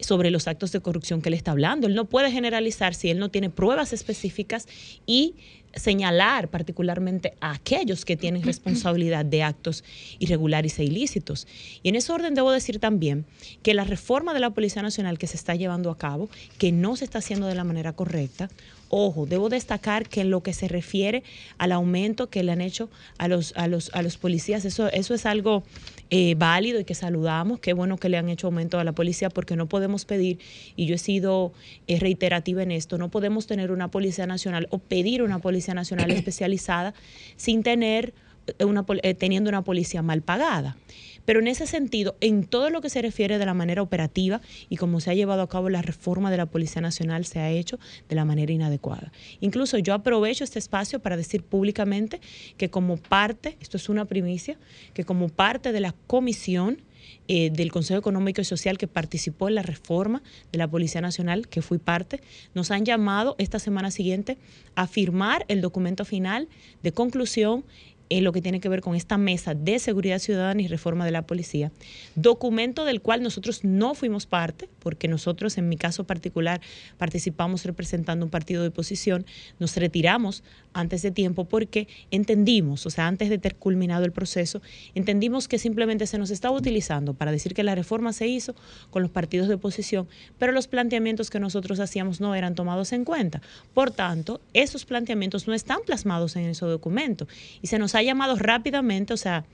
sobre 0.00 0.30
los 0.30 0.48
actos 0.48 0.72
de 0.72 0.80
corrupción 0.80 1.20
que 1.20 1.28
él 1.28 1.34
está 1.34 1.50
hablando. 1.50 1.86
Él 1.86 1.94
no 1.94 2.06
puede 2.06 2.30
generalizar 2.30 2.94
si 2.94 3.10
él 3.10 3.18
no 3.18 3.30
tiene 3.30 3.50
pruebas 3.50 3.92
específicas 3.92 4.66
y 5.06 5.34
señalar 5.74 6.48
particularmente 6.48 7.34
a 7.40 7.52
aquellos 7.52 8.04
que 8.04 8.16
tienen 8.16 8.42
responsabilidad 8.42 9.24
de 9.24 9.42
actos 9.42 9.84
irregulares 10.18 10.78
e 10.78 10.84
ilícitos. 10.84 11.46
Y 11.82 11.88
en 11.88 11.96
ese 11.96 12.12
orden 12.12 12.34
debo 12.34 12.50
decir 12.50 12.80
también 12.80 13.24
que 13.62 13.74
la 13.74 13.84
reforma 13.84 14.34
de 14.34 14.40
la 14.40 14.50
Policía 14.50 14.82
Nacional 14.82 15.18
que 15.18 15.26
se 15.26 15.36
está 15.36 15.54
llevando 15.54 15.90
a 15.90 15.98
cabo, 15.98 16.28
que 16.58 16.72
no 16.72 16.96
se 16.96 17.04
está 17.04 17.18
haciendo 17.18 17.46
de 17.46 17.54
la 17.54 17.64
manera 17.64 17.92
correcta, 17.92 18.50
Ojo, 18.92 19.24
debo 19.24 19.48
destacar 19.48 20.08
que 20.08 20.22
en 20.22 20.30
lo 20.30 20.42
que 20.42 20.52
se 20.52 20.66
refiere 20.66 21.22
al 21.58 21.70
aumento 21.70 22.28
que 22.28 22.42
le 22.42 22.50
han 22.50 22.60
hecho 22.60 22.90
a 23.18 23.28
los, 23.28 23.54
a 23.56 23.68
los, 23.68 23.90
a 23.94 24.02
los 24.02 24.18
policías, 24.18 24.64
eso, 24.64 24.90
eso 24.90 25.14
es 25.14 25.26
algo 25.26 25.62
eh, 26.10 26.34
válido 26.36 26.80
y 26.80 26.84
que 26.84 26.96
saludamos. 26.96 27.60
Qué 27.60 27.72
bueno 27.72 27.98
que 27.98 28.08
le 28.08 28.16
han 28.16 28.28
hecho 28.28 28.48
aumento 28.48 28.80
a 28.80 28.84
la 28.84 28.90
policía 28.90 29.30
porque 29.30 29.54
no 29.54 29.68
podemos 29.68 30.04
pedir, 30.04 30.40
y 30.74 30.86
yo 30.86 30.96
he 30.96 30.98
sido 30.98 31.52
eh, 31.86 32.00
reiterativa 32.00 32.64
en 32.64 32.72
esto, 32.72 32.98
no 32.98 33.12
podemos 33.12 33.46
tener 33.46 33.70
una 33.70 33.92
policía 33.92 34.26
nacional 34.26 34.66
o 34.70 34.78
pedir 34.78 35.22
una 35.22 35.38
policía 35.38 35.72
nacional 35.72 36.10
especializada 36.10 36.92
sin 37.36 37.62
tener 37.62 38.12
una, 38.58 38.84
eh, 39.04 39.14
teniendo 39.14 39.50
una 39.50 39.62
policía 39.62 40.02
mal 40.02 40.22
pagada. 40.22 40.76
Pero 41.24 41.40
en 41.40 41.48
ese 41.48 41.66
sentido, 41.66 42.16
en 42.20 42.44
todo 42.44 42.70
lo 42.70 42.80
que 42.80 42.90
se 42.90 43.02
refiere 43.02 43.38
de 43.38 43.46
la 43.46 43.54
manera 43.54 43.82
operativa 43.82 44.40
y 44.68 44.76
como 44.76 45.00
se 45.00 45.10
ha 45.10 45.14
llevado 45.14 45.42
a 45.42 45.48
cabo 45.48 45.68
la 45.68 45.82
reforma 45.82 46.30
de 46.30 46.36
la 46.36 46.46
Policía 46.46 46.82
Nacional, 46.82 47.24
se 47.24 47.40
ha 47.40 47.50
hecho 47.50 47.78
de 48.08 48.16
la 48.16 48.24
manera 48.24 48.52
inadecuada. 48.52 49.12
Incluso 49.40 49.78
yo 49.78 49.94
aprovecho 49.94 50.44
este 50.44 50.58
espacio 50.58 51.00
para 51.00 51.16
decir 51.16 51.42
públicamente 51.42 52.20
que 52.56 52.70
como 52.70 52.96
parte, 52.96 53.56
esto 53.60 53.76
es 53.76 53.88
una 53.88 54.04
primicia, 54.04 54.58
que 54.94 55.04
como 55.04 55.28
parte 55.28 55.72
de 55.72 55.80
la 55.80 55.94
comisión 56.06 56.82
eh, 57.28 57.50
del 57.50 57.70
Consejo 57.70 57.98
Económico 57.98 58.40
y 58.40 58.44
Social 58.44 58.76
que 58.76 58.88
participó 58.88 59.48
en 59.48 59.54
la 59.54 59.62
reforma 59.62 60.22
de 60.50 60.58
la 60.58 60.68
Policía 60.68 61.00
Nacional, 61.00 61.48
que 61.48 61.62
fui 61.62 61.78
parte, 61.78 62.20
nos 62.54 62.70
han 62.70 62.84
llamado 62.84 63.36
esta 63.38 63.58
semana 63.58 63.90
siguiente 63.90 64.36
a 64.74 64.86
firmar 64.86 65.44
el 65.48 65.60
documento 65.60 66.04
final 66.04 66.48
de 66.82 66.92
conclusión 66.92 67.64
en 68.10 68.24
lo 68.24 68.32
que 68.32 68.42
tiene 68.42 68.60
que 68.60 68.68
ver 68.68 68.80
con 68.80 68.96
esta 68.96 69.16
mesa 69.16 69.54
de 69.54 69.78
seguridad 69.78 70.18
ciudadana 70.18 70.60
y 70.60 70.68
reforma 70.68 71.04
de 71.04 71.12
la 71.12 71.22
policía, 71.22 71.72
documento 72.16 72.84
del 72.84 73.00
cual 73.00 73.22
nosotros 73.22 73.64
no 73.64 73.94
fuimos 73.94 74.26
parte, 74.26 74.68
porque 74.80 75.08
nosotros 75.08 75.56
en 75.58 75.68
mi 75.68 75.76
caso 75.76 76.04
particular 76.04 76.60
participamos 76.98 77.64
representando 77.64 78.26
un 78.26 78.30
partido 78.30 78.62
de 78.62 78.68
oposición, 78.68 79.24
nos 79.60 79.76
retiramos 79.76 80.42
antes 80.72 81.02
de 81.02 81.10
tiempo 81.10 81.44
porque 81.44 81.88
entendimos, 82.10 82.84
o 82.84 82.90
sea, 82.90 83.06
antes 83.06 83.28
de 83.28 83.38
ter 83.38 83.54
culminado 83.54 84.04
el 84.04 84.12
proceso, 84.12 84.60
entendimos 84.94 85.46
que 85.46 85.58
simplemente 85.58 86.06
se 86.06 86.18
nos 86.18 86.30
estaba 86.30 86.56
utilizando 86.56 87.14
para 87.14 87.32
decir 87.32 87.54
que 87.54 87.62
la 87.62 87.74
reforma 87.74 88.12
se 88.12 88.26
hizo 88.26 88.54
con 88.90 89.02
los 89.02 89.10
partidos 89.10 89.48
de 89.48 89.54
oposición, 89.54 90.08
pero 90.38 90.52
los 90.52 90.66
planteamientos 90.66 91.30
que 91.30 91.38
nosotros 91.38 91.78
hacíamos 91.78 92.20
no 92.20 92.34
eran 92.34 92.56
tomados 92.56 92.92
en 92.92 93.04
cuenta. 93.04 93.40
Por 93.72 93.92
tanto, 93.92 94.40
esos 94.52 94.84
planteamientos 94.84 95.46
no 95.46 95.54
están 95.54 95.78
plasmados 95.86 96.34
en 96.34 96.46
ese 96.46 96.66
documento 96.66 97.28
y 97.62 97.68
se 97.68 97.78
nos 97.78 97.94
ha 97.94 97.99
llamado 98.02 98.36
rápidamente, 98.36 99.12
o 99.12 99.16
sea, 99.16 99.44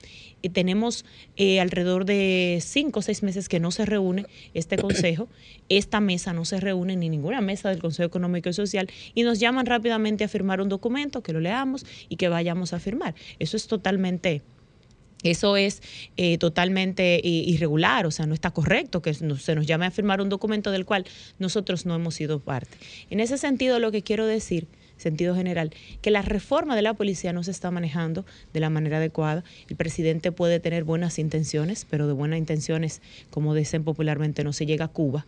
eh, 0.43 0.49
tenemos 0.49 1.05
eh, 1.35 1.59
alrededor 1.59 2.05
de 2.05 2.59
cinco 2.61 2.99
o 2.99 3.01
seis 3.01 3.23
meses 3.23 3.49
que 3.49 3.59
no 3.59 3.71
se 3.71 3.85
reúne 3.85 4.25
este 4.53 4.77
consejo, 4.81 5.27
esta 5.69 5.99
mesa 5.99 6.33
no 6.33 6.45
se 6.45 6.59
reúne 6.59 6.95
ni 6.95 7.09
ninguna 7.09 7.41
mesa 7.41 7.69
del 7.69 7.79
Consejo 7.79 8.07
Económico 8.07 8.49
y 8.49 8.53
Social 8.53 8.89
y 9.13 9.23
nos 9.23 9.39
llaman 9.39 9.65
rápidamente 9.65 10.23
a 10.23 10.27
firmar 10.27 10.61
un 10.61 10.69
documento, 10.69 11.23
que 11.23 11.33
lo 11.33 11.39
leamos 11.39 11.85
y 12.09 12.17
que 12.17 12.29
vayamos 12.29 12.73
a 12.73 12.79
firmar. 12.79 13.15
Eso 13.39 13.57
es 13.57 13.67
totalmente... 13.67 14.41
Eso 15.23 15.57
es 15.57 15.81
eh, 16.15 16.37
totalmente 16.37 17.19
irregular, 17.23 18.05
o 18.05 18.11
sea, 18.11 18.27
no 18.27 18.35
está 18.35 18.51
correcto 18.51 19.01
que 19.01 19.15
se 19.15 19.25
nos 19.25 19.65
llame 19.65 19.87
a 19.87 19.91
firmar 19.91 20.21
un 20.21 20.29
documento 20.29 20.69
del 20.69 20.85
cual 20.85 21.05
nosotros 21.39 21.87
no 21.87 21.95
hemos 21.95 22.13
sido 22.13 22.39
parte. 22.39 22.77
En 23.09 23.19
ese 23.19 23.39
sentido, 23.39 23.79
lo 23.79 23.91
que 23.91 24.03
quiero 24.03 24.27
decir 24.27 24.67
sentido 24.97 25.35
general, 25.35 25.71
que 26.01 26.11
la 26.11 26.21
reforma 26.21 26.75
de 26.75 26.81
la 26.81 26.93
policía 26.93 27.33
no 27.33 27.43
se 27.43 27.51
está 27.51 27.71
manejando 27.71 28.25
de 28.53 28.59
la 28.59 28.69
manera 28.69 28.97
adecuada. 28.97 29.43
El 29.69 29.75
presidente 29.75 30.31
puede 30.31 30.59
tener 30.59 30.83
buenas 30.83 31.19
intenciones, 31.19 31.85
pero 31.89 32.07
de 32.07 32.13
buenas 32.13 32.39
intenciones, 32.39 33.01
como 33.29 33.53
dicen 33.53 33.83
popularmente, 33.83 34.43
no 34.43 34.53
se 34.53 34.65
llega 34.65 34.85
a 34.85 34.89
Cuba. 34.89 35.25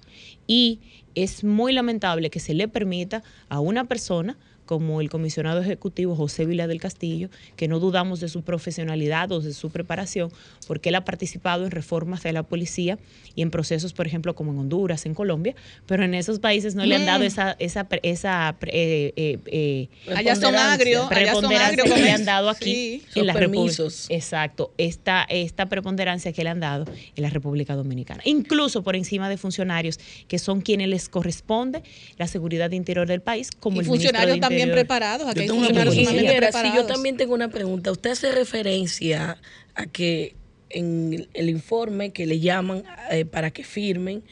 Y 0.48 0.80
es 1.16 1.44
muy 1.44 1.74
lamentable 1.74 2.30
que 2.30 2.40
se 2.40 2.54
le 2.54 2.68
permita 2.68 3.24
a 3.50 3.60
una 3.60 3.86
persona 3.86 4.38
como 4.70 5.02
el 5.02 5.10
comisionado 5.10 5.62
ejecutivo 5.62 6.16
José 6.16 6.46
Vila 6.46 6.68
del 6.68 6.80
Castillo, 6.80 7.30
que 7.56 7.68
no 7.68 7.80
dudamos 7.80 8.20
de 8.20 8.30
su 8.30 8.44
profesionalidad 8.44 9.32
o 9.32 9.40
de 9.40 9.52
su 9.52 9.72
preparación, 9.72 10.32
porque 10.68 10.90
él 10.90 10.96
ha 10.96 11.06
participado 11.06 11.66
en 11.66 11.72
reformas 11.72 12.22
de 12.22 12.34
la 12.34 12.44
policía 12.44 13.00
y 13.34 13.42
en 13.42 13.50
procesos, 13.50 13.94
por 13.94 14.06
ejemplo, 14.06 14.36
como 14.36 14.52
en 14.52 14.60
Honduras, 14.60 15.08
en 15.08 15.16
Colombia, 15.16 15.56
pero 15.88 16.04
en 16.04 16.14
esos 16.14 16.38
países 16.38 16.76
no 16.76 16.86
le 16.86 16.98
han 16.98 17.08
dado 17.08 17.24
esa 17.24 17.56
esa 17.58 17.88
esa 18.04 18.56
eh, 18.68 19.12
eh, 19.16 19.40
eh 19.48 19.88
allá 20.16 20.36
son 20.36 20.56
agrios, 20.56 21.10
que 21.10 22.00
le 22.02 22.12
han 22.12 22.26
dado 22.26 22.48
aquí 22.52 23.02
en 23.16 23.26
la 23.26 23.34
permisos. 23.34 24.06
Exacto, 24.12 24.72
esta 24.78 25.24
esta 25.30 25.66
preponderancia 25.66 26.32
que 26.32 26.44
le 26.44 26.52
han 26.52 26.60
dado 26.60 26.86
en 27.16 27.24
la 27.24 27.32
República 27.32 27.76
Dominicana, 27.76 28.22
incluso 28.24 28.84
por 28.84 28.96
encima 28.96 29.30
de 29.30 29.38
funcionarios 29.38 30.00
que 30.28 30.38
son 30.38 30.62
quienes 30.62 30.90
les 30.90 31.10
corresponde 31.10 31.82
la 32.20 32.28
seguridad 32.28 32.70
interior 32.70 33.08
del 33.08 33.22
país, 33.22 33.50
como 33.50 33.80
el 33.80 33.88
funcionarios 33.88 34.40
también 34.40 34.59
bien 34.66 34.72
preparados. 34.72 35.28
Aquí 35.28 35.46
yo, 35.48 35.54
tengo 35.54 36.76
yo 36.76 36.86
también 36.86 37.18
tengo 37.18 37.34
una 37.34 37.50
pregunta. 37.50 37.92
Usted 37.92 38.12
hace 38.12 38.32
referencia 38.32 39.38
a 39.76 39.86
que 39.86 40.36
en 40.70 41.28
el 41.34 41.50
informe 41.50 42.12
que 42.12 42.26
le 42.26 42.40
llaman 42.40 42.84
eh, 43.12 43.26
para 43.26 43.52
que 43.52 43.64
firmen, 43.64 44.24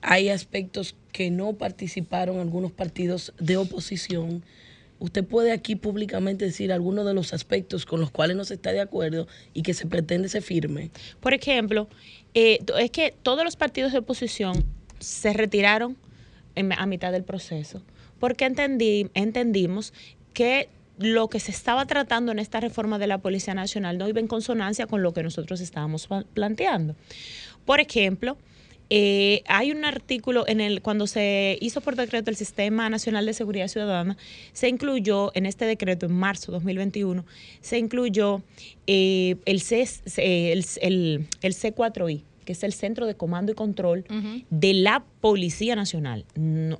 hay 0.00 0.28
aspectos 0.28 0.96
que 1.12 1.30
no 1.30 1.54
participaron 1.54 2.40
algunos 2.40 2.72
partidos 2.72 3.32
de 3.38 3.56
oposición. 3.56 4.44
¿Usted 4.98 5.24
puede 5.24 5.52
aquí 5.52 5.76
públicamente 5.76 6.44
decir 6.44 6.72
algunos 6.72 7.04
de 7.06 7.14
los 7.14 7.32
aspectos 7.32 7.84
con 7.84 8.00
los 8.00 8.10
cuales 8.10 8.36
no 8.36 8.44
se 8.44 8.54
está 8.54 8.72
de 8.72 8.80
acuerdo 8.80 9.26
y 9.52 9.62
que 9.62 9.74
se 9.74 9.86
pretende 9.86 10.28
se 10.28 10.40
firme? 10.40 10.90
Por 11.20 11.34
ejemplo, 11.34 11.88
eh, 12.34 12.58
es 12.78 12.90
que 12.90 13.14
todos 13.22 13.44
los 13.44 13.56
partidos 13.56 13.92
de 13.92 13.98
oposición 13.98 14.64
se 15.00 15.32
retiraron 15.32 15.96
a 16.76 16.86
mitad 16.86 17.12
del 17.12 17.24
proceso 17.24 17.82
porque 18.24 18.46
entendí, 18.46 19.10
entendimos 19.12 19.92
que 20.32 20.70
lo 20.96 21.28
que 21.28 21.40
se 21.40 21.50
estaba 21.50 21.84
tratando 21.84 22.32
en 22.32 22.38
esta 22.38 22.58
reforma 22.58 22.98
de 22.98 23.06
la 23.06 23.18
Policía 23.18 23.52
Nacional 23.52 23.98
no 23.98 24.08
iba 24.08 24.18
en 24.18 24.28
consonancia 24.28 24.86
con 24.86 25.02
lo 25.02 25.12
que 25.12 25.22
nosotros 25.22 25.60
estábamos 25.60 26.08
planteando. 26.32 26.96
Por 27.66 27.80
ejemplo, 27.80 28.38
eh, 28.88 29.42
hay 29.46 29.72
un 29.72 29.84
artículo 29.84 30.48
en 30.48 30.62
el 30.62 30.80
cuando 30.80 31.06
se 31.06 31.58
hizo 31.60 31.82
por 31.82 31.96
decreto 31.96 32.30
el 32.30 32.36
Sistema 32.36 32.88
Nacional 32.88 33.26
de 33.26 33.34
Seguridad 33.34 33.68
Ciudadana, 33.68 34.16
se 34.54 34.70
incluyó 34.70 35.30
en 35.34 35.44
este 35.44 35.66
decreto 35.66 36.06
en 36.06 36.12
marzo 36.12 36.50
de 36.50 36.56
2021, 36.56 37.26
se 37.60 37.76
incluyó 37.76 38.40
eh, 38.86 39.36
el, 39.44 39.60
C, 39.60 39.86
el, 40.16 40.64
el, 40.80 41.26
el 41.42 41.54
C4I, 41.54 42.22
que 42.44 42.52
es 42.52 42.62
el 42.62 42.72
Centro 42.72 43.06
de 43.06 43.14
Comando 43.14 43.52
y 43.52 43.54
Control 43.54 44.04
de 44.50 44.74
la 44.74 45.04
Policía 45.20 45.74
Nacional. 45.74 46.26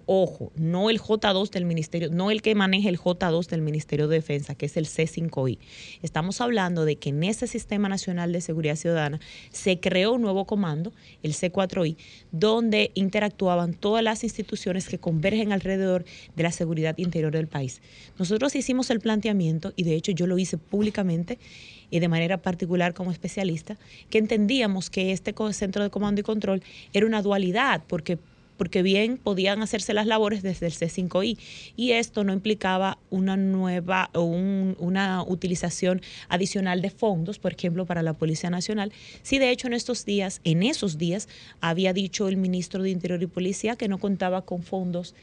ojo, 0.06 0.52
no 0.56 0.90
el 0.90 1.00
J2 1.00 1.50
del 1.50 1.64
Ministerio, 1.64 2.10
no 2.10 2.30
el 2.30 2.42
que 2.42 2.54
maneja 2.54 2.88
el 2.88 2.98
J2 2.98 3.46
del 3.48 3.62
Ministerio 3.62 4.08
de 4.08 4.16
Defensa, 4.16 4.54
que 4.54 4.66
es 4.66 4.76
el 4.76 4.86
C5I. 4.86 5.58
Estamos 6.02 6.40
hablando 6.40 6.84
de 6.84 6.96
que 6.96 7.10
en 7.10 7.24
ese 7.24 7.46
Sistema 7.46 7.88
Nacional 7.88 8.32
de 8.32 8.40
Seguridad 8.40 8.76
Ciudadana 8.76 9.20
se 9.50 9.80
creó 9.80 10.12
un 10.12 10.22
nuevo 10.22 10.46
comando, 10.46 10.92
el 11.22 11.32
C4I, 11.32 11.96
donde 12.32 12.90
interactuaban 12.94 13.74
todas 13.74 14.02
las 14.04 14.24
instituciones 14.24 14.88
que 14.88 14.98
convergen 14.98 15.52
alrededor 15.52 16.04
de 16.36 16.42
la 16.42 16.52
seguridad 16.52 16.96
interior 16.98 17.32
del 17.32 17.48
país. 17.48 17.80
Nosotros 18.18 18.54
hicimos 18.54 18.90
el 18.90 19.00
planteamiento, 19.00 19.72
y 19.76 19.84
de 19.84 19.94
hecho 19.94 20.12
yo 20.12 20.26
lo 20.26 20.38
hice 20.38 20.58
públicamente, 20.58 21.38
y 21.90 22.00
de 22.00 22.08
manera 22.08 22.38
particular 22.38 22.94
como 22.94 23.12
especialista, 23.12 23.76
que 24.10 24.18
entendíamos 24.18 24.90
que 24.90 25.12
este 25.12 25.34
centro 25.52 25.82
de 25.82 25.90
comando 25.90 26.20
y 26.20 26.24
control 26.24 26.62
era 26.92 27.06
una 27.06 27.22
dualidad, 27.22 27.82
porque 27.86 28.18
porque 28.56 28.82
bien 28.82 29.18
podían 29.18 29.62
hacerse 29.62 29.94
las 29.94 30.06
labores 30.06 30.42
desde 30.42 30.66
el 30.66 30.72
C5I 30.72 31.38
y 31.76 31.92
esto 31.92 32.24
no 32.24 32.32
implicaba 32.32 32.98
una 33.10 33.36
nueva 33.36 34.10
o 34.14 34.22
una 34.22 35.22
utilización 35.22 36.00
adicional 36.28 36.82
de 36.82 36.90
fondos, 36.90 37.38
por 37.38 37.52
ejemplo, 37.52 37.86
para 37.86 38.02
la 38.02 38.12
Policía 38.14 38.50
Nacional. 38.50 38.92
Sí, 39.22 39.38
de 39.38 39.50
hecho, 39.50 39.66
en 39.66 39.72
estos 39.72 40.04
días, 40.04 40.40
en 40.44 40.62
esos 40.62 40.98
días, 40.98 41.28
había 41.60 41.92
dicho 41.92 42.28
el 42.28 42.36
ministro 42.36 42.82
de 42.82 42.90
Interior 42.90 43.22
y 43.22 43.26
Policía 43.26 43.76
que 43.76 43.88
no 43.88 43.98
contaba 43.98 44.42
con 44.42 44.62
fondos 44.62 45.14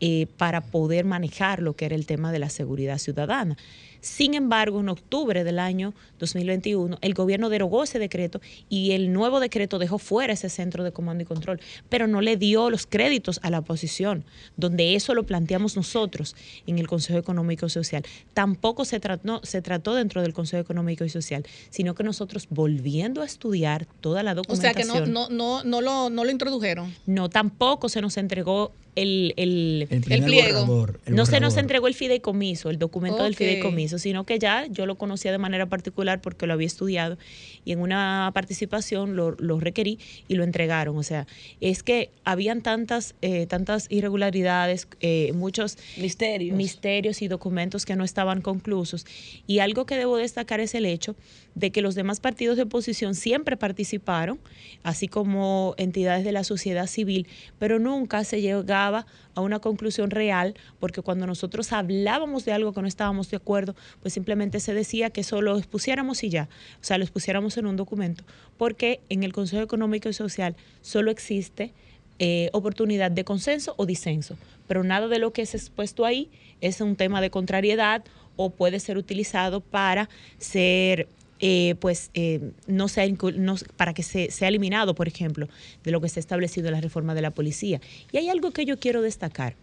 eh, 0.00 0.26
para 0.36 0.60
poder 0.62 1.04
manejar 1.04 1.60
lo 1.60 1.74
que 1.74 1.86
era 1.86 1.94
el 1.94 2.06
tema 2.06 2.32
de 2.32 2.38
la 2.38 2.50
seguridad 2.50 2.98
ciudadana. 2.98 3.56
Sin 4.00 4.34
embargo, 4.34 4.80
en 4.80 4.88
octubre 4.88 5.44
del 5.44 5.58
año 5.58 5.92
2021, 6.18 6.98
el 7.02 7.14
gobierno 7.14 7.50
derogó 7.50 7.84
ese 7.84 7.98
decreto 7.98 8.40
y 8.68 8.92
el 8.92 9.12
nuevo 9.12 9.40
decreto 9.40 9.78
dejó 9.78 9.98
fuera 9.98 10.32
ese 10.32 10.48
centro 10.48 10.84
de 10.84 10.92
comando 10.92 11.22
y 11.22 11.26
control, 11.26 11.60
pero 11.88 12.06
no 12.06 12.22
le 12.22 12.36
dio 12.36 12.70
los 12.70 12.86
créditos 12.86 13.40
a 13.42 13.50
la 13.50 13.58
oposición, 13.58 14.24
donde 14.56 14.94
eso 14.94 15.14
lo 15.14 15.24
planteamos 15.24 15.76
nosotros 15.76 16.34
en 16.66 16.78
el 16.78 16.86
Consejo 16.86 17.18
Económico 17.18 17.66
y 17.66 17.70
Social. 17.70 18.02
Tampoco 18.32 18.84
se 18.84 19.00
trató, 19.00 19.40
se 19.44 19.60
trató 19.60 19.94
dentro 19.94 20.22
del 20.22 20.32
Consejo 20.32 20.62
Económico 20.62 21.04
y 21.04 21.10
Social, 21.10 21.44
sino 21.68 21.94
que 21.94 22.02
nosotros 22.02 22.46
volviendo 22.48 23.20
a 23.20 23.26
estudiar 23.26 23.86
toda 24.00 24.22
la 24.22 24.34
documentación. 24.34 24.90
O 24.90 24.94
sea 24.94 25.04
que 25.04 25.10
no, 25.10 25.28
no, 25.28 25.62
no, 25.62 25.80
lo, 25.82 26.08
no 26.08 26.24
lo 26.24 26.30
introdujeron. 26.30 26.94
No, 27.04 27.28
tampoco 27.28 27.90
se 27.90 28.00
nos 28.00 28.16
entregó 28.16 28.72
el, 28.96 29.34
el, 29.36 29.86
el, 29.90 30.24
pliego. 30.24 30.88
no 31.06 31.26
se 31.26 31.40
nos 31.40 31.56
entregó 31.56 31.86
el 31.86 31.94
fideicomiso, 31.94 32.70
el 32.70 32.78
documento 32.78 33.22
del 33.22 33.36
fideicomiso, 33.36 33.98
sino 33.98 34.24
que 34.24 34.38
ya 34.38 34.66
yo 34.66 34.86
lo 34.86 34.96
conocía 34.96 35.32
de 35.32 35.38
manera 35.38 35.66
particular 35.66 36.20
porque 36.20 36.46
lo 36.46 36.54
había 36.54 36.66
estudiado 36.66 37.16
y 37.64 37.72
en 37.72 37.80
una 37.80 38.30
participación 38.34 39.16
lo, 39.16 39.32
lo 39.32 39.60
requerí 39.60 39.98
y 40.28 40.34
lo 40.34 40.44
entregaron. 40.44 40.96
O 40.96 41.02
sea, 41.02 41.26
es 41.60 41.82
que 41.82 42.10
habían 42.24 42.62
tantas, 42.62 43.14
eh, 43.22 43.46
tantas 43.46 43.86
irregularidades, 43.90 44.88
eh, 45.00 45.32
muchos 45.34 45.78
misterios. 45.96 46.56
misterios 46.56 47.22
y 47.22 47.28
documentos 47.28 47.86
que 47.86 47.96
no 47.96 48.04
estaban 48.04 48.40
conclusos. 48.40 49.06
Y 49.46 49.60
algo 49.60 49.86
que 49.86 49.96
debo 49.96 50.16
destacar 50.16 50.60
es 50.60 50.74
el 50.74 50.86
hecho 50.86 51.16
de 51.54 51.70
que 51.70 51.82
los 51.82 51.94
demás 51.94 52.20
partidos 52.20 52.56
de 52.56 52.64
oposición 52.64 53.14
siempre 53.14 53.56
participaron, 53.56 54.38
así 54.82 55.08
como 55.08 55.74
entidades 55.76 56.24
de 56.24 56.32
la 56.32 56.44
sociedad 56.44 56.86
civil, 56.86 57.26
pero 57.58 57.78
nunca 57.78 58.24
se 58.24 58.40
llegaba 58.40 59.06
a 59.34 59.40
una 59.40 59.58
conclusión 59.58 60.10
real, 60.10 60.54
porque 60.78 61.02
cuando 61.02 61.26
nosotros 61.26 61.72
hablábamos 61.72 62.44
de 62.44 62.52
algo 62.52 62.72
que 62.72 62.82
no 62.82 62.88
estábamos 62.88 63.30
de 63.30 63.36
acuerdo, 63.36 63.74
pues 64.00 64.14
simplemente 64.14 64.60
se 64.60 64.74
decía 64.74 65.10
que 65.10 65.24
solo 65.24 65.58
expusiéramos 65.58 66.22
y 66.24 66.30
ya, 66.30 66.48
o 66.80 66.84
sea, 66.84 66.98
lo 66.98 67.04
expusiéramos 67.04 67.56
en 67.56 67.66
un 67.66 67.76
documento, 67.76 68.24
porque 68.56 69.00
en 69.08 69.22
el 69.22 69.32
Consejo 69.32 69.62
Económico 69.62 70.08
y 70.08 70.12
Social 70.12 70.56
solo 70.80 71.10
existe 71.10 71.72
eh, 72.18 72.50
oportunidad 72.52 73.10
de 73.10 73.24
consenso 73.24 73.74
o 73.78 73.86
disenso, 73.86 74.36
pero 74.68 74.84
nada 74.84 75.08
de 75.08 75.18
lo 75.18 75.32
que 75.32 75.42
es 75.42 75.54
expuesto 75.54 76.04
ahí 76.04 76.30
es 76.60 76.80
un 76.80 76.96
tema 76.96 77.20
de 77.22 77.30
contrariedad 77.30 78.04
o 78.36 78.50
puede 78.50 78.78
ser 78.80 78.98
utilizado 78.98 79.60
para 79.60 80.08
ser 80.38 81.08
eh, 81.40 81.74
pues 81.80 82.10
eh, 82.14 82.52
no 82.66 82.88
sea 82.88 83.06
no, 83.08 83.56
para 83.76 83.94
que 83.94 84.02
se, 84.02 84.30
sea 84.30 84.48
eliminado, 84.48 84.94
por 84.94 85.08
ejemplo, 85.08 85.48
de 85.82 85.90
lo 85.90 86.00
que 86.00 86.08
se 86.08 86.18
ha 86.18 86.22
establecido 86.22 86.68
en 86.68 86.74
la 86.74 86.80
reforma 86.80 87.14
de 87.14 87.22
la 87.22 87.30
policía. 87.30 87.80
Y 88.12 88.18
hay 88.18 88.28
algo 88.28 88.50
que 88.50 88.64
yo 88.64 88.78
quiero 88.78 89.02
destacar. 89.02 89.54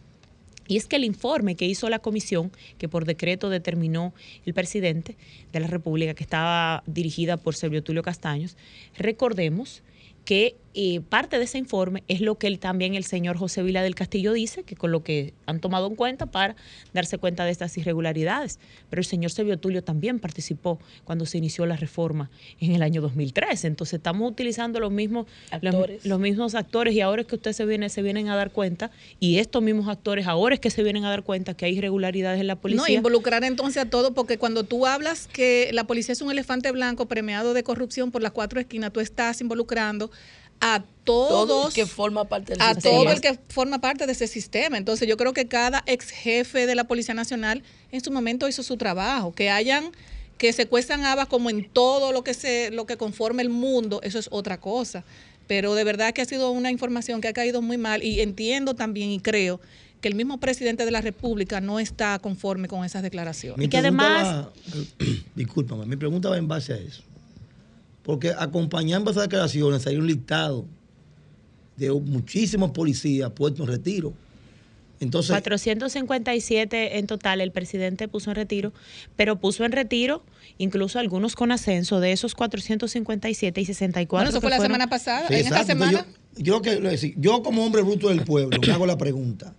Y 0.68 0.78
es 0.78 0.88
que 0.88 0.98
el 0.98 1.04
informe 1.04 1.56
que 1.56 1.66
hizo 1.66 1.90
la 1.90 2.00
comisión, 2.00 2.52
que 2.78 2.90
por 2.90 3.06
decreto 3.06 3.50
determinó 3.50 4.14
el 4.46 4.54
presidente 4.54 5.16
de 5.54 5.60
la 5.60 5.68
República, 5.68 6.14
que 6.14 6.24
estaba 6.24 6.84
dirigida 6.86 7.38
por 7.38 7.56
Servio 7.56 7.84
Tulio 7.84 8.04
Castaños, 8.04 8.58
recordemos 8.98 9.82
que 10.26 10.56
eh, 10.80 11.02
parte 11.02 11.40
de 11.40 11.46
ese 11.46 11.58
informe 11.58 12.04
es 12.08 12.22
lo 12.22 12.38
que 12.38 12.46
él, 12.46 12.60
también 12.60 12.94
el 12.94 13.04
señor 13.04 13.36
José 13.36 13.64
Vila 13.64 13.82
del 13.82 13.96
Castillo 13.96 14.32
dice, 14.32 14.62
que 14.62 14.76
con 14.76 14.92
lo 14.92 15.04
que 15.04 15.34
han 15.48 15.60
tomado 15.60 15.88
en 15.88 15.96
cuenta 15.96 16.28
para 16.28 16.56
darse 16.94 17.18
cuenta 17.18 17.46
de 17.46 17.52
estas 17.52 17.76
irregularidades. 17.80 18.60
Pero 18.88 19.00
el 19.00 19.06
señor 19.06 19.32
Servio 19.32 19.58
Tulio 19.58 19.84
también 19.84 20.20
participó 20.20 20.80
cuando 21.04 21.26
se 21.26 21.40
inició 21.40 21.66
la 21.66 21.78
reforma 21.78 22.30
en 22.60 22.74
el 22.74 22.84
año 22.84 23.02
2013. 23.02 23.66
Entonces 23.66 23.96
estamos 23.96 24.30
utilizando 24.30 24.80
los 24.80 24.92
mismos 24.92 25.26
actores, 25.50 26.06
los, 26.06 26.20
mismos 26.20 26.54
actores 26.54 26.94
y 26.94 27.02
ahora 27.02 27.24
es 27.24 27.28
que 27.28 27.38
ustedes 27.38 27.56
se 27.56 27.66
vienen, 27.66 27.90
se 27.90 28.04
vienen 28.04 28.30
a 28.30 28.36
dar 28.36 28.52
cuenta, 28.52 28.92
y 29.20 29.40
estos 29.40 29.64
mismos 29.64 29.88
actores 29.88 30.28
ahora 30.28 30.54
es 30.54 30.62
que 30.62 30.70
se 30.70 30.84
vienen 30.84 31.06
a 31.06 31.10
dar 31.10 31.24
cuenta 31.24 31.56
que 31.56 31.66
hay 31.66 31.76
irregularidades 31.76 32.40
en 32.40 32.46
la 32.46 32.56
policía. 32.56 32.84
No, 32.88 32.94
involucrar 32.94 33.44
entonces 33.44 33.82
a 33.82 33.90
todo, 33.90 34.14
porque 34.14 34.38
cuando 34.38 34.64
tú 34.64 34.86
hablas 34.86 35.26
que 35.26 35.72
la 35.74 35.86
policía 35.86 36.14
es 36.14 36.22
un 36.22 36.30
elefante 36.30 36.72
blanco 36.72 37.08
premiado 37.08 37.56
de 37.56 37.64
corrupción 37.64 38.12
por 38.12 38.22
las 38.22 38.32
cuatro 38.32 38.60
esquinas, 38.60 38.94
tú 38.94 39.00
estás 39.00 39.42
involucrando 39.42 40.12
a 40.60 40.84
todos 41.04 41.48
todo 41.48 41.68
el 41.68 41.74
que 41.74 41.86
forma 41.86 42.26
parte 42.26 42.54
del 42.54 42.62
a 42.62 42.76
todo 42.76 43.10
el 43.10 43.22
que 43.22 43.40
forma 43.50 43.80
parte 43.80 44.06
de 44.06 44.12
ese 44.12 44.28
sistema. 44.28 44.78
Entonces 44.78 45.08
yo 45.08 45.18
creo 45.18 45.34
que 45.34 45.48
cada 45.48 45.84
ex 45.86 46.10
jefe 46.10 46.66
de 46.66 46.76
la 46.76 46.84
Policía 46.84 47.14
Nacional 47.14 47.64
en 47.92 48.04
su 48.04 48.12
momento 48.12 48.48
hizo 48.48 48.64
su 48.64 48.78
trabajo, 48.78 49.32
que 49.32 49.50
hayan 49.50 49.92
que 50.38 50.54
se 50.54 50.68
cuestan 50.68 51.04
habas 51.06 51.28
como 51.28 51.50
en 51.50 51.68
todo 51.68 52.12
lo 52.12 52.24
que 52.24 52.34
se 52.34 52.72
lo 52.72 52.86
que 52.86 52.98
conforma 52.98 53.42
el 53.42 53.50
mundo, 53.50 54.02
eso 54.04 54.20
es 54.20 54.28
otra 54.32 54.60
cosa. 54.60 55.04
Pero 55.48 55.76
de 55.76 55.84
verdad 55.86 56.14
que 56.14 56.22
ha 56.22 56.26
sido 56.26 56.52
una 56.52 56.72
información 56.72 57.22
que 57.22 57.30
ha 57.30 57.34
caído 57.34 57.62
muy 57.62 57.78
mal 57.78 58.04
y 58.04 58.20
entiendo 58.20 58.76
también 58.76 59.10
y 59.12 59.20
creo 59.20 59.62
que 60.02 60.08
el 60.08 60.16
mismo 60.16 60.40
presidente 60.40 60.86
de 60.86 60.92
la 60.92 61.02
República 61.02 61.62
no 61.62 61.80
está 61.80 62.20
conforme 62.20 62.68
con 62.68 62.86
esas 62.86 63.02
declaraciones. 63.02 63.66
y 63.66 63.70
que 63.70 63.78
además 63.78 64.48
discúlpame, 65.36 65.86
mi 65.86 65.96
pregunta 65.96 66.30
va 66.30 66.38
en 66.38 66.48
base 66.48 66.74
a 66.74 66.78
eso. 66.78 67.02
Porque 68.08 68.34
acompañando 68.40 69.12
esas 69.12 69.24
declaraciones 69.24 69.86
hay 69.86 69.98
un 69.98 70.08
listado 70.08 70.66
de 71.76 71.92
muchísimos 71.92 72.72
policías 72.72 73.30
puestos 73.32 73.68
en 73.68 73.68
retiro. 73.68 74.14
Entonces, 75.02 75.32
457 75.32 77.00
en 77.00 77.06
total 77.06 77.42
el 77.42 77.52
presidente 77.52 78.08
puso 78.08 78.32
en 78.32 78.38
retiro, 78.38 78.72
pero 79.18 79.42
puso 79.42 79.66
en 79.66 79.74
retiro 79.74 80.24
incluso 80.58 81.00
algunos 81.00 81.36
con 81.36 81.52
ascenso 81.52 82.00
de 82.00 82.14
esos 82.14 82.34
457 82.34 83.60
y 83.60 83.66
64. 83.66 84.18
Bueno, 84.18 84.30
eso 84.30 84.40
fue 84.40 84.52
la 84.52 84.62
semana 84.62 84.88
pasada, 84.88 85.28
en 85.28 85.46
esta 85.46 85.66
semana. 85.66 86.08
Yo, 86.38 86.62
yo, 86.62 86.80
yo 87.18 87.44
como 87.44 87.66
hombre 87.66 87.82
bruto 87.82 88.08
del 88.08 88.24
pueblo 88.24 88.58
me 88.66 88.72
hago 88.72 88.86
la 88.86 88.98
pregunta. 88.98 89.54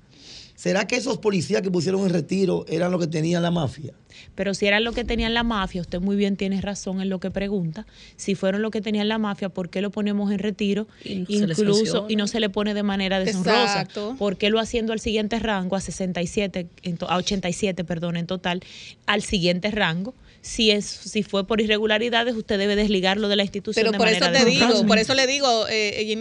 ¿Será 0.58 0.88
que 0.88 0.96
esos 0.96 1.18
policías 1.18 1.62
que 1.62 1.70
pusieron 1.70 2.02
en 2.02 2.10
retiro 2.10 2.64
eran 2.68 2.90
los 2.90 3.00
que 3.00 3.06
tenían 3.06 3.44
la 3.44 3.52
mafia? 3.52 3.94
Pero 4.34 4.54
si 4.54 4.66
eran 4.66 4.82
los 4.82 4.92
que 4.92 5.04
tenían 5.04 5.32
la 5.32 5.44
mafia, 5.44 5.80
usted 5.80 6.00
muy 6.00 6.16
bien 6.16 6.36
tiene 6.36 6.60
razón 6.60 7.00
en 7.00 7.08
lo 7.08 7.20
que 7.20 7.30
pregunta. 7.30 7.86
Si 8.16 8.34
fueron 8.34 8.60
los 8.60 8.72
que 8.72 8.80
tenían 8.80 9.06
la 9.06 9.18
mafia, 9.18 9.50
¿por 9.50 9.70
qué 9.70 9.80
lo 9.82 9.92
ponemos 9.92 10.32
en 10.32 10.40
retiro? 10.40 10.88
incluso 11.04 12.06
y 12.08 12.16
no 12.16 12.26
se 12.26 12.40
le 12.40 12.50
pone 12.50 12.74
de 12.74 12.82
manera 12.82 13.20
deshonrosa. 13.20 13.86
¿Por 14.18 14.36
qué 14.36 14.50
lo 14.50 14.58
haciendo 14.58 14.92
al 14.92 14.98
siguiente 14.98 15.38
rango, 15.38 15.76
a 15.76 15.80
67, 15.80 16.66
a 17.06 17.16
87, 17.16 17.84
perdón, 17.84 18.16
en 18.16 18.26
total, 18.26 18.60
al 19.06 19.22
siguiente 19.22 19.70
rango? 19.70 20.12
si 20.40 20.72
es 20.72 20.86
si 20.86 21.22
fue 21.22 21.46
por 21.46 21.60
irregularidades, 21.60 22.34
usted 22.34 22.58
debe 22.58 22.74
desligarlo 22.74 23.28
de 23.28 23.36
la 23.36 23.44
institución. 23.44 23.86
Pero 23.86 23.96
por 23.96 24.08
eso 24.08 24.32
te 24.32 24.44
digo, 24.44 24.86
por 24.86 24.98
eso 24.98 25.14
le 25.14 25.28
digo, 25.28 25.66
eh, 25.68 26.16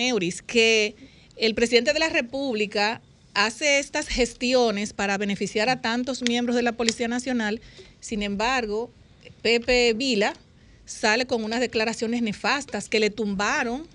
que 0.45 0.95
el 1.37 1.55
presidente 1.55 1.93
de 1.93 1.99
la 1.99 2.09
República 2.09 3.01
hace 3.37 3.77
estas 3.77 4.07
gestiones 4.07 4.93
para 4.93 5.15
beneficiar 5.19 5.69
a 5.69 5.79
tantos 5.79 6.23
miembros 6.27 6.55
de 6.55 6.63
la 6.63 6.71
Policía 6.71 7.07
Nacional. 7.07 7.61
Sin 7.99 8.23
embargo, 8.23 8.89
Pepe 9.43 9.93
Vila 9.93 10.33
sale 10.85 11.27
con 11.27 11.43
unas 11.43 11.59
declaraciones 11.59 12.23
nefastas 12.23 12.89
que 12.89 12.99
le 12.99 13.11
tumbaron 13.11 13.87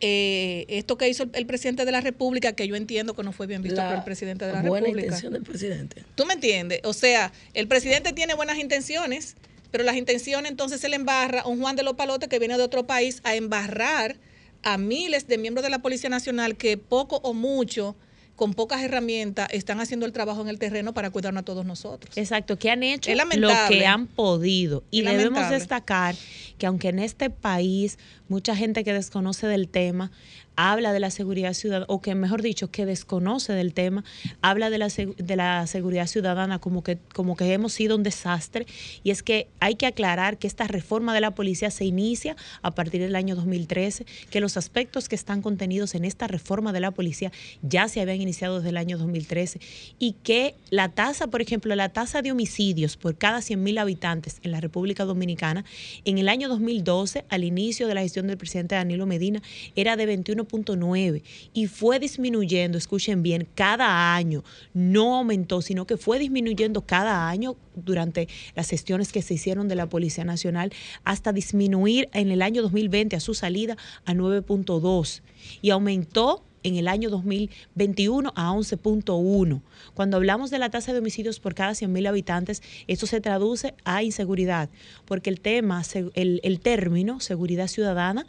eh, 0.00 0.66
esto 0.68 0.98
que 0.98 1.08
hizo 1.08 1.28
el, 1.32 1.46
presidente 1.46 1.84
de 1.84 1.92
la 1.92 2.00
República, 2.00 2.54
que 2.54 2.66
yo 2.66 2.74
entiendo 2.74 3.14
que 3.14 3.22
no 3.22 3.30
fue 3.30 3.46
bien 3.46 3.62
visto 3.62 3.80
por 3.80 3.94
el 3.94 4.02
presidente 4.02 4.44
de 4.44 4.52
la 4.52 4.62
buena 4.62 4.86
República. 4.86 5.06
intención 5.06 5.32
del 5.32 5.42
presidente. 5.42 6.04
¿Tú 6.16 6.26
me 6.26 6.34
entiendes? 6.34 6.80
O 6.82 6.92
sea, 6.92 7.32
el 7.54 7.68
presidente 7.68 8.12
tiene 8.12 8.34
buenas 8.34 8.58
intenciones, 8.58 9.36
pero 9.70 9.84
las 9.84 9.94
intenciones 9.94 10.50
entonces 10.50 10.80
se 10.80 10.88
le 10.88 10.96
embarra 10.96 11.42
a 11.42 11.46
un 11.46 11.60
Juan 11.60 11.76
de 11.76 11.84
los 11.84 11.94
Palotes 11.94 12.28
que 12.28 12.40
viene 12.40 12.58
de 12.58 12.64
otro 12.64 12.84
país 12.84 13.20
a 13.22 13.36
embarrar 13.36 14.16
a 14.64 14.76
miles 14.76 15.28
de 15.28 15.38
miembros 15.38 15.62
de 15.62 15.70
la 15.70 15.78
Policía 15.78 16.10
Nacional 16.10 16.56
que 16.56 16.76
poco 16.76 17.20
o 17.22 17.32
mucho 17.32 17.94
con 18.36 18.52
pocas 18.52 18.82
herramientas 18.82 19.48
están 19.50 19.80
haciendo 19.80 20.06
el 20.06 20.12
trabajo 20.12 20.42
en 20.42 20.48
el 20.48 20.58
terreno 20.58 20.92
para 20.92 21.10
cuidarnos 21.10 21.40
a 21.40 21.44
todos 21.44 21.64
nosotros. 21.64 22.16
Exacto, 22.16 22.58
que 22.58 22.70
han 22.70 22.82
hecho 22.82 23.10
lo 23.36 23.50
que 23.68 23.86
han 23.86 24.06
podido. 24.06 24.84
Y 24.90 25.02
debemos 25.02 25.50
destacar 25.50 26.14
que 26.58 26.66
aunque 26.66 26.88
en 26.88 26.98
este 26.98 27.30
país 27.30 27.98
mucha 28.28 28.54
gente 28.54 28.84
que 28.84 28.92
desconoce 28.92 29.46
del 29.46 29.68
tema 29.68 30.12
habla 30.56 30.92
de 30.92 31.00
la 31.00 31.10
seguridad 31.10 31.52
ciudadana, 31.52 31.86
o 31.88 32.00
que 32.00 32.14
mejor 32.14 32.42
dicho, 32.42 32.70
que 32.70 32.86
desconoce 32.86 33.52
del 33.52 33.74
tema, 33.74 34.04
habla 34.40 34.70
de 34.70 34.78
la, 34.78 34.88
de 34.88 35.36
la 35.36 35.66
seguridad 35.66 36.06
ciudadana 36.06 36.58
como 36.58 36.82
que, 36.82 36.98
como 37.14 37.36
que 37.36 37.52
hemos 37.52 37.72
sido 37.72 37.96
un 37.96 38.02
desastre. 38.02 38.66
Y 39.04 39.10
es 39.10 39.22
que 39.22 39.48
hay 39.60 39.76
que 39.76 39.86
aclarar 39.86 40.38
que 40.38 40.46
esta 40.46 40.66
reforma 40.66 41.14
de 41.14 41.20
la 41.20 41.32
policía 41.32 41.70
se 41.70 41.84
inicia 41.84 42.36
a 42.62 42.72
partir 42.72 43.00
del 43.00 43.14
año 43.16 43.36
2013, 43.36 44.06
que 44.30 44.40
los 44.40 44.56
aspectos 44.56 45.08
que 45.08 45.14
están 45.14 45.42
contenidos 45.42 45.94
en 45.94 46.04
esta 46.04 46.26
reforma 46.26 46.72
de 46.72 46.80
la 46.80 46.90
policía 46.90 47.30
ya 47.62 47.88
se 47.88 48.00
habían 48.00 48.20
iniciado 48.20 48.56
desde 48.56 48.70
el 48.70 48.76
año 48.76 48.98
2013 48.98 49.60
y 49.98 50.12
que 50.22 50.54
la 50.70 50.88
tasa, 50.88 51.26
por 51.26 51.42
ejemplo, 51.42 51.74
la 51.74 51.90
tasa 51.90 52.22
de 52.22 52.32
homicidios 52.32 52.96
por 52.96 53.16
cada 53.16 53.38
100.000 53.38 53.78
habitantes 53.78 54.40
en 54.42 54.52
la 54.52 54.60
República 54.60 55.04
Dominicana 55.04 55.64
en 56.04 56.18
el 56.18 56.28
año 56.28 56.48
2012, 56.48 57.24
al 57.28 57.44
inicio 57.44 57.88
de 57.88 57.94
la 57.94 58.00
gestión 58.00 58.26
del 58.26 58.38
presidente 58.38 58.74
Danilo 58.74 59.06
Medina, 59.06 59.42
era 59.74 59.96
de 59.96 60.06
21 60.06 60.45
nueve 60.76 61.22
y 61.52 61.66
fue 61.66 61.98
disminuyendo, 61.98 62.78
escuchen 62.78 63.22
bien, 63.22 63.46
cada 63.54 64.14
año. 64.14 64.44
No 64.74 65.16
aumentó, 65.16 65.62
sino 65.62 65.86
que 65.86 65.96
fue 65.96 66.18
disminuyendo 66.18 66.82
cada 66.82 67.28
año 67.28 67.56
durante 67.74 68.28
las 68.54 68.68
gestiones 68.68 69.12
que 69.12 69.22
se 69.22 69.34
hicieron 69.34 69.68
de 69.68 69.74
la 69.74 69.88
Policía 69.88 70.24
Nacional 70.24 70.72
hasta 71.04 71.32
disminuir 71.32 72.08
en 72.12 72.30
el 72.30 72.42
año 72.42 72.62
2020 72.62 73.16
a 73.16 73.20
su 73.20 73.34
salida 73.34 73.76
a 74.04 74.14
9.2 74.14 75.22
y 75.62 75.70
aumentó 75.70 76.42
en 76.66 76.74
el 76.74 76.88
año 76.88 77.10
2021 77.10 78.32
a 78.34 78.50
11.1. 78.50 79.62
Cuando 79.94 80.16
hablamos 80.16 80.50
de 80.50 80.58
la 80.58 80.68
tasa 80.68 80.92
de 80.92 80.98
homicidios 80.98 81.38
por 81.38 81.54
cada 81.54 81.72
100.000 81.72 82.08
habitantes, 82.08 82.62
esto 82.88 83.06
se 83.06 83.20
traduce 83.20 83.74
a 83.84 84.02
inseguridad, 84.02 84.68
porque 85.04 85.30
el 85.30 85.40
tema, 85.40 85.82
el, 86.14 86.40
el 86.42 86.60
término 86.60 87.20
seguridad 87.20 87.68
ciudadana 87.68 88.26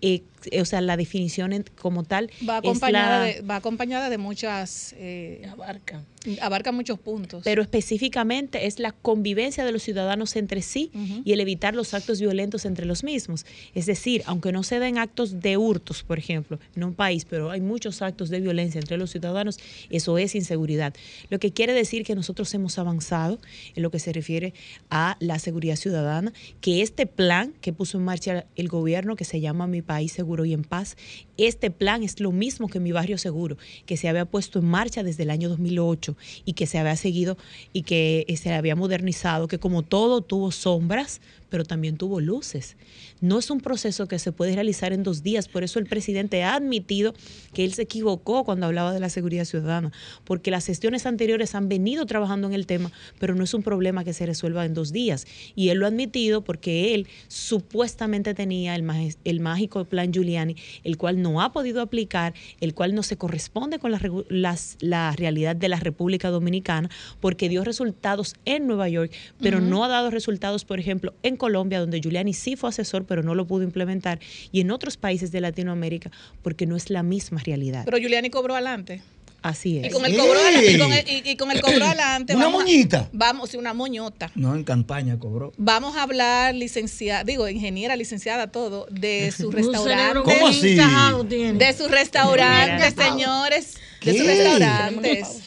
eh, 0.00 0.22
o 0.60 0.64
sea, 0.64 0.80
la 0.80 0.96
definición 0.96 1.64
como 1.80 2.04
tal 2.04 2.30
va 2.48 2.58
acompañada, 2.58 3.22
de, 3.24 3.40
va 3.42 3.56
acompañada 3.56 4.10
de 4.10 4.18
muchas... 4.18 4.94
Eh, 4.98 5.46
abarca. 5.50 6.04
Abarca 6.40 6.72
muchos 6.72 6.98
puntos. 6.98 7.42
Pero 7.44 7.62
específicamente 7.62 8.66
es 8.66 8.78
la 8.78 8.92
convivencia 8.92 9.64
de 9.64 9.72
los 9.72 9.82
ciudadanos 9.82 10.36
entre 10.36 10.62
sí 10.62 10.90
y 11.24 11.32
el 11.32 11.40
evitar 11.40 11.74
los 11.74 11.94
actos 11.94 12.20
violentos 12.20 12.64
entre 12.64 12.86
los 12.86 13.04
mismos. 13.04 13.46
Es 13.74 13.86
decir, 13.86 14.22
aunque 14.26 14.52
no 14.52 14.62
se 14.62 14.78
den 14.78 14.98
actos 14.98 15.40
de 15.40 15.56
hurtos, 15.56 16.02
por 16.02 16.18
ejemplo, 16.18 16.58
en 16.76 16.84
un 16.84 16.94
país, 16.94 17.24
pero 17.24 17.50
hay 17.50 17.60
muchos 17.60 18.02
actos 18.02 18.28
de 18.28 18.40
violencia 18.40 18.80
entre 18.80 18.98
los 18.98 19.10
ciudadanos, 19.10 19.58
eso 19.90 20.18
es 20.18 20.34
inseguridad. 20.34 20.94
Lo 21.30 21.38
que 21.38 21.52
quiere 21.52 21.72
decir 21.72 22.04
que 22.04 22.14
nosotros 22.14 22.52
hemos 22.52 22.78
avanzado 22.78 23.38
en 23.74 23.82
lo 23.82 23.90
que 23.90 23.98
se 23.98 24.12
refiere 24.12 24.54
a 24.90 25.16
la 25.20 25.38
seguridad 25.38 25.76
ciudadana, 25.76 26.32
que 26.60 26.82
este 26.82 27.06
plan 27.06 27.54
que 27.60 27.72
puso 27.72 27.98
en 27.98 28.04
marcha 28.04 28.46
el 28.56 28.68
gobierno, 28.68 29.16
que 29.16 29.24
se 29.24 29.40
llama 29.40 29.66
Mi 29.66 29.82
País 29.82 30.12
Seguro 30.12 30.27
y 30.44 30.52
en 30.52 30.62
Paz, 30.62 30.96
este 31.36 31.70
plan 31.70 32.02
es 32.02 32.20
lo 32.20 32.32
mismo 32.32 32.68
que 32.68 32.80
Mi 32.80 32.92
Barrio 32.92 33.16
Seguro, 33.18 33.56
que 33.86 33.96
se 33.96 34.08
había 34.08 34.26
puesto 34.26 34.58
en 34.58 34.66
marcha 34.66 35.02
desde 35.02 35.22
el 35.22 35.30
año 35.30 35.48
2008 35.48 36.16
y 36.44 36.52
que 36.52 36.66
se 36.66 36.78
había 36.78 36.96
seguido 36.96 37.38
y 37.72 37.82
que 37.82 38.26
eh, 38.28 38.36
se 38.36 38.52
había 38.52 38.76
modernizado, 38.76 39.48
que 39.48 39.58
como 39.58 39.82
todo 39.82 40.20
tuvo 40.20 40.52
sombras, 40.52 41.20
pero 41.48 41.64
también 41.64 41.96
tuvo 41.96 42.20
luces. 42.20 42.76
No 43.20 43.38
es 43.38 43.50
un 43.50 43.60
proceso 43.60 44.08
que 44.08 44.18
se 44.18 44.32
puede 44.32 44.54
realizar 44.54 44.92
en 44.92 45.02
dos 45.02 45.22
días, 45.22 45.48
por 45.48 45.64
eso 45.64 45.78
el 45.78 45.86
presidente 45.86 46.42
ha 46.42 46.54
admitido 46.54 47.14
que 47.52 47.64
él 47.64 47.72
se 47.74 47.82
equivocó 47.82 48.44
cuando 48.44 48.66
hablaba 48.66 48.92
de 48.92 49.00
la 49.00 49.08
seguridad 49.08 49.44
ciudadana, 49.44 49.92
porque 50.24 50.50
las 50.50 50.66
gestiones 50.66 51.06
anteriores 51.06 51.54
han 51.54 51.68
venido 51.68 52.06
trabajando 52.06 52.46
en 52.48 52.54
el 52.54 52.66
tema, 52.66 52.92
pero 53.18 53.34
no 53.34 53.44
es 53.44 53.54
un 53.54 53.62
problema 53.62 54.04
que 54.04 54.12
se 54.12 54.26
resuelva 54.26 54.64
en 54.64 54.74
dos 54.74 54.92
días. 54.92 55.26
Y 55.54 55.70
él 55.70 55.78
lo 55.78 55.86
ha 55.86 55.88
admitido 55.88 56.42
porque 56.42 56.94
él 56.94 57.08
supuestamente 57.28 58.34
tenía 58.34 58.74
el, 58.74 58.84
el 59.24 59.40
mágico 59.40 59.84
plan 59.84 60.12
Giuliani, 60.12 60.56
el 60.84 60.96
cual 60.96 61.22
no 61.22 61.40
ha 61.40 61.52
podido 61.52 61.80
aplicar, 61.80 62.34
el 62.60 62.74
cual 62.74 62.94
no 62.94 63.02
se 63.02 63.16
corresponde 63.16 63.78
con 63.78 63.90
la, 63.92 64.56
la 64.80 65.12
realidad 65.12 65.56
de 65.56 65.68
la 65.68 65.80
República 65.80 66.30
Dominicana, 66.30 66.90
porque 67.20 67.48
dio 67.48 67.64
resultados 67.64 68.34
en 68.44 68.66
Nueva 68.66 68.88
York, 68.88 69.12
pero 69.40 69.60
no 69.60 69.84
ha 69.84 69.88
dado 69.88 70.10
resultados, 70.10 70.64
por 70.64 70.78
ejemplo, 70.80 71.14
en 71.22 71.36
Colombia, 71.38 71.80
donde 71.80 72.00
Giuliani 72.00 72.34
sí 72.34 72.56
fue 72.56 72.68
asesor, 72.68 73.04
pero 73.04 73.22
no 73.22 73.34
lo 73.34 73.46
pudo 73.46 73.62
implementar, 73.62 74.20
y 74.52 74.60
en 74.60 74.70
otros 74.70 74.96
países 74.96 75.32
de 75.32 75.40
Latinoamérica, 75.40 76.10
porque 76.42 76.66
no 76.66 76.76
es 76.76 76.90
la 76.90 77.02
misma 77.02 77.40
realidad. 77.42 77.84
Pero 77.84 77.98
Giuliani 77.98 78.30
cobró 78.30 78.54
adelante. 78.54 79.02
Así 79.40 79.78
es. 79.78 79.86
Y 79.86 79.90
con 79.90 80.04
el 80.04 80.16
cobro, 80.16 80.38
y 80.60 81.36
con 81.36 81.50
el, 81.52 81.60
cobro 81.60 81.84
adelante. 81.84 82.34
¿Una 82.34 82.48
moñita? 82.48 83.08
vamos, 83.12 83.50
sí, 83.50 83.56
una 83.56 83.72
moñota. 83.72 84.32
No, 84.34 84.54
en 84.54 84.64
campaña 84.64 85.18
cobró. 85.18 85.52
Vamos 85.56 85.96
a 85.96 86.02
hablar, 86.02 86.54
licenciada, 86.54 87.22
digo, 87.22 87.48
ingeniera, 87.48 87.94
licenciada, 87.94 88.48
todo, 88.48 88.86
de 88.90 89.30
su 89.30 89.50
restaurante. 89.52 90.22
¿Cómo 90.24 90.48
así? 90.48 90.74
De 90.74 91.74
sus 91.76 91.90
restaurantes, 91.90 92.94
señores. 92.94 93.76
De 94.04 94.18
sus 94.18 94.26
restaurantes. 94.26 95.42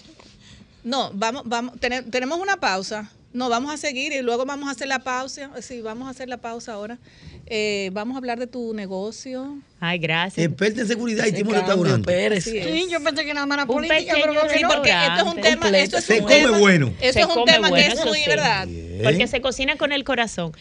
No, 0.83 1.11
vamos, 1.13 1.43
vamos, 1.45 1.75
tenemos 1.79 2.39
una 2.39 2.57
pausa. 2.57 3.11
No, 3.33 3.49
vamos 3.49 3.73
a 3.73 3.77
seguir 3.77 4.11
y 4.11 4.21
luego 4.21 4.45
vamos 4.45 4.67
a 4.67 4.71
hacer 4.71 4.87
la 4.87 4.99
pausa. 4.99 5.49
Sí, 5.61 5.81
vamos 5.81 6.07
a 6.07 6.11
hacer 6.11 6.27
la 6.27 6.37
pausa 6.37 6.73
ahora. 6.73 6.97
Eh, 7.45 7.89
vamos 7.93 8.15
a 8.15 8.17
hablar 8.17 8.39
de 8.39 8.47
tu 8.47 8.73
negocio. 8.73 9.57
Ay, 9.79 9.99
gracias. 9.99 10.45
Experta 10.45 10.81
en 10.81 10.87
seguridad 10.87 11.25
y 11.25 11.31
tipo 11.31 11.51
restaurante. 11.51 12.41
Sí, 12.41 12.61
sí, 12.61 12.87
yo 12.89 13.01
pensé 13.01 13.25
que 13.25 13.33
nada 13.33 13.45
más 13.45 13.57
era 13.57 13.65
política, 13.65 14.13
pero 14.21 14.33
sí, 14.49 14.61
porque 14.67 14.89
esto 14.89 15.15
es 15.15 15.35
un 15.35 15.41
tema. 15.41 15.69
Esto 15.77 15.97
es 15.97 16.05
se 16.05 16.19
un 16.19 16.23
come 16.23 16.35
tema, 16.35 16.57
bueno. 16.59 16.93
Eso 16.99 17.19
es 17.19 17.25
un 17.25 17.45
tema 17.45 17.71
que 17.71 17.87
es 17.87 18.05
muy 18.05 18.19
verdad. 18.25 18.67
Porque 19.03 19.27
se 19.27 19.41
cocina 19.41 19.77
con 19.77 19.91
el 19.91 20.03
corazón. 20.03 20.51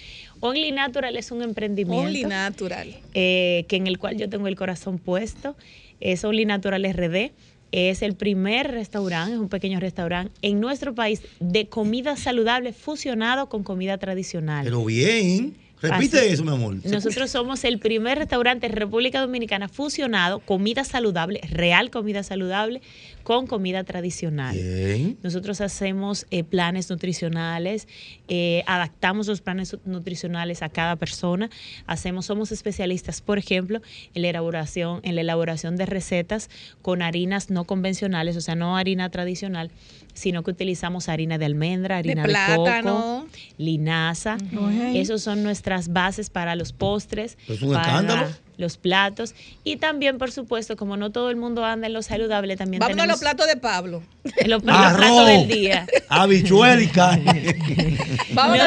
Only 0.41 0.73
Natural 0.73 1.17
es 1.17 1.31
un 1.33 1.43
emprendimiento. 1.43 2.07
Only 2.07 2.25
Natural. 2.25 2.97
Eh, 3.15 3.67
que 3.69 3.77
en 3.77 3.87
el 3.87 3.99
cual 3.99 4.17
yo 4.17 4.29
tengo 4.31 4.49
el 4.49 4.57
corazón 4.57 4.99
puesto. 4.99 5.57
Es 6.01 6.25
Only 6.25 6.47
Natural 6.47 6.83
RD 6.85 7.33
es 7.73 8.03
el 8.03 8.15
primer 8.15 8.71
restaurante, 8.71 9.35
es 9.35 9.39
un 9.41 9.49
pequeño 9.49 9.81
restaurante 9.81 10.33
en 10.43 10.61
nuestro 10.61 10.95
país 10.95 11.23
de 11.41 11.69
comida 11.69 12.17
saludable 12.17 12.73
fusionado 12.73 13.49
con 13.49 13.63
comida 13.63 13.99
tradicional. 13.99 14.65
Pero 14.65 14.85
bien. 14.85 15.55
Repite 15.83 16.31
eso, 16.31 16.45
mi 16.45 16.51
amor. 16.51 16.77
Nosotros 16.85 17.31
somos 17.31 17.65
el 17.65 17.79
primer 17.79 18.19
restaurante 18.19 18.67
en 18.67 18.73
República 18.73 19.21
Dominicana 19.21 19.67
fusionado, 19.69 20.41
comida 20.41 20.85
saludable, 20.85 21.41
real 21.51 21.91
comida 21.91 22.23
saludable, 22.23 22.83
con 23.23 23.47
comida 23.47 23.85
tradicional. 23.85 24.57
Nosotros 25.23 25.61
hacemos 25.61 26.27
eh, 26.31 26.45
planes 26.45 26.91
nutricionales, 26.91 27.89
eh, 28.29 28.63
adaptamos 28.67 29.27
los 29.27 29.41
planes 29.41 29.77
nutricionales 29.85 30.63
a 30.63 30.69
cada 30.69 30.97
persona, 30.97 31.51
hacemos, 31.87 32.27
somos 32.27 32.53
especialistas, 32.53 33.21
por 33.21 33.39
ejemplo, 33.39 33.81
en 34.15 34.23
la 34.23 34.29
elaboración, 34.29 35.01
en 35.03 35.15
la 35.15 35.21
elaboración 35.21 35.77
de 35.77 35.87
recetas 35.87 36.51
con 36.83 37.03
harinas 37.03 37.51
no 37.51 37.65
convencionales, 37.65 38.37
o 38.37 38.41
sea, 38.41 38.55
no 38.55 38.77
harina 38.77 39.11
tradicional, 39.11 39.71
sino 40.15 40.43
que 40.43 40.51
utilizamos 40.51 41.09
harina 41.09 41.39
de 41.39 41.45
almendra, 41.45 41.99
harina 41.99 42.25
de, 42.27 42.35
coco, 42.57 43.27
linaza. 43.59 44.37
Esos 44.95 45.23
son 45.23 45.43
nuestras 45.43 45.93
bases 45.93 46.31
para 46.31 46.57
los 46.57 46.73
postres. 46.73 47.39
¿Es 47.49 47.63
un 47.63 47.75
escándalo? 47.75 48.29
Los 48.61 48.77
platos 48.77 49.35
y 49.65 49.77
también, 49.77 50.19
por 50.19 50.31
supuesto, 50.31 50.77
como 50.77 50.97
no 50.97 51.11
todo 51.11 51.31
el 51.31 51.37
mundo 51.37 51.65
anda 51.65 51.87
en 51.87 51.93
lo 51.93 52.03
saludable, 52.03 52.57
también 52.57 52.81
Vamos 52.81 52.97
tenemos... 52.97 53.09
a 53.09 53.13
los 53.13 53.21
platos 53.21 53.47
de 53.49 53.57
Pablo. 53.57 54.03
los, 54.47 54.63
platos 54.63 55.27
del 55.27 55.49
día. 55.49 55.87
Habichuel 56.09 56.83
y 56.83 56.91
Vamos 58.35 58.59
a, 58.61 58.65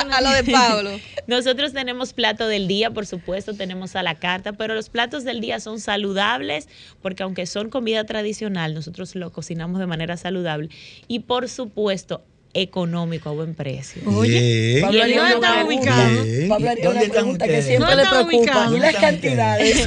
a, 0.00 0.20
lo 0.20 0.30
de 0.30 0.44
Pablo. 0.50 0.90
Nosotros 1.26 1.72
tenemos 1.72 2.12
plato 2.12 2.48
del 2.48 2.66
día, 2.66 2.90
por 2.90 3.06
supuesto, 3.06 3.54
tenemos 3.54 3.94
a 3.94 4.02
la 4.02 4.16
carta, 4.16 4.52
pero 4.54 4.74
los 4.74 4.88
platos 4.88 5.24
del 5.24 5.40
día 5.40 5.60
son 5.60 5.78
saludables 5.80 6.68
porque 7.02 7.22
aunque 7.22 7.46
son 7.46 7.70
comida 7.70 8.04
tradicional, 8.04 8.74
nosotros 8.74 9.14
lo 9.14 9.30
cocinamos 9.32 9.78
de 9.78 9.86
manera 9.86 10.16
saludable 10.16 10.70
y 11.06 11.20
por 11.20 11.48
supuesto 11.48 12.22
económico 12.54 13.28
a 13.28 13.32
buen 13.32 13.54
precio. 13.54 14.02
Oye, 14.06 14.78
Pablo 14.80 15.02
está 15.04 15.64
ubicado. 15.64 16.24
Pablo 16.48 16.70
Ariel 16.70 16.88
una 16.88 17.00
pregunta 17.00 17.46
que 17.46 17.62
siempre 17.62 17.96
le 17.96 18.06
preocupa. 18.06 18.70
¿Y 18.74 18.78
las 18.78 18.94
cantidades? 18.96 19.86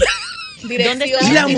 Dirección, 0.68 1.00
dirección, 1.00 1.52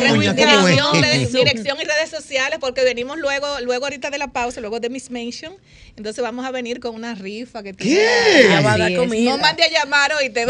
y 1.82 1.84
redes 1.84 2.10
sociales, 2.10 2.60
porque 2.60 2.84
venimos 2.84 3.18
luego, 3.18 3.48
luego 3.62 3.86
ahorita 3.86 4.10
de 4.10 4.18
la 4.18 4.28
pausa, 4.28 4.62
luego 4.62 4.80
de 4.80 4.90
Miss 4.90 5.12
Mention. 5.12 5.54
Entonces 5.98 6.22
vamos 6.22 6.46
a 6.46 6.52
venir 6.52 6.80
con 6.80 6.96
una 6.96 7.16
rifa 7.16 7.64
que 7.64 7.74
tiene. 7.74 8.02
¿Qué? 8.02 9.26
No 9.26 9.38
mande 9.38 9.64
a 9.64 9.70
llamar 9.70 10.14
hoy. 10.14 10.30
Te... 10.30 10.46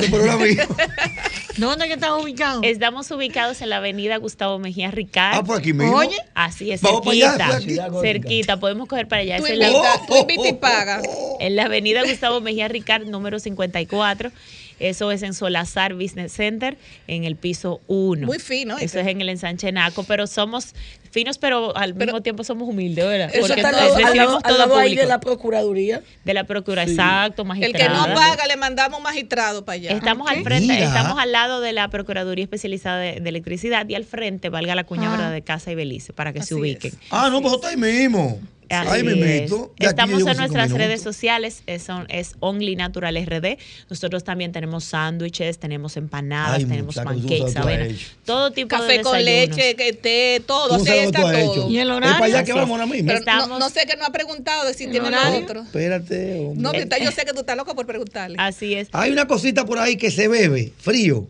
¿Dónde 1.58 1.88
que 1.88 1.94
estamos 1.94 2.24
ubicados? 2.24 2.62
Estamos 2.64 3.12
ubicados 3.12 3.62
en 3.62 3.70
la 3.70 3.78
avenida 3.78 4.18
Gustavo 4.18 4.58
Mejía 4.58 4.92
Ricard. 4.92 5.36
Ah, 5.36 5.44
por 5.44 5.60
aquí 5.60 5.74
mismo. 5.74 5.98
Oye. 5.98 6.18
Así 6.34 6.72
es, 6.72 6.82
cerquita. 6.82 7.60
cerquita, 8.02 8.60
podemos 8.60 8.88
coger 8.88 9.08
para 9.08 9.22
allá. 9.22 9.38
Tú, 9.38 9.48
invita, 9.48 10.02
tú 10.08 10.18
invita 10.18 10.48
y 10.48 10.54
paga. 10.54 11.02
En 11.40 11.56
la 11.56 11.66
avenida 11.66 12.04
Gustavo 12.04 12.42
Mejía 12.42 12.68
Ricard, 12.68 13.06
número 13.06 13.40
54. 13.40 14.32
Eso 14.80 15.12
es 15.12 15.24
en 15.24 15.34
Solazar 15.34 15.94
Business 15.94 16.34
Center, 16.34 16.78
en 17.08 17.24
el 17.24 17.36
piso 17.36 17.82
1. 17.88 18.26
Muy 18.26 18.40
fino. 18.40 18.78
Eso 18.78 19.00
es 19.00 19.08
en 19.08 19.22
el 19.22 19.30
ensanche 19.30 19.72
Naco, 19.72 20.04
pero 20.04 20.28
somos 20.28 20.74
finos, 21.16 21.38
pero 21.38 21.76
al 21.78 21.96
mismo 21.96 22.22
tiempo 22.22 22.44
somos 22.44 22.68
humildes, 22.68 23.06
¿verdad? 23.06 23.30
Eso 23.32 23.48
Porque 23.48 23.62
está 23.62 23.70
al 23.70 24.18
lado, 24.18 24.40
al 24.44 24.58
lado 24.58 24.78
ahí 24.78 24.96
de 24.96 25.06
la 25.06 25.22
Procuraduría. 25.22 26.02
De 26.26 26.34
la 26.34 26.44
Procuraduría, 26.44 26.94
exacto, 26.94 27.46
magistrado. 27.46 27.86
El 27.86 28.06
que 28.06 28.10
no 28.10 28.14
paga, 28.14 28.46
le 28.48 28.58
mandamos 28.58 29.02
magistrado 29.02 29.64
para 29.64 29.76
allá. 29.76 29.92
Estamos 29.92 30.30
al 30.30 30.44
frente, 30.44 30.84
estamos 30.84 31.18
al 31.18 31.32
lado 31.32 31.62
de 31.62 31.72
la 31.72 31.88
Procuraduría 31.88 32.44
Especializada 32.44 32.98
de, 33.00 33.22
Electricidad 33.26 33.88
y 33.88 33.96
al 33.96 34.04
frente, 34.04 34.50
valga 34.50 34.76
la 34.76 34.84
cuña, 34.84 35.08
ah. 35.08 35.12
¿verdad? 35.12 35.32
De 35.32 35.42
Casa 35.42 35.72
y 35.72 35.76
Belice, 35.76 36.12
para 36.12 36.34
que 36.34 36.44
se 36.44 36.54
ubiquen. 36.54 36.92
Ah, 37.12 37.30
no, 37.32 37.42
pues 37.42 37.54
está 37.54 37.70
ahí 37.70 37.78
mismo. 37.78 38.40
Estamos 38.70 40.26
en 40.26 40.38
nuestras 40.38 40.72
redes 40.72 41.02
sociales, 41.02 41.64
es, 41.68 41.88
es 42.10 42.36
Only 42.40 42.76
Natural 42.76 43.16
RD. 43.16 43.58
Nosotros 43.90 44.24
también 44.24 44.52
tenemos 44.52 44.84
sándwiches, 44.86 45.58
tenemos 45.60 45.98
empanadas, 45.98 46.68
tenemos 46.68 46.96
pancakes, 46.96 47.56
avena, 47.56 47.96
todo 48.26 48.52
tipo 48.52 48.70
Café 48.70 48.98
de 48.98 49.02
con 49.02 49.24
leche, 49.24 49.76
té, 49.76 50.42
todo, 50.46 50.76
así 50.76 50.90
está 50.92 51.22
todo. 51.22 51.70
¿Y 51.70 51.80
el 51.80 51.92
horario? 51.92 52.44
que 52.44 52.54
vamos 52.54 52.72
ahora 52.72 52.86
mismo. 52.86 53.12
no, 53.48 53.70
sé 53.70 53.86
que 53.86 53.96
no 53.98 54.06
ha 54.06 54.12
preguntado 54.12 54.66
de 54.66 54.74
si 54.74 54.88
tiene 54.88 55.10
otro. 55.42 55.62
Espérate, 55.62 56.52
No, 56.56 56.74
yo 56.74 57.12
sé 57.12 57.26
que 57.26 57.34
tú 57.34 57.42
estás 57.42 57.58
loco 57.58 57.76
por 57.76 57.86
preguntarle. 57.86 58.36
Así 58.40 58.74
es. 58.74 58.90
Hay 58.92 59.12
una 59.12 59.28
cosita 59.28 59.66
por 59.66 59.80
ahí 59.80 59.98
que 59.98 60.12
se 60.12 60.28
bebe, 60.28 60.74
frío. 60.78 61.28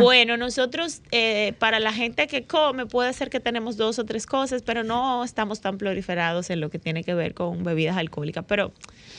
Bueno, 0.00 0.36
nosotros, 0.36 1.02
eh, 1.10 1.54
para 1.58 1.80
la 1.80 1.92
gente 1.92 2.26
que 2.26 2.44
come, 2.44 2.86
puede 2.86 3.12
ser 3.12 3.30
que 3.30 3.40
tenemos 3.40 3.76
dos 3.76 3.98
o 3.98 4.04
tres 4.04 4.26
cosas, 4.26 4.62
pero 4.62 4.84
no 4.84 5.24
estamos 5.24 5.60
tan 5.60 5.78
proliferados 5.78 6.50
en 6.50 6.60
lo 6.60 6.70
que 6.72 6.80
tiene 6.80 7.04
que 7.04 7.14
ver 7.14 7.34
con 7.34 7.62
bebidas 7.62 7.96
alcohólicas, 7.96 8.44
pero 8.48 8.72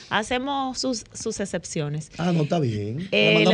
hacemos 0.09 0.77
sus, 0.77 1.05
sus 1.13 1.39
excepciones. 1.39 2.11
Ah, 2.17 2.33
no 2.33 2.43
está 2.43 2.59
bien. 2.59 3.07
El, 3.11 3.47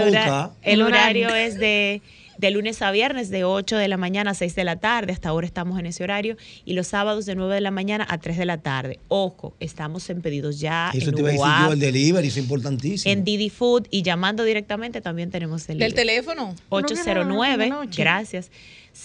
el 0.63 0.81
horario 0.81 1.35
es 1.35 1.59
de 1.59 2.01
de 2.39 2.51
lunes 2.51 2.81
a 2.81 2.89
viernes 2.91 3.29
de 3.29 3.43
8 3.43 3.75
de 3.75 3.89
la 3.89 3.97
mañana 3.97 4.31
a 4.31 4.33
6 4.33 4.55
de 4.55 4.63
la 4.63 4.77
tarde, 4.77 5.11
hasta 5.11 5.27
ahora 5.27 5.45
estamos 5.45 5.77
en 5.77 5.85
ese 5.85 6.05
horario, 6.05 6.37
y 6.63 6.73
los 6.73 6.87
sábados 6.87 7.25
de 7.25 7.35
9 7.35 7.55
de 7.55 7.61
la 7.61 7.71
mañana 7.71 8.07
a 8.09 8.17
3 8.17 8.37
de 8.37 8.45
la 8.45 8.59
tarde. 8.59 8.99
Ojo, 9.09 9.53
estamos 9.59 10.09
en 10.09 10.21
pedidos 10.21 10.57
ya. 10.59 10.89
Eso 10.93 11.11
te 11.11 11.19
iba 11.19 11.29
a 11.29 11.31
decir 11.33 11.45
yo, 11.65 11.73
el 11.73 11.79
delivery 11.79 12.27
es 12.29 12.37
importantísimo. 12.37 13.11
En 13.11 13.25
Didi 13.25 13.49
Food 13.49 13.87
y 13.91 14.03
llamando 14.03 14.45
directamente 14.45 15.01
también 15.01 15.31
tenemos 15.31 15.67
el... 15.67 15.79
¿Del 15.79 15.93
teléfono? 15.93 16.55
809, 16.69 17.71
gracias. 17.97 18.51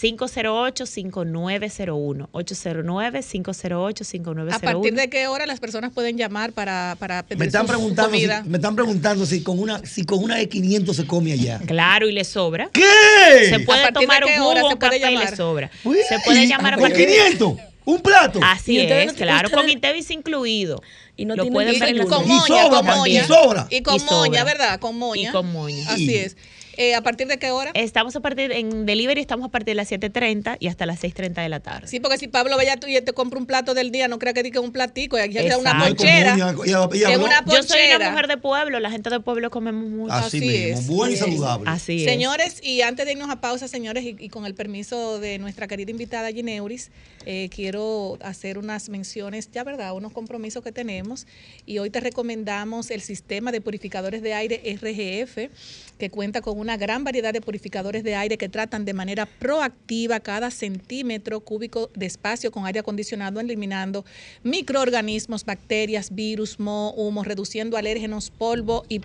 508-5901. 0.01 2.27
809-508-5901. 2.31 4.53
¿A 4.53 4.59
partir 4.59 4.93
de 4.93 5.09
qué 5.09 5.27
hora 5.27 5.45
las 5.45 5.59
personas 5.59 5.91
pueden 5.93 6.17
llamar 6.17 6.51
para, 6.51 6.95
para 6.99 7.23
pedir 7.23 7.39
me 7.39 7.45
están 7.45 7.65
preguntando 7.65 8.11
comida? 8.11 8.43
me 8.45 8.57
están 8.57 8.75
preguntando 8.75 9.25
si 9.25 9.41
con 9.41 9.59
una 9.59 9.85
si 9.85 10.03
con 10.03 10.23
una 10.23 10.35
de 10.35 10.49
500 10.49 10.95
se 10.95 11.07
come 11.07 11.31
allá. 11.31 11.59
Claro, 11.65 12.09
y 12.09 12.11
le 12.11 12.23
sobra. 12.23 12.69
¿Qué? 12.73 13.49
Se 13.49 13.59
puede 13.59 13.91
tomar 13.91 14.25
un 14.25 14.31
jugo, 14.31 14.69
se 14.69 14.75
puede 14.75 14.99
llamar? 14.99 15.27
y 15.27 15.31
le 15.31 15.35
sobra. 15.35 15.71
se 15.83 16.19
puede 16.25 16.47
llamar 16.47 16.75
a 16.75 16.77
¿Con 16.77 16.91
500? 16.91 17.53
¿Un 17.85 18.01
plato? 18.01 18.39
Así 18.41 18.79
es, 18.79 19.13
claro, 19.13 19.49
con 19.51 19.69
Intevis 19.69 20.09
incluido. 20.09 20.81
Y 21.15 21.25
no 21.25 21.35
lo 21.35 21.47
pueden 21.49 21.79
ver 21.79 22.05
con 22.07 22.27
moña, 22.27 22.69
con 22.69 22.85
moña. 22.85 23.23
Y 23.23 23.27
sobra. 23.27 23.67
Y 23.69 23.81
con 23.81 24.03
moña, 24.05 24.43
¿verdad? 24.43 24.79
Con 24.79 24.97
moña. 24.97 25.29
Y 25.29 25.31
con 25.31 25.51
moña. 25.51 25.91
Así 25.91 26.15
es. 26.15 26.35
Eh, 26.77 26.95
¿A 26.95 27.01
partir 27.01 27.27
de 27.27 27.37
qué 27.37 27.51
hora? 27.51 27.71
Estamos 27.73 28.15
a 28.15 28.19
partir, 28.19 28.51
en 28.51 28.85
delivery 28.85 29.21
estamos 29.21 29.47
a 29.47 29.49
partir 29.49 29.71
de 29.71 29.75
las 29.75 29.91
7.30 29.91 30.57
y 30.59 30.67
hasta 30.67 30.85
las 30.85 31.03
6.30 31.03 31.41
de 31.41 31.49
la 31.49 31.59
tarde. 31.59 31.87
Sí, 31.87 31.99
porque 31.99 32.17
si 32.17 32.27
Pablo 32.27 32.57
vaya 32.57 32.77
tú 32.77 32.87
y 32.87 32.99
te 33.01 33.13
compra 33.13 33.39
un 33.39 33.45
plato 33.45 33.73
del 33.73 33.91
día, 33.91 34.07
no 34.07 34.19
crea 34.19 34.33
que 34.33 34.43
diga 34.43 34.59
un 34.59 34.71
platico, 34.71 35.17
y 35.17 35.21
aquí 35.21 35.37
hay 35.37 35.51
una 35.51 35.79
ponchera. 35.79 36.35
Yo 36.37 37.63
soy 37.63 37.79
una 37.95 38.11
mujer 38.11 38.27
de 38.27 38.37
pueblo, 38.37 38.79
la 38.79 38.91
gente 38.91 39.09
de 39.09 39.19
pueblo 39.19 39.49
comemos 39.49 39.89
mucho. 39.89 40.13
Así, 40.13 40.39
mismo, 40.39 40.79
es. 40.79 40.87
buen 40.87 41.11
y 41.11 41.15
saludable. 41.15 41.69
Así 41.69 42.03
es. 42.03 42.11
Señores, 42.11 42.59
y 42.63 42.81
antes 42.81 43.05
de 43.05 43.13
irnos 43.13 43.29
a 43.29 43.41
pausa, 43.41 43.67
señores, 43.67 44.03
y, 44.05 44.29
con 44.29 44.45
el 44.45 44.55
permiso 44.55 45.19
de 45.19 45.39
nuestra 45.39 45.67
querida 45.67 45.91
invitada 45.91 46.31
Gineuris, 46.31 46.91
eh, 47.25 47.49
quiero 47.53 48.17
hacer 48.21 48.57
unas 48.57 48.89
menciones, 48.89 49.49
ya 49.51 49.63
verdad, 49.63 49.93
unos 49.93 50.11
compromisos 50.11 50.63
que 50.63 50.71
tenemos. 50.71 51.25
Y 51.65 51.79
hoy 51.79 51.89
te 51.89 51.99
recomendamos 51.99 52.91
el 52.91 53.01
sistema 53.01 53.51
de 53.51 53.61
purificadores 53.61 54.21
de 54.21 54.33
aire 54.33 54.61
RGF, 54.75 55.49
que 55.97 56.09
cuenta 56.09 56.41
con 56.41 56.59
una 56.59 56.77
gran 56.77 57.03
variedad 57.03 57.33
de 57.33 57.41
purificadores 57.41 58.03
de 58.03 58.15
aire 58.15 58.37
que 58.37 58.49
tratan 58.49 58.85
de 58.85 58.93
manera 58.93 59.25
proactiva 59.25 60.19
cada 60.19 60.51
centímetro 60.51 61.39
cúbico 61.39 61.89
de 61.95 62.05
espacio 62.05 62.51
con 62.51 62.65
aire 62.65 62.79
acondicionado, 62.79 63.39
eliminando 63.39 64.05
microorganismos, 64.43 65.45
bacterias, 65.45 66.13
virus, 66.13 66.59
moho, 66.59 66.93
humo, 66.93 67.23
reduciendo 67.23 67.77
alérgenos, 67.77 68.29
polvo 68.29 68.83
y 68.89 68.99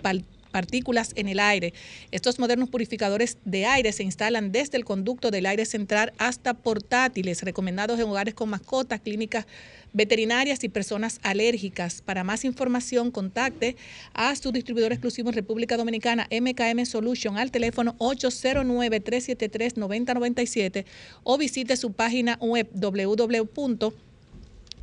partículas 0.51 1.13
en 1.15 1.29
el 1.29 1.39
aire. 1.39 1.73
Estos 2.11 2.37
modernos 2.37 2.69
purificadores 2.69 3.37
de 3.45 3.65
aire 3.65 3.91
se 3.93 4.03
instalan 4.03 4.51
desde 4.51 4.77
el 4.77 4.85
conducto 4.85 5.31
del 5.31 5.45
aire 5.45 5.65
central 5.65 6.13
hasta 6.17 6.53
portátiles, 6.53 7.41
recomendados 7.43 7.99
en 7.99 8.07
hogares 8.07 8.33
con 8.33 8.49
mascotas, 8.49 8.99
clínicas 8.99 9.45
veterinarias 9.93 10.63
y 10.63 10.69
personas 10.69 11.19
alérgicas. 11.23 12.01
Para 12.01 12.23
más 12.23 12.45
información, 12.45 13.11
contacte 13.11 13.75
a 14.13 14.35
su 14.35 14.51
distribuidor 14.51 14.91
exclusivo 14.91 15.29
en 15.29 15.35
República 15.35 15.77
Dominicana, 15.77 16.27
MKM 16.31 16.85
Solution, 16.85 17.37
al 17.37 17.51
teléfono 17.51 17.95
809-373-9097 17.99 20.85
o 21.23 21.37
visite 21.37 21.77
su 21.77 21.93
página 21.93 22.39
web 22.41 22.67
www 22.73 23.93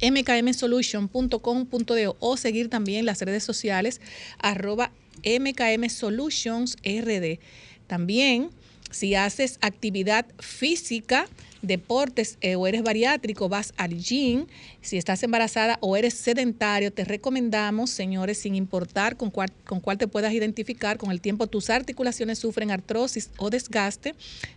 mkmsolution.com.de 0.00 2.12
o 2.20 2.36
seguir 2.36 2.68
también 2.68 3.04
las 3.04 3.20
redes 3.20 3.42
sociales 3.42 4.00
arroba 4.38 4.92
MKM 5.24 5.88
Solutions 5.88 6.76
RD. 6.84 7.40
También, 7.86 8.50
si 8.90 9.14
haces 9.14 9.58
actividad 9.60 10.26
física, 10.38 11.26
deportes 11.62 12.38
eh, 12.40 12.56
o 12.56 12.66
eres 12.66 12.82
bariátrico, 12.82 13.48
vas 13.48 13.72
al 13.76 13.96
gym. 13.96 14.46
Si 14.80 14.96
estás 14.96 15.22
embarazada 15.22 15.78
o 15.80 15.96
eres 15.96 16.14
sedentario, 16.14 16.92
te 16.92 17.04
recomendamos, 17.04 17.90
señores, 17.90 18.38
sin 18.38 18.54
importar 18.54 19.16
con 19.16 19.30
cuál, 19.30 19.98
te 19.98 20.08
puedas 20.08 20.32
identificar, 20.32 20.98
con 20.98 21.10
el 21.10 21.20
tiempo 21.20 21.46
tus 21.46 21.70
articulaciones 21.70 22.38
sufren 22.38 22.70
artrosis 22.70 23.30
o 23.38 23.50
desgaste, 23.50 24.14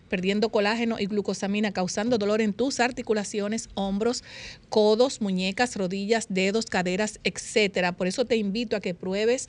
perdiendo 0.10 0.50
colágeno 0.50 0.98
y 1.00 1.06
glucosamina, 1.06 1.72
causando 1.72 2.18
dolor 2.18 2.42
en 2.42 2.54
tus 2.54 2.80
articulaciones, 2.80 3.70
hombros, 3.76 4.24
codos, 4.70 5.22
muñecas, 5.22 5.76
rodillas, 5.76 6.28
dedos, 6.30 6.66
caderas, 6.66 7.20
etcétera. 7.24 7.94
Por 7.94 8.08
eso 8.08 8.26
te 8.26 8.36
invito 8.36 8.76
a 8.76 8.82
que 8.82 8.94
pruebes 8.94 9.48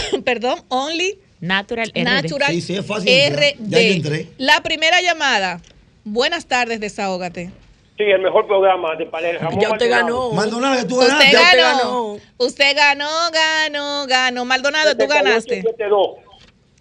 perdón, 0.24 0.62
Only 0.68 1.18
Natural 1.40 1.90
RD. 1.94 2.02
Natural 2.04 2.52
sí, 2.52 2.60
sí, 2.60 2.76
es 2.76 2.86
fácil. 2.86 3.08
RD. 3.32 3.68
Ya, 3.68 3.80
entré. 3.80 4.28
La 4.38 4.62
primera 4.62 5.00
llamada. 5.02 5.60
Buenas 6.04 6.46
tardes, 6.46 6.80
desahógate. 6.80 7.50
Sí, 7.96 8.04
el 8.04 8.22
mejor 8.22 8.46
programa 8.46 8.96
de 8.96 9.06
Palermo. 9.06 9.50
Ya 9.60 9.70
usted 9.70 9.90
ganó. 9.90 10.30
Maldonado, 10.32 10.86
tú 10.86 10.96
ganaste. 10.96 11.36
Usted 11.36 11.58
ganó. 11.58 12.16
Usted 12.38 12.76
ganó, 12.76 13.08
ganó, 13.32 14.06
ganó. 14.06 14.44
Maldonado, 14.44 14.96
tú 14.96 15.06
ganaste. 15.06 15.62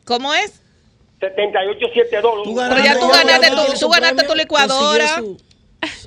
¿Cómo 0.06 0.34
es? 0.34 0.61
7872. 1.19 2.44
Tú 2.44 2.56
ganaste, 2.56 2.82
Pero 2.82 2.86
ya 2.86 2.99
tú 2.99 3.07
ganaste, 3.07 3.49
tu, 3.49 3.80
tú 3.80 3.90
ganaste 3.90 4.23
tu 4.23 4.36
licuadora. 4.36 5.22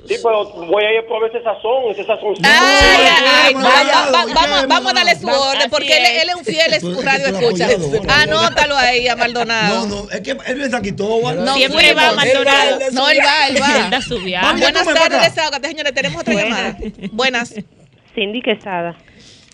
Sí, 0.07 0.15
pero 0.23 0.45
voy 0.67 0.85
a 0.85 0.93
ir 0.93 1.05
por 1.05 1.27
ese 1.27 1.43
sazón, 1.43 1.91
ese 1.91 2.05
sazón. 2.05 2.33
Ay, 2.43 3.07
ay, 3.25 3.53
vamos, 3.53 4.67
vamos 4.67 4.91
a 4.91 4.95
darle 4.95 5.15
su 5.15 5.27
orden, 5.27 5.69
porque 5.69 5.97
él, 5.97 6.05
él, 6.21 6.29
es 6.29 6.35
un 6.35 6.45
fiel 6.45 6.73
es 6.73 7.03
radio 7.03 7.27
escucha. 7.27 7.67
Anótalo 8.21 8.77
ahí 8.77 9.07
a 9.07 9.15
Maldonado. 9.17 9.87
No, 9.87 10.03
no, 10.03 10.11
es 10.11 10.21
que 10.21 10.31
él 10.31 10.69
me 10.69 10.91
todo. 10.93 11.33
No, 11.33 11.55
siempre 11.55 11.93
va 11.93 12.13
Maldonado. 12.13 12.79
No, 12.93 13.09
él 13.09 13.19
va, 13.19 13.47
él 13.47 13.61
va. 13.61 14.53
Buenas 14.53 14.85
tardes, 14.85 15.21
desahógate, 15.21 15.67
señores. 15.67 15.93
Tenemos 15.93 16.21
otra 16.21 16.33
llamada. 16.33 16.77
Buenas. 17.11 17.53
Cindy 18.13 18.41
Quesada. 18.41 18.95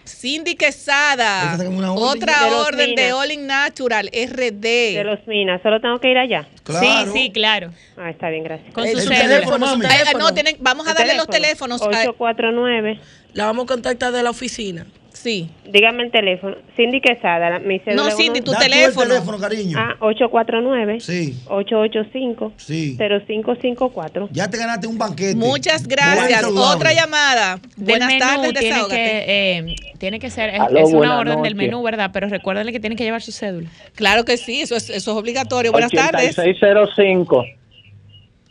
Cindy 0.06 0.56
Quesada. 0.56 1.58
Otra 1.96 2.48
orden 2.58 2.96
de 2.96 3.14
All 3.14 3.32
in 3.32 3.48
Natural, 3.48 4.08
RD. 4.08 4.62
De 4.62 5.04
los 5.04 5.26
Minas. 5.28 5.62
Solo 5.62 5.80
tengo 5.82 6.00
que 6.00 6.12
ir 6.12 6.18
allá. 6.18 6.48
Sí, 6.80 7.12
sí, 7.14 7.32
claro. 7.32 7.72
Ah, 7.98 8.10
está 8.10 8.30
bien, 8.30 8.44
gracias. 8.44 8.74
Con 8.74 8.88
su 8.88 9.08
teléfono. 9.08 9.78
No, 10.20 10.34
tienen, 10.34 10.58
vamos 10.60 10.88
a 10.88 10.94
darle 10.94 11.16
los 11.16 11.28
teléfonos. 11.28 11.82
849. 11.82 13.00
La 13.34 13.46
vamos 13.46 13.64
a 13.66 13.68
contactar 13.68 14.12
de 14.12 14.24
la 14.24 14.30
oficina. 14.30 14.86
Sí. 15.14 15.50
Dígame 15.70 16.04
el 16.04 16.12
teléfono. 16.12 16.56
Cindy 16.76 17.02
Quesada, 17.02 17.60
mi 17.60 17.80
cédula. 17.80 18.10
No, 18.10 18.12
Cindy, 18.12 18.42
tu 18.42 18.54
teléfono. 18.54 19.08
teléfono, 19.08 19.38
cariño. 19.40 19.78
Ah, 19.80 19.96
849. 20.00 21.00
Sí. 21.00 21.38
885. 21.48 22.54
Sí. 22.58 22.98
0554. 22.98 24.30
Ya 24.32 24.50
te 24.50 24.58
ganaste 24.58 24.88
un 24.88 24.98
banquete. 24.98 25.36
Muchas 25.36 25.88
gracias. 25.88 26.46
Otra 26.46 26.94
llamada. 26.94 27.60
Buenas 27.78 28.18
tardes, 28.18 28.54
tiene 28.54 28.80
que, 28.90 29.26
eh, 29.28 29.76
tiene 29.98 30.20
que 30.20 30.30
ser, 30.30 30.50
es, 30.50 30.94
una 30.94 31.20
orden 31.20 31.42
del 31.42 31.56
menú, 31.56 31.84
¿verdad? 31.84 32.12
Pero 32.14 32.28
recuérdenle 32.28 32.72
que 32.72 32.80
tiene 32.80 32.96
que 32.96 33.04
llevar 33.04 33.22
su 33.22 33.32
cédula. 33.32 33.70
Claro 33.96 34.24
que 34.26 34.38
sí, 34.38 34.62
eso 34.62 34.76
es, 34.76 34.90
eso 34.90 35.12
es 35.12 35.18
obligatorio. 35.18 35.72
Buenas 35.72 35.92
tardes. 35.92 36.38
8605. 36.38 37.46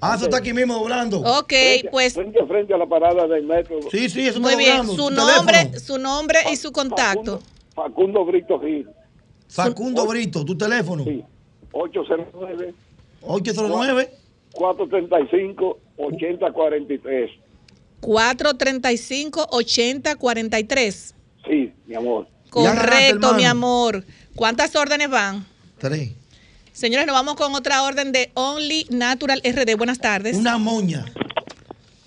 Ah, 0.00 0.14
eso 0.16 0.24
está 0.24 0.38
aquí 0.38 0.52
mismo 0.52 0.74
doblando. 0.74 1.20
Ok, 1.20 1.52
pues. 1.90 2.14
Frente, 2.14 2.44
frente 2.46 2.72
a 2.72 2.78
la 2.78 2.86
parada 2.86 3.26
del 3.26 3.44
metro. 3.44 3.80
Sí, 3.90 4.08
sí, 4.08 4.28
eso 4.28 4.40
Muy 4.40 4.56
bien. 4.56 4.86
Su 4.86 5.10
nombre, 5.10 5.78
su 5.78 5.98
nombre 5.98 6.38
y 6.52 6.56
su 6.56 6.72
contacto. 6.72 7.42
Facundo, 7.74 8.24
Brito 8.24 8.58
Gil. 8.60 8.88
Facundo 9.54 10.04
Brito, 10.06 10.44
¿tu 10.44 10.58
teléfono? 10.58 11.04
Sí. 11.04 11.22
809. 11.70 12.74
809. 13.22 14.10
435 14.52 15.78
8043. 15.96 17.30
435 18.00 19.46
8043. 19.50 21.14
Sí, 21.46 21.72
mi 21.86 21.94
amor. 21.94 22.26
Correcto, 22.50 23.34
mi 23.34 23.44
amor. 23.44 24.04
¿Cuántas 24.34 24.74
órdenes 24.74 25.08
van? 25.08 25.46
Tres. 25.78 26.10
Señores, 26.72 27.06
nos 27.06 27.14
vamos 27.14 27.36
con 27.36 27.54
otra 27.54 27.84
orden 27.84 28.10
de 28.10 28.32
Only 28.34 28.86
Natural 28.90 29.40
RD. 29.44 29.76
Buenas 29.76 30.00
tardes. 30.00 30.36
Una 30.36 30.58
moña. 30.58 31.04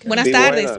Buenas 0.04 0.30
tardes. 0.30 0.70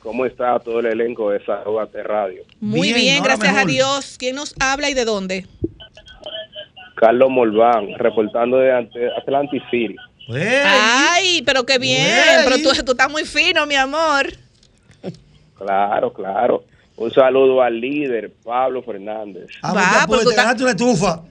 ¿Cómo 0.00 0.24
está 0.24 0.58
todo 0.60 0.80
el 0.80 0.86
elenco 0.86 1.30
de 1.30 1.38
Desahogate 1.38 2.02
Radio? 2.02 2.42
Muy 2.60 2.92
bien, 2.92 3.22
gracias 3.22 3.56
a 3.56 3.64
Dios. 3.64 4.16
¿Quién 4.18 4.36
nos 4.36 4.54
habla 4.60 4.88
y 4.90 4.94
de 4.94 5.04
dónde? 5.04 5.46
Carlos 6.96 7.30
Molván, 7.30 7.94
reportando 7.98 8.58
de 8.58 8.72
Atlantic 9.16 9.62
City. 9.70 9.96
Ay, 10.64 11.42
pero 11.42 11.64
qué 11.64 11.78
bien. 11.78 12.42
Pero 12.44 12.56
tú, 12.56 12.84
tú 12.84 12.92
estás 12.92 13.10
muy 13.10 13.24
fino, 13.24 13.66
mi 13.66 13.74
amor. 13.74 14.26
Claro, 15.56 16.12
claro. 16.12 16.64
Un 16.96 17.12
saludo 17.12 17.62
al 17.62 17.80
líder, 17.80 18.32
Pablo 18.44 18.82
Fernández. 18.82 19.46
Ah, 19.62 19.72
Va, 19.72 20.06
pues, 20.06 20.20
pero 20.24 20.24
tú 20.24 20.30
estás... 20.30 20.60
una 20.60 20.70
estufa. 20.70 21.22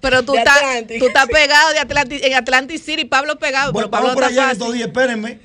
pero 0.00 0.22
tú 0.22 0.34
estás, 0.36 0.62
tú 0.98 1.06
estás 1.06 1.26
pegado 1.26 1.72
de 1.72 1.78
Atlantic, 1.80 2.24
en 2.24 2.34
Atlantic 2.34 2.78
City, 2.80 3.04
Pablo 3.04 3.36
pegado. 3.36 3.72
Bueno, 3.72 3.90
Pablo 3.90 4.14
por 4.14 4.24
allá 4.24 4.52
estos 4.52 4.72
días, 4.72 4.86
espérenme. 4.88 5.40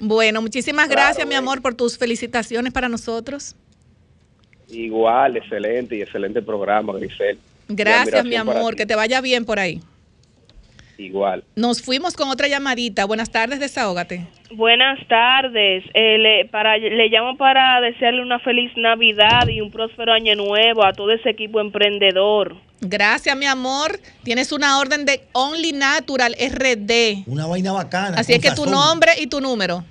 Bueno, 0.00 0.42
muchísimas 0.42 0.88
gracias, 0.88 1.26
mi 1.26 1.34
amor, 1.34 1.62
por 1.62 1.74
tus 1.74 1.98
felicitaciones 1.98 2.72
para 2.72 2.88
nosotros. 2.88 3.56
Igual, 4.68 5.36
excelente 5.36 5.96
y 5.96 6.02
excelente 6.02 6.42
programa, 6.42 6.92
Grisel. 6.94 7.38
Gracias, 7.68 8.24
mi 8.24 8.36
amor, 8.36 8.76
que 8.76 8.86
te 8.86 8.94
vaya 8.94 9.20
bien 9.20 9.44
por 9.44 9.58
ahí. 9.58 9.80
Igual. 10.98 11.44
Nos 11.54 11.80
fuimos 11.80 12.14
con 12.14 12.28
otra 12.28 12.48
llamadita. 12.48 13.04
Buenas 13.04 13.30
tardes, 13.30 13.60
desahógate. 13.60 14.26
Buenas 14.50 14.98
tardes. 15.06 15.84
Eh, 15.94 16.18
le, 16.18 16.44
para, 16.46 16.76
le 16.76 17.08
llamo 17.08 17.36
para 17.36 17.80
desearle 17.80 18.20
una 18.20 18.40
feliz 18.40 18.72
Navidad 18.76 19.46
y 19.46 19.60
un 19.60 19.70
próspero 19.70 20.12
año 20.12 20.34
nuevo 20.34 20.84
a 20.84 20.92
todo 20.92 21.12
ese 21.12 21.30
equipo 21.30 21.60
emprendedor. 21.60 22.56
Gracias, 22.80 23.36
mi 23.36 23.46
amor. 23.46 23.98
Tienes 24.22 24.52
una 24.52 24.78
orden 24.78 25.04
de 25.04 25.22
Only 25.32 25.72
Natural 25.72 26.34
RD. 26.38 27.24
Una 27.26 27.46
vaina 27.46 27.72
bacana. 27.72 28.18
Así 28.18 28.32
es 28.32 28.40
que 28.40 28.52
tu 28.52 28.66
nombre 28.66 29.12
y 29.18 29.26
tu 29.26 29.40
número. 29.40 29.84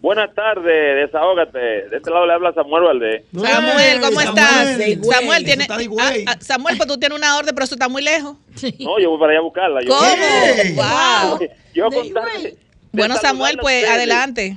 Buenas 0.00 0.34
tardes, 0.34 1.06
desahógate. 1.06 1.58
De 1.58 1.96
este 1.96 2.10
lado 2.10 2.26
le 2.26 2.32
habla 2.34 2.52
Samuel 2.52 2.84
Valdés. 2.84 3.22
Samuel, 3.32 4.00
¿cómo 4.00 4.20
estás? 4.20 4.78
Samuel, 5.10 5.44
tiene, 5.44 5.66
ah, 5.68 6.12
ah, 6.26 6.36
Samuel, 6.40 6.76
pues 6.76 6.88
tú 6.88 6.98
tienes 6.98 7.18
una 7.18 7.36
orden, 7.36 7.54
pero 7.54 7.64
eso 7.64 7.74
está 7.74 7.88
muy 7.88 8.02
lejos. 8.02 8.36
No, 8.78 9.00
yo 9.00 9.10
voy 9.10 9.18
para 9.18 9.32
allá 9.32 9.40
a 9.40 9.42
buscarla. 9.42 9.80
¿Cómo? 9.86 11.38
Wow. 11.38 11.48
Yo 11.74 11.90
contarle, 11.90 12.56
bueno, 12.92 13.16
Samuel, 13.16 13.58
pues 13.60 13.86
adelante. 13.88 14.56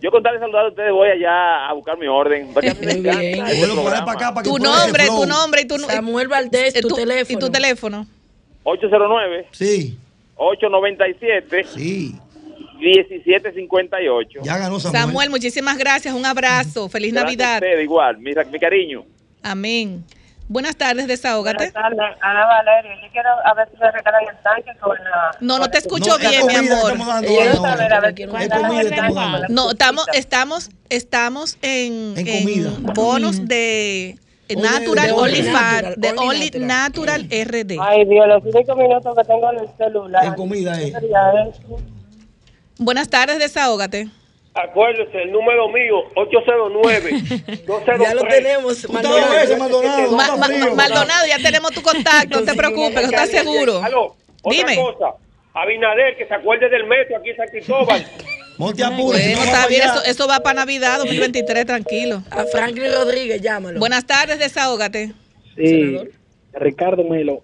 Yo 0.00 0.10
con 0.10 0.22
tal 0.22 0.38
saludar 0.38 0.66
a 0.66 0.68
ustedes 0.68 0.92
voy 0.92 1.08
allá 1.08 1.66
a 1.66 1.72
buscar 1.72 1.96
mi 1.98 2.06
orden. 2.06 2.52
tu 4.44 4.58
nombre, 4.58 5.06
tu 5.06 5.26
nombre 5.26 5.62
y 5.62 5.66
tu 5.66 5.78
Samuel 5.78 6.28
Valdés, 6.28 6.74
tu, 6.74 6.88
teléfono. 6.88 7.38
Y 7.38 7.40
tu 7.40 7.50
teléfono. 7.50 8.06
809. 8.64 9.48
Sí. 9.52 9.98
897. 10.36 11.64
Sí. 11.64 12.14
1758. 12.78 14.40
Ya 14.42 14.58
ganó 14.58 14.80
Samuel. 14.80 15.00
Samuel, 15.00 15.30
muchísimas 15.30 15.78
gracias. 15.78 16.14
Un 16.14 16.26
abrazo. 16.26 16.88
Feliz 16.88 17.12
Navidad. 17.12 17.62
igual. 17.80 18.18
Mi, 18.18 18.32
mi 18.50 18.58
cariño. 18.58 19.04
Amén. 19.42 20.04
Buenas 20.48 20.76
tardes, 20.76 21.06
desahógate. 21.06 21.70
Buenas 21.70 21.72
tardes, 21.72 22.16
Ana 22.20 22.46
Valeria. 22.46 22.94
Yo 23.02 23.10
quiero 23.12 23.30
a 23.44 23.54
ver 23.54 23.68
si 23.70 23.78
me 23.78 23.90
regalan 23.90 24.22
el 24.28 24.42
tanque 24.42 24.78
con 24.78 24.96
la... 25.02 25.36
No, 25.40 25.58
no 25.58 25.70
te 25.70 25.78
escucho 25.78 26.18
bien, 26.18 26.46
mi 26.46 26.54
amor. 26.54 26.98
No, 29.48 29.70
estamos, 29.70 30.06
estamos, 30.12 30.70
estamos 30.90 31.58
en, 31.62 32.14
en, 32.16 32.84
bonos 32.94 33.48
de 33.48 34.18
Natural, 34.50 35.12
Only, 35.12 35.42
Fat, 35.44 35.96
de 35.96 36.12
Only 36.12 36.50
Natural 36.60 37.22
RD. 37.22 37.78
Ay, 37.80 38.04
Dios, 38.04 38.28
los 38.28 38.42
cinco 38.52 38.76
minutos 38.76 39.16
que 39.16 39.24
tengo 39.24 39.50
en 39.50 39.60
el 39.60 39.68
celular. 39.78 40.24
En 40.26 40.34
comida, 40.34 40.80
eh. 40.80 40.92
Buenas 42.78 43.08
tardes, 43.08 43.38
desahógate. 43.38 44.10
Acuérdese, 44.54 45.22
el 45.22 45.32
número 45.32 45.68
mío, 45.68 45.96
809 46.14 47.10
Ya 48.00 48.14
lo 48.14 48.22
tenemos, 48.22 48.88
Maldonado. 48.88 50.76
Maldonado, 50.76 51.26
ya 51.26 51.38
tenemos 51.38 51.72
tu 51.72 51.82
contacto, 51.82 52.40
no 52.40 52.46
te 52.46 52.54
preocupes, 52.54 53.04
estás 53.04 53.30
seguro. 53.30 53.82
Dime. 54.48 54.76
cosa, 54.76 55.14
Abinader, 55.54 56.16
que 56.16 56.26
se 56.26 56.34
acuerde 56.34 56.68
del 56.68 56.86
metro 56.86 57.16
aquí 57.16 57.30
en 57.30 57.36
San 57.36 57.48
Cristóbal. 57.48 58.06
Monte 58.58 58.84
Apure. 58.84 59.18
Bueno, 59.18 59.42
está 59.42 59.66
bien, 59.66 59.82
eso, 59.82 60.04
eso, 60.04 60.28
va 60.28 60.38
para 60.38 60.60
Navidad 60.60 60.98
2023, 60.98 61.66
tranquilo. 61.66 62.22
A 62.30 62.44
Franklin 62.44 62.92
Rodríguez, 62.92 63.40
llámalo. 63.40 63.80
Buenas 63.80 64.06
tardes, 64.06 64.38
desahógate. 64.38 65.12
Sí, 65.56 65.98
Ricardo 66.52 67.02
Melo. 67.02 67.42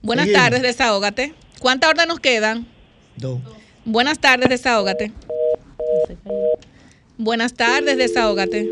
Buenas 0.00 0.32
tardes, 0.32 0.62
desahógate. 0.62 1.34
¿Cuántas 1.60 1.90
horas 1.90 2.08
nos 2.08 2.18
quedan? 2.18 2.66
Dos. 3.16 3.40
Buenas 3.84 4.18
tardes, 4.18 4.48
desahógate. 4.48 5.12
Buenas 7.18 7.52
tardes, 7.54 7.98
desahógate. 7.98 8.68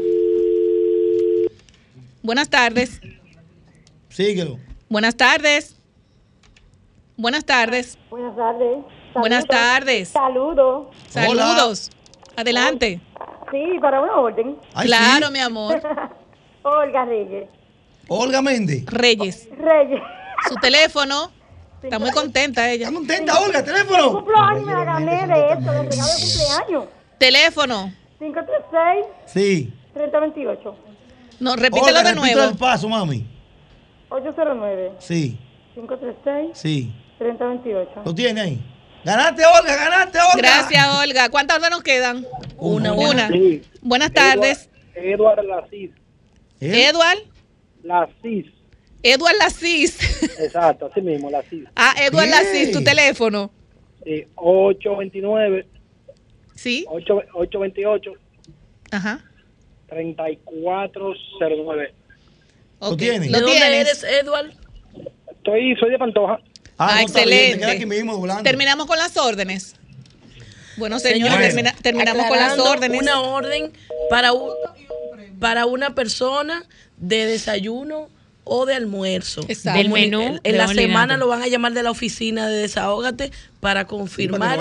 Buenas 2.22 2.50
tardes. 2.50 3.00
Síguelo. 4.08 4.58
Buenas 4.88 5.16
tardes. 5.16 5.76
Buenas 7.16 7.44
tardes. 7.44 7.96
Buenas 8.10 8.34
tardes. 8.34 8.99
Buenas 9.14 9.46
tardes. 9.46 10.10
Saludos. 10.10 10.88
Saludos. 11.08 11.90
Adelante. 12.36 13.00
Sí, 13.50 13.78
para 13.80 14.00
una 14.00 14.16
orden. 14.16 14.56
claro, 14.82 15.30
mi 15.30 15.40
amor. 15.40 15.80
Olga 16.62 17.04
Reyes. 17.04 17.48
Olga 18.08 18.42
Méndez. 18.42 18.84
Reyes. 18.86 19.48
Reyes. 19.58 20.00
Su 20.48 20.54
teléfono. 20.56 21.30
Está 21.82 21.98
muy 21.98 22.10
contenta 22.10 22.70
ella. 22.70 22.86
Está 22.88 22.98
contenta, 22.98 23.40
Olga, 23.40 23.64
teléfono. 23.64 24.12
Cumpleaños 24.12 24.64
me 24.66 24.72
la 24.72 24.84
gané 24.84 25.26
de 25.26 25.52
esto, 25.52 25.72
de 25.72 25.82
regalo 25.82 26.08
de 26.08 26.20
cumpleaños. 26.20 26.84
Teléfono. 27.18 27.92
536. 28.18 29.06
Sí. 29.26 29.72
3028. 29.94 30.76
No, 31.40 31.56
repítelo 31.56 32.02
de 32.02 32.14
nuevo. 32.14 32.42
el 32.42 32.56
paso, 32.56 32.88
mami. 32.88 33.26
809. 34.10 34.92
Sí. 34.98 35.38
536. 35.74 36.50
Sí. 36.54 36.92
3028. 37.18 38.02
¿Lo 38.04 38.14
tiene 38.14 38.40
ahí? 38.40 38.60
Ganaste, 39.04 39.42
Olga, 39.46 39.76
ganaste, 39.76 40.18
Olga. 40.18 40.36
Gracias, 40.36 40.86
Olga. 41.02 41.28
¿Cuántas 41.30 41.58
horas 41.58 41.70
nos 41.70 41.82
quedan? 41.82 42.26
Una. 42.58 42.92
Una. 42.92 43.30
Buenas 43.80 44.12
tardes. 44.12 44.68
Eduard 44.94 45.42
Lacis. 45.44 45.90
Eduard. 46.60 47.18
Lacis. 47.82 48.46
Eduard 49.02 49.36
Lacis. 49.38 50.22
Exacto, 50.38 50.90
así 50.90 51.00
mismo, 51.00 51.30
Lacis. 51.30 51.64
Ah, 51.76 51.94
Eduard 51.98 52.28
Lacis, 52.28 52.72
tu 52.72 52.84
teléfono. 52.84 53.50
Sí, 54.04 54.26
829. 54.36 55.66
Sí. 56.54 56.84
8, 56.88 57.14
828. 57.32 58.12
Ajá. 58.90 59.24
3409. 59.88 61.94
¿Lo 62.80 62.96
tienes? 62.96 63.32
¿De 63.32 63.40
dónde 63.40 63.80
eres, 63.80 64.04
Eduard? 64.04 64.50
Estoy, 65.30 65.74
soy 65.76 65.90
de 65.90 65.98
Pantoja. 65.98 66.38
Ah, 66.80 66.96
ah 66.96 67.02
excelente. 67.02 67.66
Terminamos 68.42 68.86
con 68.86 68.98
las 68.98 69.14
órdenes. 69.18 69.74
Bueno, 70.78 70.98
señores, 70.98 71.54
terminamos 71.82 72.26
con 72.26 72.38
las 72.38 72.58
órdenes. 72.58 73.02
Una 73.02 73.20
orden 73.20 73.70
para, 74.08 74.32
para 75.38 75.66
una 75.66 75.94
persona 75.94 76.64
de 76.96 77.26
desayuno 77.26 78.08
o 78.44 78.64
de 78.64 78.74
almuerzo. 78.74 79.42
Exacto. 79.46 79.78
El 79.78 79.90
menú. 79.90 80.40
En, 80.42 80.56
la 80.56 80.68
semana 80.68 81.18
lo 81.18 81.28
van 81.28 81.42
a 81.42 81.48
llamar 81.48 81.74
de 81.74 81.82
la 81.82 81.90
oficina 81.90 82.48
de 82.48 82.56
Desahógate 82.56 83.30
para 83.60 83.86
confirmar 83.86 84.58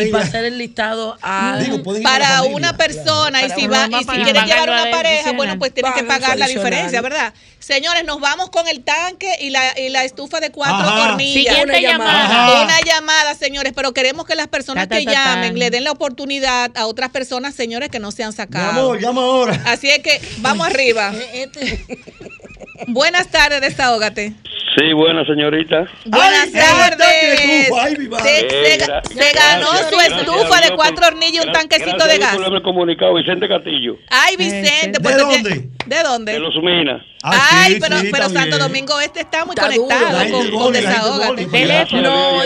y 0.00 0.10
pasar 0.10 0.44
el 0.44 0.58
listado 0.58 1.16
a 1.22 1.58
para 2.02 2.42
una 2.42 2.76
persona 2.76 3.42
y 3.42 3.50
si 3.50 3.66
va 3.66 3.88
y 3.88 4.04
si 4.04 4.22
quieres 4.22 4.44
llevar 4.44 4.68
una 4.68 4.90
pareja, 4.90 5.32
bueno, 5.32 5.58
pues 5.58 5.72
tienes 5.72 5.94
que 5.94 6.04
pagar 6.04 6.38
la 6.38 6.46
diferencia, 6.46 7.00
¿verdad? 7.00 7.32
Señores, 7.58 8.04
nos 8.04 8.20
vamos 8.20 8.50
con 8.50 8.68
el 8.68 8.82
tanque 8.82 9.36
y 9.40 9.50
la, 9.50 9.78
y 9.78 9.88
la 9.88 10.04
estufa 10.04 10.40
de 10.40 10.50
cuatro 10.50 11.02
hornillas. 11.02 11.54
Siguiente 11.54 11.62
una 11.62 11.80
llamada. 11.80 12.64
Una 12.64 12.80
llamada, 12.80 13.34
señores, 13.34 13.72
pero 13.74 13.94
queremos 13.94 14.26
que 14.26 14.34
las 14.34 14.48
personas 14.48 14.88
que 14.88 15.04
llamen 15.04 15.58
le 15.58 15.70
den 15.70 15.84
la 15.84 15.92
oportunidad 15.92 16.70
a 16.76 16.86
otras 16.86 17.10
personas, 17.10 17.54
señores, 17.54 17.88
que 17.88 18.00
no 18.00 18.10
se 18.10 18.24
han 18.24 18.32
sacado. 18.32 18.94
Llamo, 18.94 18.96
llama 18.96 19.22
ahora. 19.22 19.62
Así 19.64 19.88
es 19.88 20.00
que 20.00 20.20
vamos 20.38 20.66
arriba. 20.66 21.12
Buenas 22.88 23.28
tardes, 23.28 23.60
desahógate. 23.60 24.34
Sí, 24.76 24.92
buena 24.94 25.24
señorita. 25.26 25.86
Buenas 26.06 26.50
tardes. 26.50 27.68
se, 28.22 29.32
ganó 29.34 29.66
su 29.90 30.00
estufa 30.00 30.60
de 30.62 30.74
cuatro 30.74 31.08
hornillas 31.08 31.44
y 31.44 31.46
un 31.46 31.52
tanquecito 31.52 32.06
de 32.06 32.18
gas. 32.18 32.36
Comunicado, 32.62 33.14
Vicente 33.14 33.48
Castillo. 33.48 33.96
Ay, 34.08 34.36
Vicente. 34.36 34.98
¿De 34.98 35.14
dónde? 35.14 35.68
¿De 35.86 36.02
dónde? 36.02 36.32
De 36.32 36.38
los 36.38 36.54
Minas. 36.62 37.02
Ah, 37.22 37.64
Ay, 37.64 37.78
pero, 37.80 37.96
pero 38.10 38.28
Santo 38.28 38.58
Domingo 38.58 39.00
Este 39.00 39.20
está 39.20 39.44
muy 39.44 39.54
conectado 39.54 40.30
con, 40.30 40.50
con 40.50 40.72
Desahógate. 40.72 41.46
No, 42.02 42.38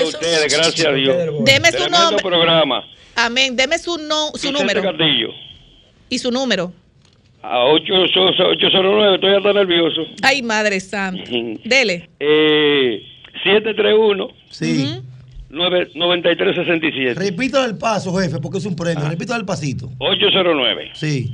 gracias 0.50 0.86
a 0.86 0.92
Dios. 0.92 1.16
Deme 1.40 1.70
su 1.72 1.88
nombre. 1.88 2.22
programa. 2.22 2.84
Amén. 3.14 3.56
Deme 3.56 3.78
su, 3.78 3.98
no, 3.98 4.32
su 4.34 4.50
número. 4.52 4.82
Castillo. 4.82 5.28
¿Y 6.08 6.18
su 6.18 6.30
número? 6.30 6.72
A 7.48 7.64
809, 7.64 9.14
estoy 9.14 9.35
hasta 9.36 9.52
nervioso. 9.52 10.02
Ay, 10.23 10.43
Madre 10.43 10.81
Santa. 10.81 11.31
Dele. 11.64 12.09
Eh, 12.18 13.02
731. 13.44 14.28
Sí. 14.51 15.01
9367. 15.48 17.14
Repito 17.14 17.64
el 17.64 17.78
paso, 17.78 18.12
jefe, 18.16 18.39
porque 18.40 18.59
es 18.59 18.66
un 18.66 18.74
premio. 18.74 19.05
Ah. 19.05 19.10
Repito 19.10 19.36
el 19.36 19.44
pasito. 19.44 19.89
809. 19.98 20.90
Sí. 20.94 21.32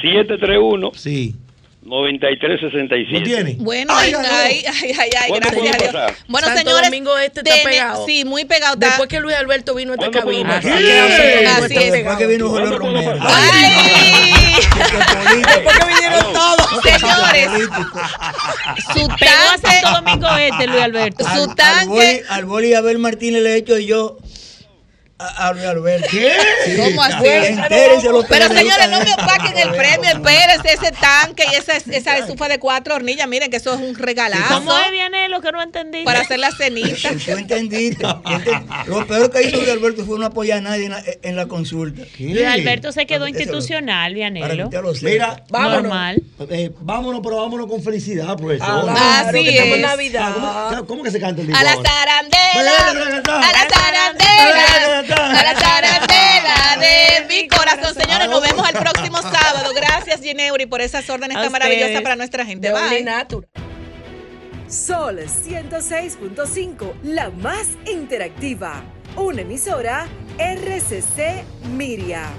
731. 0.00 0.92
Sí. 0.94 1.34
9367. 1.84 3.18
¿Lo 3.18 3.24
tiene? 3.24 3.56
Bueno, 3.58 3.92
ay, 3.96 4.14
ay, 4.14 4.64
ay, 4.66 4.92
ay, 4.98 5.10
ay 5.20 5.32
gracias 5.34 5.74
a 5.74 5.78
Dios. 5.78 6.12
Bueno, 6.28 6.46
Santo 6.46 6.60
señores. 6.60 6.90
Domingo 6.90 7.18
este 7.18 7.40
está 7.40 7.68
pegado. 7.68 8.06
Sí, 8.06 8.24
muy 8.24 8.44
pegado. 8.44 8.76
Después 8.76 9.08
que 9.08 9.18
Luis 9.18 9.34
Alberto 9.34 9.74
vino 9.74 9.92
a 9.92 9.96
esta 9.96 10.10
cabina. 10.10 10.58
Así. 10.58 10.68
Así 10.68 11.76
es. 11.76 11.92
Después 11.92 12.16
que 12.16 12.26
vino 12.26 12.48
Julio 12.48 12.78
Romero. 12.78 13.18
¡Ay! 13.20 14.54
Después 15.44 15.78
que 15.78 15.86
vinieron 15.86 16.32
todos. 16.32 16.82
Señores. 16.82 17.48
Su 18.92 19.08
Pegó 19.18 19.50
a 19.52 19.58
Santo 19.58 19.90
Domingo 20.02 20.28
este, 20.36 20.66
Luis 20.68 20.82
Alberto. 20.82 21.24
Su 21.34 21.54
tanque. 21.54 22.22
Al 22.28 22.44
boli 22.44 22.74
Abel 22.74 22.98
Martínez 22.98 23.42
le 23.42 23.54
he 23.54 23.56
hecho 23.56 23.78
yo 23.78 24.18
a, 25.22 25.48
Alberto. 25.48 26.08
¿Qué? 26.10 26.32
¿Cómo 26.76 27.02
así? 27.02 27.24
Pero 27.68 28.48
señores, 28.48 28.90
no 28.90 29.00
me 29.00 29.12
opaquen 29.14 29.58
el 29.58 29.70
premio, 29.70 30.10
espérense 30.10 30.72
ese 30.72 30.92
tanque 30.92 31.44
y 31.52 31.54
esa, 31.54 31.76
esa 31.76 32.18
estufa 32.18 32.48
de 32.48 32.58
cuatro 32.58 32.94
hornillas, 32.94 33.28
miren 33.28 33.50
que 33.50 33.56
eso 33.56 33.74
es 33.74 33.80
un 33.80 33.94
regalazo. 33.94 34.54
¿Cómo 34.54 34.72
es 34.78 34.90
viene 34.90 35.28
lo 35.28 35.40
que 35.40 35.52
no 35.52 35.62
entendí? 35.62 36.04
Para 36.04 36.20
hacer 36.20 36.38
la 36.38 36.50
cenita. 36.50 37.10
Tú 37.24 37.32
entendiste. 37.32 38.04
Lo 38.86 39.06
peor 39.06 39.30
que 39.30 39.42
hizo 39.42 39.56
Luis 39.56 39.70
Alberto 39.70 40.04
fue 40.04 40.18
no 40.18 40.26
apoyar 40.26 40.58
a 40.58 40.60
nadie 40.60 40.90
en 41.22 41.36
la, 41.36 41.46
consulta. 41.46 42.02
Luis 42.18 42.46
Alberto 42.46 42.92
se 42.92 43.06
quedó 43.06 43.26
institucional, 43.28 44.14
Vianelo. 44.14 44.70
Mira, 45.02 45.44
vámonos. 45.50 45.82
Normal. 45.82 46.22
Eh, 46.50 46.70
vámonos, 46.80 47.20
pero 47.22 47.36
vámonos 47.36 47.66
con 47.66 47.82
felicidad, 47.82 48.36
profesor. 48.36 48.86
Ah, 48.88 49.24
así 49.26 49.48
es. 49.48 49.80
Navidad. 49.80 50.34
¿Cómo, 50.34 50.86
¿Cómo, 50.86 51.02
que 51.02 51.10
se 51.10 51.20
canta 51.20 51.40
el 51.40 51.48
día? 51.48 51.58
A 51.58 51.64
la 51.64 51.74
zarandela. 51.74 52.72
A 53.26 53.52
la 53.52 53.68
zarandela 53.68 55.11
a 55.16 55.42
la 55.42 55.54
tarantela 55.54 56.76
de 56.80 57.26
mi 57.28 57.48
corazón. 57.48 57.94
Señores, 57.94 58.28
nos 58.28 58.42
vemos 58.42 58.68
el 58.68 58.76
próximo 58.76 59.22
sábado. 59.22 59.72
Gracias, 59.74 60.20
Gineuri, 60.20 60.66
por 60.66 60.80
esas 60.80 61.08
órdenes 61.10 61.36
tan 61.36 61.52
maravillosas 61.52 62.02
para 62.02 62.16
nuestra 62.16 62.44
gente. 62.44 62.72
Bye. 62.72 63.04
Sol 64.68 65.18
106.5, 65.18 66.92
la 67.02 67.30
más 67.30 67.66
interactiva. 67.86 68.82
Una 69.16 69.42
emisora 69.42 70.06
RCC 70.38 71.44
Miria. 71.76 72.30